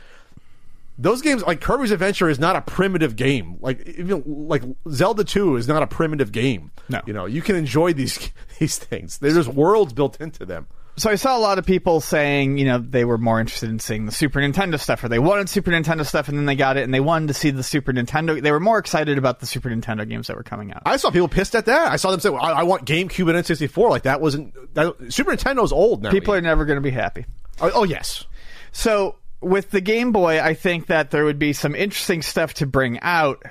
those 1.00 1.22
games, 1.22 1.42
like 1.42 1.60
Kirby's 1.60 1.90
Adventure, 1.90 2.28
is 2.28 2.38
not 2.38 2.56
a 2.56 2.60
primitive 2.60 3.16
game. 3.16 3.56
Like 3.60 3.86
even 3.88 4.22
like 4.26 4.62
Zelda 4.90 5.24
Two 5.24 5.56
is 5.56 5.66
not 5.66 5.82
a 5.82 5.86
primitive 5.86 6.30
game. 6.30 6.70
No. 6.88 7.00
you 7.06 7.12
know 7.12 7.26
you 7.26 7.42
can 7.42 7.56
enjoy 7.56 7.92
these 7.92 8.30
these 8.58 8.78
things. 8.78 9.18
There's 9.18 9.48
worlds 9.48 9.92
built 9.92 10.20
into 10.20 10.44
them. 10.44 10.66
So 10.96 11.08
I 11.08 11.14
saw 11.14 11.34
a 11.34 11.40
lot 11.40 11.58
of 11.58 11.64
people 11.64 12.00
saying, 12.02 12.58
you 12.58 12.66
know, 12.66 12.76
they 12.76 13.06
were 13.06 13.16
more 13.16 13.40
interested 13.40 13.70
in 13.70 13.78
seeing 13.78 14.04
the 14.04 14.12
Super 14.12 14.40
Nintendo 14.40 14.78
stuff, 14.78 15.02
or 15.02 15.08
they 15.08 15.18
wanted 15.18 15.48
Super 15.48 15.70
Nintendo 15.70 16.04
stuff, 16.04 16.28
and 16.28 16.36
then 16.36 16.44
they 16.44 16.56
got 16.56 16.76
it, 16.76 16.82
and 16.82 16.92
they 16.92 17.00
wanted 17.00 17.28
to 17.28 17.34
see 17.34 17.50
the 17.50 17.62
Super 17.62 17.92
Nintendo. 17.92 18.42
They 18.42 18.52
were 18.52 18.60
more 18.60 18.76
excited 18.76 19.16
about 19.16 19.40
the 19.40 19.46
Super 19.46 19.70
Nintendo 19.70 20.06
games 20.06 20.26
that 20.26 20.36
were 20.36 20.42
coming 20.42 20.74
out. 20.74 20.82
I 20.84 20.98
saw 20.98 21.10
people 21.10 21.28
pissed 21.28 21.54
at 21.54 21.64
that. 21.66 21.90
I 21.90 21.96
saw 21.96 22.10
them 22.10 22.20
say, 22.20 22.28
well, 22.28 22.42
I, 22.42 22.50
"I 22.50 22.62
want 22.64 22.84
GameCube 22.84 23.34
and 23.34 23.38
N64." 23.46 23.88
Like 23.88 24.02
that 24.02 24.20
wasn't 24.20 24.52
that, 24.74 24.94
Super 25.08 25.32
Nintendo's 25.32 25.72
old 25.72 26.02
now. 26.02 26.10
People 26.10 26.34
are 26.34 26.40
never 26.42 26.66
going 26.66 26.76
to 26.76 26.82
be 26.82 26.90
happy. 26.90 27.24
oh, 27.62 27.70
oh 27.76 27.84
yes. 27.84 28.26
So 28.72 29.16
with 29.40 29.70
the 29.70 29.80
Game 29.80 30.12
Boy, 30.12 30.40
I 30.40 30.54
think 30.54 30.86
that 30.86 31.10
there 31.10 31.24
would 31.24 31.38
be 31.38 31.52
some 31.52 31.74
interesting 31.74 32.22
stuff 32.22 32.54
to 32.54 32.66
bring 32.66 32.98
out. 33.00 33.42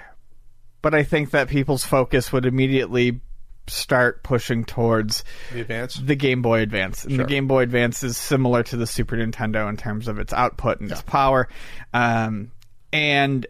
but 0.82 0.94
I 0.94 1.04
think 1.04 1.32
that 1.32 1.50
people's 1.50 1.84
focus 1.84 2.32
would 2.32 2.46
immediately 2.46 3.20
start 3.68 4.24
pushing 4.24 4.64
towards 4.64 5.24
The 5.54 5.62
Advance. 5.62 5.96
the 5.96 6.16
Game 6.16 6.42
Boy 6.42 6.62
Advance. 6.62 7.04
And 7.04 7.16
Sure. 7.16 7.26
the 7.26 7.30
Game 7.30 7.48
Boy 7.48 7.64
Advance 7.64 8.02
is 8.02 8.16
similar 8.18 8.64
to 8.64 8.78
the 8.78 8.88
Super 8.88 9.18
Nintendo 9.18 9.68
in 9.70 9.76
terms 9.78 10.08
of 10.08 10.20
its 10.20 10.32
output 10.34 10.80
and 10.80 10.90
its 10.92 11.02
power. 11.02 11.50
Um, 11.94 12.52
and 12.94 13.46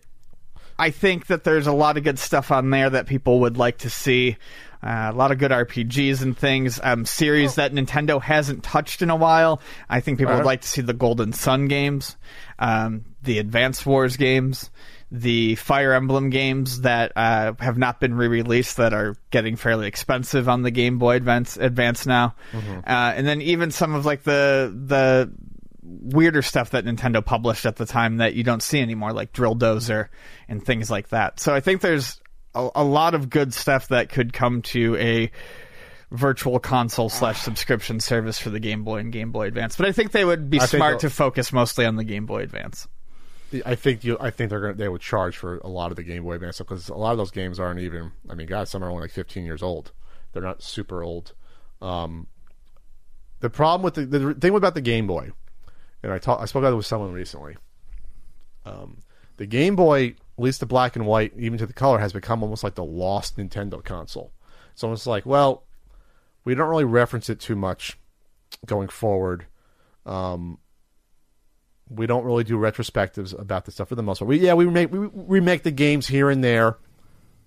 I 0.80 0.90
think 0.90 1.28
that 1.28 1.44
there's 1.44 1.68
a 1.68 1.72
lot 1.72 1.98
of 1.98 2.04
good 2.04 2.18
stuff 2.20 2.52
on 2.52 2.70
there 2.72 2.90
that 2.90 3.06
people 3.06 3.42
would 3.42 3.58
like 3.58 3.78
to 3.80 3.90
see. 3.90 4.38
Uh, 4.82 5.12
a 5.12 5.16
lot 5.16 5.32
of 5.32 5.38
good 5.38 5.52
RPGs 5.52 6.22
and 6.22 6.38
things. 6.38 6.80
Um, 6.82 7.06
series 7.06 7.56
that 7.56 7.74
Nintendo 7.74 8.22
hasn't 8.22 8.64
touched 8.64 9.02
in 9.02 9.10
a 9.10 9.16
while. 9.16 9.62
I 9.90 10.00
think 10.00 10.20
people 10.20 10.36
would 10.36 10.46
like 10.46 10.62
to 10.62 10.68
see 10.68 10.82
the 10.82 10.94
Golden 10.94 11.34
Sun 11.34 11.68
games, 11.68 12.16
um, 12.60 13.04
the 13.24 13.40
Advance 13.40 13.86
Wars 13.86 14.16
games, 14.16 14.70
the 15.12 15.56
Fire 15.56 15.94
Emblem 15.94 16.30
games 16.30 16.82
that 16.82 17.12
uh, 17.16 17.54
have 17.60 17.78
not 17.78 18.00
been 18.00 18.14
re-released 18.14 18.78
that 18.78 18.94
are 18.94 19.16
getting 19.32 19.56
fairly 19.58 19.88
expensive 19.88 20.48
on 20.48 20.62
the 20.62 20.72
Game 20.72 20.98
Boy 20.98 21.16
Advance 21.16 21.58
Advance 21.58 22.06
now, 22.06 22.36
uh, 22.88 23.14
and 23.16 23.28
then 23.28 23.42
even 23.42 23.72
some 23.72 23.96
of 23.96 24.06
like 24.06 24.24
the 24.24 24.74
the 24.86 25.32
weirder 25.82 26.44
stuff 26.44 26.70
that 26.72 26.86
Nintendo 26.86 27.26
published 27.26 27.66
at 27.66 27.76
the 27.76 27.86
time 27.86 28.18
that 28.18 28.36
you 28.36 28.44
don't 28.44 28.62
see 28.62 28.80
anymore, 28.80 29.12
like 29.12 29.34
Drill 29.34 29.56
Dozer 29.56 30.10
and 30.48 30.64
things 30.64 30.92
like 30.92 31.10
that. 31.10 31.40
So 31.40 31.54
I 31.54 31.60
think 31.62 31.82
there's 31.82 32.22
a, 32.68 32.72
a 32.76 32.84
lot 32.84 33.14
of 33.14 33.30
good 33.30 33.54
stuff 33.54 33.90
that 33.90 34.10
could 34.10 34.34
come 34.34 34.62
to 34.64 34.96
a 34.98 35.32
virtual 36.12 36.60
console 36.60 37.10
slash 37.10 37.42
subscription 37.42 38.00
service 38.00 38.40
for 38.40 38.50
the 38.50 38.60
Game 38.60 38.84
Boy 38.84 38.98
and 38.98 39.12
Game 39.12 39.32
Boy 39.32 39.48
Advance. 39.48 39.76
But 39.76 39.88
I 39.88 39.92
think 39.92 40.12
they 40.12 40.26
would 40.26 40.50
be 40.50 40.60
I 40.60 40.66
smart 40.66 41.00
to 41.02 41.10
focus 41.10 41.54
mostly 41.54 41.86
on 41.86 41.96
the 41.96 42.04
Game 42.04 42.26
Boy 42.26 42.42
Advance. 42.42 42.88
I 43.66 43.76
think 43.76 44.04
you. 44.04 44.18
I 44.20 44.30
think 44.30 44.52
they're 44.52 44.62
gonna. 44.62 44.74
They 44.76 44.90
would 44.90 45.02
charge 45.02 45.36
for 45.38 45.58
a 45.60 45.68
lot 45.68 45.92
of 45.92 45.96
the 45.96 46.04
Game 46.04 46.24
Boy 46.24 46.34
Advance 46.34 46.58
stuff 46.58 46.68
because 46.68 46.90
a 46.90 46.96
lot 46.96 47.12
of 47.12 47.18
those 47.18 47.32
games 47.32 47.60
aren't 47.60 47.80
even. 47.80 48.12
I 48.30 48.36
mean, 48.36 48.48
God, 48.48 48.68
some 48.68 48.84
are 48.84 48.90
only 48.90 49.02
like 49.02 49.12
15 49.12 49.44
years 49.44 49.64
old. 49.64 49.92
They're 50.32 50.44
not 50.44 50.62
super 50.62 51.02
old. 51.02 51.34
Um, 51.82 52.28
the 53.40 53.50
problem 53.50 53.84
with 53.84 53.96
the, 53.96 54.06
the 54.06 54.34
thing 54.36 54.54
about 54.54 54.76
the 54.76 54.82
Game 54.82 55.08
Boy, 55.08 55.32
and 56.04 56.12
I 56.12 56.20
talked. 56.20 56.44
I 56.44 56.46
spoke 56.46 56.62
about 56.62 56.74
it 56.74 56.76
with 56.76 56.86
someone 56.86 57.12
recently. 57.12 57.58
Um, 58.66 59.00
the 59.38 59.48
Game 59.48 59.76
Boy, 59.76 60.16
at 60.40 60.44
least 60.44 60.62
the 60.62 60.66
black 60.66 60.96
and 60.96 61.06
white, 61.06 61.34
even 61.38 61.60
to 61.60 61.66
the 61.66 61.74
color, 61.74 62.00
has 62.00 62.14
become 62.14 62.42
almost 62.42 62.64
like 62.64 62.76
the 62.76 62.84
lost 62.84 63.36
Nintendo 63.36 63.84
console. 63.84 64.32
It's 64.72 64.84
almost 64.86 65.06
like, 65.06 65.26
well, 65.26 65.66
we 66.46 66.56
don't 66.56 66.70
really 66.70 66.86
reference 66.86 67.30
it 67.30 67.42
too 67.42 67.58
much 67.58 68.00
going 68.66 68.88
forward. 68.88 69.48
Um, 70.06 70.60
we 71.90 72.08
don't 72.08 72.24
really 72.24 72.46
do 72.46 72.58
retrospectives 72.58 73.38
about 73.38 73.66
the 73.66 73.72
stuff 73.74 73.90
for 73.90 73.96
the 73.96 74.04
most 74.04 74.20
part. 74.20 74.30
We, 74.30 74.40
yeah, 74.40 74.54
we 74.54 74.64
remake 74.64 74.92
we 74.92 75.10
remake 75.14 75.64
the 75.64 75.72
games 75.72 76.08
here 76.08 76.30
and 76.30 76.42
there, 76.42 76.78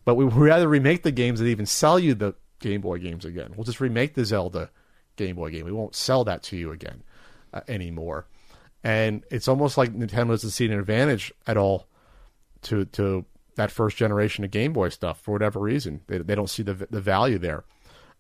but 0.05 0.16
we 0.16 0.26
rather 0.26 0.68
remake 0.68 1.03
the 1.03 1.12
games 1.12 1.40
that 1.40 1.47
even 1.47 1.64
sell 1.64 1.99
you 1.99 2.14
the 2.14 2.34
Game 2.61 2.82
Boy 2.82 2.99
games 2.99 3.24
again. 3.24 3.55
We'll 3.57 3.64
just 3.64 3.80
remake 3.80 4.14
the 4.14 4.26
Zelda 4.26 4.68
Game 5.16 5.36
Boy 5.36 5.51
game. 5.51 5.64
We 5.64 5.72
won't 5.72 5.95
sell 5.95 6.24
that 6.24 6.43
to 6.45 6.59
you 6.59 6.72
again 6.72 7.03
uh, 7.55 7.62
anymore. 7.68 8.26
And 8.84 9.24
it's 9.30 9.49
almost 9.49 9.78
like 9.78 9.95
Nintendo 9.95 10.28
doesn't 10.28 10.51
see 10.51 10.66
an 10.66 10.78
advantage 10.78 11.32
at 11.47 11.57
all 11.57 11.86
to 12.62 12.84
to 12.86 13.24
that 13.56 13.70
first 13.70 13.96
generation 13.96 14.44
of 14.44 14.50
Game 14.50 14.72
Boy 14.72 14.88
stuff 14.88 15.20
for 15.20 15.32
whatever 15.32 15.60
reason. 15.60 16.00
They 16.06 16.18
they 16.18 16.34
don't 16.34 16.50
see 16.50 16.62
the 16.62 16.74
the 16.90 17.00
value 17.00 17.38
there. 17.38 17.64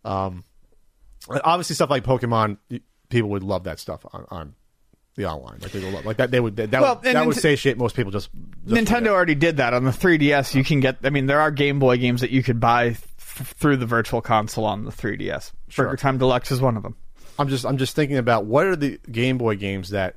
Um, 0.04 0.44
obviously, 1.28 1.74
stuff 1.74 1.90
like 1.90 2.04
Pokemon, 2.04 2.58
people 3.08 3.30
would 3.30 3.42
love 3.42 3.64
that 3.64 3.78
stuff 3.78 4.04
on, 4.12 4.26
on 4.30 4.54
the 5.14 5.26
online. 5.26 5.58
Like 5.60 5.72
they 5.72 5.80
love, 5.92 6.04
like 6.04 6.16
that. 6.16 6.30
They 6.30 6.40
would 6.40 6.56
that 6.56 6.72
Well, 6.72 6.96
would, 6.96 7.04
that 7.14 7.26
would 7.26 7.36
satiate 7.36 7.78
most 7.78 7.94
people. 7.96 8.10
Just, 8.12 8.30
just 8.66 8.74
Nintendo 8.74 8.98
forget. 8.98 9.08
already 9.12 9.34
did 9.34 9.56
that 9.58 9.74
on 9.74 9.84
the 9.84 9.90
3DS. 9.90 10.54
You 10.54 10.64
can 10.64 10.80
get, 10.80 10.98
I 11.04 11.10
mean, 11.10 11.26
there 11.26 11.40
are 11.40 11.50
Game 11.50 11.78
Boy 11.78 11.98
games 11.98 12.22
that 12.22 12.30
you 12.30 12.42
could 12.42 12.60
buy 12.60 12.88
th- 12.90 12.98
through 13.18 13.76
the 13.76 13.86
Virtual 13.86 14.20
Console 14.22 14.64
on 14.64 14.84
the 14.84 14.90
3DS. 14.90 15.52
Sure. 15.68 15.84
Burger 15.86 15.96
Time 15.96 16.18
Deluxe 16.18 16.50
is 16.50 16.60
one 16.60 16.76
of 16.76 16.82
them. 16.82 16.96
I'm 17.38 17.48
just 17.48 17.64
I'm 17.64 17.76
just 17.78 17.94
thinking 17.96 18.16
about 18.18 18.44
what 18.44 18.66
are 18.66 18.76
the 18.76 18.98
Game 19.10 19.38
Boy 19.38 19.56
games 19.56 19.90
that 19.90 20.16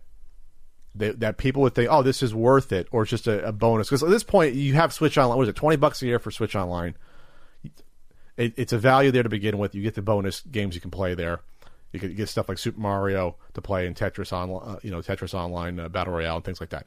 that, 0.96 1.20
that 1.20 1.38
people 1.38 1.62
would 1.64 1.76
think, 1.76 1.90
oh, 1.92 2.02
this 2.02 2.24
is 2.24 2.34
worth 2.34 2.72
it, 2.72 2.88
or 2.92 3.04
it's 3.04 3.12
just 3.12 3.28
a, 3.28 3.46
a 3.48 3.52
bonus. 3.52 3.88
Because 3.90 4.04
at 4.04 4.10
this 4.10 4.24
point, 4.24 4.56
you 4.56 4.74
have 4.74 4.94
Switch 4.94 5.18
Online. 5.18 5.38
What 5.38 5.44
is 5.44 5.50
it? 5.50 5.56
Twenty 5.56 5.78
bucks 5.78 6.02
a 6.02 6.06
year 6.06 6.20
for 6.20 6.32
Switch 6.32 6.56
Online. 6.56 6.96
It, 8.38 8.54
it's 8.58 8.74
a 8.74 8.78
value 8.78 9.12
there 9.12 9.24
to 9.24 9.30
begin 9.30 9.58
with. 9.58 9.76
You 9.76 9.82
get 9.82 9.96
the 9.96 10.02
bonus 10.02 10.42
games 10.42 10.76
you 10.76 10.82
can 10.82 10.92
play 10.92 11.14
there. 11.14 11.40
You 11.94 12.00
could 12.00 12.18
get 12.18 12.28
stuff 12.28 12.50
like 12.50 12.58
Super 12.58 12.80
Mario 12.80 13.38
to 13.54 13.62
play 13.62 13.88
and 13.88 13.96
Tetris 13.96 14.34
on, 14.34 14.50
uh, 14.52 14.80
you 14.84 14.92
know, 14.92 15.00
Tetris 15.00 15.34
Online 15.34 15.80
uh, 15.80 15.88
Battle 15.88 16.14
Royale 16.14 16.36
and 16.36 16.44
things 16.44 16.60
like 16.60 16.72
that. 16.72 16.86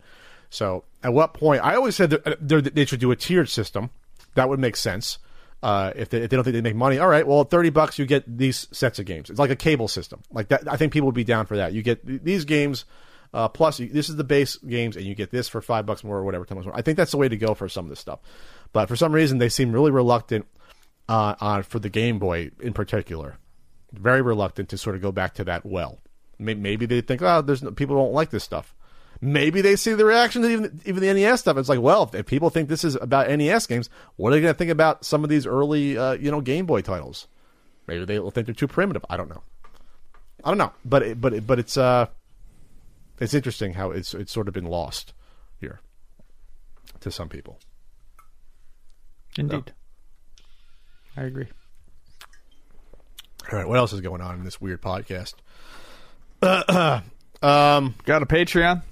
So, 0.51 0.85
at 1.03 1.15
what 1.15 1.33
point? 1.33 1.65
I 1.65 1.75
always 1.77 1.97
said 1.97 2.11
that 2.11 2.27
uh, 2.27 2.37
they're- 2.41 2.61
they 2.61 2.85
should 2.85 3.01
do 3.01 3.11
a 3.11 3.17
tiered 3.17 3.49
system. 3.49 3.89
That 4.35 4.49
would 4.51 4.59
make 4.59 4.77
sense. 4.77 5.19
Uh, 5.63 5.93
if, 5.97 6.11
they, 6.11 6.19
if 6.19 6.31
they 6.31 6.37
don't 6.37 6.45
think 6.45 6.55
they 6.55 6.61
make 6.61 6.77
money, 6.77 6.99
all 6.99 7.09
right. 7.09 7.27
Well, 7.27 7.41
at 7.41 7.51
thirty 7.51 7.71
bucks, 7.71 7.99
you 7.99 8.07
get 8.07 8.25
these 8.39 8.69
sets 8.71 8.99
of 8.99 9.07
games. 9.07 9.29
It's 9.31 9.41
like 9.41 9.51
a 9.51 9.57
cable 9.57 9.89
system. 9.89 10.23
Like 10.31 10.49
that, 10.49 10.71
I 10.71 10.77
think 10.77 10.93
people 10.93 11.07
would 11.07 11.15
be 11.17 11.25
down 11.25 11.47
for 11.47 11.57
that. 11.57 11.73
You 11.73 11.83
get 11.83 12.07
th- 12.07 12.21
these 12.23 12.45
games, 12.45 12.85
uh, 13.33 13.49
plus 13.49 13.79
you, 13.81 13.89
this 13.89 14.09
is 14.09 14.17
the 14.17 14.25
base 14.25 14.57
games, 14.57 14.97
and 14.97 15.05
you 15.05 15.15
get 15.15 15.31
this 15.31 15.49
for 15.49 15.61
five 15.61 15.87
bucks 15.87 16.03
more 16.05 16.17
or 16.17 16.25
whatever. 16.25 16.45
10 16.45 16.57
bucks 16.57 16.67
more. 16.67 16.77
I 16.77 16.83
think 16.83 16.97
that's 16.97 17.11
the 17.11 17.17
way 17.17 17.29
to 17.29 17.37
go 17.37 17.55
for 17.55 17.69
some 17.69 17.85
of 17.85 17.91
this 17.91 18.01
stuff. 18.01 18.21
But 18.73 18.89
for 18.89 18.97
some 18.97 19.13
reason, 19.13 19.39
they 19.39 19.49
seem 19.49 19.73
really 19.73 19.91
reluctant 19.91 20.47
uh, 21.09 21.35
on 21.41 21.63
for 21.63 21.79
the 21.79 21.89
Game 21.89 22.19
Boy 22.19 22.51
in 22.61 22.73
particular. 22.73 23.37
Very 23.93 24.23
reluctant 24.23 24.69
to 24.71 24.79
sort 24.79 24.97
of 24.97 25.03
go 25.03 25.13
back 25.13 25.35
to 25.35 25.45
that 25.45 25.65
well. 25.65 25.99
May- 26.39 26.55
Maybe 26.55 26.87
they 26.87 27.01
think, 27.01 27.23
oh, 27.23 27.41
there's 27.43 27.63
no, 27.63 27.71
people 27.71 27.97
don't 27.97 28.13
like 28.13 28.31
this 28.31 28.45
stuff. 28.45 28.75
Maybe 29.21 29.63
they 29.63 29.75
see 29.75 29.95
the 29.95 30.05
reaction 30.05 30.43
to 30.43 30.49
even, 30.49 30.81
even 30.85 31.03
the 31.03 31.13
NES 31.13 31.41
stuff. 31.41 31.57
It's 31.57 31.69
like, 31.69 31.81
well, 31.81 32.05
if, 32.05 32.15
if 32.15 32.27
people 32.27 32.51
think 32.51 32.69
this 32.69 32.85
is 32.85 32.95
about 32.95 33.29
NES 33.29 33.67
games, 33.67 33.91
what 34.17 34.29
are 34.29 34.37
they 34.37 34.43
going 34.43 34.55
to 34.55 34.59
think 34.59 34.71
about 34.71 35.05
some 35.05 35.25
of 35.25 35.31
these 35.31 35.45
early, 35.47 35.99
uh, 35.99 36.13
you 36.13 36.31
know, 36.31 36.41
Game 36.41 36.67
Boy 36.67 36.83
titles? 36.83 37.27
Maybe 37.89 38.05
they 38.05 38.19
will 38.21 38.31
think 38.31 38.47
they're 38.47 38.55
too 38.55 38.69
primitive. 38.69 39.05
I 39.11 39.17
don't 39.17 39.29
know. 39.31 39.43
I 40.45 40.51
don't 40.51 40.59
know, 40.59 40.73
but 40.85 41.03
it, 41.03 41.21
but 41.21 41.33
it, 41.33 41.47
but 41.47 41.59
it's 41.59 41.77
uh, 41.77 42.07
it's 43.21 43.35
interesting 43.35 43.75
how 43.75 43.91
it's 43.91 44.15
it's 44.15 44.33
sort 44.33 44.49
of 44.49 44.55
been 44.55 44.67
lost 44.67 45.13
here 45.61 45.81
to 47.01 47.11
some 47.11 47.29
people. 47.29 47.59
Indeed. 49.37 49.73
I 51.17 51.23
agree. 51.23 51.47
All 53.51 53.59
right, 53.59 53.67
what 53.69 53.79
else 53.79 53.93
is 53.93 54.01
going 54.01 54.21
on 54.21 54.35
in 54.37 54.45
this 54.45 54.61
weird 54.61 54.83
podcast? 54.83 55.35
Um, 57.41 57.95
Got 58.05 58.23
a 58.23 58.27
Patreon? 58.27 58.83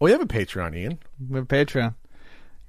We 0.00 0.12
have 0.12 0.22
a 0.22 0.26
Patreon, 0.26 0.74
Ian. 0.76 0.98
We 1.28 1.36
have 1.36 1.44
a 1.44 1.46
Patreon. 1.46 1.94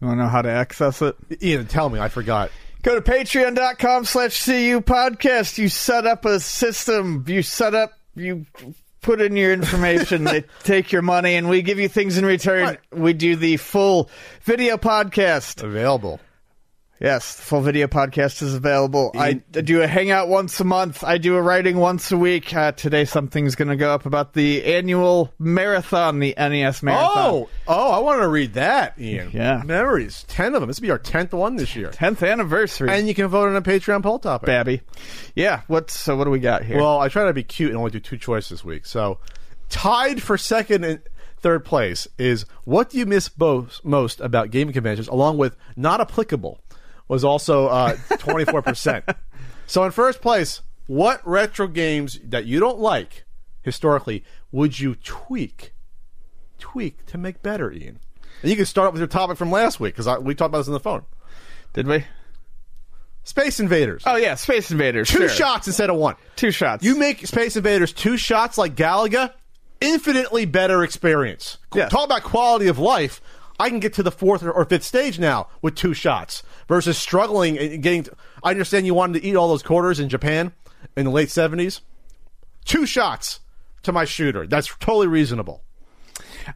You 0.02 0.08
want 0.08 0.18
to 0.20 0.24
know 0.24 0.30
how 0.30 0.42
to 0.42 0.50
access 0.50 1.02
it? 1.02 1.16
Ian, 1.42 1.68
tell 1.68 1.90
me, 1.90 2.00
I 2.00 2.10
forgot. 2.10 2.52
Go 2.82 3.00
to 3.00 3.02
patreon.com 3.02 4.06
slash 4.06 4.44
CU 4.46 4.82
podcast. 4.82 5.58
You 5.58 5.70
set 5.70 6.06
up 6.06 6.26
a 6.26 6.40
system. 6.40 7.26
You 7.28 7.44
set 7.44 7.76
up, 7.76 7.94
you 8.16 8.46
put 9.02 9.22
in 9.22 9.36
your 9.36 9.54
information. 9.54 10.24
they 10.24 10.44
take 10.64 10.92
your 10.92 11.02
money 11.02 11.36
and 11.36 11.50
we 11.50 11.62
give 11.62 11.80
you 11.80 11.88
things 11.88 12.18
in 12.18 12.26
return. 12.26 12.64
Right. 12.64 12.80
We 12.92 13.14
do 13.14 13.36
the 13.36 13.58
full 13.58 14.10
video 14.44 14.78
podcast. 14.78 15.64
Available. 15.64 16.20
Yes, 17.00 17.36
the 17.36 17.44
full 17.44 17.62
video 17.62 17.88
podcast 17.88 18.42
is 18.42 18.54
available. 18.54 19.12
I 19.16 19.34
do 19.34 19.82
a 19.82 19.88
hangout 19.88 20.28
once 20.28 20.60
a 20.60 20.66
month. 20.66 21.02
I 21.02 21.18
do 21.18 21.38
a 21.38 21.42
writing 21.42 21.78
once 21.78 22.12
a 22.12 22.18
week. 22.18 22.54
Uh, 22.54 22.74
today, 22.74 23.06
something's 23.06 23.56
going 23.56 23.70
to 23.70 23.78
go 23.78 23.94
up 23.94 24.06
about 24.06 24.34
the 24.34 24.66
annual 24.66 25.34
marathon, 25.40 26.20
the 26.20 26.34
NES 26.38 26.84
marathon. 26.84 27.16
Oh, 27.16 27.50
oh, 27.70 27.92
I 27.92 28.00
want 28.00 28.22
to 28.22 28.28
read 28.28 28.56
that, 28.56 29.00
Ian. 29.00 29.32
Yeah. 29.34 29.64
Memories. 29.66 30.26
Ten 30.28 30.54
of 30.56 30.62
them. 30.62 30.68
This 30.68 30.80
will 30.80 30.88
be 30.88 30.92
our 30.92 30.98
tenth 30.98 31.34
one 31.34 31.56
this 31.56 31.74
year. 31.74 31.90
10th 31.90 32.30
anniversary. 32.30 32.90
And 32.92 33.08
you 33.08 33.16
can 33.16 33.28
vote 33.28 33.48
on 33.48 33.56
a 33.56 33.62
Patreon 33.62 34.04
poll 34.04 34.20
topic. 34.20 34.48
Babby. 34.48 34.82
Yeah, 35.36 35.62
what's 35.68 35.98
so 35.98 36.18
what 36.18 36.26
do 36.26 36.32
we 36.32 36.40
got 36.40 36.66
here? 36.66 36.78
Well, 36.78 37.00
I 37.00 37.08
try 37.08 37.26
to 37.28 37.34
be 37.34 37.44
cute 37.44 37.70
and 37.70 37.78
only 37.78 37.92
do 37.92 38.02
two 38.02 38.18
choices 38.18 38.50
this 38.50 38.66
week. 38.66 38.86
So, 38.86 39.20
tied 39.70 40.22
for 40.22 40.38
second 40.38 40.84
and 40.84 41.02
third 41.40 41.64
place 41.64 42.08
is 42.18 42.46
what 42.66 42.90
do 42.90 42.98
you 42.98 43.06
miss 43.06 43.30
most, 43.38 43.86
most 43.86 44.20
about 44.20 44.52
gaming 44.52 44.74
conventions, 44.74 45.08
along 45.08 45.38
with 45.38 45.56
not 45.78 46.02
applicable, 46.02 46.60
was 47.10 47.26
also 47.26 47.68
uh, 47.68 47.96
24%. 48.12 49.16
so, 49.68 49.84
in 49.84 49.92
first 49.92 50.22
place, 50.22 50.62
what 50.88 51.22
retro 51.28 51.68
games 51.68 52.20
that 52.24 52.46
you 52.46 52.62
don't 52.62 52.80
like 52.80 53.26
historically 53.62 54.24
would 54.54 54.80
you 54.80 54.96
tweak, 54.96 55.74
tweak 56.58 57.06
to 57.08 57.18
make 57.18 57.42
better, 57.42 57.72
Ian? 57.72 58.00
And 58.42 58.50
you 58.50 58.56
can 58.56 58.66
start 58.66 58.94
with 58.94 59.00
your 59.02 59.08
topic 59.08 59.38
from 59.38 59.52
last 59.52 59.82
week 59.82 59.96
because 59.96 60.08
we 60.22 60.34
talked 60.34 60.48
about 60.48 60.60
this 60.60 60.68
on 60.68 60.74
the 60.74 60.80
phone. 60.80 61.04
Did 61.74 61.88
we? 61.88 62.06
Space 63.24 63.60
Invaders. 63.60 64.04
Oh 64.06 64.16
yeah, 64.16 64.36
Space 64.36 64.72
Invaders. 64.72 65.10
two 65.10 65.20
sure. 65.20 65.30
shots 65.30 65.68
instead 65.68 65.90
of 65.90 65.98
one. 65.98 66.16
Two 66.36 66.52
shots. 66.52 66.84
You 66.84 66.98
make 66.98 67.28
Space 67.28 67.56
Invaders 67.58 67.94
two 67.94 68.18
shots 68.18 68.58
like 68.58 68.76
Galaga, 68.76 69.34
infinitely 69.82 70.46
better 70.46 70.84
experience. 70.84 71.58
Yes. 71.76 71.92
Talk 71.92 72.06
about 72.06 72.24
quality 72.24 72.68
of 72.68 72.80
life. 72.80 73.22
I 73.60 73.70
can 73.70 73.80
get 73.80 73.94
to 73.96 74.04
the 74.04 74.12
fourth 74.12 74.42
or, 74.42 74.52
or 74.52 74.66
fifth 74.66 74.86
stage 74.86 75.20
now 75.20 75.48
with 75.62 75.76
two 75.76 75.94
shots 75.94 76.44
versus 76.70 76.98
struggling 76.98 77.60
and 77.60 77.84
getting. 77.84 78.04
To, 78.04 78.14
I 78.42 78.52
understand 78.52 78.86
you 78.86 78.94
wanted 78.94 79.20
to 79.22 79.28
eat 79.28 79.36
all 79.36 79.50
those 79.50 79.64
quarters 79.64 80.00
in 80.00 80.08
Japan 80.08 80.54
in 80.96 81.04
the 81.04 81.12
late 81.12 81.30
seventies. 81.30 81.82
Two 82.64 82.86
shots 82.86 83.42
to 83.84 83.92
my 83.92 84.06
shooter. 84.06 84.48
That's 84.48 84.68
totally 84.80 85.08
reasonable. 85.08 85.62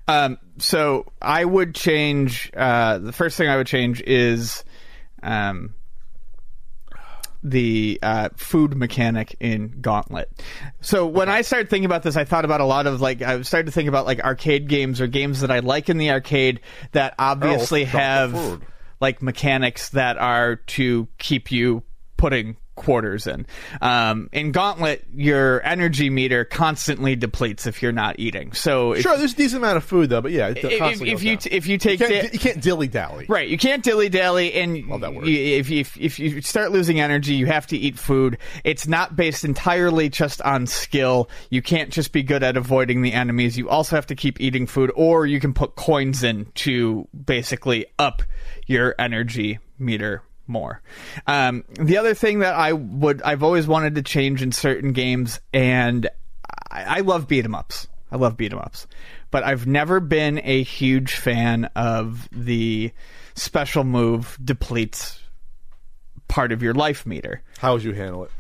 Um, 0.08 0.38
so 0.60 1.12
I 1.22 1.44
would 1.44 1.76
change. 1.76 2.50
Uh, 2.56 3.00
the 3.00 3.12
first 3.12 3.38
thing 3.38 3.50
I 3.50 3.58
would 3.58 3.68
change 3.68 4.02
is 4.02 4.64
um, 5.22 5.76
the 7.44 8.00
uh, 8.02 8.30
food 8.36 8.76
mechanic 8.76 9.36
in 9.40 9.82
Gauntlet. 9.82 10.32
So 10.82 11.06
when 11.06 11.30
I 11.30 11.42
started 11.42 11.70
thinking 11.70 11.86
about 11.86 12.04
this, 12.04 12.16
I 12.16 12.24
thought 12.24 12.46
about 12.46 12.62
a 12.62 12.66
lot 12.66 12.88
of 12.88 13.02
like 13.02 13.22
I 13.22 13.42
started 13.42 13.66
to 13.68 13.72
think 13.72 13.90
about 13.90 14.06
like 14.06 14.20
arcade 14.22 14.68
games 14.68 15.02
or 15.02 15.08
games 15.08 15.42
that 15.42 15.52
I 15.52 15.60
like 15.60 15.90
in 15.90 15.98
the 15.98 16.12
arcade 16.12 16.62
that 16.94 17.16
obviously 17.20 17.84
Oh, 17.84 17.88
have 17.88 18.32
food. 18.32 18.66
Like 19.04 19.22
mechanics 19.22 19.90
that 19.90 20.18
are 20.18 20.56
to 20.56 21.10
keep 21.18 21.52
you 21.52 21.84
putting 22.16 22.56
quarters 22.76 23.28
in. 23.28 23.46
Um, 23.82 24.30
in 24.32 24.52
Gauntlet, 24.52 25.06
your 25.14 25.64
energy 25.66 26.10
meter 26.10 26.44
constantly 26.46 27.16
depletes 27.16 27.68
if 27.68 27.82
you're 27.82 27.92
not 27.92 28.20
eating. 28.20 28.54
So 28.54 28.94
if, 28.94 29.02
Sure, 29.04 29.18
there's 29.18 29.34
a 29.34 29.36
decent 29.36 29.62
amount 29.64 29.78
of 29.78 29.84
food 29.84 30.10
though, 30.10 30.22
but 30.22 30.32
yeah, 30.32 30.50
if, 30.56 30.80
constantly 30.80 31.12
if 31.12 31.24
you 31.24 31.38
down. 31.38 31.48
if 31.52 31.68
you 31.68 31.78
take 31.78 32.00
you 32.00 32.08
can't, 32.08 32.34
you 32.34 32.40
can't 32.40 32.62
dilly 32.62 32.88
dally. 32.88 33.26
Right, 33.30 33.48
you 33.48 33.58
can't 33.58 33.84
dilly 33.84 34.10
dally, 34.10 34.54
and 34.54 34.88
Love 34.88 35.02
that 35.02 35.14
word. 35.14 35.28
you- 35.28 35.58
if, 35.60 35.72
if 35.72 35.98
if 36.00 36.20
you 36.20 36.42
start 36.42 36.72
losing 36.72 37.00
energy, 37.00 37.34
you 37.36 37.46
have 37.46 37.68
to 37.68 37.78
eat 37.78 37.98
food. 38.00 38.38
It's 38.64 38.88
not 38.88 39.16
based 39.16 39.44
entirely 39.46 40.10
just 40.10 40.42
on 40.42 40.68
skill. 40.68 41.30
You 41.50 41.62
can't 41.62 41.92
just 41.92 42.12
be 42.12 42.24
good 42.24 42.44
at 42.44 42.58
avoiding 42.58 43.02
the 43.02 43.14
enemies. 43.14 43.58
You 43.58 43.70
also 43.70 43.96
have 43.96 44.08
to 44.08 44.16
keep 44.16 44.42
eating 44.42 44.68
food, 44.68 44.92
or 44.96 45.26
you 45.26 45.40
can 45.40 45.54
put 45.54 45.76
coins 45.76 46.24
in 46.24 46.46
to 46.56 47.08
basically 47.26 47.86
up 48.00 48.24
your 48.66 48.96
energy 48.98 49.60
meter 49.78 50.22
more. 50.48 50.82
Um, 51.28 51.64
the 51.80 51.98
other 51.98 52.14
thing 52.14 52.40
that 52.40 52.56
I 52.56 52.74
would 52.74 53.22
I've 53.22 53.44
always 53.44 53.68
wanted 53.68 53.96
to 53.96 54.02
change 54.02 54.42
in 54.42 54.52
certain 54.52 54.92
games, 54.94 55.40
and 55.54 56.10
I, 56.70 56.98
I 56.98 57.00
love 57.02 57.28
beat 57.28 57.46
'em 57.46 57.56
ups. 57.56 57.88
I 58.12 58.18
love 58.18 58.38
beat 58.38 58.52
'em 58.54 58.60
ups, 58.60 58.88
but 59.32 59.44
I've 59.44 59.66
never 59.68 60.00
been 60.00 60.42
a 60.44 60.64
huge 60.64 61.16
fan 61.16 61.66
of 61.76 62.28
the 62.32 62.92
special 63.36 63.84
move 63.84 64.38
depletes 64.44 65.20
part 66.28 66.52
of 66.52 66.62
your 66.62 66.74
life 66.74 67.06
meter. 67.06 67.42
How 67.60 67.74
would 67.74 67.84
you 67.84 67.94
handle 67.94 68.26
it? 68.26 68.32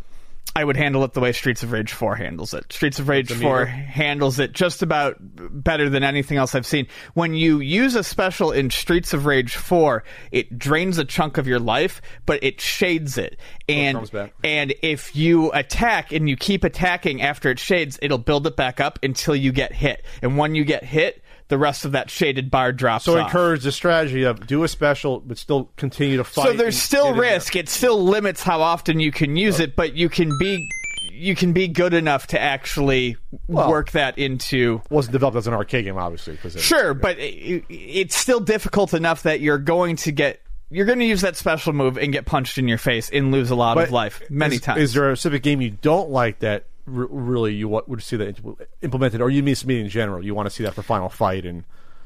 I 0.55 0.63
would 0.63 0.77
handle 0.77 1.03
it 1.03 1.13
the 1.13 1.19
way 1.19 1.31
Streets 1.31 1.63
of 1.63 1.71
Rage 1.71 1.91
4 1.93 2.15
handles 2.15 2.53
it. 2.53 2.71
Streets 2.71 2.99
of 2.99 3.09
Rage 3.09 3.33
4 3.33 3.65
handles 3.65 4.37
it 4.37 4.53
just 4.53 4.83
about 4.83 5.15
better 5.19 5.89
than 5.89 6.03
anything 6.03 6.37
else 6.37 6.53
I've 6.53 6.65
seen. 6.67 6.87
When 7.15 7.33
you 7.33 7.59
use 7.59 7.95
a 7.95 8.03
special 8.03 8.51
in 8.51 8.69
Streets 8.69 9.13
of 9.13 9.25
Rage 9.25 9.55
4, 9.55 10.03
it 10.31 10.59
drains 10.59 10.99
a 10.99 11.05
chunk 11.05 11.39
of 11.39 11.47
your 11.47 11.59
life, 11.59 12.03
but 12.27 12.43
it 12.43 12.61
shades 12.61 13.17
it. 13.17 13.39
Oh, 13.67 13.73
and 13.73 13.97
comes 13.97 14.11
back. 14.11 14.33
and 14.43 14.75
if 14.83 15.15
you 15.15 15.51
attack 15.53 16.11
and 16.11 16.29
you 16.29 16.37
keep 16.37 16.63
attacking 16.63 17.23
after 17.23 17.49
it 17.49 17.57
shades, 17.57 17.97
it'll 18.03 18.19
build 18.19 18.45
it 18.45 18.55
back 18.55 18.79
up 18.79 18.99
until 19.01 19.35
you 19.35 19.51
get 19.51 19.73
hit. 19.73 20.05
And 20.21 20.37
when 20.37 20.53
you 20.53 20.65
get 20.65 20.83
hit, 20.83 21.22
the 21.53 21.57
rest 21.59 21.85
of 21.85 21.91
that 21.91 22.09
shaded 22.09 22.49
bar 22.49 22.71
drops 22.71 23.05
So 23.05 23.15
off. 23.15 23.27
encourage 23.27 23.63
the 23.63 23.71
strategy 23.71 24.23
of 24.23 24.47
do 24.47 24.63
a 24.63 24.67
special, 24.67 25.19
but 25.19 25.37
still 25.37 25.69
continue 25.77 26.17
to 26.17 26.23
fight. 26.23 26.45
So 26.45 26.53
there's 26.53 26.73
and 26.73 26.81
still 26.81 27.07
in 27.09 27.13
there. 27.17 27.21
risk. 27.33 27.55
It 27.55 27.69
still 27.69 28.03
limits 28.03 28.41
how 28.41 28.63
often 28.63 28.99
you 28.99 29.11
can 29.11 29.35
use 29.35 29.59
it, 29.59 29.75
but 29.75 29.93
you 29.93 30.09
can 30.09 30.31
be 30.39 30.67
you 31.11 31.35
can 31.35 31.53
be 31.53 31.67
good 31.67 31.93
enough 31.93 32.25
to 32.27 32.41
actually 32.41 33.17
work 33.47 33.91
that 33.91 34.17
into 34.17 34.81
Wasn't 34.89 35.11
developed 35.11 35.37
as 35.37 35.45
an 35.45 35.53
arcade 35.53 35.85
game, 35.85 35.95
obviously. 35.95 36.39
Sure, 36.59 36.95
but 36.95 37.19
it, 37.19 37.63
it's 37.69 38.15
still 38.15 38.39
difficult 38.39 38.95
enough 38.95 39.21
that 39.21 39.39
you're 39.39 39.59
going 39.59 39.95
to 39.97 40.11
get 40.11 40.41
you're 40.71 40.87
going 40.87 40.97
to 40.97 41.05
use 41.05 41.21
that 41.21 41.35
special 41.35 41.71
move 41.71 41.99
and 41.99 42.11
get 42.11 42.25
punched 42.25 42.57
in 42.57 42.67
your 42.67 42.79
face 42.79 43.11
and 43.11 43.31
lose 43.31 43.51
a 43.51 43.55
lot 43.55 43.75
But 43.75 43.89
of 43.89 43.91
life 43.91 44.23
many 44.31 44.55
is, 44.55 44.61
times. 44.61 44.81
Is 44.81 44.93
there 44.95 45.11
a 45.11 45.15
specific 45.15 45.43
game 45.43 45.61
you 45.61 45.69
don't 45.69 46.09
like 46.09 46.39
that 46.39 46.65
r- 46.87 47.07
really 47.09 47.53
you 47.53 47.67
want, 47.67 47.87
would 47.89 48.01
see 48.03 48.17
that 48.17 48.39
implemented, 48.81 49.21
or 49.21 49.29
you 49.29 49.43
mean 49.43 49.55
me 49.65 49.79
in 49.81 49.89
general? 49.89 50.23
You 50.23 50.35
want 50.35 50.47
to 50.47 50.49
see 50.49 50.63
that 50.63 50.73
for 50.73 50.81
Final 50.83 51.09
Fight 51.09 51.45
and 51.45 51.63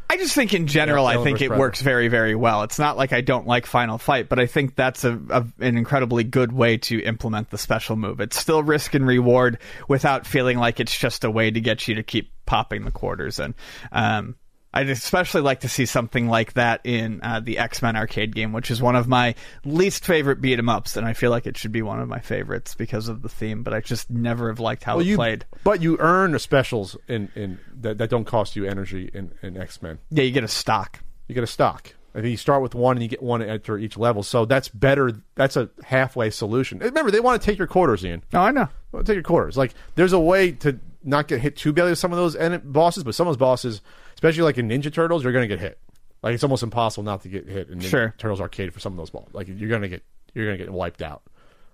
I 0.09 0.15
just 0.15 0.34
think 0.34 0.53
in 0.53 0.67
general, 0.67 1.03
Yeah, 1.03 1.19
I 1.19 1.23
think 1.25 1.41
it 1.41 1.47
Predator. 1.47 1.59
works 1.59 1.82
very, 1.82 2.07
very 2.07 2.34
well. 2.34 2.63
It's 2.63 2.80
not 2.80 2.95
like 2.95 3.11
I 3.11 3.19
don't 3.19 3.45
like 3.45 3.65
Final 3.65 3.97
Fight, 3.97 4.30
but 4.30 4.39
I 4.39 4.45
think 4.45 4.75
that's 4.75 5.03
a, 5.03 5.19
a 5.30 5.45
an 5.59 5.78
incredibly 5.78 6.23
good 6.23 6.53
way 6.53 6.78
to 6.78 7.01
implement 7.03 7.49
the 7.49 7.57
special 7.57 7.97
move. 7.97 8.21
It's 8.21 8.39
still 8.39 8.63
risk 8.63 8.93
and 8.93 9.05
reward 9.05 9.59
without 9.89 10.25
feeling 10.25 10.59
like 10.59 10.80
it's 10.80 10.97
just 10.97 11.25
a 11.25 11.30
way 11.30 11.51
to 11.51 11.59
get 11.59 11.89
you 11.89 11.95
to 11.95 12.03
keep 12.03 12.32
popping 12.45 12.86
the 12.86 12.91
quarters 12.91 13.38
in. 13.38 13.53
Um, 13.91 14.36
I'd 14.74 14.89
especially 14.89 15.41
like 15.41 15.61
to 15.61 15.70
see 15.70 15.86
something 15.86 16.28
like 16.28 16.53
that 16.53 16.82
in 16.84 17.22
uh, 17.24 17.39
the 17.39 17.57
X 17.57 17.82
Men 17.82 17.95
arcade 17.95 18.36
game, 18.36 18.51
which 18.51 18.70
is 18.70 18.82
one 18.82 18.95
of 18.95 19.07
my 19.07 19.34
least 19.65 20.05
favorite 20.05 20.41
beat 20.41 20.59
'em 20.59 20.70
ups, 20.70 20.97
and 20.97 21.07
I 21.07 21.13
feel 21.13 21.32
like 21.32 21.47
it 21.47 21.57
should 21.57 21.72
be 21.72 21.82
one 21.82 21.99
of 21.99 22.07
my 22.07 22.20
favorites 22.20 22.76
because 22.76 23.07
of 23.07 23.22
the 23.22 23.30
theme. 23.30 23.63
But 23.63 23.74
I 23.74 23.80
just 23.80 24.09
never 24.09 24.49
have 24.49 24.59
liked 24.59 24.84
how 24.84 24.97
well, 24.97 25.05
it 25.05 25.09
you 25.09 25.15
played. 25.15 25.45
but 25.63 25.82
you 25.82 25.97
earn 25.99 26.32
the 26.34 26.39
specials 26.39 26.97
in, 27.07 27.30
in 27.36 27.59
that, 27.82 27.97
that 27.97 28.09
don't 28.09 28.26
cost 28.26 28.55
you 28.55 28.65
energy 28.65 29.09
in, 29.13 29.32
in 29.41 29.57
X 29.57 29.82
Men. 29.82 29.99
Yeah, 30.09 30.24
you 30.24 30.32
get 30.32 30.43
a 30.43 30.49
stock. 30.49 30.99
You 31.28 31.36
get 31.36 31.43
a 31.43 31.47
stock. 31.47 31.93
I 32.13 32.22
think 32.22 32.32
you 32.32 32.38
start 32.38 32.63
with 32.63 32.74
one 32.74 32.97
and 32.97 33.03
you 33.03 33.09
get 33.09 33.22
one 33.22 33.43
after 33.43 33.78
each 33.78 33.95
level. 33.95 34.24
So 34.24 34.45
that's 34.45 34.70
better. 34.70 35.11
That's 35.36 35.55
a 35.55 35.70
halfway 35.84 36.32
solution. 36.32 36.80
Remember, 36.80 37.11
they 37.11 37.20
want 37.20 37.39
to 37.39 37.45
take 37.45 37.59
your 37.59 37.68
quarters, 37.68 38.03
Ian. 38.03 38.24
Oh, 38.34 38.39
I 38.39 38.51
know. 38.51 38.68
Well, 38.91 39.03
take 39.03 39.15
your 39.15 39.24
quarters. 39.24 39.55
Like 39.55 39.74
there's 39.95 40.13
a 40.13 40.20
way 40.20 40.51
to 40.53 40.80
not 41.03 41.28
get 41.28 41.41
hit 41.41 41.55
too 41.55 41.74
badly 41.74 41.91
with 41.91 41.99
some 41.99 42.11
of 42.11 42.18
those 42.18 42.36
bosses, 42.63 43.03
but 43.03 43.13
some 43.13 43.28
of 43.28 43.34
those 43.34 43.38
bosses, 43.38 43.82
especially 44.18 44.43
like 44.43 44.57
in 44.57 44.68
Ninja 44.68 44.91
Turtles, 44.91 45.24
you're 45.24 45.32
going 45.34 45.47
to 45.47 45.55
get 45.55 45.59
hit. 45.61 45.80
Like 46.24 46.34
it's 46.34 46.43
almost 46.43 46.63
impossible 46.63 47.03
not 47.03 47.22
to 47.22 47.30
get 47.30 47.47
hit 47.47 47.70
in 47.70 47.80
Ninja 47.80 47.89
Sure. 47.89 48.15
Turtles 48.18 48.41
arcade 48.41 48.74
for 48.74 48.80
some 48.80 48.93
of 48.93 48.97
those 48.97 49.11
balls. 49.11 49.30
Like 49.34 49.47
you're 49.47 49.70
going 49.70 49.84
to 49.84 49.89
get 49.89 50.03
you're 50.34 50.45
going 50.45 50.57
to 50.57 50.63
get 50.63 50.74
wiped 50.74 51.01
out 51.01 51.22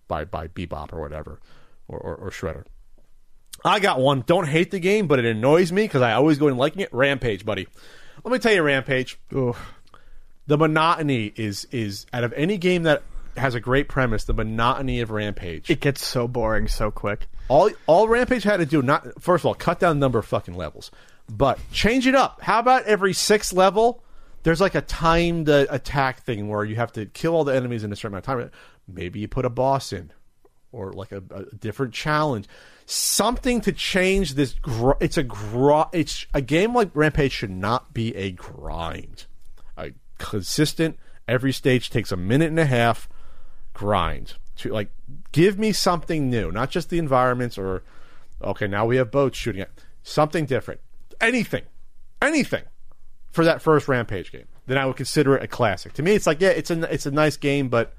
by 0.07 0.25
by 0.25 0.47
Bebop 0.47 0.91
or 0.93 1.01
whatever 1.01 1.39
or, 1.87 1.97
or, 1.97 2.15
or 2.15 2.29
Shredder. 2.29 2.65
I 3.65 3.79
got 3.79 3.99
one. 3.99 4.23
Don't 4.27 4.47
hate 4.47 4.71
the 4.71 4.79
game, 4.79 5.07
but 5.07 5.19
it 5.19 5.25
annoys 5.25 5.71
me 5.71 5.83
because 5.83 6.01
I 6.01 6.13
always 6.13 6.37
go 6.37 6.49
in 6.49 6.57
liking 6.57 6.81
it. 6.81 6.89
Rampage, 6.93 7.45
buddy. 7.45 7.67
Let 8.23 8.31
me 8.33 8.39
tell 8.39 8.53
you, 8.53 8.61
Rampage. 8.61 9.17
The 9.29 10.57
monotony 10.57 11.31
is 11.35 11.65
is 11.71 12.05
out 12.11 12.23
of 12.25 12.33
any 12.33 12.57
game 12.57 12.83
that 12.83 13.03
has 13.37 13.55
a 13.55 13.59
great 13.61 13.87
premise. 13.87 14.25
The 14.25 14.33
monotony 14.33 14.99
of 14.99 15.09
Rampage 15.09 15.69
It 15.69 15.79
gets 15.79 16.05
so 16.05 16.27
boring 16.27 16.67
so 16.67 16.91
quick. 16.91 17.27
all 17.47 17.71
all 17.87 18.07
Rampage 18.09 18.43
had 18.43 18.57
to 18.57 18.65
do 18.65 18.81
not 18.81 19.21
first 19.21 19.41
of 19.43 19.45
all 19.47 19.55
cut 19.55 19.79
down 19.79 19.97
the 19.97 20.03
number 20.03 20.19
of 20.19 20.25
fucking 20.25 20.53
levels, 20.53 20.91
but 21.29 21.59
change 21.71 22.07
it 22.07 22.15
up. 22.15 22.41
How 22.41 22.59
about 22.59 22.83
every 22.85 23.13
sixth 23.13 23.53
level? 23.53 24.03
There's 24.43 24.59
like 24.61 24.75
a 24.75 24.81
timed 24.81 25.49
uh, 25.49 25.65
attack 25.69 26.23
thing 26.23 26.49
where 26.49 26.65
you 26.65 26.75
have 26.75 26.91
to 26.93 27.05
kill 27.05 27.33
all 27.33 27.43
the 27.43 27.55
enemies 27.55 27.83
in 27.83 27.91
a 27.91 27.95
certain 27.95 28.13
amount 28.13 28.27
of 28.27 28.51
time. 28.51 28.51
Maybe 28.87 29.19
you 29.19 29.27
put 29.27 29.45
a 29.45 29.49
boss 29.49 29.93
in, 29.93 30.11
or 30.71 30.91
like 30.91 31.11
a, 31.13 31.23
a 31.33 31.55
different 31.55 31.93
challenge, 31.93 32.47
something 32.85 33.61
to 33.61 33.71
change 33.71 34.33
this. 34.33 34.53
Gr- 34.53 34.91
it's 34.99 35.17
a 35.17 35.23
gr- 35.23 35.83
It's 35.93 36.25
a 36.33 36.41
game 36.41 36.75
like 36.75 36.89
Rampage 36.93 37.31
should 37.31 37.51
not 37.51 37.93
be 37.93 38.13
a 38.15 38.31
grind. 38.31 39.25
A 39.77 39.91
consistent 40.17 40.97
every 41.27 41.51
stage 41.51 41.89
takes 41.89 42.11
a 42.11 42.17
minute 42.17 42.49
and 42.49 42.59
a 42.59 42.65
half 42.65 43.07
grind 43.73 44.33
to 44.57 44.69
like 44.69 44.89
give 45.31 45.57
me 45.57 45.71
something 45.71 46.29
new 46.29 46.51
not 46.51 46.69
just 46.69 46.89
the 46.89 46.99
environments 46.99 47.57
or 47.57 47.83
okay 48.41 48.67
now 48.67 48.85
we 48.85 48.97
have 48.97 49.09
boats 49.09 49.37
shooting 49.37 49.61
at 49.61 49.71
something 50.03 50.45
different 50.45 50.79
anything 51.21 51.63
anything 52.21 52.63
for 53.31 53.45
that 53.45 53.61
first 53.61 53.87
rampage 53.87 54.31
game 54.31 54.45
then 54.67 54.77
i 54.77 54.85
would 54.85 54.95
consider 54.95 55.35
it 55.35 55.43
a 55.43 55.47
classic 55.47 55.93
to 55.93 56.01
me 56.03 56.13
it's 56.13 56.27
like 56.27 56.39
yeah 56.41 56.49
it's 56.49 56.69
a 56.71 56.93
it's 56.93 57.05
a 57.05 57.11
nice 57.11 57.37
game 57.37 57.69
but 57.69 57.93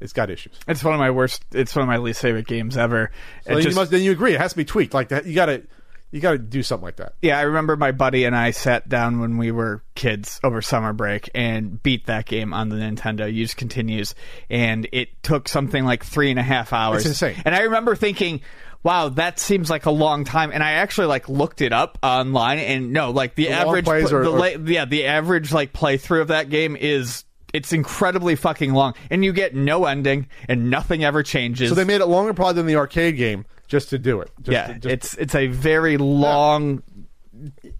it's 0.00 0.12
got 0.12 0.28
issues 0.30 0.58
It's 0.66 0.82
one 0.82 0.92
of 0.92 1.00
my 1.00 1.10
worst. 1.12 1.44
It's 1.52 1.74
one 1.74 1.82
of 1.84 1.88
my 1.88 1.96
least 1.98 2.20
favorite 2.20 2.46
games 2.46 2.76
ever. 2.76 3.10
so 3.44 3.54
then, 3.54 3.62
just- 3.62 3.74
you 3.74 3.80
must, 3.80 3.90
then 3.92 4.02
you 4.02 4.10
agree 4.12 4.34
it 4.34 4.40
has 4.40 4.50
to 4.50 4.56
be 4.56 4.64
tweaked 4.64 4.92
like 4.92 5.08
that 5.10 5.24
you 5.24 5.34
gotta 5.34 5.62
you 6.10 6.20
gotta 6.20 6.36
do 6.38 6.62
something 6.62 6.84
like 6.84 6.96
that 6.96 7.14
yeah, 7.22 7.38
I 7.38 7.42
remember 7.42 7.76
my 7.76 7.92
buddy 7.92 8.24
and 8.24 8.36
I 8.36 8.50
sat 8.50 8.88
down 8.88 9.20
when 9.20 9.38
we 9.38 9.50
were 9.50 9.82
kids 9.94 10.40
over 10.44 10.60
summer 10.62 10.92
break 10.92 11.30
and 11.34 11.82
beat 11.82 12.06
that 12.06 12.26
game 12.26 12.52
on 12.54 12.68
the 12.68 12.76
Nintendo. 12.76 13.32
Use 13.32 13.54
continues, 13.54 14.14
and 14.50 14.86
it 14.92 15.08
took 15.24 15.48
something 15.48 15.84
like 15.84 16.04
three 16.04 16.30
and 16.30 16.38
a 16.38 16.42
half 16.44 16.72
hours. 16.72 16.98
It's 17.06 17.20
insane. 17.20 17.42
And 17.44 17.52
I 17.54 17.62
remember 17.62 17.96
thinking. 17.96 18.42
Wow, 18.84 19.08
that 19.08 19.38
seems 19.40 19.70
like 19.70 19.86
a 19.86 19.90
long 19.90 20.24
time, 20.24 20.52
and 20.52 20.62
I 20.62 20.72
actually 20.72 21.06
like 21.08 21.28
looked 21.28 21.60
it 21.62 21.72
up 21.72 21.98
online, 22.02 22.58
and 22.58 22.92
no, 22.92 23.10
like 23.10 23.34
the, 23.34 23.46
The 23.46 23.50
average, 23.52 23.86
pl- 23.86 23.94
are- 24.14 24.22
the 24.24 24.30
la- 24.30 24.70
yeah, 24.70 24.84
the 24.84 25.06
average 25.06 25.52
like 25.52 25.72
playthrough 25.72 26.20
of 26.20 26.28
that 26.28 26.50
game 26.50 26.76
is 26.76 27.24
it's 27.54 27.72
incredibly 27.72 28.36
fucking 28.36 28.72
long, 28.74 28.94
and 29.10 29.24
you 29.24 29.32
get 29.32 29.54
no 29.54 29.86
ending, 29.86 30.28
and 30.48 30.68
nothing 30.70 31.02
ever 31.02 31.22
changes. 31.22 31.70
so 31.70 31.74
they 31.74 31.84
made 31.84 32.02
it 32.02 32.06
longer 32.06 32.34
probably 32.34 32.54
than 32.54 32.66
the 32.66 32.76
arcade 32.76 33.16
game 33.16 33.46
just 33.66 33.88
to 33.88 33.98
do 33.98 34.20
it 34.20 34.30
just 34.42 34.52
yeah, 34.52 34.66
to- 34.66 34.74
just- 34.74 34.92
it's 34.92 35.14
it's 35.14 35.34
a 35.34 35.46
very 35.46 35.96
long, 35.96 36.82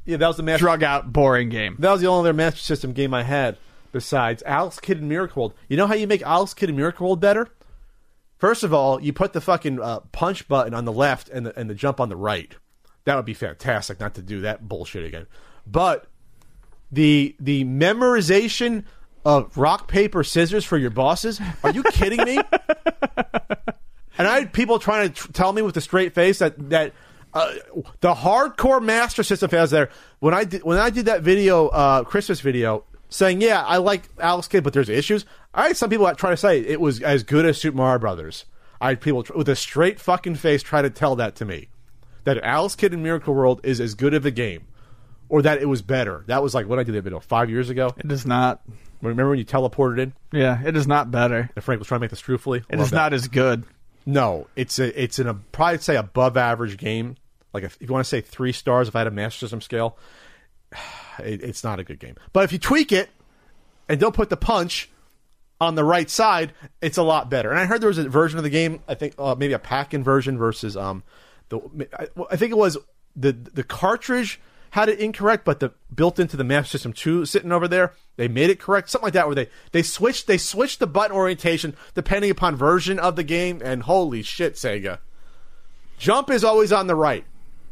yeah 0.06 0.16
that 0.16 0.26
was 0.26 0.36
the 0.38 0.42
master 0.42 0.64
drug 0.64 0.82
out, 0.82 1.12
boring 1.12 1.50
game. 1.50 1.76
That 1.78 1.92
was 1.92 2.00
the 2.00 2.06
only 2.06 2.20
other 2.20 2.32
Master 2.32 2.60
System 2.60 2.92
game 2.92 3.12
I 3.12 3.22
had 3.24 3.56
besides 3.92 4.42
Alex 4.46 4.80
Kidd 4.80 4.98
and 5.00 5.08
Miracle 5.08 5.42
World. 5.42 5.54
You 5.68 5.76
know 5.76 5.86
how 5.86 5.94
you 5.94 6.06
make 6.06 6.22
Alex 6.22 6.54
Kidd 6.54 6.70
and 6.70 6.78
Miracle 6.78 7.06
World 7.06 7.20
better? 7.20 7.48
First 8.44 8.62
of 8.62 8.74
all, 8.74 9.00
you 9.00 9.14
put 9.14 9.32
the 9.32 9.40
fucking 9.40 9.80
uh, 9.80 10.00
punch 10.12 10.46
button 10.48 10.74
on 10.74 10.84
the 10.84 10.92
left 10.92 11.30
and 11.30 11.46
the, 11.46 11.58
and 11.58 11.70
the 11.70 11.74
jump 11.74 11.98
on 11.98 12.10
the 12.10 12.16
right. 12.16 12.54
That 13.04 13.16
would 13.16 13.24
be 13.24 13.32
fantastic 13.32 13.98
not 14.00 14.12
to 14.16 14.22
do 14.22 14.42
that 14.42 14.68
bullshit 14.68 15.06
again. 15.06 15.26
But 15.66 16.08
the 16.92 17.34
the 17.40 17.64
memorization 17.64 18.84
of 19.24 19.56
rock 19.56 19.88
paper 19.88 20.22
scissors 20.22 20.62
for 20.62 20.76
your 20.76 20.90
bosses? 20.90 21.40
Are 21.62 21.70
you 21.70 21.84
kidding 21.84 22.22
me? 22.22 22.36
and 24.18 24.28
I 24.28 24.40
had 24.40 24.52
people 24.52 24.78
trying 24.78 25.08
to 25.08 25.14
tr- 25.14 25.32
tell 25.32 25.54
me 25.54 25.62
with 25.62 25.74
a 25.78 25.80
straight 25.80 26.14
face 26.14 26.40
that 26.40 26.68
that 26.68 26.92
uh, 27.32 27.50
the 28.00 28.12
hardcore 28.12 28.82
Master 28.82 29.22
System 29.22 29.48
fans 29.48 29.70
there 29.70 29.88
when 30.18 30.34
I 30.34 30.44
did 30.44 30.62
when 30.64 30.76
I 30.76 30.90
did 30.90 31.06
that 31.06 31.22
video 31.22 31.68
uh, 31.68 32.04
Christmas 32.04 32.42
video 32.42 32.84
saying, 33.14 33.40
"Yeah, 33.40 33.62
I 33.62 33.76
like 33.78 34.08
Alex 34.18 34.48
Kidd, 34.48 34.64
but 34.64 34.72
there's 34.72 34.88
issues." 34.88 35.24
I 35.54 35.68
had 35.68 35.76
some 35.76 35.90
people 35.90 36.06
that 36.06 36.18
try 36.18 36.30
to 36.30 36.36
say 36.36 36.60
it 36.60 36.80
was 36.80 37.00
as 37.00 37.22
good 37.22 37.46
as 37.46 37.58
Super 37.58 37.76
Mario 37.76 37.98
Brothers. 37.98 38.44
I 38.80 38.88
had 38.88 39.00
people 39.00 39.24
with 39.34 39.48
a 39.48 39.56
straight 39.56 40.00
fucking 40.00 40.34
face 40.34 40.62
try 40.62 40.82
to 40.82 40.90
tell 40.90 41.16
that 41.16 41.36
to 41.36 41.44
me 41.44 41.68
that 42.24 42.42
Alex 42.42 42.74
Kidd 42.74 42.92
in 42.92 43.02
Miracle 43.02 43.34
World 43.34 43.60
is 43.62 43.80
as 43.80 43.94
good 43.94 44.14
of 44.14 44.26
a 44.26 44.30
game, 44.30 44.64
or 45.28 45.42
that 45.42 45.62
it 45.62 45.66
was 45.66 45.80
better. 45.80 46.24
That 46.26 46.42
was 46.42 46.54
like 46.54 46.66
what 46.66 46.78
I 46.78 46.82
did 46.82 46.94
that 46.94 46.98
oh, 46.98 47.02
video 47.02 47.20
five 47.20 47.48
years 47.50 47.70
ago. 47.70 47.94
It 47.96 48.10
is 48.10 48.26
not. 48.26 48.62
Remember 49.00 49.30
when 49.30 49.38
you 49.38 49.44
teleported 49.44 49.98
in 49.98 50.12
Yeah, 50.32 50.62
it 50.64 50.76
is 50.76 50.86
not 50.86 51.10
better. 51.10 51.50
and 51.54 51.64
Frank 51.64 51.78
was 51.78 51.88
trying 51.88 51.98
to 51.98 52.04
make 52.04 52.10
this 52.10 52.20
truthfully? 52.20 52.62
It 52.70 52.80
is 52.80 52.90
that. 52.90 52.96
not 52.96 53.12
as 53.12 53.28
good. 53.28 53.64
No, 54.06 54.48
it's 54.56 54.78
a 54.78 55.02
it's 55.02 55.18
an 55.18 55.28
a 55.28 55.34
probably 55.34 55.78
say 55.78 55.96
above 55.96 56.36
average 56.36 56.76
game. 56.78 57.16
Like 57.52 57.64
if, 57.64 57.76
if 57.76 57.88
you 57.88 57.92
want 57.92 58.04
to 58.04 58.08
say 58.08 58.20
three 58.20 58.52
stars, 58.52 58.88
if 58.88 58.96
I 58.96 59.00
had 59.00 59.06
a 59.06 59.10
Master 59.12 59.38
System 59.40 59.60
scale, 59.60 59.96
it, 61.18 61.42
it's 61.42 61.64
not 61.64 61.78
a 61.78 61.84
good 61.84 61.98
game. 61.98 62.16
But 62.32 62.44
if 62.44 62.52
you 62.52 62.58
tweak 62.58 62.92
it 62.92 63.10
and 63.88 64.00
don't 64.00 64.14
put 64.14 64.30
the 64.30 64.36
punch 64.36 64.90
on 65.60 65.74
the 65.74 65.84
right 65.84 66.10
side, 66.10 66.52
it's 66.82 66.98
a 66.98 67.02
lot 67.02 67.30
better. 67.30 67.50
And 67.50 67.58
I 67.58 67.66
heard 67.66 67.80
there 67.80 67.88
was 67.88 67.98
a 67.98 68.08
version 68.08 68.38
of 68.38 68.44
the 68.44 68.50
game. 68.50 68.82
I 68.88 68.94
think 68.94 69.14
uh, 69.18 69.34
maybe 69.38 69.52
a 69.52 69.58
pack-in 69.58 70.02
version 70.02 70.36
versus 70.36 70.76
um 70.76 71.02
the 71.48 71.60
I, 71.98 72.08
I 72.30 72.36
think 72.36 72.50
it 72.52 72.58
was 72.58 72.76
the 73.16 73.32
the 73.32 73.64
cartridge 73.64 74.40
had 74.70 74.88
it 74.88 74.98
incorrect, 74.98 75.44
but 75.44 75.60
the 75.60 75.72
built 75.94 76.18
into 76.18 76.36
the 76.36 76.42
map 76.42 76.66
System 76.66 76.92
two 76.92 77.24
sitting 77.24 77.52
over 77.52 77.68
there, 77.68 77.92
they 78.16 78.26
made 78.26 78.50
it 78.50 78.58
correct, 78.58 78.90
something 78.90 79.06
like 79.06 79.12
that. 79.12 79.26
Where 79.26 79.36
they 79.36 79.48
they 79.70 79.82
switched 79.82 80.26
they 80.26 80.38
switched 80.38 80.80
the 80.80 80.86
button 80.88 81.16
orientation 81.16 81.76
depending 81.94 82.30
upon 82.30 82.56
version 82.56 82.98
of 82.98 83.14
the 83.14 83.22
game. 83.22 83.62
And 83.64 83.84
holy 83.84 84.22
shit, 84.22 84.54
Sega, 84.54 84.98
jump 85.96 86.28
is 86.28 86.42
always 86.42 86.72
on 86.72 86.88
the 86.88 86.96
right. 86.96 87.24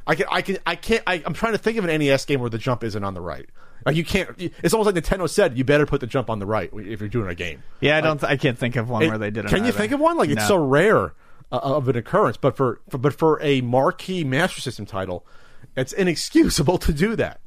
I 0.06 0.14
can 0.14 0.26
I 0.30 0.42
can 0.42 0.58
I 0.66 0.74
can't 0.76 1.02
I, 1.06 1.22
I'm 1.24 1.34
trying 1.34 1.52
to 1.52 1.58
think 1.58 1.78
of 1.78 1.84
an 1.84 1.98
NES 2.00 2.24
game 2.24 2.40
where 2.40 2.50
the 2.50 2.58
jump 2.58 2.82
isn't 2.84 3.02
on 3.04 3.14
the 3.14 3.20
right. 3.20 3.48
Like 3.84 3.96
you 3.96 4.04
can't. 4.04 4.30
It's 4.38 4.72
almost 4.74 4.94
like 4.94 5.04
Nintendo 5.04 5.28
said, 5.28 5.58
you 5.58 5.64
better 5.64 5.86
put 5.86 6.00
the 6.00 6.06
jump 6.06 6.30
on 6.30 6.38
the 6.38 6.46
right 6.46 6.70
if 6.72 7.00
you're 7.00 7.08
doing 7.08 7.28
a 7.28 7.34
game. 7.34 7.62
Yeah, 7.80 7.96
I 7.96 8.00
don't. 8.00 8.22
I 8.22 8.36
can't 8.36 8.56
think 8.58 8.76
of 8.76 8.88
one 8.88 9.02
It- 9.02 9.08
where 9.08 9.18
they 9.18 9.30
did 9.30 9.44
it. 9.44 9.48
Can 9.48 9.58
you 9.64 9.68
either. 9.68 9.78
think 9.78 9.92
of 9.92 10.00
one? 10.00 10.16
Like 10.16 10.30
it's 10.30 10.46
so 10.46 10.56
rare 10.56 11.14
uh, 11.50 11.58
of 11.62 11.88
an 11.88 11.96
occurrence, 11.96 12.36
but 12.36 12.56
for, 12.56 12.80
for 12.88 12.98
but 12.98 13.12
for 13.14 13.40
a 13.42 13.60
marquee 13.60 14.22
Master 14.24 14.60
System 14.60 14.86
title, 14.86 15.26
it's 15.76 15.92
inexcusable 15.92 16.78
to 16.86 16.92
do 16.92 17.16
that. 17.16 17.40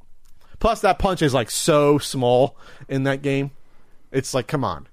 Plus, 0.60 0.82
that 0.82 1.00
punch 1.00 1.22
is 1.22 1.34
like 1.34 1.50
so 1.52 1.98
small 1.98 2.58
in 2.90 3.04
that 3.04 3.22
game. 3.22 3.52
It's 4.12 4.34
like, 4.34 4.48
come 4.48 4.64
on. 4.64 4.88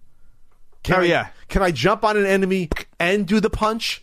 Can 0.84 0.97
Oh, 0.97 1.01
I, 1.02 1.05
yeah. 1.05 1.28
Can 1.48 1.62
I 1.62 1.70
jump 1.70 2.05
on 2.05 2.16
an 2.16 2.26
enemy 2.26 2.68
and 2.98 3.26
do 3.26 3.39
the 3.40 3.51
punch? 3.51 4.02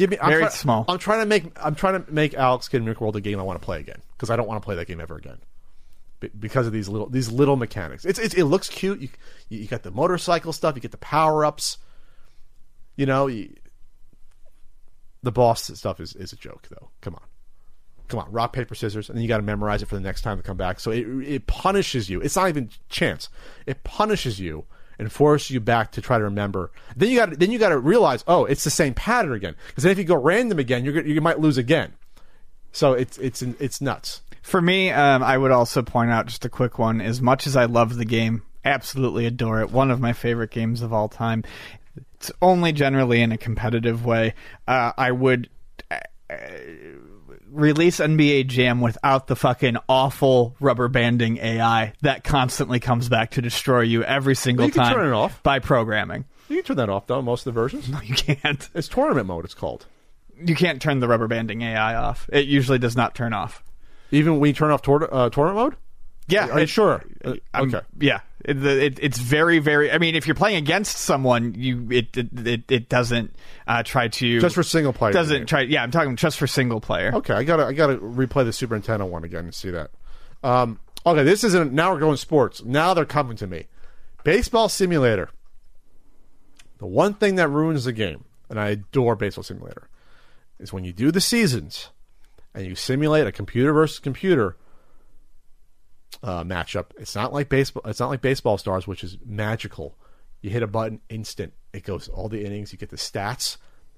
Give 0.00 0.08
me. 0.08 0.16
I'm 0.18 0.30
Very 0.30 0.42
try- 0.44 0.48
small. 0.50 0.86
I'm 0.88 0.96
trying 0.96 1.20
to 1.20 1.26
make. 1.26 1.52
I'm 1.62 1.74
trying 1.74 2.02
to 2.02 2.10
make 2.10 2.32
Alex 2.32 2.68
Kidd 2.68 2.78
in 2.78 2.84
Miracle 2.86 3.04
World 3.04 3.16
a 3.16 3.20
game 3.20 3.38
I 3.38 3.42
want 3.42 3.60
to 3.60 3.64
play 3.64 3.80
again 3.80 4.00
because 4.16 4.30
I 4.30 4.36
don't 4.36 4.48
want 4.48 4.58
to 4.62 4.64
play 4.64 4.74
that 4.76 4.86
game 4.86 4.98
ever 4.98 5.14
again 5.14 5.36
Be- 6.20 6.30
because 6.38 6.66
of 6.66 6.72
these 6.72 6.88
little 6.88 7.06
these 7.10 7.30
little 7.30 7.56
mechanics. 7.56 8.06
It's, 8.06 8.18
it's 8.18 8.32
it 8.34 8.44
looks 8.44 8.70
cute. 8.70 8.98
You 9.02 9.10
you 9.50 9.66
got 9.66 9.82
the 9.82 9.90
motorcycle 9.90 10.54
stuff. 10.54 10.74
You 10.74 10.80
get 10.80 10.90
the 10.92 10.96
power 10.96 11.44
ups. 11.44 11.76
You 12.96 13.04
know, 13.04 13.26
you, 13.26 13.54
the 15.22 15.32
boss 15.32 15.64
stuff 15.78 16.00
is, 16.00 16.16
is 16.16 16.32
a 16.32 16.36
joke 16.36 16.66
though. 16.70 16.88
Come 17.02 17.14
on, 17.16 17.22
come 18.08 18.20
on, 18.20 18.32
rock 18.32 18.54
paper 18.54 18.74
scissors, 18.74 19.10
and 19.10 19.18
then 19.18 19.22
you 19.22 19.28
got 19.28 19.36
to 19.36 19.42
memorize 19.42 19.82
it 19.82 19.86
for 19.90 19.96
the 19.96 20.00
next 20.00 20.22
time 20.22 20.38
to 20.38 20.42
come 20.42 20.56
back. 20.56 20.80
So 20.80 20.90
it 20.92 21.02
it 21.26 21.46
punishes 21.46 22.08
you. 22.08 22.22
It's 22.22 22.36
not 22.36 22.48
even 22.48 22.70
chance. 22.88 23.28
It 23.66 23.84
punishes 23.84 24.40
you 24.40 24.64
and 25.00 25.10
forces 25.10 25.50
you 25.50 25.58
back 25.60 25.90
to 25.92 26.00
try 26.02 26.18
to 26.18 26.24
remember. 26.24 26.70
Then 26.94 27.08
you 27.08 27.16
got 27.16 27.38
then 27.38 27.50
you 27.50 27.58
got 27.58 27.70
to 27.70 27.78
realize, 27.78 28.22
oh, 28.28 28.44
it's 28.44 28.62
the 28.64 28.70
same 28.70 28.94
pattern 28.94 29.32
again. 29.32 29.56
Because 29.68 29.82
then 29.82 29.92
if 29.92 29.98
you 29.98 30.04
go 30.04 30.14
random 30.14 30.58
again, 30.58 30.84
gonna- 30.84 31.02
you 31.08 31.20
might 31.20 31.40
lose 31.40 31.56
again. 31.58 31.94
So 32.70 32.92
it's 32.92 33.18
it's 33.18 33.42
it's 33.42 33.80
nuts. 33.80 34.22
For 34.42 34.60
me, 34.60 34.90
um, 34.90 35.22
I 35.22 35.36
would 35.38 35.50
also 35.50 35.82
point 35.82 36.10
out 36.10 36.26
just 36.26 36.44
a 36.44 36.48
quick 36.48 36.78
one. 36.78 37.00
As 37.00 37.20
much 37.20 37.46
as 37.46 37.56
I 37.56 37.64
love 37.64 37.96
the 37.96 38.04
game, 38.04 38.42
absolutely 38.64 39.26
adore 39.26 39.60
it. 39.60 39.70
One 39.70 39.90
of 39.90 40.00
my 40.00 40.12
favorite 40.12 40.50
games 40.50 40.82
of 40.82 40.92
all 40.92 41.08
time. 41.08 41.42
It's 42.14 42.30
only 42.42 42.72
generally 42.72 43.22
in 43.22 43.32
a 43.32 43.38
competitive 43.38 44.04
way. 44.04 44.34
Uh, 44.68 44.92
I 44.96 45.10
would 45.10 45.48
uh, 45.90 45.96
release 47.50 47.98
NBA 47.98 48.46
Jam 48.46 48.80
without 48.80 49.26
the 49.26 49.36
fucking 49.36 49.76
awful 49.88 50.54
rubber 50.60 50.88
banding 50.88 51.38
AI 51.38 51.92
that 52.02 52.24
constantly 52.24 52.80
comes 52.80 53.08
back 53.08 53.32
to 53.32 53.42
destroy 53.42 53.80
you 53.82 54.02
every 54.04 54.34
single 54.34 54.66
You 54.66 54.72
can 54.72 54.84
time 54.84 54.94
turn 54.94 55.08
it 55.08 55.12
off. 55.12 55.42
by 55.42 55.58
programming. 55.58 56.24
You 56.48 56.56
can 56.56 56.64
turn 56.64 56.76
that 56.78 56.88
off 56.88 57.06
though. 57.06 57.22
Most 57.22 57.46
of 57.46 57.54
the 57.54 57.60
versions, 57.60 57.88
No, 57.88 58.00
You 58.02 58.14
can't. 58.14 58.68
it's 58.74 58.88
tournament 58.88 59.26
mode. 59.26 59.44
It's 59.44 59.54
called. 59.54 59.86
You 60.42 60.54
can't 60.54 60.80
turn 60.80 61.00
the 61.00 61.08
rubber 61.08 61.28
banding 61.28 61.62
AI 61.62 61.94
off. 61.94 62.28
It 62.32 62.46
usually 62.46 62.78
does 62.78 62.96
not 62.96 63.14
turn 63.14 63.32
off. 63.32 63.62
Even 64.10 64.38
when 64.40 64.48
you 64.48 64.54
turn 64.54 64.70
off 64.70 64.82
tor- 64.82 65.12
uh, 65.12 65.28
tournament 65.30 65.56
mode. 65.64 65.76
Yeah, 66.32 66.48
Are 66.48 66.60
you 66.60 66.66
sure? 66.66 67.02
Uh, 67.24 67.34
I'm- 67.52 67.74
okay. 67.74 67.84
Yeah, 67.98 68.20
it, 68.44 68.64
it, 68.64 68.98
it's 69.00 69.18
very, 69.18 69.58
very. 69.58 69.90
I 69.92 69.98
mean, 69.98 70.14
if 70.14 70.26
you're 70.26 70.34
playing 70.34 70.56
against 70.56 70.96
someone, 70.96 71.54
you 71.54 71.86
it 71.90 72.16
it, 72.16 72.46
it, 72.46 72.62
it 72.70 72.88
doesn't 72.88 73.34
uh, 73.66 73.82
try 73.82 74.08
to 74.08 74.40
Just 74.40 74.54
for 74.54 74.62
single 74.62 74.92
player. 74.92 75.12
doesn't 75.12 75.46
try. 75.46 75.62
Yeah, 75.62 75.82
I'm 75.82 75.90
talking 75.90 76.16
just 76.16 76.38
for 76.38 76.46
single 76.46 76.80
player. 76.80 77.12
Okay, 77.14 77.34
I 77.34 77.44
gotta 77.44 77.66
I 77.66 77.72
gotta 77.72 77.96
replay 77.98 78.44
the 78.44 78.52
Super 78.52 78.78
Nintendo 78.78 79.08
one 79.08 79.24
again 79.24 79.44
and 79.44 79.54
see 79.54 79.70
that. 79.70 79.90
Um, 80.42 80.80
okay, 81.04 81.22
this 81.22 81.44
isn't 81.44 81.72
now 81.72 81.92
we're 81.92 82.00
going 82.00 82.16
sports. 82.16 82.64
Now 82.64 82.94
they're 82.94 83.04
coming 83.04 83.36
to 83.38 83.46
me. 83.46 83.66
Baseball 84.24 84.68
simulator. 84.68 85.28
The 86.78 86.86
one 86.86 87.14
thing 87.14 87.34
that 87.34 87.48
ruins 87.48 87.84
the 87.84 87.92
game, 87.92 88.24
and 88.48 88.58
I 88.58 88.70
adore 88.70 89.16
baseball 89.16 89.44
simulator, 89.44 89.88
is 90.58 90.72
when 90.72 90.84
you 90.84 90.92
do 90.94 91.10
the 91.10 91.20
seasons 91.20 91.90
and 92.54 92.66
you 92.66 92.74
simulate 92.74 93.26
a 93.26 93.32
computer 93.32 93.72
versus 93.72 93.98
computer 93.98 94.56
uh, 96.22 96.44
matchup. 96.44 96.86
It's 96.98 97.14
not 97.14 97.32
like 97.32 97.48
baseball. 97.48 97.82
It's 97.86 98.00
not 98.00 98.10
like 98.10 98.20
baseball 98.20 98.58
stars, 98.58 98.86
which 98.86 99.04
is 99.04 99.18
magical. 99.24 99.96
You 100.42 100.50
hit 100.50 100.62
a 100.62 100.66
button, 100.66 101.00
instant. 101.08 101.52
It 101.72 101.84
goes 101.84 102.08
all 102.08 102.28
the 102.28 102.44
innings. 102.44 102.72
You 102.72 102.78
get 102.78 102.90
the 102.90 102.96
stats 102.96 103.56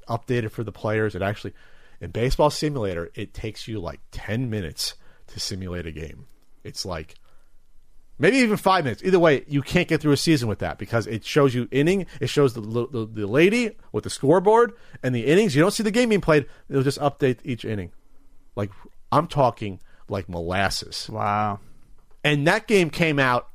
updated 0.09 0.51
for 0.51 0.65
the 0.65 0.73
players. 0.73 1.15
It 1.15 1.23
actually, 1.23 1.55
in 2.01 2.11
baseball 2.11 2.51
simulator, 2.51 3.11
it 3.15 3.33
takes 3.35 3.69
you 3.69 3.81
like 3.81 4.01
ten 4.11 4.51
minutes 4.51 4.95
to 5.29 5.41
simulate 5.41 5.87
a 5.87 5.93
game. 5.93 6.27
It's 6.65 6.85
like 6.85 7.15
maybe 8.19 8.39
even 8.39 8.57
five 8.57 8.85
minutes. 8.85 9.03
Either 9.05 9.19
way, 9.19 9.45
you 9.49 9.63
can't 9.63 9.89
get 9.89 10.01
through 10.01 10.13
a 10.13 10.17
season 10.17 10.49
with 10.49 10.61
that 10.61 10.79
because 10.79 11.07
it 11.07 11.25
shows 11.25 11.55
you 11.55 11.69
inning. 11.71 12.07
It 12.21 12.29
shows 12.29 12.55
the 12.55 12.61
the, 12.61 13.09
the 13.11 13.27
lady 13.27 13.77
with 13.93 14.05
the 14.05 14.11
scoreboard 14.11 14.75
and 15.03 15.15
the 15.15 15.27
innings. 15.27 15.55
You 15.55 15.63
don't 15.63 15.73
see 15.73 15.83
the 15.83 15.91
game 15.91 16.11
being 16.11 16.21
played. 16.21 16.47
It'll 16.69 16.83
just 16.83 17.01
update 17.01 17.39
each 17.45 17.65
inning. 17.65 17.93
Like 18.55 18.71
I'm 19.11 19.27
talking 19.27 19.81
like 20.09 20.29
molasses 20.29 21.09
Wow. 21.11 21.61
And 22.25 22.47
that 22.47 22.67
game 22.67 22.91
came 22.91 23.19
out 23.19 23.49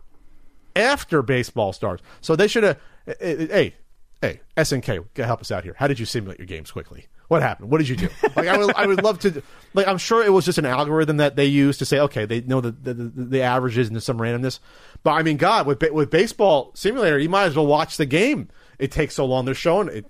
after 0.75 1.21
baseball 1.21 1.73
stars. 1.73 2.01
So 2.21 2.35
they 2.35 2.47
should 2.47 2.63
have. 2.63 2.77
Eh, 3.07 3.13
eh, 3.19 3.35
eh, 3.39 3.47
hey, 3.47 3.75
hey, 4.21 4.39
SNK, 4.55 5.17
help 5.17 5.41
us 5.41 5.51
out 5.51 5.63
here. 5.63 5.75
How 5.77 5.87
did 5.87 5.99
you 5.99 6.05
simulate 6.05 6.39
your 6.39 6.45
games 6.45 6.71
quickly? 6.71 7.07
What 7.27 7.41
happened? 7.41 7.69
What 7.69 7.79
did 7.79 7.89
you 7.89 7.95
do? 7.95 8.09
Like, 8.35 8.47
I 8.47 8.57
would, 8.57 8.75
I 8.75 8.85
would 8.85 9.03
love 9.03 9.19
to. 9.19 9.41
Like, 9.73 9.87
I'm 9.87 9.97
sure 9.97 10.23
it 10.23 10.29
was 10.31 10.45
just 10.45 10.59
an 10.59 10.65
algorithm 10.65 11.17
that 11.17 11.35
they 11.35 11.45
used 11.45 11.79
to 11.79 11.85
say, 11.85 11.99
okay, 12.01 12.25
they 12.25 12.41
know 12.41 12.61
the 12.61 12.71
the, 12.71 12.93
the, 12.93 13.23
the 13.23 13.41
averages 13.41 13.89
and 13.89 14.01
some 14.01 14.19
randomness. 14.19 14.59
But 15.03 15.13
I 15.13 15.23
mean, 15.23 15.37
God, 15.37 15.65
with 15.65 15.81
with 15.91 16.09
baseball 16.11 16.71
simulator, 16.75 17.17
you 17.17 17.29
might 17.29 17.45
as 17.45 17.55
well 17.55 17.65
watch 17.65 17.97
the 17.97 18.05
game. 18.05 18.49
It 18.77 18.91
takes 18.91 19.15
so 19.15 19.25
long. 19.25 19.45
They're 19.45 19.55
showing 19.55 19.89
it. 19.89 20.05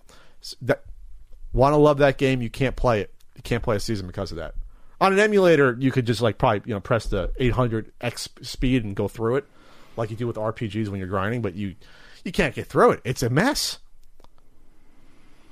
That 0.61 0.83
want 1.53 1.73
to 1.73 1.77
love 1.77 1.97
that 1.99 2.17
game, 2.17 2.41
you 2.41 2.49
can't 2.49 2.75
play 2.75 3.01
it. 3.01 3.13
You 3.35 3.41
can't 3.41 3.63
play 3.63 3.75
a 3.75 3.79
season 3.79 4.07
because 4.07 4.31
of 4.31 4.37
that. 4.37 4.53
On 4.99 5.13
an 5.13 5.19
emulator, 5.19 5.75
you 5.79 5.91
could 5.91 6.05
just 6.07 6.21
like 6.21 6.37
probably 6.37 6.61
you 6.65 6.73
know 6.73 6.79
press 6.79 7.05
the 7.05 7.31
800 7.37 7.91
x 8.01 8.27
speed 8.41 8.83
and 8.83 8.95
go 8.95 9.07
through 9.07 9.37
it, 9.37 9.45
like 9.95 10.09
you 10.09 10.15
do 10.17 10.25
with 10.27 10.35
RPGs 10.37 10.87
when 10.89 10.99
you're 10.99 11.07
grinding. 11.07 11.41
But 11.41 11.53
you 11.55 11.75
you 12.23 12.31
can't 12.31 12.55
get 12.55 12.67
through 12.67 12.91
it. 12.91 13.01
It's 13.05 13.21
a 13.23 13.29
mess. 13.29 13.77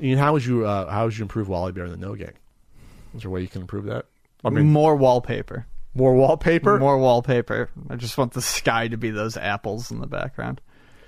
Ian, 0.02 0.18
how 0.18 0.34
would 0.34 0.46
you 0.46 0.66
uh, 0.66 0.90
how 0.90 1.06
would 1.06 1.18
you 1.18 1.24
improve 1.24 1.48
Wally 1.48 1.72
Bear 1.72 1.86
in 1.86 1.92
the 1.92 1.98
No 1.98 2.16
Gang? 2.16 2.34
Is 3.16 3.22
there 3.22 3.30
a 3.30 3.32
way 3.32 3.42
you 3.42 3.48
can 3.48 3.62
improve 3.62 3.86
that? 3.86 4.06
I 4.44 4.50
mean, 4.50 4.66
More 4.72 4.96
wallpaper. 4.96 5.66
more 5.94 6.14
wallpaper. 6.14 6.78
More 6.78 6.98
wallpaper. 6.98 7.70
I 7.90 7.96
just 7.96 8.18
want 8.18 8.34
the 8.34 8.42
sky 8.42 8.88
to 8.90 8.98
be 8.98 9.10
those 9.10 9.38
apples 9.38 9.90
in 9.92 10.00
the 10.02 10.08
background. 10.08 10.60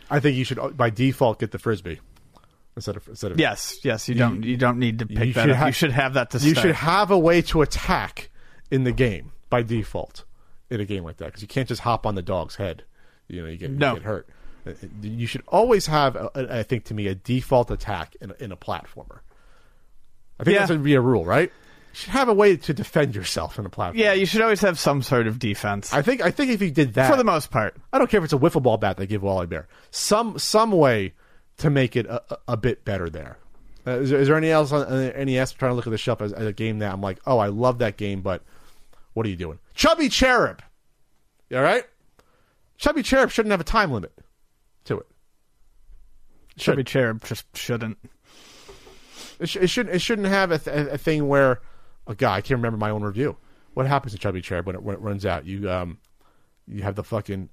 I 0.10 0.20
think 0.22 0.38
you 0.38 0.44
should 0.46 0.58
uh, 0.60 0.70
by 0.70 0.90
default 0.90 1.40
get 1.40 1.52
the 1.52 1.60
frisbee 1.60 2.00
instead 2.78 2.96
of 2.96 3.06
instead 3.10 3.32
of 3.34 3.40
Yes, 3.40 3.78
yes. 3.84 4.08
You 4.08 4.16
don't. 4.16 4.44
You 4.44 4.56
don't 4.56 4.80
need 4.80 5.00
to 5.00 5.06
pick 5.06 5.28
you 5.28 5.34
that 5.34 5.50
up. 5.50 5.56
ha- 5.58 5.66
you 5.68 5.72
should 5.74 5.92
have 5.92 6.14
that 6.14 6.30
to 6.32 6.38
you 6.38 6.52
start. 6.52 6.66
should 6.68 6.76
have 6.76 7.12
a 7.12 7.20
way 7.20 7.42
to 7.42 7.62
attack 7.62 8.30
in 8.72 8.86
the 8.86 8.94
game 8.94 9.34
by 9.50 9.62
default 9.64 10.24
in 10.70 10.80
a 10.80 10.86
game 10.86 11.04
like 11.04 11.18
that 11.18 11.26
because 11.26 11.42
you 11.42 11.48
can't 11.50 11.68
just 11.68 11.82
hop 11.82 12.06
on 12.06 12.16
the 12.16 12.22
dog's 12.22 12.56
head. 12.56 12.84
You 13.28 13.42
know, 13.42 13.48
you 13.50 13.58
get, 13.58 13.72
No. 13.72 13.90
you 13.96 14.00
get 14.00 14.06
hurt. 14.06 14.30
Uh, 14.66 14.70
uh, 14.72 14.74
You 15.02 15.28
should 15.28 15.44
always 15.48 15.88
have, 15.88 16.16
uh, 16.16 16.30
uh, 16.36 16.48
I 16.50 16.64
think, 16.64 16.86
to 16.86 16.94
me, 16.94 17.08
a 17.08 17.16
default 17.16 17.72
attack 17.72 18.16
in 18.22 18.32
a, 18.32 18.36
in 18.44 18.52
a 18.54 18.58
platformer. 18.58 19.20
I 20.40 20.44
think 20.44 20.56
Yeah. 20.56 20.60
that 20.66 20.68
should 20.74 20.84
be 20.84 20.94
a 20.94 21.02
rule, 21.02 21.26
right? 21.26 21.50
You 21.50 21.96
should 22.02 22.10
have 22.12 22.30
a 22.30 22.34
way 22.34 22.58
to 22.58 22.74
defend 22.74 23.16
yourself 23.16 23.58
in 23.58 23.66
a 23.66 23.70
platform. 23.70 23.98
yeah, 24.00 24.14
you 24.14 24.26
should 24.26 24.42
always 24.42 24.62
have 24.62 24.78
some 24.78 25.02
sort 25.02 25.26
of 25.28 25.40
defense. 25.40 25.94
I 25.94 26.02
think 26.02 26.22
I 26.22 26.30
think 26.32 26.52
if 26.52 26.62
you 26.62 26.70
did 26.70 26.94
that, 26.94 27.10
for 27.10 27.16
the 27.18 27.24
most 27.24 27.50
part. 27.50 27.76
I 27.92 27.98
don't 27.98 28.10
care 28.10 28.20
if 28.20 28.26
it's 28.26 28.34
a 28.34 28.38
wiffle 28.38 28.62
ball 28.62 28.78
bat 28.78 28.98
they 28.98 29.08
give 29.08 29.24
Wally 29.24 29.48
Bear. 29.48 29.68
Some 29.90 30.38
some 30.38 30.72
way 30.72 31.14
to 31.58 31.70
make 31.70 31.96
it 31.96 32.06
a, 32.06 32.22
a- 32.34 32.40
a 32.50 32.58
bit 32.58 32.86
better 32.86 33.10
there. 33.10 33.38
Uh, 33.86 33.92
is, 34.00 34.10
there. 34.10 34.20
is 34.20 34.28
there 34.28 34.38
any 34.38 34.50
else 34.52 34.72
on 34.72 34.82
uh, 34.84 35.12
any 35.16 35.38
else 35.38 35.52
trying 35.54 35.72
to 35.72 35.76
look 35.76 35.88
at 35.88 35.92
the 35.92 35.98
shelf 35.98 36.22
as, 36.22 36.34
as 36.34 36.46
a 36.46 36.54
game 36.54 36.80
that 36.80 36.92
I'm 36.94 37.02
like, 37.02 37.20
oh, 37.26 37.38
I 37.40 37.48
love 37.48 37.80
that 37.80 37.98
game, 37.98 38.22
but 38.22 38.44
what 39.14 39.26
are 39.26 39.30
you 39.30 39.36
doing? 39.36 39.60
Chubby 39.74 40.10
Cherub. 40.10 40.62
All 41.54 41.62
right? 41.62 41.84
Chubby 42.78 43.02
Cherub 43.02 43.32
shouldn't 43.32 43.52
have 43.52 43.62
a 43.62 43.64
time 43.66 43.92
limit 43.92 44.12
to 44.86 45.00
it. 45.00 45.08
Chubby 46.58 46.84
Cherub 46.84 47.24
just 47.24 47.46
shouldn't. 47.56 47.98
It, 49.40 49.50
sh- 49.50 49.58
it 49.58 49.68
shouldn't. 49.70 49.96
It 49.96 50.00
shouldn't 50.00 50.28
have 50.28 50.52
a, 50.52 50.60
th- 50.60 50.88
a 50.90 50.98
thing 50.98 51.28
where, 51.28 51.62
oh 52.08 52.14
God, 52.14 52.34
I 52.34 52.42
can't 52.42 52.58
remember 52.58 52.78
my 52.78 52.90
own 52.90 53.04
review. 53.04 53.38
What 53.74 53.86
happens 53.88 54.14
to 54.14 54.20
Chubby 54.20 54.42
Cherub 54.42 54.66
when 54.66 54.76
it, 54.76 54.84
when 54.84 54.96
it 54.96 55.02
runs 55.02 55.26
out? 55.26 55.46
You 55.46 55.70
um, 55.72 56.00
you 56.68 56.82
have 56.84 56.96
the 56.96 57.04
fucking, 57.04 57.50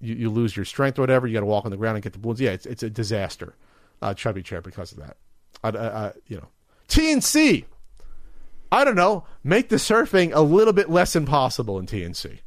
you, 0.00 0.14
you 0.14 0.30
lose 0.30 0.56
your 0.56 0.64
strength 0.64 0.98
or 0.98 1.02
whatever. 1.02 1.26
You 1.26 1.34
got 1.34 1.40
to 1.40 1.46
walk 1.46 1.64
on 1.64 1.70
the 1.70 1.76
ground 1.76 1.96
and 1.96 2.02
get 2.02 2.12
the 2.12 2.18
balloons. 2.18 2.40
Yeah, 2.40 2.50
it's 2.50 2.66
it's 2.66 2.82
a 2.82 2.90
disaster. 2.90 3.54
Uh, 4.02 4.14
Chubby 4.14 4.42
chair 4.42 4.60
because 4.60 4.92
of 4.92 4.98
that. 4.98 5.16
I, 5.64 5.68
I, 5.70 6.06
I, 6.06 6.12
you 6.26 6.36
know, 6.36 6.48
TNC. 6.88 7.64
I 8.70 8.84
don't 8.84 8.96
know. 8.96 9.24
Make 9.42 9.68
the 9.68 9.76
surfing 9.76 10.32
a 10.34 10.40
little 10.40 10.72
bit 10.72 10.90
less 10.90 11.16
impossible 11.16 11.78
in 11.78 11.86
TNC. 11.86 12.40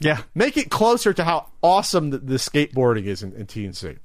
Yeah. 0.00 0.22
Make 0.34 0.56
it 0.56 0.70
closer 0.70 1.12
to 1.12 1.24
how 1.24 1.50
awesome 1.62 2.10
the, 2.10 2.18
the 2.18 2.36
skateboarding 2.36 3.04
is 3.04 3.22
in, 3.22 3.32
in 3.34 3.46
TNC. 3.46 3.98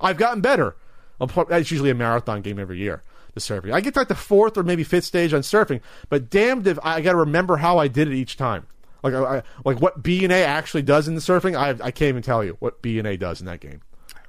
I've 0.00 0.18
gotten 0.18 0.40
better. 0.40 0.76
It's 1.20 1.70
usually 1.70 1.90
a 1.90 1.94
marathon 1.94 2.42
game 2.42 2.58
every 2.58 2.78
year. 2.78 3.02
The 3.34 3.40
surfing. 3.40 3.72
I 3.72 3.80
get 3.80 3.94
to 3.94 4.00
like 4.00 4.08
the 4.08 4.14
fourth 4.14 4.58
or 4.58 4.62
maybe 4.62 4.82
fifth 4.84 5.04
stage 5.04 5.32
on 5.32 5.42
surfing, 5.42 5.80
but 6.08 6.30
damned 6.30 6.66
if 6.66 6.78
I 6.82 7.00
got 7.00 7.12
to 7.12 7.18
remember 7.18 7.58
how 7.58 7.78
I 7.78 7.88
did 7.88 8.08
it 8.08 8.14
each 8.14 8.36
time. 8.36 8.66
Like, 9.02 9.14
I, 9.14 9.42
like 9.64 9.80
what 9.80 10.02
B 10.02 10.24
and 10.24 10.32
A 10.32 10.44
actually 10.44 10.82
does 10.82 11.08
in 11.08 11.14
the 11.14 11.20
surfing. 11.20 11.56
I 11.58 11.70
I 11.84 11.90
can't 11.90 12.08
even 12.10 12.22
tell 12.22 12.44
you 12.44 12.56
what 12.60 12.82
B 12.82 12.98
and 12.98 13.06
A 13.08 13.16
does 13.16 13.40
in 13.40 13.46
that 13.46 13.60
game. 13.60 13.80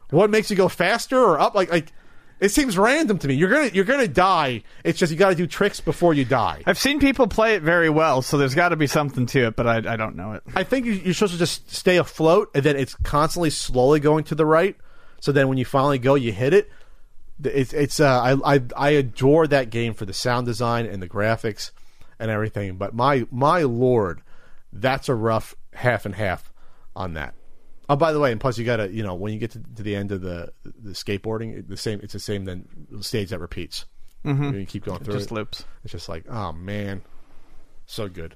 What 0.09 0.29
makes 0.29 0.49
you 0.49 0.55
go 0.55 0.67
faster 0.67 1.19
or 1.19 1.39
up? 1.39 1.55
Like 1.55 1.69
like 1.71 1.91
it 2.39 2.49
seems 2.49 2.77
random 2.77 3.17
to 3.19 3.27
me. 3.27 3.35
You're 3.35 3.49
gonna 3.49 3.69
you're 3.73 3.85
gonna 3.85 4.07
die. 4.07 4.63
It's 4.83 4.97
just 4.97 5.11
you 5.11 5.17
got 5.17 5.29
to 5.29 5.35
do 5.35 5.45
tricks 5.45 5.79
before 5.79 6.13
you 6.13 6.25
die. 6.25 6.63
I've 6.65 6.77
seen 6.79 6.99
people 6.99 7.27
play 7.27 7.53
it 7.55 7.61
very 7.61 7.89
well, 7.89 8.21
so 8.21 8.37
there's 8.37 8.55
got 8.55 8.69
to 8.69 8.75
be 8.75 8.87
something 8.87 9.25
to 9.27 9.47
it, 9.47 9.55
but 9.55 9.67
I, 9.67 9.77
I 9.77 9.95
don't 9.95 10.15
know 10.15 10.33
it. 10.33 10.43
I 10.55 10.63
think 10.63 10.85
you- 10.87 10.93
you're 10.93 11.13
supposed 11.13 11.33
to 11.33 11.39
just 11.39 11.71
stay 11.71 11.97
afloat, 11.97 12.49
and 12.55 12.63
then 12.63 12.77
it's 12.77 12.95
constantly 12.95 13.51
slowly 13.51 13.99
going 13.99 14.23
to 14.25 14.35
the 14.35 14.45
right. 14.45 14.75
So 15.19 15.31
then 15.31 15.49
when 15.49 15.59
you 15.59 15.65
finally 15.65 15.99
go, 15.99 16.15
you 16.15 16.31
hit 16.31 16.53
it. 16.53 16.69
It's 17.43 17.73
it's 17.73 17.99
uh, 17.99 18.21
I, 18.43 18.55
I 18.55 18.61
I 18.75 18.89
adore 18.91 19.47
that 19.47 19.69
game 19.69 19.93
for 19.93 20.05
the 20.05 20.13
sound 20.13 20.45
design 20.47 20.85
and 20.87 21.01
the 21.01 21.07
graphics 21.09 21.71
and 22.19 22.29
everything. 22.31 22.75
But 22.77 22.93
my 22.95 23.25
my 23.31 23.61
lord, 23.63 24.21
that's 24.73 25.09
a 25.09 25.15
rough 25.15 25.55
half 25.73 26.05
and 26.05 26.15
half 26.15 26.51
on 26.95 27.13
that. 27.13 27.33
Oh, 27.89 27.95
by 27.95 28.13
the 28.13 28.19
way, 28.19 28.31
and 28.31 28.39
plus 28.39 28.57
you 28.57 28.65
gotta 28.65 28.89
you 28.89 29.03
know 29.03 29.15
when 29.15 29.33
you 29.33 29.39
get 29.39 29.51
to, 29.51 29.59
to 29.75 29.83
the 29.83 29.95
end 29.95 30.11
of 30.11 30.21
the 30.21 30.53
the 30.63 30.91
skateboarding, 30.91 31.67
the 31.67 31.77
same 31.77 31.99
it's 32.01 32.13
the 32.13 32.19
same 32.19 32.45
then 32.45 32.65
stage 33.01 33.29
that 33.29 33.39
repeats. 33.39 33.85
Mm-hmm. 34.25 34.59
You 34.59 34.65
keep 34.65 34.85
going 34.85 34.99
through 34.99 35.15
Just 35.15 35.25
it. 35.25 35.29
Just 35.29 35.31
loops. 35.31 35.65
It's 35.83 35.91
just 35.91 36.07
like, 36.09 36.25
oh 36.29 36.51
man, 36.51 37.01
so 37.85 38.07
good. 38.07 38.35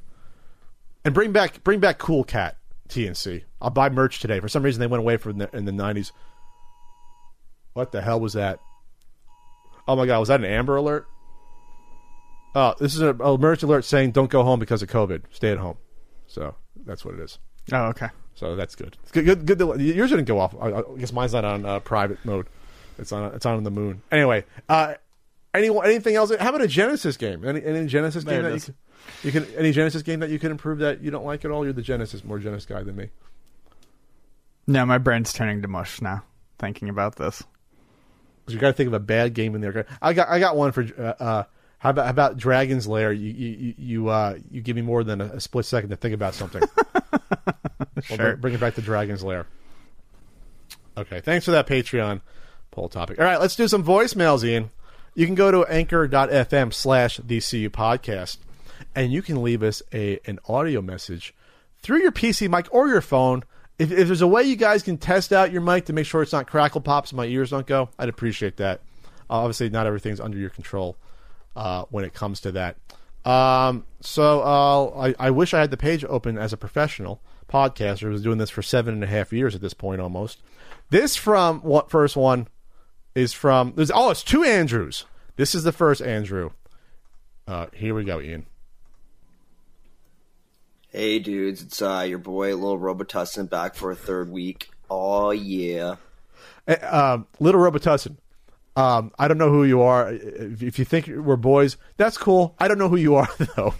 And 1.05 1.13
bring 1.13 1.31
back 1.31 1.63
bring 1.63 1.79
back 1.79 1.99
Cool 1.99 2.23
Cat 2.23 2.57
TNC. 2.89 3.43
I'll 3.61 3.69
buy 3.69 3.89
merch 3.89 4.19
today. 4.19 4.39
For 4.39 4.49
some 4.49 4.63
reason, 4.63 4.79
they 4.79 4.87
went 4.87 4.99
away 4.99 5.17
from 5.17 5.37
the, 5.37 5.55
in 5.55 5.65
the 5.65 5.71
nineties. 5.71 6.11
What 7.73 7.91
the 7.91 8.01
hell 8.01 8.19
was 8.19 8.33
that? 8.33 8.59
Oh 9.87 9.95
my 9.95 10.05
god, 10.05 10.19
was 10.19 10.29
that 10.29 10.39
an 10.39 10.45
Amber 10.45 10.75
Alert? 10.75 11.07
Oh, 12.55 12.73
this 12.79 12.95
is 12.95 13.01
a, 13.01 13.09
a 13.09 13.37
merch 13.37 13.63
alert 13.63 13.83
saying 13.83 14.11
don't 14.11 14.29
go 14.29 14.43
home 14.43 14.59
because 14.59 14.81
of 14.81 14.89
COVID. 14.89 15.23
Stay 15.29 15.51
at 15.51 15.57
home. 15.57 15.77
So 16.35 16.53
that's 16.85 17.05
what 17.05 17.13
it 17.13 17.21
is. 17.21 17.39
Oh, 17.71 17.85
okay. 17.85 18.09
So 18.35 18.57
that's 18.57 18.75
good. 18.75 18.97
It's 19.03 19.11
good. 19.13 19.23
Good. 19.25 19.45
good 19.45 19.59
to- 19.59 19.81
yours 19.81 20.09
didn't 20.09 20.25
go 20.25 20.37
off. 20.37 20.53
I, 20.59 20.67
I 20.73 20.83
guess 20.99 21.13
mine's 21.13 21.31
not 21.31 21.45
on 21.45 21.65
uh, 21.65 21.79
private 21.79 22.23
mode. 22.25 22.47
It's 22.99 23.13
on. 23.13 23.33
It's 23.33 23.45
on 23.45 23.63
the 23.63 23.71
moon. 23.71 24.01
Anyway, 24.11 24.43
uh, 24.67 24.95
any 25.53 25.69
anything 25.69 26.15
else? 26.15 26.35
How 26.37 26.49
about 26.49 26.61
a 26.61 26.67
Genesis 26.67 27.15
game? 27.15 27.45
Any, 27.45 27.63
any 27.63 27.87
Genesis 27.87 28.25
There 28.25 28.41
game 28.41 28.51
it 28.51 28.59
that 28.59 28.73
you 29.23 29.31
can, 29.31 29.43
you 29.43 29.47
can? 29.47 29.57
Any 29.57 29.71
Genesis 29.71 30.01
game 30.01 30.19
that 30.19 30.29
you 30.29 30.39
can 30.39 30.51
improve 30.51 30.79
that 30.79 31.01
you 31.01 31.09
don't 31.09 31.25
like 31.25 31.45
at 31.45 31.51
all? 31.51 31.63
You're 31.63 31.71
the 31.73 31.81
Genesis 31.81 32.25
more 32.25 32.37
Genesis 32.39 32.65
guy 32.65 32.83
than 32.83 32.97
me. 32.97 33.09
No, 34.67 34.85
my 34.85 34.97
brain's 34.97 35.31
turning 35.31 35.61
to 35.61 35.67
mush 35.69 36.01
now, 36.01 36.23
thinking 36.59 36.89
about 36.89 37.15
this. 37.15 37.41
'Cause 38.45 38.53
you 38.53 38.59
got 38.59 38.67
to 38.67 38.73
think 38.73 38.87
of 38.87 38.93
a 38.93 38.99
bad 38.99 39.33
game 39.33 39.55
in 39.55 39.61
there. 39.61 39.85
I 40.01 40.11
got. 40.13 40.27
I 40.27 40.39
got 40.39 40.55
one 40.57 40.71
for. 40.73 40.83
Uh, 40.97 41.23
uh, 41.23 41.43
how 41.85 41.91
about 41.91 42.05
how 42.05 42.11
about 42.11 42.37
Dragon's 42.37 42.87
Lair? 42.87 43.13
You 43.13 43.31
you 43.31 43.73
you 43.77 44.09
uh, 44.09 44.39
you 44.49 44.61
give 44.61 44.75
me 44.75 44.81
more 44.81 45.03
than 45.03 45.21
a, 45.21 45.25
a 45.25 45.39
split 45.39 45.65
second 45.65 45.91
to 45.91 45.95
think 45.95 46.15
about 46.15 46.33
something. 46.33 46.63
Sure. 48.03 48.17
bring, 48.17 48.35
bring 48.41 48.53
it 48.53 48.59
back 48.59 48.75
to 48.75 48.81
Dragon's 48.81 49.23
Lair. 49.23 49.47
Okay, 50.97 51.21
thanks 51.21 51.45
for 51.45 51.51
that 51.51 51.65
Patreon 51.65 52.21
poll 52.69 52.89
topic. 52.89 53.17
All 53.17 53.25
right, 53.25 53.39
let's 53.39 53.55
do 53.55 53.67
some 53.69 53.83
voicemails, 53.83 54.43
Ian. 54.43 54.69
You 55.15 55.25
can 55.25 55.33
go 55.33 55.49
to 55.49 55.63
anchor.fm 55.65 56.73
slash 56.73 57.17
the 57.17 57.39
CU 57.39 57.69
podcast, 57.69 58.37
and 58.93 59.13
you 59.13 59.21
can 59.21 59.41
leave 59.41 59.63
us 59.63 59.81
a 59.93 60.19
an 60.25 60.39
audio 60.47 60.81
message 60.81 61.33
through 61.81 62.01
your 62.01 62.11
PC 62.11 62.49
mic 62.49 62.67
or 62.69 62.89
your 62.89 63.01
phone. 63.01 63.43
If, 63.79 63.91
if 63.91 64.07
there's 64.07 64.21
a 64.21 64.27
way 64.27 64.43
you 64.43 64.57
guys 64.57 64.83
can 64.83 64.97
test 64.97 65.31
out 65.31 65.51
your 65.51 65.61
mic 65.61 65.85
to 65.85 65.93
make 65.93 66.05
sure 66.05 66.21
it's 66.21 66.33
not 66.33 66.47
crackle 66.47 66.81
pops, 66.81 67.13
my 67.13 67.25
ears 67.25 67.51
don't 67.51 67.65
go, 67.65 67.89
I'd 67.97 68.09
appreciate 68.09 68.57
that. 68.57 68.81
Uh, 69.29 69.39
obviously, 69.39 69.69
not 69.69 69.87
everything's 69.87 70.19
under 70.19 70.37
your 70.37 70.49
control 70.51 70.97
uh, 71.55 71.85
when 71.89 72.05
it 72.05 72.13
comes 72.13 72.39
to 72.41 72.51
that. 72.53 72.77
Um, 73.25 73.85
so 74.01 74.41
uh, 74.41 75.07
I, 75.07 75.27
I 75.27 75.31
wish 75.31 75.53
I 75.53 75.59
had 75.59 75.71
the 75.71 75.77
page 75.77 76.05
open 76.05 76.37
as 76.37 76.53
a 76.53 76.57
professional 76.57 77.21
podcaster. 77.49 78.07
I 78.07 78.09
was 78.09 78.21
doing 78.21 78.37
this 78.37 78.49
for 78.49 78.61
seven 78.61 78.93
and 78.93 79.03
a 79.03 79.07
half 79.07 79.33
years 79.33 79.55
at 79.55 79.61
this 79.61 79.73
point 79.73 80.01
almost. 80.01 80.41
This 80.89 81.15
from 81.15 81.61
what 81.61 81.89
first 81.89 82.15
one 82.15 82.47
is 83.15 83.33
from 83.33 83.73
there's 83.75 83.91
oh 83.93 84.11
it's 84.11 84.23
two 84.23 84.43
Andrews. 84.43 85.05
This 85.37 85.55
is 85.55 85.63
the 85.63 85.71
first 85.71 86.01
Andrew. 86.01 86.51
Uh, 87.47 87.67
here 87.73 87.95
we 87.95 88.03
go, 88.03 88.21
Ian. 88.21 88.45
Hey 90.89 91.19
dudes, 91.19 91.61
it's 91.61 91.81
uh, 91.81 92.05
your 92.07 92.19
boy 92.19 92.55
Little 92.55 92.79
Robitussin 92.79 93.49
back 93.49 93.75
for 93.75 93.91
a 93.91 93.95
third 93.95 94.29
week. 94.29 94.69
Oh 94.89 95.31
yeah. 95.31 95.95
Uh, 96.67 97.15
um, 97.15 97.27
Little 97.39 97.61
Robitussin. 97.61 98.17
Um, 98.75 99.11
I 99.17 99.27
don't 99.27 99.37
know 99.37 99.49
who 99.49 99.63
you 99.63 99.81
are. 99.81 100.11
If, 100.11 100.77
you 100.77 100.85
think 100.85 101.07
we're 101.07 101.37
boys, 101.37 101.77
that's 101.97 102.17
cool. 102.17 102.55
I 102.59 102.67
don't 102.67 102.77
know 102.77 102.89
who 102.89 102.97
you 102.97 103.15
are 103.15 103.29
though. 103.55 103.73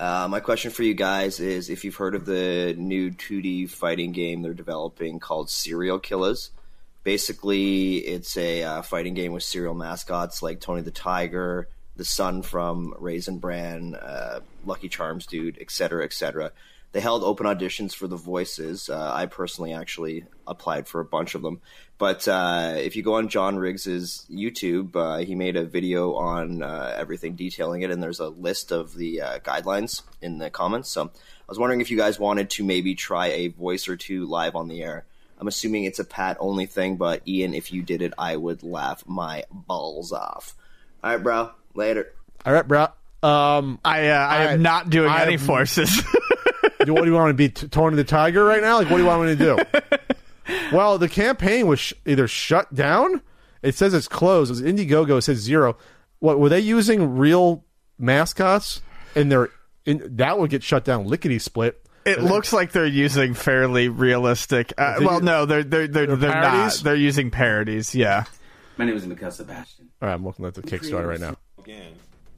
Uh, 0.00 0.26
my 0.28 0.40
question 0.40 0.70
for 0.70 0.82
you 0.82 0.94
guys 0.94 1.38
is 1.40 1.70
if 1.70 1.84
you've 1.84 1.94
heard 1.94 2.14
of 2.14 2.24
the 2.24 2.74
new 2.76 3.10
2D 3.10 3.70
fighting 3.70 4.10
game 4.12 4.42
they're 4.42 4.54
developing 4.54 5.20
called 5.20 5.50
Serial 5.50 5.98
Killers. 5.98 6.50
Basically, 7.04 7.98
it's 7.98 8.36
a 8.36 8.62
uh, 8.62 8.82
fighting 8.82 9.14
game 9.14 9.32
with 9.32 9.42
serial 9.42 9.74
mascots 9.74 10.42
like 10.42 10.60
Tony 10.60 10.82
the 10.82 10.90
Tiger, 10.90 11.68
the 11.96 12.04
Sun 12.04 12.42
from 12.42 12.94
Raisin 12.98 13.38
Bran, 13.38 13.94
uh, 13.94 14.40
Lucky 14.64 14.88
Charms 14.88 15.26
Dude, 15.26 15.58
etc., 15.60 16.04
etc. 16.04 16.52
They 16.92 17.00
held 17.00 17.24
open 17.24 17.46
auditions 17.46 17.94
for 17.94 18.06
the 18.06 18.16
voices. 18.16 18.88
Uh, 18.88 19.12
I 19.12 19.26
personally 19.26 19.72
actually 19.72 20.24
applied 20.46 20.86
for 20.86 21.00
a 21.00 21.04
bunch 21.04 21.34
of 21.34 21.42
them. 21.42 21.60
But 22.02 22.26
uh, 22.26 22.72
if 22.78 22.96
you 22.96 23.04
go 23.04 23.14
on 23.14 23.28
John 23.28 23.56
Riggs's 23.56 24.26
YouTube, 24.28 24.96
uh, 24.96 25.18
he 25.18 25.36
made 25.36 25.54
a 25.54 25.62
video 25.62 26.14
on 26.14 26.60
uh, 26.60 26.92
everything 26.96 27.36
detailing 27.36 27.82
it, 27.82 27.92
and 27.92 28.02
there's 28.02 28.18
a 28.18 28.26
list 28.28 28.72
of 28.72 28.96
the 28.96 29.20
uh, 29.20 29.38
guidelines 29.38 30.02
in 30.20 30.38
the 30.38 30.50
comments. 30.50 30.88
So 30.90 31.04
I 31.04 31.10
was 31.46 31.60
wondering 31.60 31.80
if 31.80 31.92
you 31.92 31.96
guys 31.96 32.18
wanted 32.18 32.50
to 32.50 32.64
maybe 32.64 32.96
try 32.96 33.28
a 33.28 33.46
voice 33.46 33.86
or 33.86 33.96
two 33.96 34.26
live 34.26 34.56
on 34.56 34.66
the 34.66 34.82
air. 34.82 35.04
I'm 35.38 35.46
assuming 35.46 35.84
it's 35.84 36.00
a 36.00 36.04
Pat 36.04 36.38
only 36.40 36.66
thing, 36.66 36.96
but 36.96 37.22
Ian, 37.24 37.54
if 37.54 37.72
you 37.72 37.82
did 37.84 38.02
it, 38.02 38.14
I 38.18 38.34
would 38.36 38.64
laugh 38.64 39.04
my 39.06 39.44
balls 39.52 40.12
off. 40.12 40.56
All 41.04 41.12
right, 41.12 41.22
bro. 41.22 41.50
Later. 41.74 42.12
All 42.44 42.52
right, 42.52 42.66
bro. 42.66 42.88
Um, 43.22 43.78
I 43.84 44.08
uh, 44.08 44.14
I 44.18 44.36
I- 44.38 44.52
am 44.54 44.62
not 44.62 44.90
doing 44.90 45.08
I 45.08 45.22
any 45.22 45.34
am- 45.34 45.38
forces. 45.38 46.02
do, 46.84 46.92
what 46.94 47.02
do 47.02 47.10
you 47.10 47.14
want 47.14 47.30
to 47.30 47.34
be, 47.34 47.48
T- 47.48 47.68
to 47.68 47.90
the 47.92 48.02
Tiger 48.02 48.44
right 48.44 48.60
now? 48.60 48.78
Like, 48.78 48.90
what 48.90 48.96
do 48.96 49.04
you 49.04 49.08
want 49.08 49.22
me 49.22 49.36
to 49.36 49.36
do? 49.36 49.98
well, 50.72 50.98
the 50.98 51.08
campaign 51.08 51.66
was 51.66 51.80
sh- 51.80 51.92
either 52.06 52.26
shut 52.28 52.72
down. 52.74 53.22
It 53.62 53.74
says 53.74 53.94
it's 53.94 54.08
closed. 54.08 54.50
It 54.50 54.54
was 54.54 54.62
Indiegogo. 54.62 55.18
It 55.18 55.22
says 55.22 55.38
zero. 55.38 55.76
What 56.18 56.38
were 56.40 56.48
they 56.48 56.60
using? 56.60 57.16
Real 57.16 57.64
mascots? 57.98 58.80
And 59.14 59.30
they're 59.30 59.50
in, 59.84 60.16
that 60.16 60.38
would 60.38 60.50
get 60.50 60.62
shut 60.62 60.84
down. 60.84 61.06
Lickety 61.06 61.38
split. 61.38 61.78
it 62.04 62.20
looks 62.22 62.52
like 62.52 62.72
they're 62.72 62.86
using 62.86 63.34
fairly 63.34 63.88
realistic. 63.88 64.72
Uh, 64.76 64.98
They- 64.98 65.06
well, 65.06 65.20
no, 65.20 65.46
they're 65.46 65.62
they're 65.62 65.86
they're, 65.86 66.06
They're 66.06 66.16
they're 66.16 66.30
not. 66.34 66.42
parodies? 66.44 66.82
They're 66.82 66.94
using 66.96 67.30
parodies. 67.30 67.94
Yeah, 67.94 68.24
My 68.76 68.84
name 68.84 68.96
is 68.96 69.06
Mikhail 69.06 69.30
Sebastian. 69.30 69.90
All 70.00 70.08
right, 70.08 70.14
I'm 70.14 70.24
looking 70.24 70.44
at 70.44 70.54
the 70.54 70.62
Kickstarter 70.62 71.06
right 71.08 71.20
now. 71.20 71.36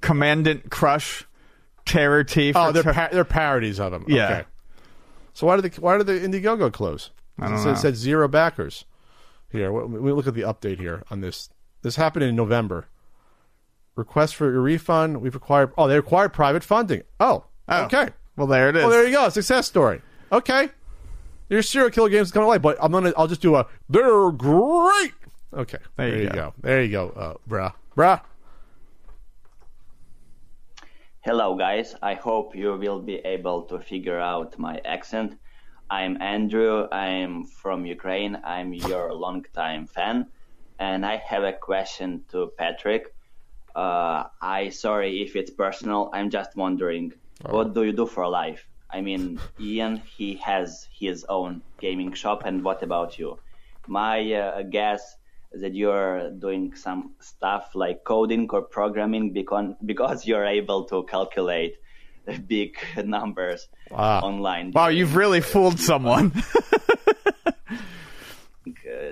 Commandant 0.01 0.71
Crush, 0.71 1.25
Terror 1.87 2.25
T. 2.25 2.53
Oh, 2.55 2.73
they're 2.73 2.83
ter- 2.83 2.93
pa- 2.93 3.09
they're 3.11 3.25
parodies 3.25 3.81
of 3.81 3.93
them. 3.93 4.05
Yeah. 4.09 4.25
Okay. 4.31 4.45
So 5.33 5.47
why 5.47 5.57
did 5.57 5.73
the 5.73 5.81
why 5.81 5.97
did 5.97 6.07
the 6.07 6.13
Indiegogo 6.21 6.73
close? 6.73 7.11
I 7.39 7.45
don't 7.49 7.55
it 7.55 7.57
know. 7.57 7.63
said, 7.65 7.75
it 7.75 7.79
said 7.81 7.97
zero 7.97 8.29
backers. 8.29 8.85
Here, 9.51 9.73
we, 9.73 9.99
we 10.01 10.13
look 10.13 10.27
at 10.27 10.35
the 10.35 10.43
update 10.43 10.79
here 10.79 11.03
on 11.11 11.21
this. 11.21 11.51
This 11.83 11.97
happened 11.97 12.25
in 12.25 12.35
November. 12.37 12.87
Request 13.97 14.35
for 14.35 14.49
a 14.55 14.59
refund. 14.59 15.21
We've 15.21 15.35
required. 15.35 15.73
Oh, 15.79 15.87
they 15.87 15.97
require 15.97 16.29
private 16.29 16.65
funding. 16.65 17.03
Oh, 17.21 17.45
Oh. 17.69 17.85
okay. 17.85 18.09
Well, 18.37 18.47
there 18.47 18.69
it 18.69 18.77
is. 18.77 18.83
Well, 18.83 18.91
there 18.91 19.07
you 19.07 19.13
go. 19.15 19.29
Success 19.29 19.67
story. 19.67 20.03
Okay. 20.33 20.69
Your 21.49 21.63
serial 21.63 21.91
killer 21.91 22.09
games 22.09 22.31
coming 22.33 22.47
away, 22.47 22.59
but 22.59 22.77
I'm 22.81 22.91
gonna. 22.91 23.13
I'll 23.17 23.29
just 23.29 23.41
do 23.41 23.55
a. 23.55 23.67
They're 23.89 24.31
great. 24.33 25.13
Okay. 25.53 25.79
There 25.97 26.09
you 26.23 26.29
go. 26.31 26.35
go. 26.35 26.55
There 26.61 26.83
you 26.83 26.91
go, 26.91 27.11
uh, 27.11 27.35
bruh, 27.49 27.73
bruh. 27.97 28.21
Hello, 31.21 31.55
guys. 31.57 31.95
I 32.03 32.15
hope 32.15 32.55
you 32.57 32.73
will 32.73 33.01
be 33.01 33.17
able 33.17 33.63
to 33.65 33.79
figure 33.81 34.19
out 34.19 34.59
my 34.59 34.81
accent. 34.85 35.39
I'm 35.91 36.21
Andrew. 36.23 36.89
I'm 36.91 37.45
from 37.45 37.85
Ukraine. 37.85 38.39
I'm 38.43 38.73
your 38.73 39.13
longtime 39.13 39.87
fan, 39.87 40.27
and 40.79 41.05
I 41.05 41.17
have 41.17 41.45
a 41.45 41.53
question 41.53 42.25
to 42.31 42.51
Patrick. 42.57 43.15
Uh, 43.77 44.25
I 44.41 44.71
sorry 44.71 45.23
if 45.23 45.37
it's 45.37 45.51
personal. 45.51 46.11
I'm 46.15 46.31
just 46.31 46.57
wondering, 46.57 47.13
what 47.51 47.75
do 47.75 47.85
you 47.85 47.93
do 47.93 48.07
for 48.07 48.27
life? 48.29 48.67
I 48.91 49.03
mean, 49.03 49.39
Ian, 49.61 50.01
he 50.17 50.37
has 50.37 50.89
his 50.91 51.27
own 51.29 51.61
gaming 51.79 52.15
shop, 52.15 52.45
and 52.47 52.65
what 52.65 52.83
about 52.83 53.19
you? 53.19 53.39
My 53.87 54.33
uh, 54.33 54.63
guess 54.63 55.17
is 55.53 55.61
that 55.61 55.75
you're 55.75 56.31
doing 56.31 56.75
some 56.75 57.13
stuff 57.21 57.75
like 57.75 58.05
coding 58.05 58.49
or 58.51 58.63
programming 58.63 59.33
because 59.35 59.75
because 59.85 60.27
you're 60.27 60.47
able 60.47 60.85
to 60.85 61.03
calculate 61.05 61.77
big 62.47 62.77
numbers 63.05 63.69
Wow. 63.91 64.21
online. 64.21 64.73
Wow, 64.73 64.89
you've 64.89 65.17
really 65.17 65.41
fooled 65.41 65.79
someone. 65.91 66.33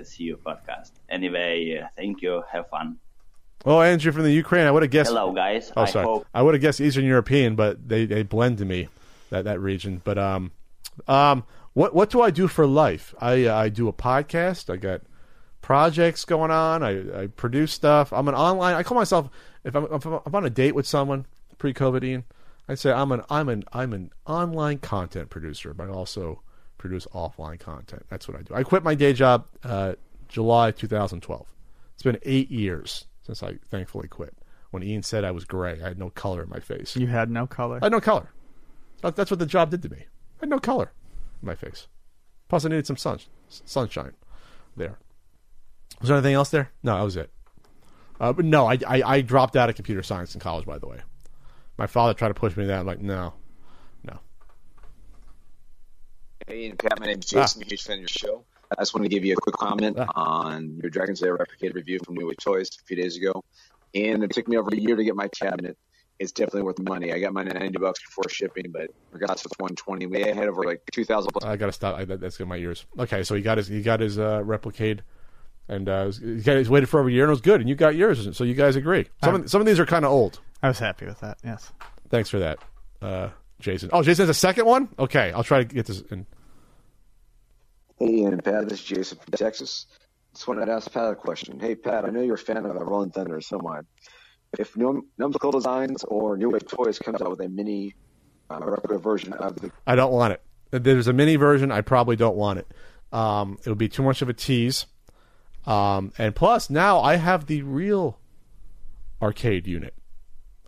see 0.03 0.23
you 0.25 0.37
podcast. 0.37 0.91
Anyway, 1.09 1.79
uh, 1.81 1.87
thank 1.95 2.21
you. 2.21 2.43
Have 2.51 2.69
fun. 2.69 2.97
Oh, 3.65 3.81
Andrew 3.81 4.11
from 4.11 4.23
the 4.23 4.31
Ukraine. 4.33 4.67
I 4.67 4.71
would 4.71 4.83
have 4.83 4.91
guessed. 4.91 5.09
Hello, 5.09 5.31
guys. 5.31 5.71
Oh, 5.77 5.83
I 5.83 5.85
sorry. 5.85 6.05
hope 6.05 6.27
I 6.33 6.41
would 6.41 6.53
have 6.53 6.61
guessed 6.61 6.81
Eastern 6.81 7.05
European, 7.05 7.55
but 7.55 7.87
they, 7.87 8.05
they 8.05 8.23
blend 8.23 8.57
to 8.57 8.65
me 8.65 8.89
that 9.29 9.45
that 9.45 9.59
region. 9.61 10.01
But 10.03 10.17
um, 10.17 10.51
um, 11.07 11.45
what 11.73 11.95
what 11.95 12.09
do 12.09 12.21
I 12.21 12.29
do 12.31 12.47
for 12.47 12.67
life? 12.67 13.15
I 13.19 13.45
uh, 13.45 13.55
I 13.55 13.69
do 13.69 13.87
a 13.87 13.93
podcast. 13.93 14.69
I 14.69 14.75
got 14.75 15.01
projects 15.61 16.25
going 16.25 16.51
on. 16.51 16.83
I, 16.83 17.21
I 17.23 17.27
produce 17.27 17.71
stuff. 17.71 18.11
I'm 18.11 18.27
an 18.27 18.35
online. 18.35 18.75
I 18.75 18.83
call 18.83 18.97
myself 18.97 19.29
if 19.63 19.73
I'm 19.75 19.85
if 19.85 20.05
I'm 20.05 20.35
on 20.35 20.45
a 20.45 20.49
date 20.49 20.75
with 20.75 20.85
someone 20.85 21.25
pre-COVID, 21.57 22.03
Ian, 22.03 22.23
I'd 22.67 22.79
say 22.79 22.91
I'm 22.91 23.11
an 23.11 23.21
I'm 23.29 23.49
an 23.49 23.63
I'm 23.73 23.93
an 23.93 24.11
online 24.25 24.79
content 24.79 25.29
producer, 25.29 25.73
but 25.73 25.89
I 25.89 25.91
also 25.91 26.41
produce 26.77 27.05
offline 27.13 27.59
content. 27.59 28.05
That's 28.09 28.27
what 28.27 28.37
I 28.37 28.41
do. 28.41 28.53
I 28.55 28.63
quit 28.63 28.83
my 28.83 28.95
day 28.95 29.13
job 29.13 29.47
uh, 29.63 29.93
July 30.27 30.71
2012. 30.71 31.47
It's 31.93 32.03
been 32.03 32.19
eight 32.23 32.49
years 32.49 33.05
since 33.21 33.43
I 33.43 33.55
thankfully 33.69 34.07
quit. 34.07 34.35
When 34.71 34.81
Ian 34.81 35.03
said 35.03 35.23
I 35.23 35.31
was 35.31 35.45
gray, 35.45 35.79
I 35.81 35.89
had 35.89 35.99
no 35.99 36.09
color 36.09 36.43
in 36.43 36.49
my 36.49 36.59
face. 36.59 36.95
you 36.95 37.07
had 37.07 37.29
no 37.29 37.45
color. 37.45 37.79
I 37.81 37.85
had 37.85 37.91
no 37.91 38.01
color. 38.01 38.31
That's 39.01 39.29
what 39.29 39.39
the 39.39 39.45
job 39.45 39.69
did 39.69 39.81
to 39.83 39.89
me. 39.89 39.97
I 39.99 40.39
had 40.41 40.49
no 40.49 40.59
color 40.59 40.91
in 41.41 41.45
my 41.45 41.55
face. 41.55 41.87
Plus, 42.47 42.65
I 42.65 42.69
needed 42.69 42.87
some 42.87 42.97
sun, 42.97 43.19
sunshine 43.49 44.13
there. 44.75 44.97
Was 45.99 46.07
there 46.07 46.17
anything 46.17 46.33
else 46.33 46.49
there? 46.49 46.71
No, 46.81 46.97
that 46.97 47.03
was 47.03 47.17
it. 47.17 47.31
Uh, 48.19 48.33
but 48.33 48.45
no, 48.45 48.67
I, 48.67 48.77
I, 48.87 49.01
I 49.03 49.21
dropped 49.21 49.55
out 49.55 49.69
of 49.69 49.75
computer 49.75 50.01
science 50.03 50.33
in 50.33 50.39
college, 50.39 50.65
by 50.65 50.77
the 50.77 50.87
way. 50.87 50.99
My 51.83 51.87
father 51.87 52.13
tried 52.13 52.29
to 52.29 52.33
push 52.33 52.55
me 52.55 52.63
that. 52.67 52.79
I'm 52.79 52.85
like, 52.85 53.01
no, 53.01 53.33
no. 54.05 54.17
Hey, 56.47 56.69
and 56.69 56.79
Pat, 56.79 56.97
my 56.97 57.07
name's 57.07 57.25
Jason. 57.25 57.61
I'm 57.61 57.67
huge 57.67 57.83
fan 57.83 57.95
of 57.95 57.99
your 57.99 58.07
show. 58.07 58.45
I 58.71 58.79
just 58.79 58.95
wanted 58.95 59.09
to 59.09 59.13
give 59.13 59.25
you 59.25 59.33
a 59.33 59.35
quick 59.35 59.55
comment 59.57 59.97
Ah. 59.99 60.07
on 60.15 60.79
your 60.81 60.89
Dragon's 60.89 61.21
Lair 61.21 61.37
Replicade 61.37 61.73
review 61.73 61.99
from 62.05 62.15
New 62.15 62.33
Toys 62.35 62.69
a 62.81 62.85
few 62.85 62.95
days 62.95 63.17
ago. 63.17 63.43
And 63.93 64.23
it 64.23 64.31
took 64.31 64.47
me 64.47 64.55
over 64.55 64.69
a 64.71 64.77
year 64.77 64.95
to 64.95 65.03
get 65.03 65.13
my 65.17 65.27
cabinet. 65.27 65.77
It's 66.19 66.31
definitely 66.31 66.61
worth 66.61 66.77
the 66.77 66.83
money. 66.83 67.11
I 67.11 67.19
got 67.19 67.33
mine 67.33 67.49
at 67.49 67.59
90 67.59 67.77
bucks 67.79 67.99
before 68.01 68.29
shipping, 68.29 68.71
but 68.71 68.89
regardless, 69.11 69.43
it's 69.45 69.59
120. 69.59 70.05
We 70.05 70.21
had 70.21 70.37
over 70.47 70.63
like 70.63 70.83
2,000 70.93 71.31
plus. 71.33 71.43
I 71.43 71.57
gotta 71.57 71.73
stop. 71.73 71.97
I, 71.97 72.05
that, 72.05 72.21
that's 72.21 72.39
in 72.39 72.47
my 72.47 72.55
ears. 72.55 72.85
Okay, 72.97 73.23
so 73.23 73.35
he 73.35 73.41
got 73.41 73.57
his 73.57 73.67
he 73.67 73.81
got 73.81 73.99
his 73.99 74.17
uh, 74.17 74.39
Replicade, 74.41 75.01
and 75.67 75.87
uh, 75.89 76.11
he 76.11 76.41
got 76.41 76.57
he's 76.57 76.69
waited 76.69 76.89
for 76.89 76.99
over 76.99 77.09
a 77.09 77.11
year 77.11 77.23
and 77.23 77.29
it 77.29 77.33
was 77.33 77.41
good, 77.41 77.59
and 77.61 77.69
you 77.69 77.75
got 77.75 77.95
yours. 77.95 78.35
So 78.35 78.43
you 78.43 78.53
guys 78.53 78.75
agree. 78.75 79.07
Some 79.23 79.35
of, 79.35 79.49
some 79.49 79.61
of 79.61 79.67
these 79.67 79.79
are 79.79 79.85
kind 79.85 80.05
of 80.05 80.11
old. 80.11 80.39
I 80.61 80.67
was 80.69 80.79
happy 80.79 81.05
with 81.05 81.19
that. 81.21 81.37
Yes. 81.43 81.71
Thanks 82.09 82.29
for 82.29 82.39
that, 82.39 82.59
uh, 83.01 83.29
Jason. 83.59 83.89
Oh, 83.91 84.03
Jason 84.03 84.23
has 84.23 84.29
a 84.29 84.39
second 84.39 84.65
one. 84.65 84.89
Okay, 84.99 85.31
I'll 85.31 85.43
try 85.43 85.59
to 85.59 85.65
get 85.65 85.85
this. 85.85 86.01
In. 86.11 86.25
Hey, 87.97 88.23
and 88.23 88.43
Pat, 88.43 88.67
this 88.69 88.79
is 88.79 88.85
Jason 88.85 89.17
from 89.19 89.31
Texas. 89.31 89.87
Just 90.33 90.47
wanted 90.47 90.65
to 90.65 90.71
ask 90.71 90.91
Pat 90.91 91.11
a 91.11 91.15
question. 91.15 91.59
Hey, 91.59 91.75
Pat, 91.75 92.05
I 92.05 92.09
know 92.09 92.21
you're 92.21 92.35
a 92.35 92.39
fan 92.39 92.57
of 92.57 92.75
Rolling 92.75 93.11
Thunder, 93.11 93.39
so 93.39 93.59
am 93.59 93.67
I. 93.67 93.79
If 94.57 94.75
Num- 94.77 95.07
Numskull 95.17 95.51
Designs 95.51 96.03
or 96.03 96.37
New 96.37 96.49
Wave 96.49 96.67
Toys 96.67 96.99
comes 96.99 97.21
out 97.21 97.29
with 97.29 97.41
a 97.41 97.49
mini 97.49 97.95
uh, 98.49 98.59
replica 98.63 98.97
version 98.99 99.33
of 99.33 99.55
the 99.59 99.71
I 99.87 99.95
don't 99.95 100.11
want 100.11 100.33
it. 100.33 100.41
There's 100.71 101.07
a 101.07 101.13
mini 101.13 101.35
version. 101.35 101.71
I 101.71 101.81
probably 101.81 102.15
don't 102.15 102.35
want 102.35 102.59
it. 102.59 102.67
Um, 103.11 103.59
it 103.63 103.69
would 103.69 103.77
be 103.77 103.89
too 103.89 104.03
much 104.03 104.21
of 104.21 104.29
a 104.29 104.33
tease. 104.33 104.85
Um, 105.65 106.11
and 106.17 106.35
plus, 106.35 106.69
now 106.69 106.99
I 106.99 107.15
have 107.15 107.45
the 107.45 107.61
real 107.61 108.19
arcade 109.21 109.67
unit. 109.67 109.93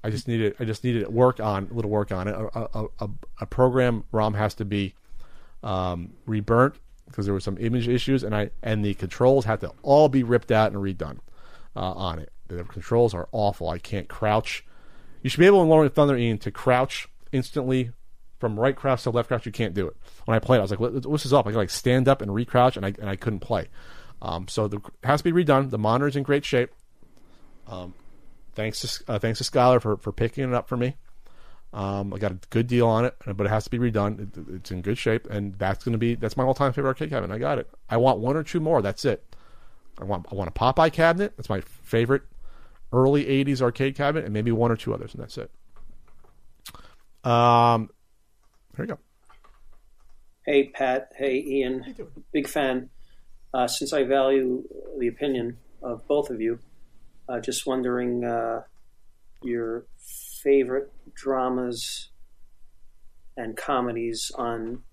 I 0.03 0.09
just 0.09 0.27
need 0.27 0.39
it. 0.39 0.55
I 0.59 0.65
just 0.65 0.83
needed 0.83 1.07
work 1.07 1.39
on 1.39 1.67
a 1.71 1.73
little 1.73 1.89
work 1.89 2.11
on 2.11 2.27
it. 2.27 2.35
A, 2.35 2.59
a, 2.59 2.85
a, 2.99 3.09
a 3.41 3.45
program 3.45 4.03
ROM 4.11 4.35
has 4.35 4.53
to 4.55 4.65
be 4.65 4.93
um, 5.63 6.13
reburnt 6.27 6.75
because 7.07 7.25
there 7.25 7.33
were 7.33 7.39
some 7.39 7.57
image 7.57 7.87
issues, 7.87 8.23
and 8.23 8.35
I 8.35 8.51
and 8.61 8.85
the 8.85 8.93
controls 8.93 9.45
had 9.45 9.61
to 9.61 9.73
all 9.81 10.07
be 10.07 10.23
ripped 10.23 10.51
out 10.51 10.71
and 10.71 10.81
redone 10.81 11.19
uh, 11.75 11.91
on 11.91 12.19
it. 12.19 12.31
The 12.47 12.63
controls 12.63 13.13
are 13.13 13.27
awful. 13.31 13.69
I 13.69 13.79
can't 13.79 14.07
crouch. 14.07 14.63
You 15.23 15.29
should 15.29 15.39
be 15.39 15.47
able 15.47 15.63
in 15.63 15.69
Lord 15.69 15.87
of 15.87 15.93
Thunder 15.93 16.15
Ian 16.15 16.37
to 16.39 16.51
crouch 16.51 17.09
instantly 17.31 17.91
from 18.39 18.59
right 18.59 18.75
crouch 18.75 19.03
to 19.03 19.09
left 19.09 19.29
crouch. 19.29 19.47
You 19.47 19.51
can't 19.51 19.73
do 19.73 19.87
it. 19.87 19.97
When 20.25 20.35
I 20.35 20.39
played, 20.39 20.59
I 20.59 20.61
was 20.61 20.71
like, 20.71 20.79
"What's 20.79 21.23
this 21.23 21.33
up?" 21.33 21.47
I 21.47 21.51
could 21.51 21.57
like 21.57 21.71
stand 21.71 22.07
up 22.07 22.21
and 22.21 22.31
recrouch, 22.31 22.77
and 22.77 22.85
I 22.85 22.93
and 22.99 23.09
I 23.09 23.15
couldn't 23.15 23.39
play. 23.39 23.69
Um, 24.25 24.47
so 24.47 24.67
the, 24.67 24.77
it 24.77 25.05
has 25.05 25.21
to 25.21 25.31
be 25.31 25.43
redone. 25.43 25.69
The 25.69 25.77
monitor's 25.77 26.15
in 26.15 26.23
great 26.23 26.43
shape. 26.43 26.71
Um, 27.67 27.93
thanks 28.55 28.81
to 28.81 29.13
uh, 29.13 29.19
thanks 29.19 29.37
to 29.37 29.43
Skylar 29.43 29.79
for, 29.79 29.97
for 29.97 30.11
picking 30.11 30.43
it 30.43 30.53
up 30.53 30.67
for 30.67 30.75
me. 30.75 30.95
Um, 31.71 32.11
I 32.11 32.17
got 32.17 32.31
a 32.31 32.39
good 32.49 32.65
deal 32.65 32.87
on 32.87 33.05
it, 33.05 33.15
but 33.23 33.45
it 33.45 33.49
has 33.49 33.65
to 33.65 33.69
be 33.69 33.77
redone. 33.77 34.35
It, 34.35 34.55
it's 34.55 34.71
in 34.71 34.81
good 34.81 34.97
shape, 34.97 35.27
and 35.29 35.53
that's 35.59 35.83
going 35.83 35.93
to 35.93 35.99
be 35.99 36.15
that's 36.15 36.35
my 36.37 36.43
all 36.43 36.55
time 36.55 36.73
favorite 36.73 36.89
arcade 36.89 37.11
cabinet. 37.11 37.35
I 37.35 37.37
got 37.37 37.59
it. 37.59 37.69
I 37.87 37.97
want 37.97 38.17
one 38.17 38.35
or 38.35 38.41
two 38.43 38.59
more. 38.59 38.81
That's 38.81 39.05
it. 39.05 39.35
I 39.99 40.05
want 40.05 40.25
I 40.31 40.35
want 40.35 40.49
a 40.49 40.53
Popeye 40.53 40.91
cabinet. 40.91 41.33
That's 41.37 41.49
my 41.49 41.61
favorite 41.61 42.23
early 42.91 43.25
'80s 43.25 43.61
arcade 43.61 43.95
cabinet, 43.95 44.25
and 44.25 44.33
maybe 44.33 44.51
one 44.51 44.71
or 44.71 44.75
two 44.75 44.91
others, 44.91 45.13
and 45.13 45.21
that's 45.21 45.37
it. 45.37 45.51
Um, 47.23 47.91
here 48.75 48.85
we 48.85 48.87
go. 48.87 48.97
Hey, 50.45 50.69
Pat. 50.69 51.11
Hey, 51.15 51.43
Ian. 51.45 51.95
Big 52.31 52.47
fan. 52.47 52.89
Uh, 53.55 53.67
since 53.67 53.93
I 53.93 54.03
value 54.03 54.63
the 54.99 55.07
opinion 55.07 55.57
of 55.81 56.05
both 56.09 56.29
of 56.29 56.41
you, 56.41 56.59
uh, 57.29 57.39
just 57.39 57.65
wondering 57.65 58.25
uh, 58.25 58.63
your 59.41 59.85
favorite 60.43 60.91
dramas 61.13 62.09
and 63.37 63.55
comedies 63.55 64.29
on 64.35 64.83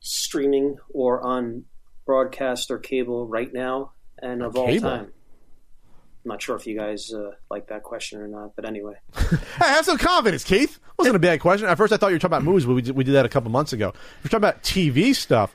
streaming 0.00 0.76
or 0.92 1.22
on 1.26 1.64
broadcast 2.04 2.70
or 2.70 2.78
cable 2.78 3.26
right 3.26 3.50
now 3.54 3.92
and 4.18 4.42
of 4.42 4.54
all 4.54 4.66
Cable? 4.66 4.90
time. 4.90 5.04
I'm 5.06 6.28
not 6.28 6.42
sure 6.42 6.56
if 6.56 6.66
you 6.66 6.76
guys 6.76 7.10
uh, 7.10 7.30
like 7.50 7.68
that 7.68 7.84
question 7.84 8.20
or 8.20 8.28
not, 8.28 8.54
but 8.54 8.66
anyway. 8.66 8.96
Hey, 9.14 9.68
have 9.68 9.86
some 9.86 9.96
confidence, 9.96 10.44
Keith. 10.44 10.78
Wasn't 10.98 11.16
a 11.16 11.18
bad 11.18 11.40
question. 11.40 11.68
At 11.68 11.78
first, 11.78 11.90
I 11.90 11.96
thought 11.96 12.08
you 12.08 12.16
were 12.16 12.18
talking 12.18 12.36
about 12.36 12.44
movies, 12.44 12.66
but 12.66 12.74
we 12.74 12.82
did, 12.82 12.94
we 12.96 13.04
did 13.04 13.12
that 13.12 13.24
a 13.24 13.30
couple 13.30 13.50
months 13.50 13.72
ago. 13.72 13.88
If 13.88 14.24
you're 14.24 14.28
talking 14.40 14.48
about 14.48 14.62
TV 14.62 15.14
stuff 15.14 15.54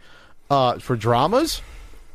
uh, 0.50 0.80
for 0.80 0.96
dramas, 0.96 1.62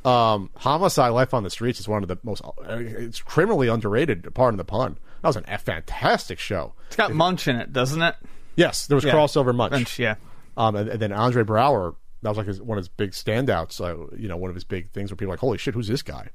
um, 0.05 0.51
Homicide: 0.57 1.13
Life 1.13 1.33
on 1.35 1.43
the 1.43 1.51
Streets 1.51 1.81
is 1.81 1.89
one 1.89 2.03
of 2.03 2.09
the 2.09 2.19
most. 2.23 2.43
It's 2.69 3.21
criminally 3.21 3.69
underrated. 3.69 4.33
Pardon 4.35 4.59
the 4.59 4.65
pun. 4.65 4.99
That 5.23 5.29
was 5.29 5.37
an, 5.37 5.45
a 5.49 5.59
fantastic 5.59 6.39
show. 6.39 6.75
It's 6.89 6.97
got 6.97 7.13
Munch 7.15 7.49
in 7.49 7.57
it, 7.57 7.73
doesn't 7.73 8.03
it? 8.03 8.15
Yes, 8.57 8.87
there 8.87 8.95
was 8.97 9.05
Yeah. 9.05 9.15
crossover 9.15 9.55
much. 9.55 9.73
Munch, 9.73 9.99
yeah. 9.99 10.17
Um, 10.57 10.77
and, 10.77 10.89
and 10.89 11.01
then 11.01 11.13
Andre 11.13 11.43
Braugher, 11.43 11.95
that 12.23 12.29
was 12.29 12.39
like 12.39 12.47
his, 12.47 12.61
one 12.63 12.79
of 12.79 12.83
his 12.83 12.89
big 12.89 13.11
standouts. 13.13 13.81
Uh, 13.81 14.15
you 14.17 14.29
know, 14.29 14.37
one 14.37 14.51
of 14.51 14.55
his 14.55 14.65
big 14.65 14.91
things 14.91 15.11
where 15.11 15.17
people 15.17 15.33
are 15.33 15.35
like, 15.35 15.41
"Holy 15.41 15.59
shit, 15.59 15.75
who's 15.75 15.89
this 15.89 16.03
guy?" 16.03 16.29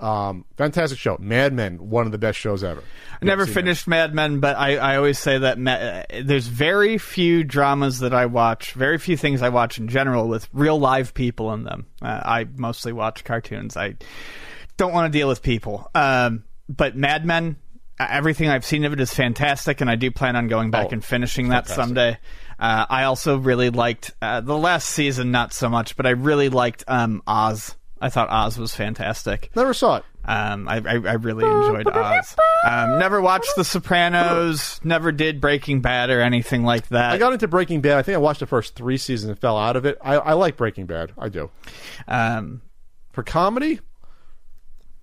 Um, 0.00 0.44
fantastic 0.56 0.98
show. 0.98 1.16
Mad 1.20 1.52
Men, 1.52 1.88
one 1.88 2.04
of 2.06 2.12
the 2.12 2.18
best 2.18 2.38
shows 2.38 2.64
ever. 2.64 2.82
I 3.22 3.24
never 3.24 3.44
Seen 3.46 3.54
that. 3.54 3.60
finished 3.60 3.88
Mad 3.88 4.14
Men, 4.14 4.40
but 4.40 4.56
I, 4.56 4.76
I 4.76 4.96
always 4.96 5.18
say 5.18 5.38
that 5.38 5.58
ma- 5.58 5.70
uh, 5.72 6.02
there's 6.22 6.46
very 6.48 6.98
few 6.98 7.44
dramas 7.44 8.00
that 8.00 8.12
I 8.12 8.26
watch, 8.26 8.72
very 8.72 8.98
few 8.98 9.16
things 9.16 9.40
I 9.40 9.48
watch 9.50 9.78
in 9.78 9.88
general 9.88 10.28
with 10.28 10.48
real 10.52 10.78
live 10.78 11.14
people 11.14 11.52
in 11.54 11.62
them. 11.64 11.86
Uh, 12.02 12.06
I 12.24 12.46
mostly 12.56 12.92
watch 12.92 13.24
cartoons. 13.24 13.76
I 13.76 13.94
don't 14.76 14.92
want 14.92 15.12
to 15.12 15.16
deal 15.18 15.28
with 15.28 15.42
people. 15.42 15.88
Um, 15.94 16.44
but 16.68 16.96
Mad 16.96 17.24
Men, 17.24 17.56
uh, 18.00 18.06
everything 18.10 18.48
I've 18.48 18.64
seen 18.64 18.84
of 18.84 18.92
it 18.92 19.00
is 19.00 19.14
fantastic, 19.14 19.80
and 19.80 19.88
I 19.88 19.94
do 19.94 20.10
plan 20.10 20.34
on 20.34 20.48
going 20.48 20.70
back 20.72 20.86
Oh, 20.86 20.94
and 20.94 21.04
finishing 21.04 21.48
that 21.50 21.66
fantastic. 21.68 21.76
someday. 21.84 22.18
Uh, 22.58 22.86
I 22.88 23.04
also 23.04 23.36
really 23.38 23.70
liked 23.70 24.10
uh, 24.20 24.40
the 24.40 24.56
last 24.58 24.88
season, 24.88 25.30
not 25.30 25.52
so 25.52 25.68
much, 25.68 25.96
but 25.96 26.04
I 26.06 26.10
really 26.10 26.48
liked 26.48 26.84
um, 26.88 27.22
Oz. 27.26 27.76
I 28.04 28.10
thought 28.10 28.28
Oz 28.28 28.58
was 28.58 28.74
fantastic. 28.74 29.50
Never 29.56 29.72
saw 29.72 29.96
it. 29.96 30.04
Um, 30.26 30.68
I, 30.68 30.76
I, 30.76 30.92
I 30.92 31.12
really 31.14 31.44
enjoyed 31.44 31.86
Oz. 31.88 32.36
Um, 32.66 32.98
never 32.98 33.20
watched 33.20 33.56
The 33.56 33.64
Sopranos. 33.64 34.78
Never 34.84 35.10
did 35.10 35.40
Breaking 35.40 35.80
Bad 35.80 36.10
or 36.10 36.20
anything 36.20 36.64
like 36.64 36.88
that. 36.88 37.12
I 37.12 37.18
got 37.18 37.32
into 37.32 37.48
Breaking 37.48 37.80
Bad. 37.80 37.96
I 37.96 38.02
think 38.02 38.14
I 38.14 38.18
watched 38.18 38.40
the 38.40 38.46
first 38.46 38.74
three 38.74 38.96
seasons 38.98 39.30
and 39.30 39.38
fell 39.38 39.56
out 39.56 39.76
of 39.76 39.86
it. 39.86 39.96
I, 40.02 40.16
I 40.16 40.32
like 40.34 40.56
Breaking 40.56 40.84
Bad. 40.86 41.12
I 41.18 41.28
do. 41.30 41.50
um, 42.06 42.60
For 43.12 43.22
comedy, 43.22 43.80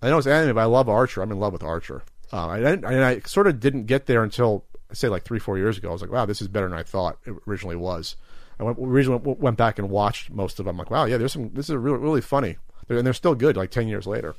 I 0.02 0.10
know 0.10 0.18
it's 0.20 0.28
anime, 0.28 0.56
but 0.56 0.62
I 0.62 0.66
love 0.66 0.88
Archer. 0.88 1.22
I'm 1.22 1.32
in 1.32 1.40
love 1.40 1.54
with 1.54 1.64
Archer. 1.64 2.04
Um, 2.32 2.50
I, 2.50 2.60
didn't, 2.60 2.86
and 2.86 3.04
I 3.04 3.20
sort 3.22 3.48
of 3.48 3.60
didn't 3.60 3.86
get 3.86 4.06
there 4.06 4.24
until 4.24 4.64
I 4.90 4.94
say 4.94 5.08
like 5.10 5.24
three, 5.24 5.40
four 5.40 5.58
years 5.58 5.78
ago. 5.78 5.90
I 5.90 5.92
was 5.94 6.02
like, 6.02 6.12
wow, 6.12 6.26
this 6.26 6.42
is 6.42 6.48
better 6.48 6.70
than 6.70 6.78
I 6.78 6.84
thought 6.84 7.18
it 7.26 7.34
originally 7.48 7.76
was. 7.76 8.16
I 8.60 8.64
went, 8.64 8.78
originally 8.80 9.20
went, 9.24 9.40
went 9.40 9.58
back 9.58 9.80
and 9.80 9.90
watched 9.90 10.30
most 10.30 10.60
of 10.60 10.66
them. 10.66 10.76
I'm 10.76 10.78
like, 10.78 10.92
wow, 10.92 11.06
yeah, 11.06 11.18
there's 11.18 11.34
some. 11.34 11.50
This 11.54 11.68
is 11.68 11.76
really 11.76 11.98
really 11.98 12.22
funny, 12.22 12.58
They're- 12.88 12.98
and 12.98 13.06
they're 13.06 13.14
still 13.14 13.36
good. 13.36 13.58
Like 13.58 13.72
ten 13.72 13.88
years 13.88 14.06
later. 14.08 14.36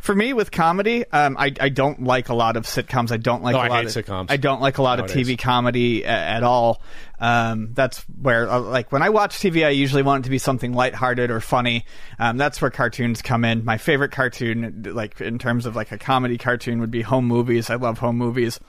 For 0.00 0.14
me, 0.14 0.32
with 0.34 0.52
comedy, 0.52 1.04
um, 1.10 1.36
I, 1.36 1.52
I 1.60 1.68
don't 1.68 2.04
like 2.04 2.28
a 2.28 2.34
lot 2.34 2.56
of 2.56 2.62
sitcoms. 2.64 3.10
I 3.10 3.16
don't 3.16 3.42
like 3.42 3.54
No, 3.54 3.58
a 3.58 3.62
I 3.64 3.68
lot 3.68 3.84
hate 3.84 3.96
of 3.96 4.04
sitcoms 4.04 4.26
I 4.30 4.36
don't 4.36 4.60
like 4.60 4.78
a 4.78 4.82
lot 4.82 5.00
of. 5.00 5.06
TV 5.06 5.36
comedy 5.36 6.04
a- 6.04 6.08
at 6.08 6.44
all. 6.44 6.80
Um, 7.18 7.70
that's 7.74 8.00
where, 8.20 8.48
uh, 8.48 8.60
like, 8.60 8.92
when 8.92 9.02
I 9.02 9.08
watch 9.08 9.36
TV, 9.38 9.64
I 9.66 9.70
usually 9.70 10.02
want 10.02 10.22
it 10.22 10.24
to 10.24 10.30
be 10.30 10.38
something 10.38 10.74
lighthearted 10.74 11.30
or 11.30 11.40
funny. 11.40 11.86
Um, 12.20 12.36
that's 12.36 12.62
where 12.62 12.70
cartoons 12.70 13.20
come 13.22 13.44
in. 13.44 13.64
My 13.64 13.78
favorite 13.78 14.12
cartoon, 14.12 14.84
like 14.92 15.20
in 15.20 15.38
terms 15.40 15.66
of 15.66 15.74
like 15.74 15.90
a 15.90 15.98
comedy 15.98 16.38
cartoon, 16.38 16.78
would 16.80 16.90
be 16.92 17.02
home 17.02 17.24
movies. 17.26 17.68
I 17.68 17.74
love 17.74 17.98
home 17.98 18.16
movies. 18.16 18.60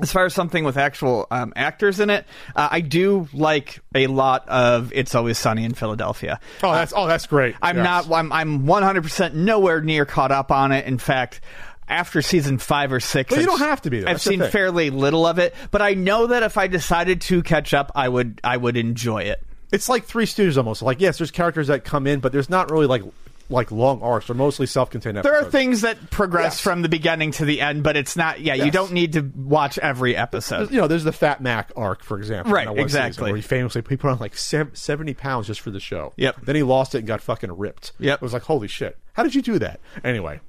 As 0.00 0.12
far 0.12 0.24
as 0.26 0.32
something 0.34 0.62
with 0.64 0.76
actual 0.76 1.26
um, 1.30 1.52
actors 1.56 1.98
in 1.98 2.08
it, 2.08 2.24
uh, 2.54 2.68
I 2.70 2.80
do 2.80 3.28
like 3.32 3.80
a 3.94 4.06
lot 4.06 4.48
of 4.48 4.92
"It's 4.94 5.14
Always 5.14 5.38
Sunny 5.38 5.64
in 5.64 5.74
Philadelphia." 5.74 6.38
Oh, 6.62 6.72
that's 6.72 6.92
oh, 6.94 7.06
that's 7.08 7.26
great. 7.26 7.56
I'm 7.60 7.76
Yes. 7.78 8.06
not. 8.08 8.16
I'm. 8.16 8.32
I'm 8.32 8.66
100 8.66 9.02
percent 9.02 9.34
nowhere 9.34 9.80
near 9.80 10.04
caught 10.04 10.30
up 10.30 10.52
on 10.52 10.70
it. 10.70 10.84
In 10.86 10.98
fact, 10.98 11.40
after 11.88 12.22
season 12.22 12.58
five 12.58 12.92
or 12.92 13.00
six, 13.00 13.30
But 13.30 13.36
you 13.36 13.42
I've- 13.42 13.58
don't 13.58 13.68
have 13.68 13.82
to 13.82 13.90
be, 13.90 14.00
though. 14.00 14.06
I've 14.08 14.14
That's 14.14 14.24
seen 14.24 14.40
fairly 14.42 14.90
little 14.90 15.26
of 15.26 15.38
it, 15.40 15.54
but 15.72 15.82
I 15.82 15.94
know 15.94 16.28
that 16.28 16.42
if 16.44 16.56
I 16.56 16.68
decided 16.68 17.20
to 17.22 17.42
catch 17.42 17.74
up, 17.74 17.90
I 17.96 18.08
would. 18.08 18.40
I 18.44 18.56
would 18.56 18.76
enjoy 18.76 19.22
it. 19.22 19.42
It's 19.72 19.88
like 19.88 20.04
Three 20.04 20.26
Stooges 20.26 20.56
almost. 20.56 20.80
Like 20.80 21.00
yes, 21.00 21.18
there's 21.18 21.30
characters 21.32 21.66
that 21.66 21.84
come 21.84 22.06
in, 22.06 22.20
but 22.20 22.30
there's 22.32 22.48
not 22.48 22.70
really 22.70 22.86
like 22.86 23.02
like 23.50 23.70
long 23.70 24.02
arcs. 24.02 24.26
They're 24.26 24.36
mostly 24.36 24.66
self-contained. 24.66 25.16
Episodes. 25.18 25.32
There 25.40 25.46
are 25.46 25.50
things 25.50 25.80
that 25.80 26.10
progress 26.10 26.54
Yes. 26.54 26.60
from 26.60 26.82
the 26.82 26.88
beginning 26.88 27.30
to 27.32 27.44
the 27.44 27.60
end, 27.60 27.82
but 27.82 27.96
it's 27.96 28.16
not. 28.16 28.40
Yeah, 28.40 28.54
you 28.54 28.70
don't 28.70 28.92
need 28.92 29.14
to 29.14 29.22
watch 29.36 29.78
every 29.78 30.14
episode. 30.16 30.70
you 30.70 30.76
know, 30.78 30.86
there's 30.86 31.04
the 31.04 31.12
Fat 31.12 31.40
Mac 31.40 31.72
arc, 31.76 32.02
for 32.02 32.18
example. 32.18 32.52
Right, 32.52 32.66
one 32.68 32.76
season, 32.76 32.84
exactly. 33.06 33.30
where 33.32 33.36
he 33.36 33.42
famously 33.42 33.82
he 33.88 33.96
put 33.96 34.10
on 34.10 34.18
like 34.18 34.36
70 34.36 35.14
pounds 35.14 35.46
just 35.46 35.60
for 35.60 35.70
the 35.70 35.80
show. 35.80 36.12
Yep. 36.16 36.42
Then 36.42 36.56
he 36.56 36.62
lost 36.62 36.94
it 36.94 36.98
and 36.98 37.06
got 37.06 37.20
fucking 37.22 37.56
ripped. 37.56 37.92
Yep. 37.98 38.18
It 38.18 38.22
was 38.22 38.32
like, 38.32 38.42
holy 38.42 38.68
shit. 38.68 38.98
How 39.14 39.22
did 39.22 39.34
you 39.34 39.42
do 39.42 39.58
that? 39.60 39.80
Anyway. 40.04 40.40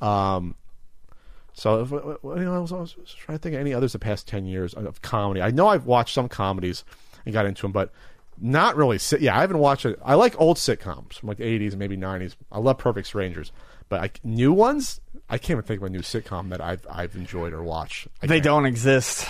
Um, 0.00 0.54
so, 1.52 1.80
if, 1.82 1.90
you 1.90 2.18
know, 2.22 2.54
I 2.54 2.58
was, 2.58 2.72
I 2.72 2.76
was 2.76 2.94
trying 3.18 3.36
to 3.36 3.42
think 3.42 3.54
of 3.54 3.60
any 3.60 3.74
others 3.74 3.92
the 3.92 3.98
past 3.98 4.26
10 4.28 4.46
years 4.46 4.72
of 4.72 5.02
comedy. 5.02 5.42
I 5.42 5.50
know 5.50 5.66
I've 5.68 5.84
watched 5.84 6.14
some 6.14 6.28
comedies 6.28 6.84
and 7.26 7.34
got 7.34 7.44
into 7.44 7.62
them, 7.62 7.72
but 7.72 7.92
not 8.40 8.76
really. 8.76 8.98
Yeah, 9.20 9.36
I 9.36 9.40
haven't 9.42 9.58
watched 9.58 9.84
it. 9.86 9.98
I 10.04 10.14
like 10.14 10.40
old 10.40 10.56
sitcoms 10.56 11.14
from 11.14 11.28
like 11.28 11.38
the 11.38 11.44
80s 11.44 11.70
and 11.70 11.78
maybe 11.78 11.96
90s. 11.96 12.34
I 12.50 12.58
love 12.58 12.78
Perfect 12.78 13.06
Strangers. 13.06 13.52
But 13.88 14.00
I, 14.02 14.10
new 14.22 14.52
ones, 14.52 15.00
I 15.28 15.36
can't 15.38 15.50
even 15.50 15.62
think 15.64 15.80
of 15.80 15.86
a 15.86 15.90
new 15.90 16.00
sitcom 16.00 16.50
that 16.50 16.60
I've 16.60 16.86
I've 16.90 17.16
enjoyed 17.16 17.52
or 17.52 17.62
watched. 17.62 18.06
I 18.22 18.26
They 18.28 18.36
can't. 18.36 18.44
don't 18.44 18.66
exist. 18.66 19.26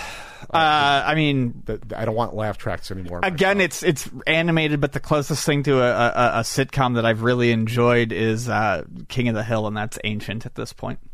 Uh, 0.53 0.57
I 1.05 1.13
mean, 1.15 1.63
I 1.95 2.05
don't 2.05 2.15
want 2.15 2.33
laugh 2.35 2.57
tracks 2.57 2.89
anymore. 2.91 3.19
again, 3.23 3.59
it's 3.61 3.81
it's 3.83 4.09
animated, 4.27 4.79
but 4.81 4.91
the 4.93 4.99
closest 4.99 5.45
thing 5.45 5.63
to 5.63 5.79
a, 5.81 5.91
a, 5.91 6.39
a 6.39 6.41
sitcom 6.41 6.95
that 6.95 7.05
I've 7.05 7.21
really 7.23 7.51
enjoyed 7.51 8.11
is 8.11 8.49
uh, 8.49 8.83
King 9.07 9.29
of 9.29 9.35
the 9.35 9.43
Hill, 9.43 9.65
and 9.67 9.75
that's 9.77 9.97
ancient 10.03 10.45
at 10.45 10.55
this 10.55 10.73
point, 10.73 10.99
I 11.03 11.07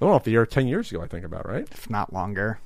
don't 0.00 0.10
know 0.10 0.16
if 0.16 0.24
the 0.24 0.30
year 0.32 0.44
ten 0.46 0.66
years 0.68 0.90
ago. 0.92 1.02
I 1.02 1.06
think 1.06 1.24
about 1.24 1.46
right, 1.48 1.66
if 1.70 1.88
not 1.90 2.12
longer. 2.12 2.58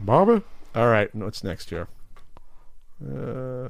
Barbara. 0.00 0.42
All 0.74 0.88
right, 0.88 1.12
what's 1.14 1.42
next 1.42 1.72
year? 1.72 1.88
Uh, 3.00 3.68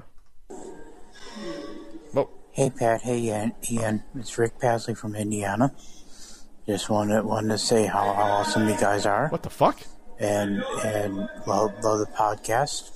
well, 2.14 2.30
Hey 2.52 2.70
Pat, 2.70 3.02
hey 3.02 3.18
Ian, 3.20 3.52
Ian. 3.70 4.02
It's 4.16 4.36
Rick 4.36 4.59
Pasley 4.59 4.96
from 4.96 5.14
Indiana. 5.14 5.72
Just 6.66 6.90
wanted 6.90 7.24
wanted 7.24 7.50
to 7.50 7.59
say 7.59 7.86
how, 7.86 8.12
how 8.14 8.24
awesome 8.24 8.68
you 8.68 8.76
guys 8.76 9.06
are. 9.06 9.28
what 9.28 9.42
the 9.42 9.50
fuck? 9.50 9.80
And 10.18 10.64
and 10.84 11.28
love 11.46 11.72
love 11.84 12.00
the 12.00 12.09
podcast. 12.18 12.90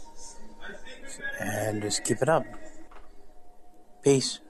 And 1.38 1.82
just 1.82 2.02
keep 2.02 2.22
it 2.22 2.28
up. 2.28 2.44
Peace. 4.02 4.40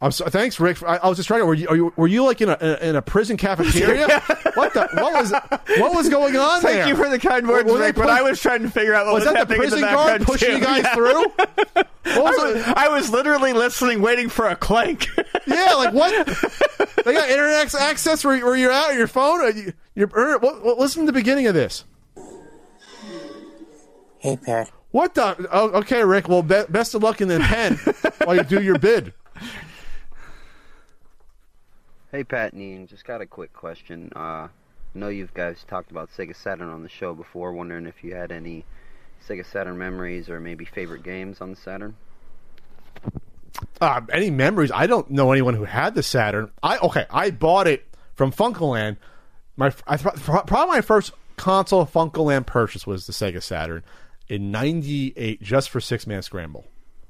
I'm 0.00 0.12
so, 0.12 0.26
thanks, 0.26 0.60
Rick. 0.60 0.80
I, 0.84 0.98
I 0.98 1.08
was 1.08 1.16
just 1.18 1.26
trying 1.26 1.40
to. 1.40 1.46
Were 1.46 1.54
you, 1.54 1.66
are 1.68 1.74
you 1.74 1.92
were 1.96 2.06
you 2.06 2.24
like 2.24 2.40
in 2.40 2.48
a 2.48 2.78
in 2.80 2.94
a 2.94 3.02
prison 3.02 3.36
cafeteria? 3.36 4.06
what 4.54 4.72
the 4.72 4.88
what 4.94 5.12
was 5.12 5.32
what 5.32 5.92
was 5.92 6.08
going 6.08 6.36
on 6.36 6.60
Thank 6.60 6.74
there? 6.76 6.88
you 6.88 6.94
for 6.94 7.08
the 7.08 7.18
kind 7.18 7.48
words, 7.48 7.68
Were 7.70 7.78
they 7.78 7.86
Rick. 7.86 7.96
But 7.96 8.02
put- 8.02 8.10
I 8.10 8.22
was 8.22 8.40
trying 8.40 8.62
to 8.62 8.70
figure 8.70 8.94
out 8.94 9.06
what 9.06 9.14
was 9.14 9.24
was, 9.24 9.34
that 9.34 9.48
the 9.48 9.54
in 9.54 9.60
prison 9.60 9.80
the 9.80 9.86
guard 9.86 10.20
background, 10.20 10.26
pushing 10.26 10.48
too. 10.50 10.58
you 10.58 10.60
guys 10.64 10.84
Yeah. 10.84 10.94
through? 10.94 11.24
Was 12.06 12.38
I 12.38 12.52
was, 12.52 12.64
I 12.76 12.88
was 12.88 13.10
literally 13.10 13.52
listening, 13.52 14.00
waiting 14.00 14.28
for 14.28 14.46
a 14.46 14.56
clank. 14.56 15.08
Yeah, 15.46 15.72
like 15.76 15.94
what? 15.94 16.26
they 17.06 17.14
got 17.14 17.30
internet 17.30 17.74
access 17.74 18.22
where, 18.22 18.44
where 18.44 18.54
you're 18.54 18.70
at 18.70 18.90
on 18.90 18.98
your 18.98 19.06
phone. 19.06 19.40
Or 19.40 19.48
you, 19.48 19.72
you're 19.94 20.10
er, 20.14 20.36
what, 20.38 20.62
what, 20.62 20.78
listen 20.78 21.02
to 21.02 21.06
the 21.06 21.12
beginning 21.12 21.46
of 21.46 21.54
this. 21.54 21.84
Hey 24.18 24.36
Pat. 24.36 24.70
What 24.90 25.14
the? 25.14 25.48
Oh, 25.50 25.70
okay, 25.80 26.04
Rick. 26.04 26.28
Well, 26.28 26.42
be, 26.42 26.64
best 26.68 26.94
of 26.94 27.02
luck 27.02 27.22
in 27.22 27.28
the 27.28 27.38
pen 27.40 27.76
while 28.24 28.36
you 28.36 28.42
do 28.42 28.62
your 28.62 28.78
bid. 28.78 29.14
Hey 32.10 32.24
Pat 32.24 32.54
Ian, 32.54 32.86
just 32.86 33.04
got 33.04 33.20
a 33.20 33.26
quick 33.26 33.52
question. 33.52 34.10
Uh, 34.16 34.48
I 34.48 34.48
know 34.94 35.08
you've 35.08 35.34
guys 35.34 35.62
talked 35.68 35.90
about 35.90 36.08
Sega 36.16 36.34
Saturn 36.34 36.70
on 36.70 36.82
the 36.82 36.88
show 36.88 37.14
before. 37.14 37.52
Wondering 37.52 37.86
if 37.86 38.02
you 38.02 38.14
had 38.14 38.32
any 38.32 38.64
Sega 39.28 39.44
Saturn 39.44 39.76
memories 39.76 40.30
or 40.30 40.40
maybe 40.40 40.64
favorite 40.64 41.02
games 41.02 41.42
on 41.42 41.50
the 41.50 41.56
Saturn. 41.56 41.96
Uh, 43.80 44.00
any 44.10 44.30
memories? 44.30 44.70
I 44.72 44.86
don't 44.86 45.10
know 45.10 45.32
anyone 45.32 45.52
who 45.52 45.64
had 45.64 45.94
the 45.94 46.02
Saturn. 46.02 46.50
I 46.62 46.78
okay. 46.78 47.04
I 47.10 47.30
bought 47.30 47.66
it 47.66 47.86
from 48.14 48.32
FuncoLand. 48.32 48.96
My 49.56 49.74
I, 49.86 49.98
probably 49.98 50.76
my 50.76 50.80
first 50.80 51.12
console 51.36 51.84
FuncoLand 51.84 52.46
purchase 52.46 52.86
was 52.86 53.06
the 53.06 53.12
Sega 53.12 53.42
Saturn 53.42 53.84
in 54.30 54.50
'98, 54.50 55.42
just 55.42 55.68
for 55.68 55.78
Six 55.78 56.06
Man 56.06 56.22
Scramble. 56.22 56.64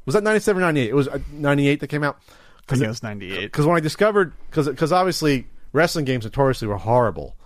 Was 0.07 0.15
that 0.15 0.25
'97, 0.25 0.61
'98? 0.61 0.91
It 0.91 0.95
was 0.95 1.09
'98 1.31 1.79
that 1.79 1.87
came 1.87 2.03
out. 2.03 2.21
Think 2.69 2.83
it 2.83 2.89
was 2.89 3.03
98. 3.03 3.41
Because 3.47 3.67
when 3.67 3.77
I 3.77 3.81
discovered, 3.81 4.33
because 4.51 4.93
obviously 4.93 5.47
wrestling 5.73 6.05
games 6.05 6.25
notoriously 6.25 6.69
were 6.69 6.77
horrible, 6.77 7.37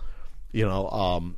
you 0.51 0.65
know. 0.65 0.89
Um, 0.89 1.37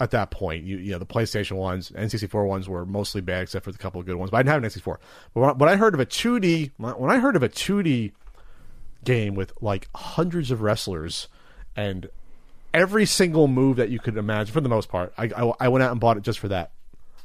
at 0.00 0.10
that 0.12 0.30
point, 0.30 0.64
you 0.64 0.78
you 0.78 0.92
know 0.92 0.98
the 0.98 1.06
PlayStation 1.06 1.56
ones, 1.56 1.90
N64 1.90 2.46
ones 2.46 2.68
were 2.68 2.86
mostly 2.86 3.20
bad, 3.20 3.42
except 3.42 3.64
for 3.64 3.72
the 3.72 3.78
couple 3.78 4.00
of 4.00 4.06
good 4.06 4.16
ones. 4.16 4.30
But 4.30 4.38
I 4.38 4.42
didn't 4.42 4.64
have 4.64 4.64
an 4.64 4.70
N64. 4.70 4.96
But 5.34 5.40
when 5.40 5.50
I, 5.50 5.52
when 5.52 5.68
I 5.68 5.76
heard 5.76 5.94
of 5.94 6.00
a 6.00 6.06
2D, 6.06 6.70
when 6.76 7.10
I 7.10 7.18
heard 7.18 7.36
of 7.36 7.42
a 7.42 7.48
2D 7.48 8.12
game 9.04 9.34
with 9.34 9.52
like 9.60 9.88
hundreds 9.94 10.50
of 10.50 10.62
wrestlers 10.62 11.28
and 11.76 12.08
every 12.72 13.04
single 13.04 13.48
move 13.48 13.76
that 13.76 13.90
you 13.90 13.98
could 13.98 14.16
imagine, 14.16 14.52
for 14.52 14.60
the 14.60 14.68
most 14.68 14.88
part, 14.88 15.12
I 15.18 15.24
I, 15.36 15.52
I 15.60 15.68
went 15.68 15.82
out 15.82 15.90
and 15.90 16.00
bought 16.00 16.16
it 16.16 16.22
just 16.22 16.38
for 16.38 16.48
that. 16.48 16.72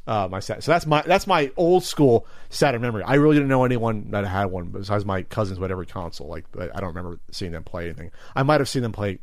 Uh, 0.08 0.28
my 0.32 0.40
set. 0.40 0.64
So 0.64 0.72
that's 0.72 0.86
my 0.86 1.02
that's 1.02 1.28
my 1.28 1.52
old 1.58 1.84
school 1.84 2.26
Saturn 2.50 2.82
memory. 2.82 3.04
I 3.04 3.16
really 3.16 3.36
didn't 3.36 3.50
know 3.50 3.66
anyone 3.66 4.12
that 4.12 4.26
had 4.26 4.46
one 4.46 4.70
besides 4.70 5.04
my 5.04 5.24
cousins 5.24 5.60
with 5.60 5.70
every 5.70 5.86
console. 5.86 6.28
Like, 6.28 6.46
but 6.54 6.74
I 6.74 6.80
don't 6.80 6.96
remember 6.96 7.20
seeing 7.30 7.52
them 7.52 7.66
play 7.66 7.86
anything. 7.86 8.12
I 8.34 8.44
might 8.44 8.62
have 8.62 8.70
seen 8.70 8.84
them 8.84 8.94
play 8.94 9.20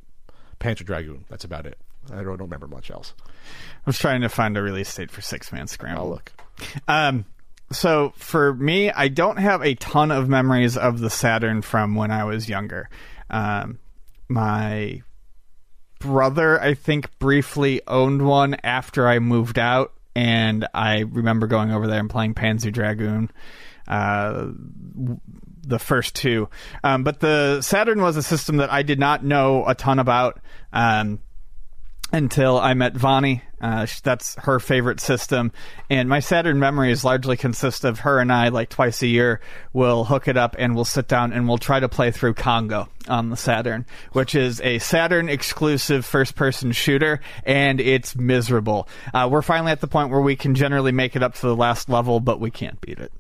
Panzer 0.61 0.85
Dragoon. 0.85 1.25
That's 1.31 1.45
about 1.45 1.65
it. 1.65 1.79
I 2.13 2.17
don't, 2.17 2.27
don't 2.27 2.41
remember 2.41 2.67
much 2.67 2.91
else. 2.91 3.15
I 3.27 3.83
was 3.87 3.99
trying 3.99 4.21
to 4.21 4.29
find 4.29 4.57
a 4.59 4.63
release 4.63 4.95
date 4.95 5.11
for 5.11 5.23
Six 5.23 5.53
Man 5.53 5.67
Scramble. 5.69 6.05
Oh, 6.05 6.09
look. 6.11 6.33
Um, 6.87 7.25
so 7.73 8.13
for 8.17 8.53
me, 8.55 8.91
I 8.91 9.09
don't 9.09 9.39
have 9.39 9.63
a 9.63 9.75
ton 9.77 10.11
of 10.11 10.29
memories 10.29 10.77
of 10.77 11.01
the 11.01 11.11
Saturn 11.11 11.63
from 11.63 11.95
when 11.95 12.11
I 12.11 12.25
was 12.25 12.49
younger. 12.49 12.91
Um, 13.31 13.79
my 14.29 15.03
brother, 15.99 16.61
I 16.61 16.75
think, 16.75 17.19
briefly 17.19 17.81
owned 17.87 18.27
one 18.27 18.55
after 18.63 19.09
I 19.09 19.19
moved 19.19 19.59
out, 19.59 19.93
and 20.15 20.67
I 20.75 21.01
remember 21.01 21.47
going 21.47 21.73
over 21.73 21.87
there 21.87 22.01
and 22.01 22.11
playing 22.11 22.35
Panzer 22.35 22.73
Dragoon. 22.73 23.31
Uh, 23.87 24.49
the 25.67 25.79
first 25.79 26.15
two, 26.15 26.49
um, 26.83 27.05
but 27.05 27.21
the 27.21 27.61
Saturn 27.63 28.01
was 28.01 28.17
a 28.17 28.23
system 28.23 28.59
that 28.59 28.71
I 28.71 28.83
did 28.83 28.99
not 28.99 29.25
know 29.25 29.67
a 29.67 29.75
ton 29.75 29.99
about. 29.99 30.41
Um, 30.73 31.21
until 32.15 32.59
I 32.59 32.75
met 32.75 32.95
Vani. 32.95 33.43
Uh, 33.65 33.87
that's 34.03 34.35
her 34.35 34.61
favorite 34.61 35.01
system. 35.01 35.51
And 35.89 36.07
my 36.07 36.21
Saturn 36.21 36.59
memories 36.59 37.03
largely 37.03 37.39
consist 37.39 37.87
of 37.87 38.01
her 38.01 38.19
and 38.19 38.31
I, 38.31 38.49
like 38.49 38.69
twice 38.69 39.01
a 39.01 39.07
year, 39.07 39.41
we'll 39.73 40.05
hook 40.05 40.29
it 40.29 40.37
up 40.37 40.55
and 40.59 40.75
we'll 40.75 40.85
sit 40.85 41.09
down 41.09 41.33
and 41.33 41.49
we'll 41.49 41.57
try 41.57 41.81
to 41.81 41.89
play 41.89 42.11
through 42.11 42.35
Congo 42.35 42.91
on 43.09 43.31
the 43.31 43.39
Saturn, 43.39 43.87
which 44.13 44.35
is 44.35 44.61
a 44.61 44.79
Saturn 44.81 45.31
exclusive 45.31 46.05
first 46.05 46.35
person 46.35 46.73
shooter, 46.73 47.23
and 47.45 47.81
it's 47.81 48.15
miserable. 48.15 48.87
Uh, 49.15 49.31
we're 49.33 49.41
finally 49.41 49.73
at 49.73 49.81
the 49.81 49.89
point 49.89 50.11
where 50.11 50.21
we 50.21 50.37
can 50.37 50.55
generally 50.55 50.93
make 50.93 51.17
it 51.17 51.23
up 51.23 51.33
to 51.37 51.47
the 51.47 51.57
last 51.57 51.89
level, 51.89 52.21
but 52.21 52.39
we 52.39 52.51
can't 52.51 52.79
beat 52.83 52.99
it. 52.99 53.13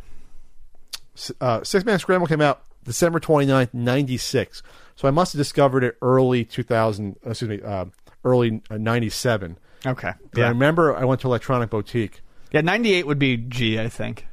uh, 1.40 1.64
Six 1.64 1.86
Man 1.86 1.98
Scramble 1.98 2.26
came 2.26 2.42
out 2.42 2.64
December 2.84 3.18
29th, 3.18 3.72
96. 3.72 4.62
So 4.94 5.08
I 5.08 5.10
must 5.10 5.32
have 5.32 5.38
discovered 5.38 5.84
it 5.84 5.96
early 6.02 6.44
2000, 6.44 7.16
uh, 7.24 7.30
excuse 7.30 7.48
me, 7.48 7.62
uh, 7.62 7.86
early 8.26 8.60
uh, 8.70 8.76
97. 8.76 9.56
Okay. 9.86 10.12
But 10.32 10.42
I 10.44 10.48
remember 10.48 10.96
I 10.96 11.04
went 11.04 11.20
to 11.22 11.26
Electronic 11.28 11.70
Boutique. 11.70 12.20
Yeah, 12.52 12.60
98 12.62 13.06
would 13.06 13.18
be 13.18 13.36
G, 13.36 13.78
I 13.80 13.88
think. 13.88 14.26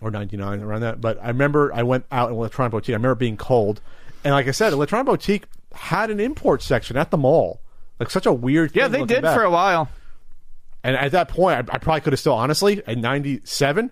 Or 0.00 0.10
99, 0.10 0.60
around 0.60 0.80
that. 0.82 1.00
But 1.00 1.18
I 1.22 1.28
remember 1.28 1.72
I 1.74 1.82
went 1.82 2.04
out 2.10 2.30
in 2.30 2.36
Electronic 2.36 2.70
Boutique. 2.72 2.92
I 2.94 2.96
remember 2.96 3.14
being 3.14 3.36
cold. 3.36 3.80
And 4.24 4.32
like 4.32 4.48
I 4.48 4.52
said, 4.52 4.72
Electronic 4.72 5.06
Boutique 5.06 5.44
had 5.74 6.10
an 6.10 6.20
import 6.20 6.62
section 6.62 6.96
at 6.96 7.10
the 7.10 7.16
mall. 7.16 7.60
Like 8.00 8.10
such 8.10 8.26
a 8.26 8.32
weird 8.32 8.74
Yeah, 8.74 8.84
thing 8.84 8.92
they 8.92 8.98
looking 9.00 9.14
did 9.16 9.22
back. 9.22 9.36
for 9.36 9.44
a 9.44 9.50
while. 9.50 9.88
And 10.82 10.96
at 10.96 11.12
that 11.12 11.28
point, 11.28 11.54
I, 11.70 11.74
I 11.74 11.78
probably 11.78 12.00
could 12.02 12.12
have 12.12 12.20
still, 12.20 12.34
honestly, 12.34 12.82
at 12.86 12.98
97, 12.98 13.90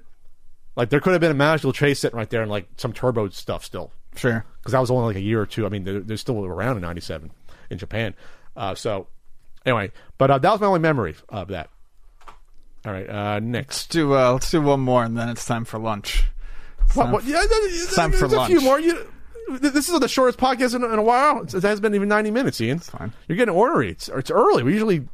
like 0.76 0.90
there 0.90 1.00
could 1.00 1.12
have 1.12 1.20
been 1.20 1.30
a 1.30 1.34
magical 1.34 1.72
chase 1.72 2.00
sitting 2.00 2.16
right 2.16 2.28
there 2.28 2.42
and 2.42 2.50
like 2.50 2.68
some 2.76 2.92
turbo 2.92 3.28
stuff 3.30 3.64
still. 3.64 3.90
Sure. 4.16 4.44
Because 4.60 4.72
that 4.72 4.80
was 4.80 4.90
only 4.90 5.06
like 5.06 5.16
a 5.16 5.20
year 5.20 5.40
or 5.40 5.46
two. 5.46 5.64
I 5.66 5.68
mean, 5.70 5.84
they're, 5.84 6.00
they're 6.00 6.16
still 6.16 6.44
around 6.44 6.76
in 6.76 6.82
97 6.82 7.30
in 7.70 7.78
Japan. 7.78 8.14
Uh, 8.56 8.74
so, 8.74 9.06
anyway, 9.66 9.92
but 10.18 10.30
uh, 10.30 10.38
that 10.38 10.50
was 10.50 10.60
my 10.60 10.66
only 10.66 10.80
memory 10.80 11.14
of 11.28 11.48
that. 11.48 11.70
All 12.84 12.92
right, 12.92 13.08
uh, 13.08 13.34
Let's 13.34 13.44
next. 13.44 13.90
do 13.90 14.14
uh, 14.14 14.32
let's 14.32 14.50
do 14.50 14.60
one 14.60 14.80
more, 14.80 15.04
and 15.04 15.16
then 15.16 15.28
it's 15.28 15.44
time 15.44 15.64
for 15.64 15.78
lunch. 15.78 16.24
It's 16.86 16.96
What, 16.96 17.04
time 17.04 17.12
what, 17.12 17.24
yeah, 17.24 17.42
it's 17.44 17.94
time 17.94 18.10
for 18.12 18.26
there's 18.26 18.32
a 18.42 18.46
few 18.46 18.60
more. 18.60 18.80
You, 18.80 19.06
this 19.50 19.88
is 19.88 19.98
the 20.00 20.08
shortest 20.08 20.38
podcast 20.38 20.74
in, 20.74 20.82
in 20.82 20.98
a 20.98 21.02
while. 21.02 21.36
It's- 21.38 21.54
It 21.54 21.62
hasn't 21.62 21.82
been 21.82 21.94
even 21.94 22.08
90 22.08 22.30
minutes, 22.30 22.60
Ian. 22.60 22.78
It's 22.78 22.90
fine. 22.90 23.12
You're 23.28 23.36
getting 23.36 23.54
ornery. 23.54 23.90
It's, 23.90 24.08
it's 24.08 24.30
early. 24.30 24.62
We 24.62 24.72
usually 24.72 25.06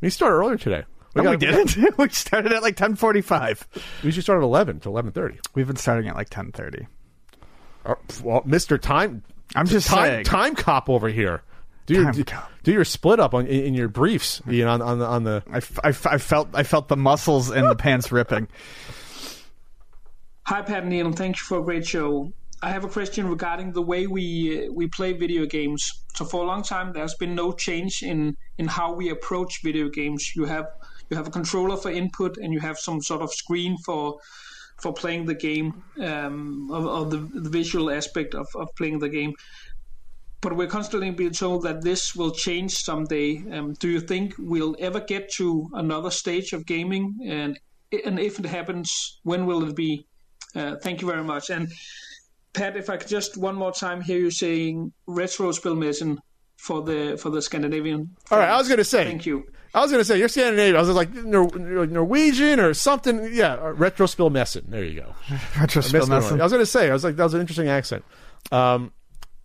we 0.00 0.10
start 0.10 0.32
earlier 0.32 0.56
today. 0.56 0.84
No, 1.16 1.30
we 1.30 1.36
didn't. 1.36 1.76
we 1.98 2.08
started 2.08 2.50
at 2.52 2.62
like 2.62 2.74
ten 2.74 2.96
forty-five. 2.96 3.64
We 3.74 3.80
usually 4.08 4.22
start 4.22 4.38
at 4.38 4.42
11 4.44 4.80
to 4.80 4.88
11:30. 4.88 5.38
We've 5.54 5.66
been 5.68 5.76
starting 5.76 6.08
at 6.08 6.16
like 6.16 6.28
ten 6.30 6.50
thirty. 6.50 6.88
Uh, 7.86 7.94
well, 8.24 8.42
Mister 8.44 8.78
Time. 8.78 9.22
I'm 9.54 9.66
just 9.66 9.86
time, 9.86 10.06
saying. 10.06 10.24
time 10.24 10.56
cop 10.56 10.88
over 10.90 11.08
here. 11.08 11.42
Do 11.86 11.94
your 11.94 12.12
do, 12.12 12.24
do 12.62 12.72
your 12.72 12.84
split 12.84 13.20
up 13.20 13.34
on 13.34 13.46
in, 13.46 13.66
in 13.66 13.74
your 13.74 13.88
briefs, 13.88 14.40
Ian, 14.48 14.68
on 14.68 14.82
on 14.82 14.98
the 14.98 15.06
on 15.06 15.24
the. 15.24 15.42
I, 15.50 15.58
f- 15.58 15.78
I 15.84 15.88
f- 15.88 16.06
I 16.06 16.18
felt 16.18 16.48
I 16.54 16.62
felt 16.62 16.88
the 16.88 16.96
muscles 16.96 17.50
in 17.50 17.68
the 17.68 17.76
pants 17.76 18.10
ripping. 18.10 18.48
Hi, 20.46 20.62
Pat 20.62 20.82
and 20.82 20.90
Neil. 20.90 21.12
Thank 21.12 21.36
you 21.36 21.42
for 21.42 21.58
a 21.58 21.62
great 21.62 21.86
show. 21.86 22.32
I 22.62 22.70
have 22.70 22.84
a 22.84 22.88
question 22.88 23.28
regarding 23.28 23.72
the 23.72 23.82
way 23.82 24.06
we 24.06 24.68
uh, 24.68 24.72
we 24.72 24.86
play 24.86 25.12
video 25.12 25.44
games. 25.44 25.92
So 26.14 26.24
for 26.24 26.42
a 26.42 26.46
long 26.46 26.62
time, 26.62 26.92
there's 26.94 27.14
been 27.14 27.34
no 27.34 27.52
change 27.52 28.02
in 28.02 28.36
in 28.56 28.66
how 28.66 28.94
we 28.94 29.10
approach 29.10 29.60
video 29.62 29.90
games. 29.90 30.32
You 30.34 30.46
have 30.46 30.66
you 31.10 31.18
have 31.18 31.26
a 31.26 31.30
controller 31.30 31.76
for 31.76 31.90
input, 31.90 32.38
and 32.38 32.52
you 32.52 32.60
have 32.60 32.78
some 32.78 33.02
sort 33.02 33.20
of 33.20 33.30
screen 33.32 33.76
for 33.84 34.18
for 34.78 34.92
playing 34.92 35.26
the 35.26 35.34
game, 35.34 35.82
um, 36.00 36.68
or, 36.70 36.86
or 36.86 37.04
the, 37.06 37.18
the 37.18 37.50
visual 37.50 37.90
aspect 37.90 38.34
of, 38.34 38.46
of 38.54 38.68
playing 38.76 38.98
the 38.98 39.08
game. 39.08 39.34
But 40.44 40.56
we're 40.56 40.66
constantly 40.66 41.10
being 41.10 41.30
told 41.32 41.62
that 41.62 41.80
this 41.80 42.14
will 42.14 42.30
change 42.30 42.74
someday. 42.74 43.42
Um, 43.50 43.72
do 43.72 43.88
you 43.88 43.98
think 43.98 44.34
we'll 44.38 44.76
ever 44.78 45.00
get 45.00 45.32
to 45.36 45.70
another 45.72 46.10
stage 46.10 46.52
of 46.52 46.66
gaming? 46.66 47.18
And 47.24 47.58
and 48.04 48.20
if 48.20 48.38
it 48.38 48.44
happens, 48.44 49.20
when 49.22 49.46
will 49.46 49.66
it 49.66 49.74
be? 49.74 50.06
Uh, 50.54 50.76
thank 50.82 51.00
you 51.00 51.08
very 51.08 51.24
much. 51.24 51.48
And 51.48 51.72
Pat, 52.52 52.76
if 52.76 52.90
I 52.90 52.98
could 52.98 53.08
just 53.08 53.38
one 53.38 53.54
more 53.54 53.72
time 53.72 54.02
hear 54.02 54.18
you 54.18 54.30
saying 54.30 54.92
retro 55.06 55.50
spilmesen 55.52 56.18
for 56.58 56.82
the 56.82 57.16
for 57.16 57.30
the 57.30 57.40
Scandinavian. 57.40 58.14
All 58.30 58.38
right, 58.38 58.50
I 58.50 58.58
was 58.58 58.68
going 58.68 58.78
to 58.78 58.84
say. 58.84 59.04
Thank 59.04 59.24
you. 59.24 59.44
I 59.72 59.80
was 59.80 59.90
going 59.90 60.02
to 60.02 60.04
say 60.04 60.18
you're 60.18 60.28
Scandinavian. 60.28 60.76
I 60.76 60.80
was 60.80 60.90
like 60.90 61.10
Nor- 61.14 61.56
Nor- 61.56 61.86
Norwegian 61.86 62.60
or 62.60 62.74
something. 62.74 63.32
Yeah, 63.32 63.54
uh, 63.54 63.72
retro 63.72 64.04
spill 64.04 64.28
messin. 64.28 64.66
There 64.68 64.84
you 64.84 65.00
go. 65.00 65.14
Retro 65.58 65.80
I 65.80 65.90
missed 65.90 65.94
one. 65.94 66.20
Spillmessen. 66.20 66.40
I 66.40 66.42
was 66.42 66.52
going 66.52 66.62
to 66.62 66.66
say. 66.66 66.90
I 66.90 66.92
was 66.92 67.02
like 67.02 67.16
that 67.16 67.24
was 67.24 67.32
an 67.32 67.40
interesting 67.40 67.68
accent. 67.68 68.04
Um, 68.52 68.92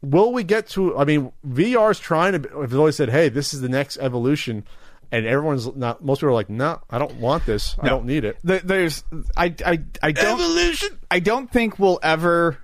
will 0.01 0.31
we 0.31 0.43
get 0.43 0.67
to? 0.69 0.97
I 0.97 1.05
mean, 1.05 1.31
VR's 1.47 1.99
trying 1.99 2.41
to. 2.41 2.61
Have 2.61 2.73
always 2.75 2.95
said, 2.95 3.09
"Hey, 3.09 3.29
this 3.29 3.53
is 3.53 3.61
the 3.61 3.69
next 3.69 3.97
evolution," 3.97 4.65
and 5.11 5.25
everyone's 5.25 5.73
not. 5.75 6.03
Most 6.03 6.19
people 6.19 6.29
are 6.29 6.33
like, 6.33 6.49
"No, 6.49 6.79
I 6.89 6.97
don't 6.97 7.15
want 7.15 7.45
this. 7.45 7.75
I 7.79 7.89
don't 7.89 8.05
need 8.05 8.23
it." 8.23 8.37
There's 8.43 9.03
I 9.35 9.53
I 9.65 9.79
I 10.01 10.11
don't 10.11 10.39
Evolution. 10.39 10.99
I 11.11 11.19
don't 11.19 11.51
think 11.51 11.79
we'll 11.79 11.99
ever 12.03 12.57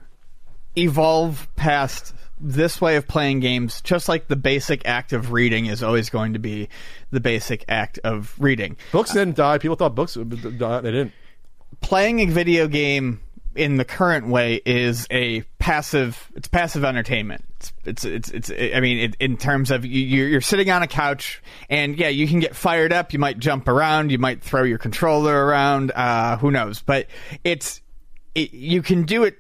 evolve 0.77 1.47
past 1.55 2.13
this 2.39 2.81
way 2.81 2.97
of 2.97 3.07
playing 3.07 3.39
games. 3.39 3.81
Just 3.81 4.09
like 4.09 4.27
the 4.27 4.35
basic 4.35 4.85
act 4.85 5.13
of 5.13 5.31
reading 5.31 5.67
is 5.67 5.81
always 5.81 6.09
going 6.09 6.33
to 6.33 6.39
be 6.39 6.67
the 7.11 7.21
basic 7.21 7.63
act 7.69 7.99
of 8.03 8.35
reading. 8.39 8.75
Books 8.91 9.13
didn't 9.13 9.35
die. 9.35 9.57
People 9.57 9.77
thought 9.77 9.95
books 9.95 10.15
would 10.17 10.57
die. 10.57 10.81
They 10.81 10.91
didn't. 10.91 11.13
playing 11.81 12.19
a 12.19 12.25
video 12.25 12.67
game 12.67 13.21
in 13.55 13.77
the 13.77 13.85
current 13.85 14.27
way 14.27 14.61
is 14.65 15.07
a 15.09 15.41
passive 15.59 16.31
it's 16.35 16.47
passive 16.47 16.83
entertainment. 16.83 17.43
It's 17.85 18.05
it's 18.05 18.31
it's, 18.31 18.49
it's 18.49 18.75
i 18.75 18.79
mean 18.79 18.99
it, 18.99 19.15
in 19.19 19.37
terms 19.37 19.71
of 19.71 19.85
you 19.85 20.01
you're, 20.01 20.41
sitting 20.41 20.69
on 20.69 20.83
a 20.83 20.87
couch 20.87 21.41
and 21.69 21.97
yeah 21.97 22.09
you 22.09 22.27
can 22.27 22.39
get 22.39 22.55
fired 22.55 22.93
up. 22.93 23.13
You 23.13 23.19
might 23.19 23.39
jump 23.39 23.67
around. 23.67 24.11
You 24.11 24.19
might 24.19 24.43
throw 24.43 24.63
your 24.63 24.77
controller 24.77 25.45
around. 25.45 25.91
Uh 25.95 26.37
who 26.37 26.51
knows? 26.51 26.81
But 26.81 27.07
it's 27.43 27.81
it, 28.33 28.53
you 28.53 28.81
can 28.81 29.03
do 29.03 29.23
it 29.23 29.37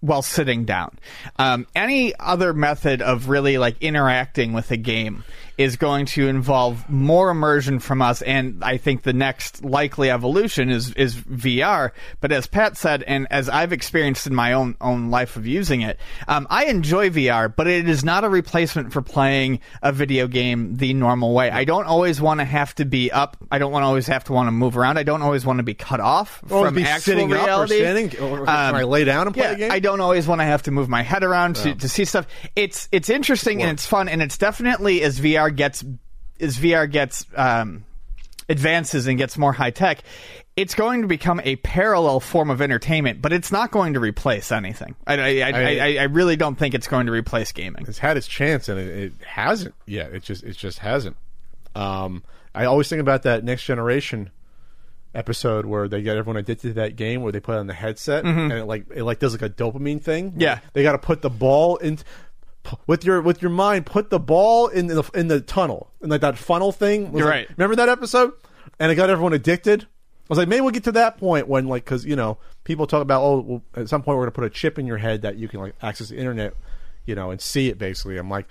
while 0.00 0.22
sitting 0.22 0.64
down. 0.64 0.98
Um 1.36 1.66
any 1.74 2.14
other 2.18 2.52
method 2.52 3.02
of 3.02 3.28
really 3.28 3.58
like 3.58 3.76
interacting 3.80 4.52
with 4.52 4.70
a 4.70 4.76
game 4.76 5.24
is 5.56 5.76
going 5.76 6.06
to 6.06 6.28
involve 6.28 6.88
more 6.88 7.30
immersion 7.30 7.78
from 7.78 8.02
us 8.02 8.22
and 8.22 8.62
I 8.64 8.76
think 8.76 9.02
the 9.02 9.12
next 9.12 9.64
likely 9.64 10.10
evolution 10.10 10.70
is 10.70 10.92
is 10.94 11.14
VR 11.14 11.92
but 12.20 12.32
as 12.32 12.46
Pat 12.46 12.76
said 12.76 13.02
and 13.04 13.26
as 13.30 13.48
I've 13.48 13.72
experienced 13.72 14.26
in 14.26 14.34
my 14.34 14.52
own 14.52 14.76
own 14.80 15.10
life 15.10 15.36
of 15.36 15.46
using 15.46 15.82
it 15.82 15.98
um, 16.28 16.46
I 16.50 16.66
enjoy 16.66 17.10
VR 17.10 17.54
but 17.54 17.66
it 17.66 17.88
is 17.88 18.04
not 18.04 18.24
a 18.24 18.28
replacement 18.28 18.92
for 18.92 19.02
playing 19.02 19.60
a 19.82 19.92
video 19.92 20.26
game 20.26 20.76
the 20.76 20.92
normal 20.94 21.34
way 21.34 21.50
I 21.50 21.64
don't 21.64 21.86
always 21.86 22.20
want 22.20 22.40
to 22.40 22.44
have 22.44 22.74
to 22.76 22.84
be 22.84 23.12
up 23.12 23.36
I 23.50 23.58
don't 23.58 23.70
want 23.72 23.82
to 23.82 23.86
always 23.86 24.06
have 24.08 24.24
to 24.24 24.32
want 24.32 24.48
to 24.48 24.52
move 24.52 24.76
around 24.76 24.98
I 24.98 25.02
don't 25.04 25.22
always 25.22 25.46
want 25.46 25.58
to 25.58 25.62
be 25.62 25.74
cut 25.74 26.00
off 26.00 26.42
Always 26.50 26.70
from 26.70 26.78
actual 26.78 27.00
sitting 27.00 27.32
up 27.32 27.40
or 27.40 27.44
reality 27.44 27.76
standing? 27.78 28.06
Or 28.20 28.44
can 28.44 28.74
I 28.74 28.82
lay 28.82 29.04
down 29.04 29.26
and 29.26 29.34
play 29.34 29.44
yeah, 29.44 29.52
a 29.52 29.56
game? 29.56 29.70
I 29.72 29.78
don't 29.78 30.00
always 30.00 30.26
want 30.26 30.40
to 30.40 30.44
have 30.44 30.62
to 30.64 30.70
move 30.70 30.88
my 30.88 31.02
head 31.02 31.22
around 31.22 31.56
to, 31.56 31.68
Yeah. 31.68 31.74
to 31.74 31.88
see 31.88 32.04
stuff. 32.04 32.26
It's 32.56 32.88
it's 32.92 33.08
interesting 33.08 33.62
and 33.62 33.70
it's 33.70 33.86
fun 33.86 34.08
and 34.08 34.22
it's 34.22 34.38
definitely 34.38 35.02
as 35.02 35.20
VR 35.20 35.43
gets 35.50 35.84
as 36.40 36.56
VR 36.56 36.90
gets 36.90 37.26
um, 37.36 37.84
advances 38.48 39.06
and 39.06 39.18
gets 39.18 39.38
more 39.38 39.52
high 39.52 39.70
tech, 39.70 40.02
it's 40.56 40.74
going 40.74 41.02
to 41.02 41.08
become 41.08 41.40
a 41.44 41.56
parallel 41.56 42.20
form 42.20 42.50
of 42.50 42.60
entertainment, 42.60 43.20
but 43.20 43.32
it's 43.32 43.50
not 43.50 43.70
going 43.70 43.94
to 43.94 44.00
replace 44.00 44.52
anything. 44.52 44.94
I 45.06 45.42
I, 45.42 45.50
I, 45.50 45.96
I, 46.00 46.02
really 46.04 46.36
don't 46.36 46.56
think 46.56 46.74
it's 46.74 46.86
going 46.86 47.06
to 47.06 47.12
replace 47.12 47.52
gaming. 47.52 47.84
It's 47.88 47.98
had 47.98 48.16
its 48.16 48.26
chance 48.28 48.68
and 48.68 48.78
it, 48.78 48.88
it 48.88 49.12
hasn't 49.26 49.74
yet. 49.86 50.12
It 50.14 50.22
just 50.22 50.44
it 50.44 50.56
just 50.56 50.78
hasn't. 50.78 51.16
Um, 51.74 52.22
I 52.54 52.66
always 52.66 52.88
think 52.88 53.00
about 53.00 53.22
that 53.22 53.42
next 53.42 53.64
generation 53.64 54.30
episode 55.14 55.64
where 55.64 55.88
they 55.88 56.02
get 56.02 56.16
everyone 56.16 56.36
addicted 56.36 56.68
to 56.68 56.74
that 56.74 56.96
game 56.96 57.22
where 57.22 57.32
they 57.32 57.40
put 57.40 57.54
it 57.54 57.58
on 57.58 57.66
the 57.68 57.74
headset 57.74 58.24
Mhm. 58.24 58.44
and 58.44 58.52
it 58.52 58.64
like 58.64 58.86
it 58.94 59.04
like 59.04 59.20
does 59.20 59.32
like 59.32 59.42
a 59.42 59.48
dopamine 59.48 60.02
thing. 60.02 60.34
Yeah. 60.36 60.58
they 60.72 60.82
got 60.82 60.92
to 60.92 60.98
put 60.98 61.22
the 61.22 61.30
ball 61.30 61.76
in 61.76 61.98
with 62.86 63.04
your 63.04 63.20
with 63.20 63.42
your 63.42 63.50
mind. 63.50 63.86
Put 63.86 64.10
the 64.10 64.18
ball 64.20 64.68
in 64.68 64.86
the 64.86 65.08
in 65.14 65.28
the 65.28 65.40
tunnel 65.40 65.90
and 66.00 66.10
like 66.10 66.20
that 66.22 66.38
funnel 66.38 66.72
thing. 66.72 67.12
was 67.12 67.18
You're 67.20 67.28
like- 67.28 67.48
right. 67.48 67.58
Remember 67.58 67.76
that 67.76 67.88
episode? 67.88 68.32
And 68.80 68.90
it 68.90 68.94
got 68.96 69.10
everyone 69.10 69.32
addicted. 69.32 69.82
I 69.82 69.86
was 70.28 70.38
like, 70.38 70.48
maybe 70.48 70.62
we'll 70.62 70.70
get 70.70 70.84
to 70.84 70.92
that 70.92 71.18
point 71.18 71.48
when, 71.48 71.68
like, 71.68 71.84
because 71.84 72.04
you 72.06 72.16
know, 72.16 72.38
people 72.64 72.86
talk 72.86 73.02
about, 73.02 73.22
oh, 73.22 73.40
well, 73.40 73.62
at 73.76 73.88
some 73.90 74.02
point 74.02 74.16
we're 74.16 74.22
going 74.24 74.32
to 74.32 74.34
put 74.40 74.44
a 74.44 74.50
chip 74.50 74.78
in 74.78 74.86
your 74.86 74.96
head 74.96 75.22
that 75.22 75.36
you 75.36 75.48
can 75.48 75.60
like 75.60 75.74
access 75.82 76.08
the 76.08 76.16
internet, 76.16 76.54
you 77.04 77.14
know, 77.14 77.30
and 77.30 77.40
see 77.42 77.68
it. 77.68 77.76
Basically, 77.78 78.16
I'm 78.16 78.30
like, 78.30 78.46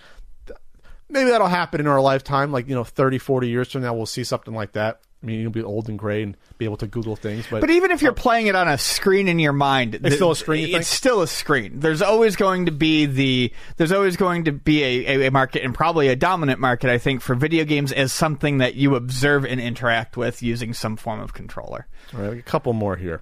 maybe 1.10 1.30
that'll 1.32 1.48
happen 1.48 1.80
in 1.82 1.88
our 1.88 2.00
lifetime. 2.00 2.52
Like, 2.52 2.68
you 2.68 2.76
know, 2.76 2.84
30, 2.84 3.18
40 3.18 3.48
years 3.50 3.72
from 3.72 3.82
now, 3.82 3.94
we'll 3.94 4.06
see 4.06 4.24
something 4.24 4.54
like 4.54 4.74
that. 4.74 5.02
I 5.24 5.26
mean, 5.26 5.40
you'll 5.40 5.52
be 5.52 5.64
old 5.64 5.88
and 5.88 5.98
gray 5.98 6.22
and 6.22 6.36
be 6.58 6.66
able 6.66 6.76
to 6.78 6.88
Google 6.88 7.16
things, 7.16 7.48
but 7.50 7.62
But 7.62 7.70
even 7.70 7.92
if 7.92 8.02
you're 8.02 8.12
playing 8.12 8.48
it 8.48 8.56
on 8.56 8.68
a 8.68 8.78
screen 8.78 9.30
in 9.30 9.40
your 9.40 9.54
mind, 9.54 9.96
It's 10.04 10.16
still 10.16 10.32
a 10.32 10.36
screen, 10.36 10.76
It's 10.76 10.90
still 10.90 11.22
a 11.22 11.28
screen. 11.28 11.80
There's 11.80 12.02
always 12.02 12.36
going 12.36 12.66
to 12.66 12.74
be 12.74 13.06
the 13.06 13.54
there's 13.78 13.94
always 13.94 14.18
going 14.18 14.44
to 14.46 14.52
be 14.52 14.84
a, 14.84 15.06
a, 15.06 15.28
a 15.28 15.32
market 15.32 15.64
and 15.64 15.74
probably 15.74 16.10
a 16.10 16.18
dominant 16.18 16.60
market, 16.60 16.90
I 16.90 16.98
think, 16.98 17.22
for 17.22 17.36
video 17.36 17.64
games 17.64 17.94
as 17.94 18.12
something 18.12 18.58
that 18.58 18.76
you 18.76 18.96
observe 18.96 19.46
and 19.46 19.62
interact 19.62 20.18
with 20.18 20.44
using 20.44 20.74
some 20.74 20.98
form 20.98 21.22
of 21.22 21.34
controller. 21.34 21.88
All 22.14 22.20
right, 22.20 22.38
a 22.38 22.42
couple 22.42 22.74
more 22.74 22.98
here. 22.98 23.22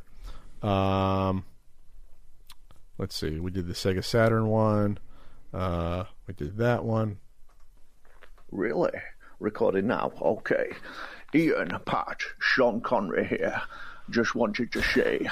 Um, 0.63 1.45
let's 2.97 3.15
see. 3.15 3.39
We 3.39 3.51
did 3.51 3.67
the 3.67 3.73
Sega 3.73 4.03
Saturn 4.03 4.47
one. 4.47 4.97
Uh, 5.53 6.05
we 6.25 6.33
did 6.33 6.57
that 6.57 6.83
one. 6.83 7.19
Really? 8.51 8.91
Recording 9.39 9.87
now? 9.87 10.11
Okay. 10.19 10.71
Ian, 11.33 11.79
Pat, 11.85 12.21
Sean 12.39 12.81
Connery 12.81 13.25
here. 13.25 13.61
Just 14.09 14.35
wanted 14.35 14.71
to 14.73 14.81
say, 14.81 15.29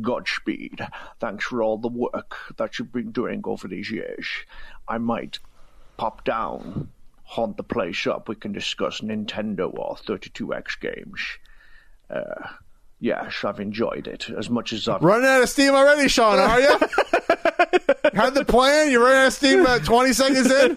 Godspeed. 0.00 0.86
Thanks 1.18 1.46
for 1.46 1.62
all 1.62 1.78
the 1.78 1.88
work 1.88 2.36
that 2.56 2.78
you've 2.78 2.92
been 2.92 3.10
doing 3.10 3.42
over 3.44 3.66
these 3.66 3.90
years. 3.90 4.26
I 4.86 4.98
might 4.98 5.38
pop 5.96 6.24
down, 6.24 6.90
haunt 7.24 7.56
the 7.56 7.64
place 7.64 8.06
up. 8.06 8.28
We 8.28 8.36
can 8.36 8.52
discuss 8.52 9.00
Nintendo 9.00 9.72
or 9.76 9.96
32X 9.96 10.80
games. 10.80 11.20
Uh, 12.08 12.48
yes, 13.00 13.44
I've 13.44 13.60
enjoyed 13.60 14.06
it 14.06 14.30
as 14.30 14.48
much 14.48 14.72
as 14.72 14.88
I've. 14.88 15.02
Running 15.02 15.26
out 15.26 15.42
of 15.42 15.48
steam 15.48 15.74
already, 15.74 16.08
Sean, 16.08 16.38
are 16.38 16.60
you? 16.60 16.78
Had 18.14 18.34
the 18.34 18.44
plan? 18.44 18.90
You're 18.90 19.02
running 19.02 19.18
out 19.18 19.26
of 19.28 19.32
steam 19.32 19.60
about 19.60 19.84
20 19.84 20.12
seconds 20.12 20.50
in? 20.50 20.76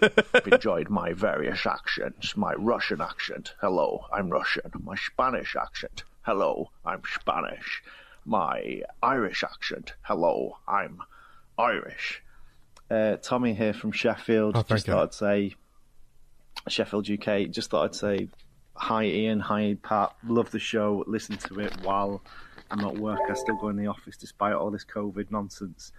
enjoyed 0.51 0.89
my 0.89 1.13
various 1.13 1.65
accents. 1.65 2.37
My 2.37 2.53
Russian 2.53 3.01
accent, 3.01 3.53
hello, 3.61 4.05
I'm 4.11 4.29
Russian. 4.29 4.71
My 4.83 4.95
Spanish 4.95 5.55
accent, 5.55 6.03
hello, 6.23 6.69
I'm 6.85 7.01
Spanish. 7.19 7.83
My 8.25 8.83
Irish 9.01 9.43
accent, 9.43 9.93
hello, 10.03 10.57
I'm 10.67 10.99
Irish. 11.57 12.21
Uh, 12.89 13.17
Tommy 13.17 13.53
here 13.53 13.73
from 13.73 13.91
Sheffield. 13.91 14.55
Oh, 14.55 14.63
just 14.63 14.87
you. 14.87 14.93
thought 14.93 15.03
I'd 15.03 15.13
say 15.13 15.55
Sheffield, 16.67 17.09
UK. 17.09 17.49
Just 17.49 17.69
thought 17.71 17.85
I'd 17.85 17.95
say 17.95 18.29
Hi 18.75 19.05
Ian, 19.05 19.39
hi 19.39 19.77
Pat. 19.81 20.13
Love 20.27 20.51
the 20.51 20.59
show. 20.59 21.03
Listen 21.07 21.37
to 21.37 21.59
it 21.59 21.73
while 21.83 22.21
I'm 22.71 22.83
at 22.85 22.97
work. 22.97 23.19
I 23.29 23.33
still 23.33 23.55
go 23.55 23.69
in 23.69 23.77
the 23.77 23.87
office 23.87 24.17
despite 24.17 24.53
all 24.53 24.71
this 24.71 24.83
COVID 24.85 25.31
nonsense. 25.31 25.91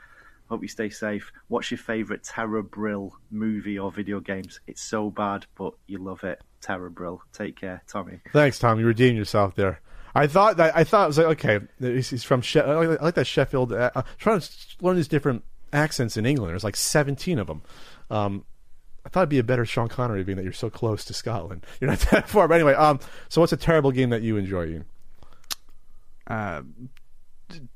Hope 0.48 0.62
you 0.62 0.68
stay 0.68 0.90
safe. 0.90 1.32
What's 1.48 1.70
your 1.70 1.78
favourite 1.78 2.22
Terror 2.22 2.62
Brill 2.62 3.16
movie 3.30 3.78
or 3.78 3.90
video 3.90 4.20
games? 4.20 4.60
It's 4.66 4.82
so 4.82 5.10
bad, 5.10 5.46
but 5.56 5.74
you 5.86 5.98
love 5.98 6.22
it. 6.22 6.42
Terror 6.60 6.90
Brill. 6.90 7.22
Take 7.32 7.56
care, 7.56 7.82
Tommy. 7.88 8.20
Thanks, 8.32 8.58
Tom. 8.58 8.78
You 8.78 8.86
redeemed 8.86 9.16
yourself 9.16 9.54
there. 9.54 9.80
I 10.14 10.26
thought 10.26 10.58
that 10.58 10.76
I 10.76 10.84
thought 10.84 11.04
it 11.04 11.06
was 11.08 11.18
like 11.18 11.44
okay, 11.44 11.60
he's 11.80 12.10
he's 12.10 12.24
from 12.24 12.40
she- 12.40 12.60
I 12.60 12.74
like 12.74 13.00
I 13.00 13.04
like 13.04 13.14
that 13.14 13.26
Sheffield. 13.26 13.72
Uh, 13.72 13.90
I'm 13.96 14.04
trying 14.18 14.40
to 14.40 14.48
learn 14.80 14.96
these 14.96 15.08
different 15.08 15.42
accents 15.72 16.16
in 16.16 16.24
England. 16.24 16.50
There's 16.52 16.62
like 16.62 16.76
17 16.76 17.38
of 17.38 17.48
them. 17.48 17.62
Um, 18.10 18.44
I 19.04 19.08
thought 19.08 19.20
it'd 19.20 19.28
be 19.30 19.38
a 19.40 19.44
better 19.44 19.64
Sean 19.66 19.88
Connery 19.88 20.22
being 20.24 20.36
that 20.36 20.44
you're 20.44 20.52
so 20.52 20.70
close 20.70 21.04
to 21.06 21.14
Scotland. 21.14 21.66
You're 21.80 21.90
not 21.90 21.98
that 22.10 22.28
far, 22.28 22.48
but 22.48 22.54
anyway. 22.54 22.72
Um, 22.74 23.00
so 23.28 23.40
what's 23.40 23.52
a 23.52 23.56
terrible 23.56 23.90
game 23.92 24.10
that 24.10 24.22
you 24.22 24.36
enjoy? 24.38 24.66
Ian? 24.66 24.84
Uh, 26.26 26.62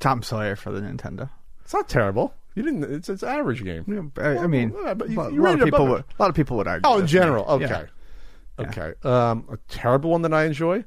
Tom 0.00 0.22
Sawyer 0.22 0.56
for 0.56 0.72
the 0.72 0.80
Nintendo. 0.80 1.28
It's 1.62 1.74
not 1.74 1.88
terrible. 1.88 2.32
You 2.58 2.64
didn't. 2.64 2.82
It's 2.92 3.08
it's 3.08 3.22
an 3.22 3.28
average 3.28 3.62
game. 3.62 4.12
I, 4.18 4.38
I 4.38 4.46
mean, 4.48 4.72
Well, 4.72 4.94
but 4.96 5.08
you- 5.08 5.20
a 5.20 5.30
lot 5.30 5.54
of 5.54 5.64
people 5.64 5.86
would. 5.86 6.00
A 6.18 6.22
lot 6.22 6.28
of 6.28 6.34
people 6.34 6.56
would 6.56 6.66
argue. 6.66 6.82
Oh, 6.90 6.98
in 6.98 7.06
general. 7.06 7.44
me. 7.56 7.64
Okay. 7.66 7.84
Yeah. 8.58 8.66
Okay. 8.66 8.94
Um, 9.08 9.46
a 9.52 9.56
terrible 9.68 10.10
one 10.10 10.22
that 10.22 10.34
I 10.34 10.44
enjoy. 10.44 10.84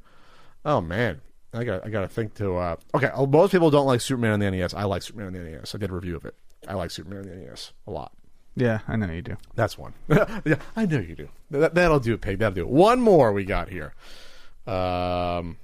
Oh 0.65 0.81
man, 0.81 1.22
I 1.53 1.64
got 1.64 1.85
I 1.85 1.89
got 1.89 2.02
to 2.02 2.10
think 2.10 2.34
to. 2.35 2.57
Uh, 2.57 2.76
okay, 2.93 3.10
oh, 3.14 3.26
most 3.26 3.52
people 3.52 3.69
don't 3.72 3.85
like 3.88 4.02
Superman 4.02 4.34
on 4.34 4.39
the 4.41 4.52
NES. 4.52 4.73
I 4.73 4.84
like 4.84 5.02
Superman 5.02 5.27
on 5.27 5.34
the 5.34 5.49
NES. 5.49 5.73
I 5.73 5.77
did 5.77 5.89
a 5.89 5.93
review 5.93 6.18
of 6.18 6.26
it. 6.26 6.35
I 6.68 6.73
like 6.73 6.91
Superman 6.91 7.19
on 7.19 7.30
the 7.30 7.35
NES 7.38 7.72
a 7.88 7.91
lot. 7.91 8.11
Yeah, 8.57 8.80
I 8.89 8.98
know 8.98 9.10
you 9.10 9.22
do. 9.22 9.38
That's 9.56 9.77
one. 9.77 9.93
yeah, 10.10 10.57
I 10.76 10.85
know 10.85 10.99
you 10.99 11.15
do. 11.15 11.30
That, 11.52 11.73
that'll 11.73 12.02
do, 12.02 12.15
it, 12.15 12.22
pig. 12.22 12.39
That'll 12.39 12.53
do. 12.53 12.61
It. 12.64 12.68
One 12.68 12.99
more 12.99 13.31
we 13.31 13.45
got 13.45 13.69
here. 13.69 13.93
Um, 14.68 15.56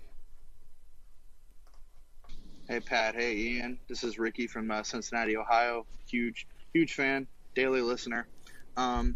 Hey 2.69 2.81
Pat, 2.81 3.15
hey 3.15 3.33
Ian. 3.33 3.79
This 3.87 4.03
is 4.03 4.19
Ricky 4.19 4.45
from 4.45 4.69
uh, 4.69 4.83
Cincinnati, 4.83 5.37
Ohio. 5.37 5.85
Huge, 6.05 6.45
huge 6.73 6.95
fan, 6.95 7.25
daily 7.55 7.79
listener. 7.79 8.27
Um, 8.75 9.15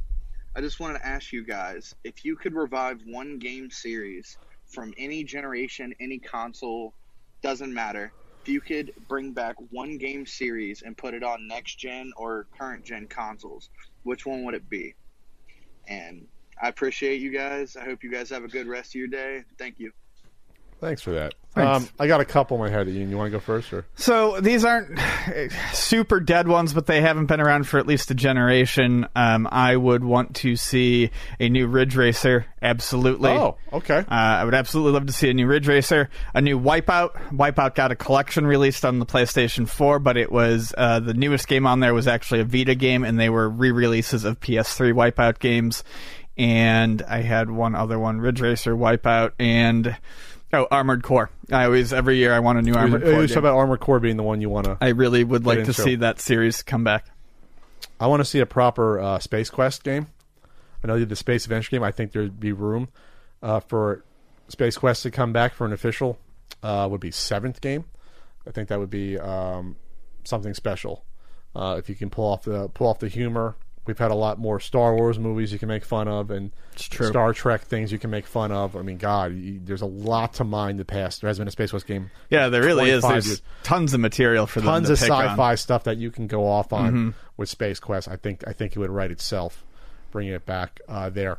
I 0.55 0.61
just 0.61 0.79
wanted 0.79 0.99
to 0.99 1.05
ask 1.05 1.33
you 1.33 1.43
guys 1.43 1.93
if 2.05 2.23
you 2.23 2.37
could 2.37 2.53
revive 2.53 3.01
one 3.05 3.39
game 3.39 3.69
series 3.69 4.37
from 4.67 4.93
any 4.97 5.25
generation, 5.25 5.93
any 5.99 6.17
console, 6.17 6.93
doesn't 7.41 7.73
matter. 7.73 8.13
If 8.43 8.47
you 8.47 8.61
could 8.61 8.93
bring 9.09 9.33
back 9.33 9.57
one 9.69 9.97
game 9.97 10.25
series 10.25 10.83
and 10.83 10.95
put 10.95 11.13
it 11.13 11.21
on 11.21 11.45
next 11.45 11.77
gen 11.77 12.13
or 12.15 12.47
current 12.57 12.85
gen 12.85 13.05
consoles, 13.07 13.69
which 14.03 14.25
one 14.25 14.45
would 14.45 14.53
it 14.53 14.69
be? 14.69 14.95
And 15.89 16.25
I 16.61 16.69
appreciate 16.69 17.19
you 17.19 17.33
guys. 17.33 17.75
I 17.75 17.83
hope 17.83 18.01
you 18.01 18.11
guys 18.13 18.29
have 18.29 18.45
a 18.45 18.47
good 18.47 18.67
rest 18.67 18.91
of 18.91 18.95
your 18.95 19.09
day. 19.09 19.43
Thank 19.59 19.77
you. 19.77 19.91
thanks 20.79 21.01
for 21.01 21.11
that. 21.11 21.33
Um, 21.53 21.89
I 21.99 22.07
got 22.07 22.21
a 22.21 22.25
couple 22.25 22.55
in 22.55 22.63
my 22.63 22.69
head. 22.69 22.87
Ian, 22.87 23.09
you 23.09 23.17
want 23.17 23.27
to 23.27 23.37
go 23.37 23.41
first, 23.41 23.73
or 23.73 23.85
So 23.95 24.39
these 24.39 24.63
aren't 24.63 24.97
super 25.73 26.21
dead 26.21 26.47
ones, 26.47 26.73
but 26.73 26.85
they 26.85 27.01
haven't 27.01 27.25
been 27.25 27.41
around 27.41 27.67
for 27.67 27.77
at 27.77 27.85
least 27.85 28.09
a 28.09 28.13
generation. 28.13 29.05
Um, 29.15 29.47
I 29.51 29.75
would 29.75 30.03
want 30.03 30.35
to 30.37 30.55
see 30.55 31.11
a 31.41 31.49
new 31.49 31.67
Ridge 31.67 31.97
Racer, 31.97 32.45
absolutely. 32.61 33.31
Oh, 33.31 33.57
okay. 33.73 33.97
Uh, 33.97 34.05
I 34.09 34.45
would 34.45 34.53
absolutely 34.53 34.93
love 34.93 35.07
to 35.07 35.13
see 35.13 35.29
a 35.29 35.33
new 35.33 35.45
Ridge 35.45 35.67
Racer, 35.67 36.09
a 36.33 36.41
new 36.41 36.57
Wipeout. 36.57 37.31
Wipeout 37.31 37.75
got 37.75 37.91
a 37.91 37.95
collection 37.95 38.47
released 38.47 38.85
on 38.85 38.99
the 38.99 39.05
PlayStation 39.05 39.67
4, 39.67 39.99
but 39.99 40.15
it 40.15 40.31
was 40.31 40.73
uh, 40.77 41.01
the 41.01 41.13
newest 41.13 41.49
game 41.49 41.67
on 41.67 41.81
there 41.81 41.93
was 41.93 42.07
actually 42.07 42.39
a 42.39 42.45
Vita 42.45 42.75
game, 42.75 43.03
and 43.03 43.19
they 43.19 43.29
were 43.29 43.49
re-releases 43.49 44.23
of 44.23 44.39
PS3 44.39 44.93
Wipeout 44.93 45.39
games. 45.39 45.83
And 46.37 47.01
I 47.01 47.21
had 47.21 47.51
one 47.51 47.75
other 47.75 47.99
one, 47.99 48.21
Ridge 48.21 48.39
Racer, 48.39 48.73
Wipeout, 48.73 49.33
and 49.37 49.97
oh, 50.53 50.67
Armored 50.71 51.03
Core. 51.03 51.29
I 51.51 51.65
always 51.65 51.93
every 51.93 52.17
year 52.17 52.33
I 52.33 52.39
want 52.39 52.59
a 52.59 52.61
new 52.61 52.73
Armored 52.73 53.01
you, 53.01 53.09
you 53.09 53.15
Core. 53.15 53.27
talk 53.27 53.37
about 53.37 53.57
Armored 53.57 53.79
Core 53.79 53.99
being 53.99 54.17
the 54.17 54.23
one 54.23 54.41
you 54.41 54.49
want 54.49 54.65
to. 54.65 54.77
I 54.81 54.89
really 54.89 55.23
would 55.23 55.45
like 55.45 55.59
to 55.59 55.61
into. 55.61 55.73
see 55.73 55.95
that 55.95 56.19
series 56.19 56.63
come 56.63 56.83
back. 56.83 57.07
I 57.99 58.07
want 58.07 58.21
to 58.21 58.25
see 58.25 58.39
a 58.39 58.45
proper 58.45 58.99
uh, 58.99 59.19
Space 59.19 59.49
Quest 59.49 59.83
game. 59.83 60.07
I 60.83 60.87
know 60.87 60.95
you 60.95 61.01
did 61.01 61.09
the 61.09 61.15
Space 61.15 61.45
Adventure 61.45 61.71
game. 61.71 61.83
I 61.83 61.91
think 61.91 62.11
there'd 62.11 62.39
be 62.39 62.51
room 62.51 62.89
uh, 63.43 63.59
for 63.59 64.03
Space 64.47 64.77
Quest 64.77 65.03
to 65.03 65.11
come 65.11 65.33
back 65.33 65.53
for 65.53 65.65
an 65.65 65.73
official. 65.73 66.17
Uh, 66.63 66.87
would 66.89 67.01
be 67.01 67.11
seventh 67.11 67.61
game. 67.61 67.85
I 68.47 68.51
think 68.51 68.69
that 68.69 68.79
would 68.79 68.89
be 68.89 69.17
um, 69.17 69.75
something 70.23 70.53
special. 70.53 71.05
Uh, 71.55 71.75
if 71.77 71.89
you 71.89 71.95
can 71.95 72.09
pull 72.09 72.25
off 72.25 72.43
the 72.43 72.69
pull 72.69 72.87
off 72.87 72.99
the 72.99 73.07
humor, 73.07 73.55
we've 73.85 73.97
had 73.97 74.11
a 74.11 74.15
lot 74.15 74.37
more 74.39 74.59
Star 74.59 74.95
Wars 74.95 75.17
movies 75.19 75.51
you 75.51 75.59
can 75.59 75.67
make 75.67 75.85
fun 75.85 76.07
of, 76.07 76.31
and. 76.31 76.51
Star 76.77 77.33
Trek 77.33 77.61
things 77.61 77.91
you 77.91 77.99
can 77.99 78.09
make 78.09 78.25
fun 78.25 78.51
of. 78.51 78.75
I 78.75 78.81
mean, 78.81 78.97
God, 78.97 79.35
you, 79.35 79.59
there's 79.63 79.81
a 79.81 79.85
lot 79.87 80.33
to 80.35 80.43
mine 80.43 80.77
the 80.77 80.85
past. 80.85 81.21
There 81.21 81.27
hasn't 81.27 81.41
been 81.41 81.47
a 81.49 81.51
Space 81.51 81.71
Quest 81.71 81.85
game. 81.85 82.09
Yeah, 82.29 82.49
there 82.49 82.63
really 82.63 82.89
is. 82.89 83.03
There's 83.03 83.27
years 83.27 83.41
tons 83.63 83.93
of 83.93 83.99
material 83.99 84.47
for 84.47 84.61
tons 84.61 84.87
to 84.87 84.93
of 84.93 84.99
sci-fi 84.99 85.55
stuff 85.55 85.83
that 85.83 85.97
you 85.97 86.09
can 86.11 86.27
go 86.27 86.47
off 86.47 86.73
on 86.73 86.93
Mhm. 86.93 87.13
with 87.37 87.49
Space 87.49 87.79
Quest. 87.79 88.07
I 88.07 88.15
think 88.15 88.43
I 88.47 88.53
think 88.53 88.75
it 88.75 88.79
would 88.79 88.89
write 88.89 89.11
itself, 89.11 89.63
bringing 90.11 90.33
it 90.33 90.45
back 90.45 90.79
uh, 90.87 91.09
there. 91.09 91.37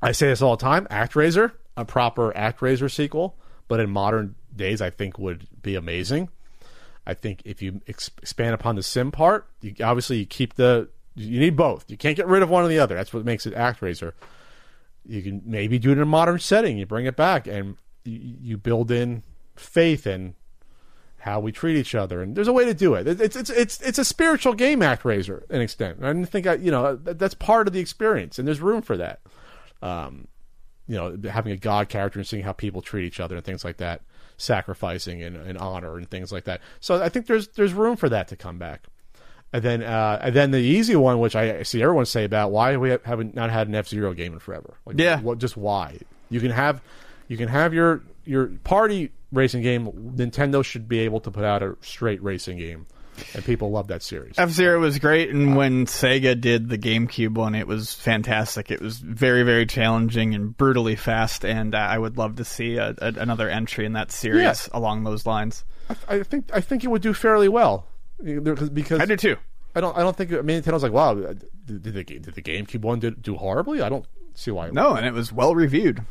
I 0.00 0.12
say 0.12 0.28
this 0.28 0.40
all 0.40 0.56
the 0.56 0.62
time: 0.62 0.86
ActRaiser, 0.90 1.52
a 1.76 1.84
proper 1.84 2.32
ActRaiser 2.32 2.90
sequel, 2.90 3.36
but 3.68 3.80
in 3.80 3.90
modern 3.90 4.36
days, 4.54 4.80
I 4.80 4.90
think 4.90 5.18
would 5.18 5.46
be 5.62 5.74
amazing. 5.74 6.28
I 7.06 7.14
think 7.14 7.42
if 7.44 7.60
you 7.60 7.80
ex- 7.88 8.10
expand 8.22 8.54
upon 8.54 8.76
the 8.76 8.82
sim 8.82 9.10
part, 9.10 9.46
you, 9.60 9.74
obviously 9.82 10.18
you 10.18 10.26
keep 10.26 10.54
the 10.54 10.88
you 11.14 11.40
need 11.40 11.56
both. 11.56 11.84
You 11.90 11.96
can't 11.96 12.16
get 12.16 12.26
rid 12.26 12.42
of 12.42 12.50
one 12.50 12.64
or 12.64 12.68
the 12.68 12.78
other. 12.78 12.94
That's 12.94 13.12
what 13.12 13.24
makes 13.24 13.46
it 13.46 13.54
ActRaiser. 13.54 14.12
You 15.06 15.22
can 15.22 15.42
maybe 15.44 15.78
do 15.78 15.90
it 15.90 15.94
in 15.98 16.02
a 16.02 16.06
modern 16.06 16.38
setting. 16.38 16.78
You 16.78 16.86
bring 16.86 17.06
it 17.06 17.16
back 17.16 17.46
and 17.46 17.76
you, 18.04 18.56
build 18.56 18.90
in 18.90 19.22
faith 19.56 20.06
and 20.06 20.34
how 21.18 21.38
we 21.40 21.52
treat 21.52 21.76
each 21.76 21.94
other, 21.94 22.22
and 22.22 22.34
there's 22.34 22.48
a 22.48 22.52
way 22.52 22.64
to 22.64 22.72
do 22.72 22.94
it. 22.94 23.06
It- 23.06 23.20
It's 23.20 23.36
it's 23.36 23.50
it's 23.50 23.80
it's 23.82 23.98
a 23.98 24.04
spiritual 24.04 24.54
game, 24.54 24.80
ActRaiser, 24.80 25.42
an 25.50 25.60
extent. 25.60 25.98
I 26.02 26.06
didn't 26.08 26.30
think 26.30 26.46
I, 26.46 26.54
you 26.54 26.70
know, 26.70 26.96
that's 26.96 27.34
part 27.34 27.66
of 27.66 27.74
the 27.74 27.80
experience, 27.80 28.38
and 28.38 28.48
there's 28.48 28.60
room 28.60 28.80
for 28.80 28.96
that. 28.96 29.20
Um, 29.82 30.28
you 30.88 30.96
know, 30.96 31.18
having 31.30 31.52
a 31.52 31.56
god 31.58 31.88
character 31.90 32.18
and 32.18 32.26
seeing 32.26 32.42
how 32.42 32.52
people 32.52 32.80
treat 32.82 33.04
each 33.04 33.20
other 33.20 33.36
and 33.36 33.44
things 33.44 33.64
like 33.64 33.76
that, 33.76 34.00
sacrificing 34.38 35.22
and, 35.22 35.36
and 35.36 35.58
honor 35.58 35.96
and 35.98 36.08
things 36.10 36.32
like 36.32 36.44
that. 36.44 36.60
So 36.80 37.02
I 37.02 37.08
think 37.10 37.26
there's 37.26 37.48
there's 37.48 37.74
room 37.74 37.96
for 37.96 38.08
that 38.08 38.28
to 38.28 38.36
come 38.36 38.58
back. 38.58 38.86
And 39.52 39.62
then 39.62 39.82
uh, 39.82 40.20
and 40.22 40.34
then 40.34 40.50
the 40.52 40.58
easy 40.58 40.94
one, 40.94 41.18
which 41.18 41.34
I 41.34 41.62
see 41.64 41.82
everyone 41.82 42.06
say 42.06 42.24
about 42.24 42.52
why 42.52 42.76
we 42.76 42.96
haven't 43.04 43.34
not 43.34 43.50
had 43.50 43.66
an 43.68 43.74
F 43.74 43.88
Zero 43.88 44.12
game 44.14 44.32
in 44.32 44.38
forever. 44.38 44.74
Like, 44.86 44.98
Yeah. 44.98 45.20
what, 45.20 45.38
just 45.38 45.56
why? 45.56 45.98
You 46.30 46.38
can 46.40 46.52
have 46.52 46.80
you 47.26 47.36
can 47.36 47.48
have 47.48 47.74
your 47.74 48.02
your 48.24 48.46
party 48.62 49.10
racing 49.32 49.62
game. 49.62 49.86
Nintendo 50.16 50.64
should 50.64 50.88
be 50.88 51.00
able 51.00 51.20
to 51.20 51.30
put 51.32 51.42
out 51.44 51.62
a 51.64 51.76
straight 51.80 52.22
racing 52.22 52.58
game, 52.58 52.86
and 53.34 53.44
people 53.44 53.72
love 53.72 53.88
that 53.88 54.04
series. 54.04 54.34
F 54.38 54.50
Zero 54.50 54.78
was 54.78 55.00
great, 55.00 55.30
and 55.30 55.56
when 55.56 55.86
Sega 55.86 56.40
did 56.40 56.68
the 56.68 56.78
GameCube 56.78 57.34
one, 57.34 57.56
it 57.56 57.66
was 57.66 57.92
fantastic. 57.92 58.70
It 58.70 58.80
was 58.80 58.98
very, 58.98 59.42
very 59.42 59.66
challenging 59.66 60.32
and 60.32 60.56
brutally 60.56 60.94
fast, 60.94 61.44
and 61.44 61.74
uh, 61.74 61.78
I 61.78 61.98
would 61.98 62.16
love 62.16 62.36
to 62.36 62.44
see 62.44 62.76
a, 62.76 62.90
a, 62.98 63.06
another 63.16 63.48
entry 63.48 63.84
in 63.84 63.94
that 63.94 64.12
series 64.12 64.42
Yeah. 64.42 64.78
along 64.78 65.02
those 65.02 65.26
lines. 65.26 65.64
I, 65.88 65.96
I 66.18 66.22
think 66.22 66.50
I 66.54 66.60
think 66.60 66.84
it 66.84 66.88
would 66.88 67.02
do 67.02 67.12
fairly 67.14 67.48
well 67.48 67.86
because 68.22 69.00
I 69.00 69.06
do 69.06 69.16
too. 69.16 69.36
I 69.74 69.80
don't 69.80 69.96
I 69.96 70.00
don't 70.00 70.16
think 70.16 70.32
I 70.32 70.40
mean 70.42 70.62
Nintendo's 70.62 70.82
like 70.82 70.92
wow 70.92 71.12
uh, 71.12 71.34
did, 71.64 71.82
did 71.82 71.94
the 71.94 72.04
did 72.04 72.24
the 72.34 72.42
GameCube 72.42 72.82
one 72.82 72.98
do, 73.00 73.10
do 73.12 73.36
horribly? 73.36 73.82
I 73.82 73.88
don't 73.88 74.06
see 74.34 74.50
why. 74.50 74.70
No, 74.70 74.94
and 74.94 75.06
it 75.06 75.12
was 75.12 75.32
well 75.32 75.54
reviewed. 75.54 76.04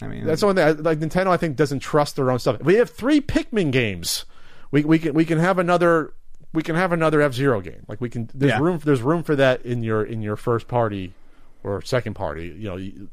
I 0.00 0.06
mean, 0.06 0.24
That's 0.24 0.40
the 0.42 0.46
one 0.46 0.54
thing. 0.56 0.82
Like 0.82 1.00
Nintendo, 1.00 1.28
I 1.28 1.36
think 1.36 1.56
doesn't 1.56 1.80
trust 1.80 2.16
their 2.16 2.30
own 2.30 2.38
stuff. 2.38 2.60
We 2.62 2.74
have 2.76 2.90
three 2.90 3.20
Pikmin 3.20 3.72
games. 3.72 4.24
We 4.70 4.84
we 4.84 4.98
can 4.98 5.14
we 5.14 5.24
can 5.24 5.38
have 5.38 5.58
another 5.58 6.12
we 6.52 6.62
can 6.62 6.76
have 6.76 6.92
another 6.92 7.20
F 7.20 7.32
Zero 7.32 7.60
game. 7.60 7.84
Like 7.88 8.00
we 8.00 8.08
can. 8.08 8.30
There's 8.34 8.52
Yeah. 8.52 8.60
room. 8.60 8.80
There's 8.84 9.02
room 9.02 9.22
for 9.22 9.34
that 9.36 9.62
in 9.64 9.82
your 9.82 10.04
in 10.04 10.22
your 10.22 10.36
first 10.36 10.68
party 10.68 11.14
or 11.64 11.82
second 11.82 12.14
party. 12.14 12.46
You 12.46 12.68
know, 12.68 12.76
you, 12.76 13.08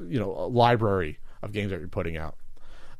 you 0.00 0.18
know, 0.18 0.32
a 0.32 0.48
library 0.48 1.18
of 1.42 1.52
games 1.52 1.70
that 1.70 1.78
you're 1.78 1.88
putting 1.88 2.16
out. 2.16 2.36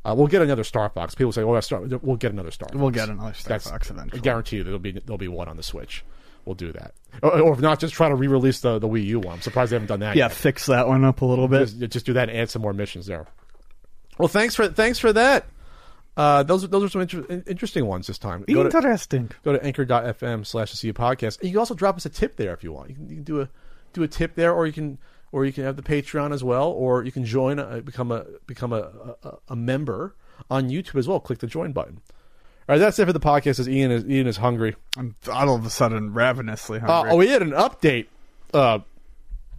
Uh, 0.04 0.14
we'll 0.16 0.26
get 0.28 0.40
another 0.42 0.64
Star 0.64 0.88
Fox. 0.88 1.14
People 1.14 1.32
say, 1.32 1.42
"Oh, 1.42 1.52
that's 1.52 1.66
Star." 1.66 1.80
We'll 1.80 2.16
get 2.16 2.32
another 2.32 2.50
Star. 2.50 2.68
We'll 2.72 2.90
get 2.90 3.08
another 3.08 3.34
Star 3.34 3.58
Fox 3.58 3.90
eventually. 3.90 4.20
I 4.20 4.22
guarantee 4.22 4.56
you 4.56 4.64
there'll 4.64 4.78
be 4.78 4.92
there'll 4.92 5.18
be 5.18 5.28
one 5.28 5.48
on 5.48 5.56
the 5.56 5.62
Switch. 5.62 6.04
We'll 6.46 6.54
do 6.54 6.72
that, 6.72 6.94
or, 7.22 7.38
or 7.38 7.52
if 7.52 7.60
not, 7.60 7.80
just 7.80 7.92
try 7.92 8.08
to 8.08 8.14
re-release 8.14 8.60
the 8.60 8.78
the 8.78 8.88
Wii 8.88 9.04
U 9.06 9.20
one. 9.20 9.34
I'm 9.34 9.40
surprised 9.42 9.72
they 9.72 9.74
haven't 9.76 9.88
done 9.88 10.00
that. 10.00 10.16
yeah, 10.16 10.24
yet. 10.24 10.32
fix 10.32 10.66
that 10.66 10.88
one 10.88 11.04
up 11.04 11.20
a 11.20 11.26
little 11.26 11.48
bit. 11.48 11.68
Just, 11.78 11.92
just 11.92 12.06
do 12.06 12.14
that 12.14 12.30
and 12.30 12.38
add 12.38 12.48
some 12.48 12.62
more 12.62 12.72
missions 12.72 13.04
there. 13.06 13.26
Well, 14.18 14.28
thanks 14.28 14.54
for 14.54 14.68
thanks 14.68 14.98
for 14.98 15.12
that. 15.12 15.46
Uh, 16.16 16.42
those 16.42 16.68
those 16.68 16.84
are 16.84 16.88
some 16.88 17.02
inter- 17.02 17.42
interesting 17.46 17.86
ones 17.86 18.06
this 18.06 18.18
time. 18.18 18.44
Go 18.48 18.62
to, 18.68 18.76
Interesting. 18.76 19.30
go 19.44 19.52
to 19.52 19.62
anchor.fm 19.64 20.46
slash 20.46 20.72
the 20.80 20.92
podcast. 20.92 21.38
And 21.40 21.48
you 21.48 21.52
can 21.52 21.58
also 21.58 21.74
drop 21.74 21.96
us 21.96 22.06
a 22.06 22.10
tip 22.10 22.36
there 22.36 22.52
if 22.52 22.64
you 22.64 22.72
want. 22.72 22.90
You 22.90 22.94
can, 22.96 23.08
you 23.08 23.14
can 23.16 23.24
do 23.24 23.40
a 23.42 23.48
do 23.92 24.02
a 24.02 24.08
tip 24.08 24.34
there, 24.34 24.52
or 24.52 24.66
you 24.66 24.72
can 24.72 24.98
or 25.32 25.44
you 25.44 25.52
can 25.52 25.64
have 25.64 25.76
the 25.76 25.82
Patreon 25.82 26.32
as 26.32 26.42
well, 26.44 26.68
or 26.70 27.04
you 27.04 27.12
can 27.12 27.24
join 27.24 27.58
uh, 27.58 27.80
become 27.84 28.10
a 28.12 28.24
become 28.46 28.72
a, 28.72 29.14
a, 29.22 29.36
a 29.50 29.56
member 29.56 30.14
on 30.50 30.68
YouTube 30.70 30.96
as 30.96 31.06
well. 31.08 31.20
Click 31.20 31.38
the 31.38 31.46
join 31.46 31.72
button. 31.72 32.00
All 32.68 32.74
right, 32.74 32.78
that's 32.78 32.98
it 32.98 33.06
for 33.06 33.12
the 33.12 33.20
podcast. 33.20 33.58
As 33.58 33.68
Ian 33.68 33.90
is 33.90 34.04
Ian 34.06 34.26
is 34.26 34.36
hungry. 34.36 34.76
I'm 34.96 35.14
all 35.30 35.56
of 35.56 35.66
a 35.66 35.70
sudden 35.70 36.12
ravenously 36.14 36.78
Uh, 36.78 36.86
hungry. 36.86 37.10
oh, 37.12 37.16
we 37.16 37.28
had 37.28 37.42
an 37.42 37.50
update 37.50 38.06
uh, 38.54 38.78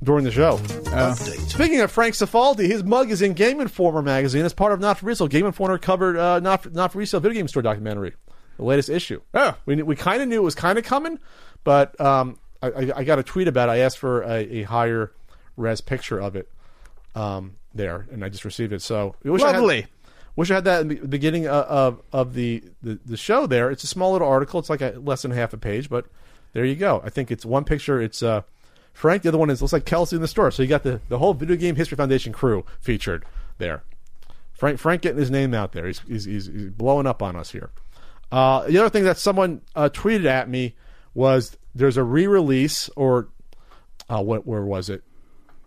during 0.03 0.23
the 0.23 0.31
show. 0.31 0.59
Oh. 0.87 1.13
Speaking 1.13 1.81
of 1.81 1.91
Frank 1.91 2.15
Cifaldi, 2.15 2.67
his 2.67 2.83
mug 2.83 3.11
is 3.11 3.21
in 3.21 3.33
Game 3.33 3.59
Informer 3.59 4.01
magazine 4.01 4.45
as 4.45 4.53
part 4.53 4.71
of 4.71 4.79
Not 4.79 4.97
for 4.97 5.05
Resale. 5.07 5.27
Game 5.27 5.45
Informer 5.45 5.77
covered 5.77 6.17
uh, 6.17 6.39
Not 6.39 6.63
for, 6.63 6.69
Not 6.69 6.91
for 6.93 6.99
Resale 6.99 7.19
video 7.19 7.35
game 7.39 7.47
store 7.49 7.61
documentary, 7.63 8.13
the 8.57 8.63
latest 8.63 8.89
issue. 8.89 9.21
Oh, 9.33 9.55
we 9.65 9.81
we 9.83 9.95
kind 9.95 10.21
of 10.21 10.27
knew 10.29 10.37
it 10.37 10.43
was 10.43 10.55
kind 10.55 10.77
of 10.77 10.85
coming, 10.85 11.19
but 11.65 11.99
um, 11.99 12.39
I, 12.61 12.67
I, 12.67 12.91
I 12.97 13.03
got 13.03 13.19
a 13.19 13.23
tweet 13.23 13.47
about. 13.49 13.67
it. 13.69 13.73
I 13.73 13.77
asked 13.79 13.97
for 13.97 14.21
a, 14.23 14.37
a 14.59 14.63
higher 14.63 15.11
res 15.57 15.81
picture 15.81 16.19
of 16.19 16.35
it 16.35 16.49
um, 17.15 17.55
there, 17.73 18.07
and 18.11 18.23
I 18.23 18.29
just 18.29 18.45
received 18.45 18.73
it. 18.73 18.81
So 18.81 19.15
wish 19.23 19.41
I 19.41 19.47
had- 19.51 19.59
Lovely. 19.59 19.85
wish 20.35 20.51
I 20.51 20.55
had 20.55 20.63
that 20.65 20.81
in 20.81 20.87
the 20.89 21.07
beginning 21.07 21.47
of 21.47 21.65
of, 21.65 22.01
of 22.13 22.33
the, 22.33 22.63
the 22.81 22.99
the 23.05 23.17
show. 23.17 23.45
There, 23.47 23.69
it's 23.71 23.83
a 23.83 23.87
small 23.87 24.11
little 24.13 24.27
article. 24.27 24.59
It's 24.59 24.69
like 24.69 24.81
a 24.81 24.93
less 24.97 25.21
than 25.23 25.31
half 25.31 25.53
a 25.53 25.57
page, 25.57 25.89
but 25.89 26.05
there 26.53 26.65
you 26.65 26.75
go. 26.75 27.01
I 27.03 27.09
think 27.09 27.31
it's 27.31 27.45
one 27.45 27.63
picture. 27.63 28.01
It's 28.01 28.21
uh, 28.23 28.41
Frank. 28.93 29.23
The 29.23 29.29
other 29.29 29.37
one 29.37 29.49
is 29.49 29.61
looks 29.61 29.73
like 29.73 29.85
Kelsey 29.85 30.15
in 30.17 30.21
the 30.21 30.27
store. 30.27 30.51
So 30.51 30.63
you 30.63 30.69
got 30.69 30.83
the 30.83 30.99
the 31.09 31.17
whole 31.19 31.33
Video 31.33 31.55
Game 31.55 31.75
History 31.75 31.95
Foundation 31.95 32.33
crew 32.33 32.65
featured 32.79 33.25
there. 33.57 33.83
Frank 34.53 34.79
Frank 34.79 35.01
getting 35.01 35.17
his 35.19 35.31
name 35.31 35.53
out 35.53 35.71
there. 35.71 35.87
He's 35.87 35.99
he's, 36.07 36.25
he's, 36.25 36.45
he's 36.47 36.69
blowing 36.69 37.07
up 37.07 37.21
on 37.23 37.35
us 37.35 37.51
here. 37.51 37.71
Uh, 38.31 38.65
the 38.67 38.77
other 38.77 38.89
thing 38.89 39.03
that 39.03 39.17
someone 39.17 39.61
uh, 39.75 39.89
tweeted 39.91 40.25
at 40.25 40.47
me 40.49 40.75
was 41.13 41.57
there's 41.75 41.97
a 41.97 42.03
re-release 42.03 42.89
or 42.95 43.27
uh, 44.09 44.21
what 44.21 44.45
where 44.47 44.63
was 44.63 44.89
it? 44.89 45.03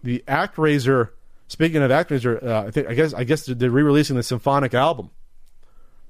The 0.05 0.22
ActRaiser. 0.28 1.10
Speaking 1.48 1.82
of 1.82 1.90
ActRaiser, 1.90 2.43
uh, 2.43 2.64
I 2.66 2.70
think 2.70 2.89
I 2.89 2.94
guess 2.94 3.14
I 3.14 3.24
guess 3.24 3.47
they're 3.47 3.70
re-releasing 3.70 4.16
the 4.16 4.22
symphonic 4.22 4.74
album. 4.74 5.10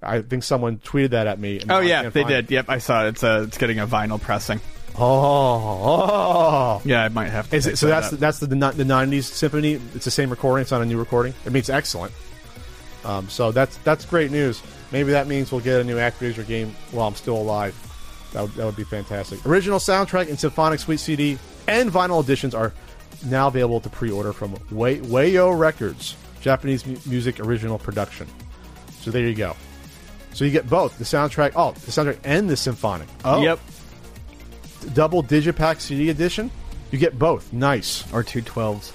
I 0.02 0.20
think 0.20 0.42
someone 0.42 0.78
tweeted 0.78 1.10
that 1.10 1.26
at 1.26 1.38
me. 1.38 1.60
Oh 1.68 1.80
yeah, 1.80 2.02
they 2.02 2.22
find 2.22 2.30
it. 2.30 2.42
did. 2.42 2.50
Yep, 2.50 2.66
I 2.68 2.78
saw 2.78 3.06
it. 3.06 3.10
It's 3.10 3.24
uh, 3.24 3.44
it's 3.46 3.56
getting 3.56 3.78
a 3.78 3.86
vinyl 3.86 4.20
pressing. 4.20 4.60
Oh, 4.96 6.80
yeah, 6.84 7.02
I 7.02 7.08
might 7.08 7.30
have 7.30 7.50
to. 7.50 7.56
Is 7.56 7.66
it, 7.66 7.78
so 7.78 7.88
that 7.88 8.00
that's 8.00 8.10
the, 8.10 8.16
that's 8.16 8.38
the 8.38 8.46
the 8.46 8.84
'90s 8.84 9.24
symphony. 9.24 9.80
It's 9.94 10.04
the 10.04 10.10
same 10.10 10.30
recording. 10.30 10.62
It's 10.62 10.70
not 10.70 10.82
a 10.82 10.86
new 10.86 10.98
recording. 10.98 11.34
I 11.44 11.48
mean, 11.48 11.56
it's 11.56 11.70
excellent. 11.70 12.12
Um, 13.04 13.28
so 13.28 13.50
that's 13.52 13.76
that's 13.78 14.04
great 14.04 14.30
news. 14.30 14.62
Maybe 14.92 15.12
that 15.12 15.26
means 15.26 15.50
we'll 15.50 15.60
get 15.60 15.80
a 15.80 15.84
new 15.84 15.96
ActRaiser 15.96 16.46
game 16.46 16.74
while 16.92 17.08
I'm 17.08 17.16
still 17.16 17.36
alive. 17.36 17.74
That 18.32 18.42
would, 18.42 18.52
that 18.54 18.66
would 18.66 18.76
be 18.76 18.84
fantastic. 18.84 19.44
Original 19.46 19.78
soundtrack 19.78 20.28
and 20.28 20.38
symphonic 20.38 20.80
suite 20.80 21.00
CD 21.00 21.38
and 21.66 21.90
vinyl 21.90 22.22
editions 22.22 22.54
are 22.54 22.72
now 23.26 23.48
available 23.48 23.80
to 23.80 23.88
pre-order 23.88 24.32
from 24.32 24.54
Way- 24.70 24.98
Wayo 25.00 25.56
Records, 25.58 26.16
Japanese 26.40 26.86
mu- 26.86 26.96
music 27.06 27.40
original 27.40 27.78
production. 27.78 28.26
So 29.00 29.10
there 29.10 29.26
you 29.26 29.34
go. 29.34 29.56
So 30.32 30.44
you 30.44 30.50
get 30.50 30.68
both 30.68 30.98
the 30.98 31.04
soundtrack, 31.04 31.52
oh, 31.56 31.72
the 31.72 31.90
soundtrack 31.92 32.18
and 32.24 32.48
the 32.50 32.56
symphonic. 32.56 33.08
Oh, 33.24 33.42
Yep. 33.42 33.60
Double 34.92 35.22
digipack 35.22 35.80
CD 35.80 36.10
edition. 36.10 36.50
You 36.90 36.98
get 36.98 37.18
both. 37.18 37.52
Nice. 37.52 38.04
Or 38.12 38.22
two 38.22 38.42
twelves. 38.42 38.92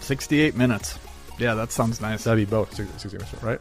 Sixty-eight 0.00 0.56
minutes. 0.56 0.98
Yeah, 1.38 1.54
that 1.54 1.72
sounds 1.72 2.00
nice. 2.00 2.24
That'd 2.24 2.46
be 2.46 2.50
both. 2.50 2.74
Six- 2.74 2.90
60 3.02 3.16
minutes, 3.18 3.42
right? 3.42 3.60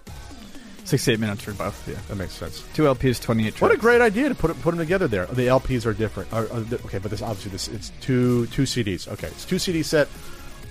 Sixty-eight 0.89 1.19
minutes 1.19 1.43
for 1.43 1.53
both. 1.53 1.87
Yeah, 1.87 1.95
that 2.07 2.15
makes 2.15 2.33
sense. 2.33 2.63
Two 2.73 2.83
LPs, 2.83 3.21
twenty-eight. 3.21 3.49
Tracks. 3.55 3.61
What 3.61 3.71
a 3.71 3.77
great 3.77 4.01
idea 4.01 4.27
to 4.29 4.33
put 4.35 4.49
it, 4.49 4.59
put 4.61 4.71
them 4.71 4.79
together 4.79 5.07
there. 5.07 5.27
The 5.27 5.43
LPs 5.47 5.85
are 5.85 5.93
different. 5.93 6.33
Are- 6.33 6.47
are 6.47 6.63
okay, 6.85 6.97
but 6.97 7.11
this 7.11 7.21
obviously 7.21 7.51
this 7.51 7.67
it's 7.67 7.91
two 8.01 8.47
two 8.47 8.63
CDs. 8.63 9.07
Okay, 9.07 9.27
it's 9.27 9.45
two 9.45 9.59
CD 9.59 9.83
set, 9.83 10.07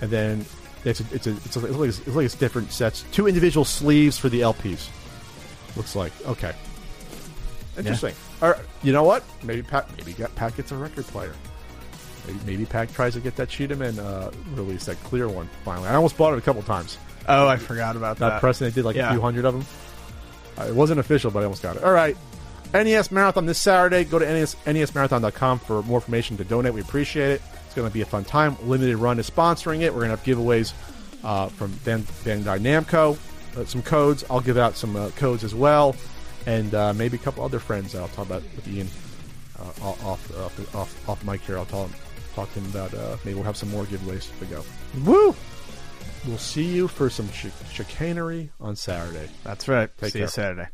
and 0.01 0.11
then 0.11 0.45
it's 0.83 0.99
a, 0.99 1.05
it's 1.13 1.25
a, 1.27 1.31
it's, 1.45 1.55
a, 1.55 1.65
it's, 1.65 1.77
like 1.77 1.89
it's, 1.89 2.07
like 2.07 2.25
it's 2.25 2.35
different 2.35 2.71
sets. 2.73 3.05
Two 3.13 3.27
individual 3.27 3.63
sleeves 3.63 4.17
for 4.17 4.27
the 4.27 4.41
LPs. 4.41 4.89
Looks 5.77 5.95
like 5.95 6.11
okay. 6.27 6.53
Interesting. 7.77 8.13
All 8.41 8.49
right, 8.49 8.61
you 8.83 8.91
know 8.91 9.03
what? 9.03 9.23
Maybe 9.43 9.61
Pat 9.63 9.89
maybe 9.97 10.11
get, 10.11 10.35
Pat 10.35 10.55
gets 10.57 10.71
a 10.73 10.75
record 10.75 11.05
player. 11.07 11.33
Maybe, 12.27 12.39
maybe 12.45 12.65
Pat 12.65 12.91
tries 12.93 13.13
to 13.13 13.21
get 13.21 13.37
that 13.37 13.47
Cheetahmen 13.47 13.97
uh, 13.99 14.31
release, 14.53 14.85
that 14.85 15.01
clear 15.05 15.29
one. 15.29 15.49
Finally, 15.63 15.87
I 15.87 15.95
almost 15.95 16.17
bought 16.17 16.33
it 16.33 16.39
a 16.39 16.41
couple 16.41 16.61
times. 16.63 16.97
Oh, 17.27 17.47
I 17.47 17.55
forgot 17.55 17.95
about 17.95 18.17
That 18.17 18.29
that. 18.29 18.39
pressing 18.41 18.67
they 18.67 18.73
did 18.73 18.83
like 18.83 18.97
Yeah. 18.97 19.09
a 19.09 19.11
few 19.13 19.21
hundred 19.21 19.45
of 19.45 19.53
them. 19.53 19.65
Uh, 20.59 20.65
it 20.65 20.75
wasn't 20.75 20.99
official, 20.99 21.31
but 21.31 21.39
I 21.39 21.43
almost 21.43 21.63
got 21.63 21.75
it. 21.77 21.83
All 21.83 21.91
right. 21.91 22.17
NES 22.73 23.11
Marathon 23.11 23.45
this 23.45 23.57
Saturday. 23.57 24.03
Go 24.03 24.19
to 24.19 24.25
NES, 24.25 24.55
NESMarathon.com 24.65 25.59
for 25.59 25.81
more 25.83 25.97
information 25.97 26.37
to 26.37 26.43
donate. 26.43 26.73
We 26.73 26.81
appreciate 26.81 27.31
it. 27.31 27.41
It's 27.65 27.73
going 27.73 27.87
to 27.87 27.93
be 27.93 28.01
a 28.01 28.05
fun 28.05 28.25
time. 28.25 28.57
Limited 28.63 28.97
Run 28.97 29.19
is 29.19 29.29
sponsoring 29.29 29.81
it. 29.81 29.93
We're 29.93 30.05
going 30.05 30.15
to 30.15 30.17
have 30.17 30.23
giveaways 30.23 30.73
uh, 31.23 31.47
from 31.47 31.71
Ban- 31.83 32.03
Bandai 32.23 32.59
Namco, 32.59 33.17
uh, 33.57 33.65
some 33.65 33.81
codes. 33.81 34.23
I'll 34.29 34.41
give 34.41 34.57
out 34.57 34.75
some 34.75 34.95
uh, 34.95 35.09
codes 35.11 35.43
as 35.43 35.55
well, 35.55 35.95
and 36.45 36.73
uh, 36.75 36.93
maybe 36.93 37.17
a 37.17 37.19
couple 37.19 37.43
other 37.43 37.59
friends 37.59 37.93
that 37.93 38.01
I'll 38.01 38.07
talk 38.09 38.27
about 38.27 38.43
with 38.55 38.67
Ian 38.67 38.87
uh, 39.59 39.63
off, 39.87 40.05
off, 40.37 40.75
off, 40.75 41.09
off 41.09 41.23
mic 41.23 41.41
here. 41.41 41.57
I'll 41.57 41.65
talk, 41.65 41.89
talk 42.35 42.53
to 42.53 42.59
him 42.59 42.65
about 42.67 42.93
maybe 43.25 43.35
we'll 43.35 43.43
have 43.43 43.57
some 43.57 43.69
more 43.69 43.85
giveaways 43.85 44.37
to 44.39 44.45
go. 44.45 44.63
Woo! 45.05 45.35
We'll 46.27 46.37
see 46.37 46.65
you 46.65 46.87
for 46.87 47.09
some 47.09 47.29
ch- 47.29 47.47
chicanery 47.71 48.51
on 48.59 48.75
Saturday. 48.75 49.29
That's 49.43 49.67
right. 49.67 49.89
Take 49.97 50.13
See 50.13 50.19
you. 50.19 50.27
Saturday. 50.27 50.67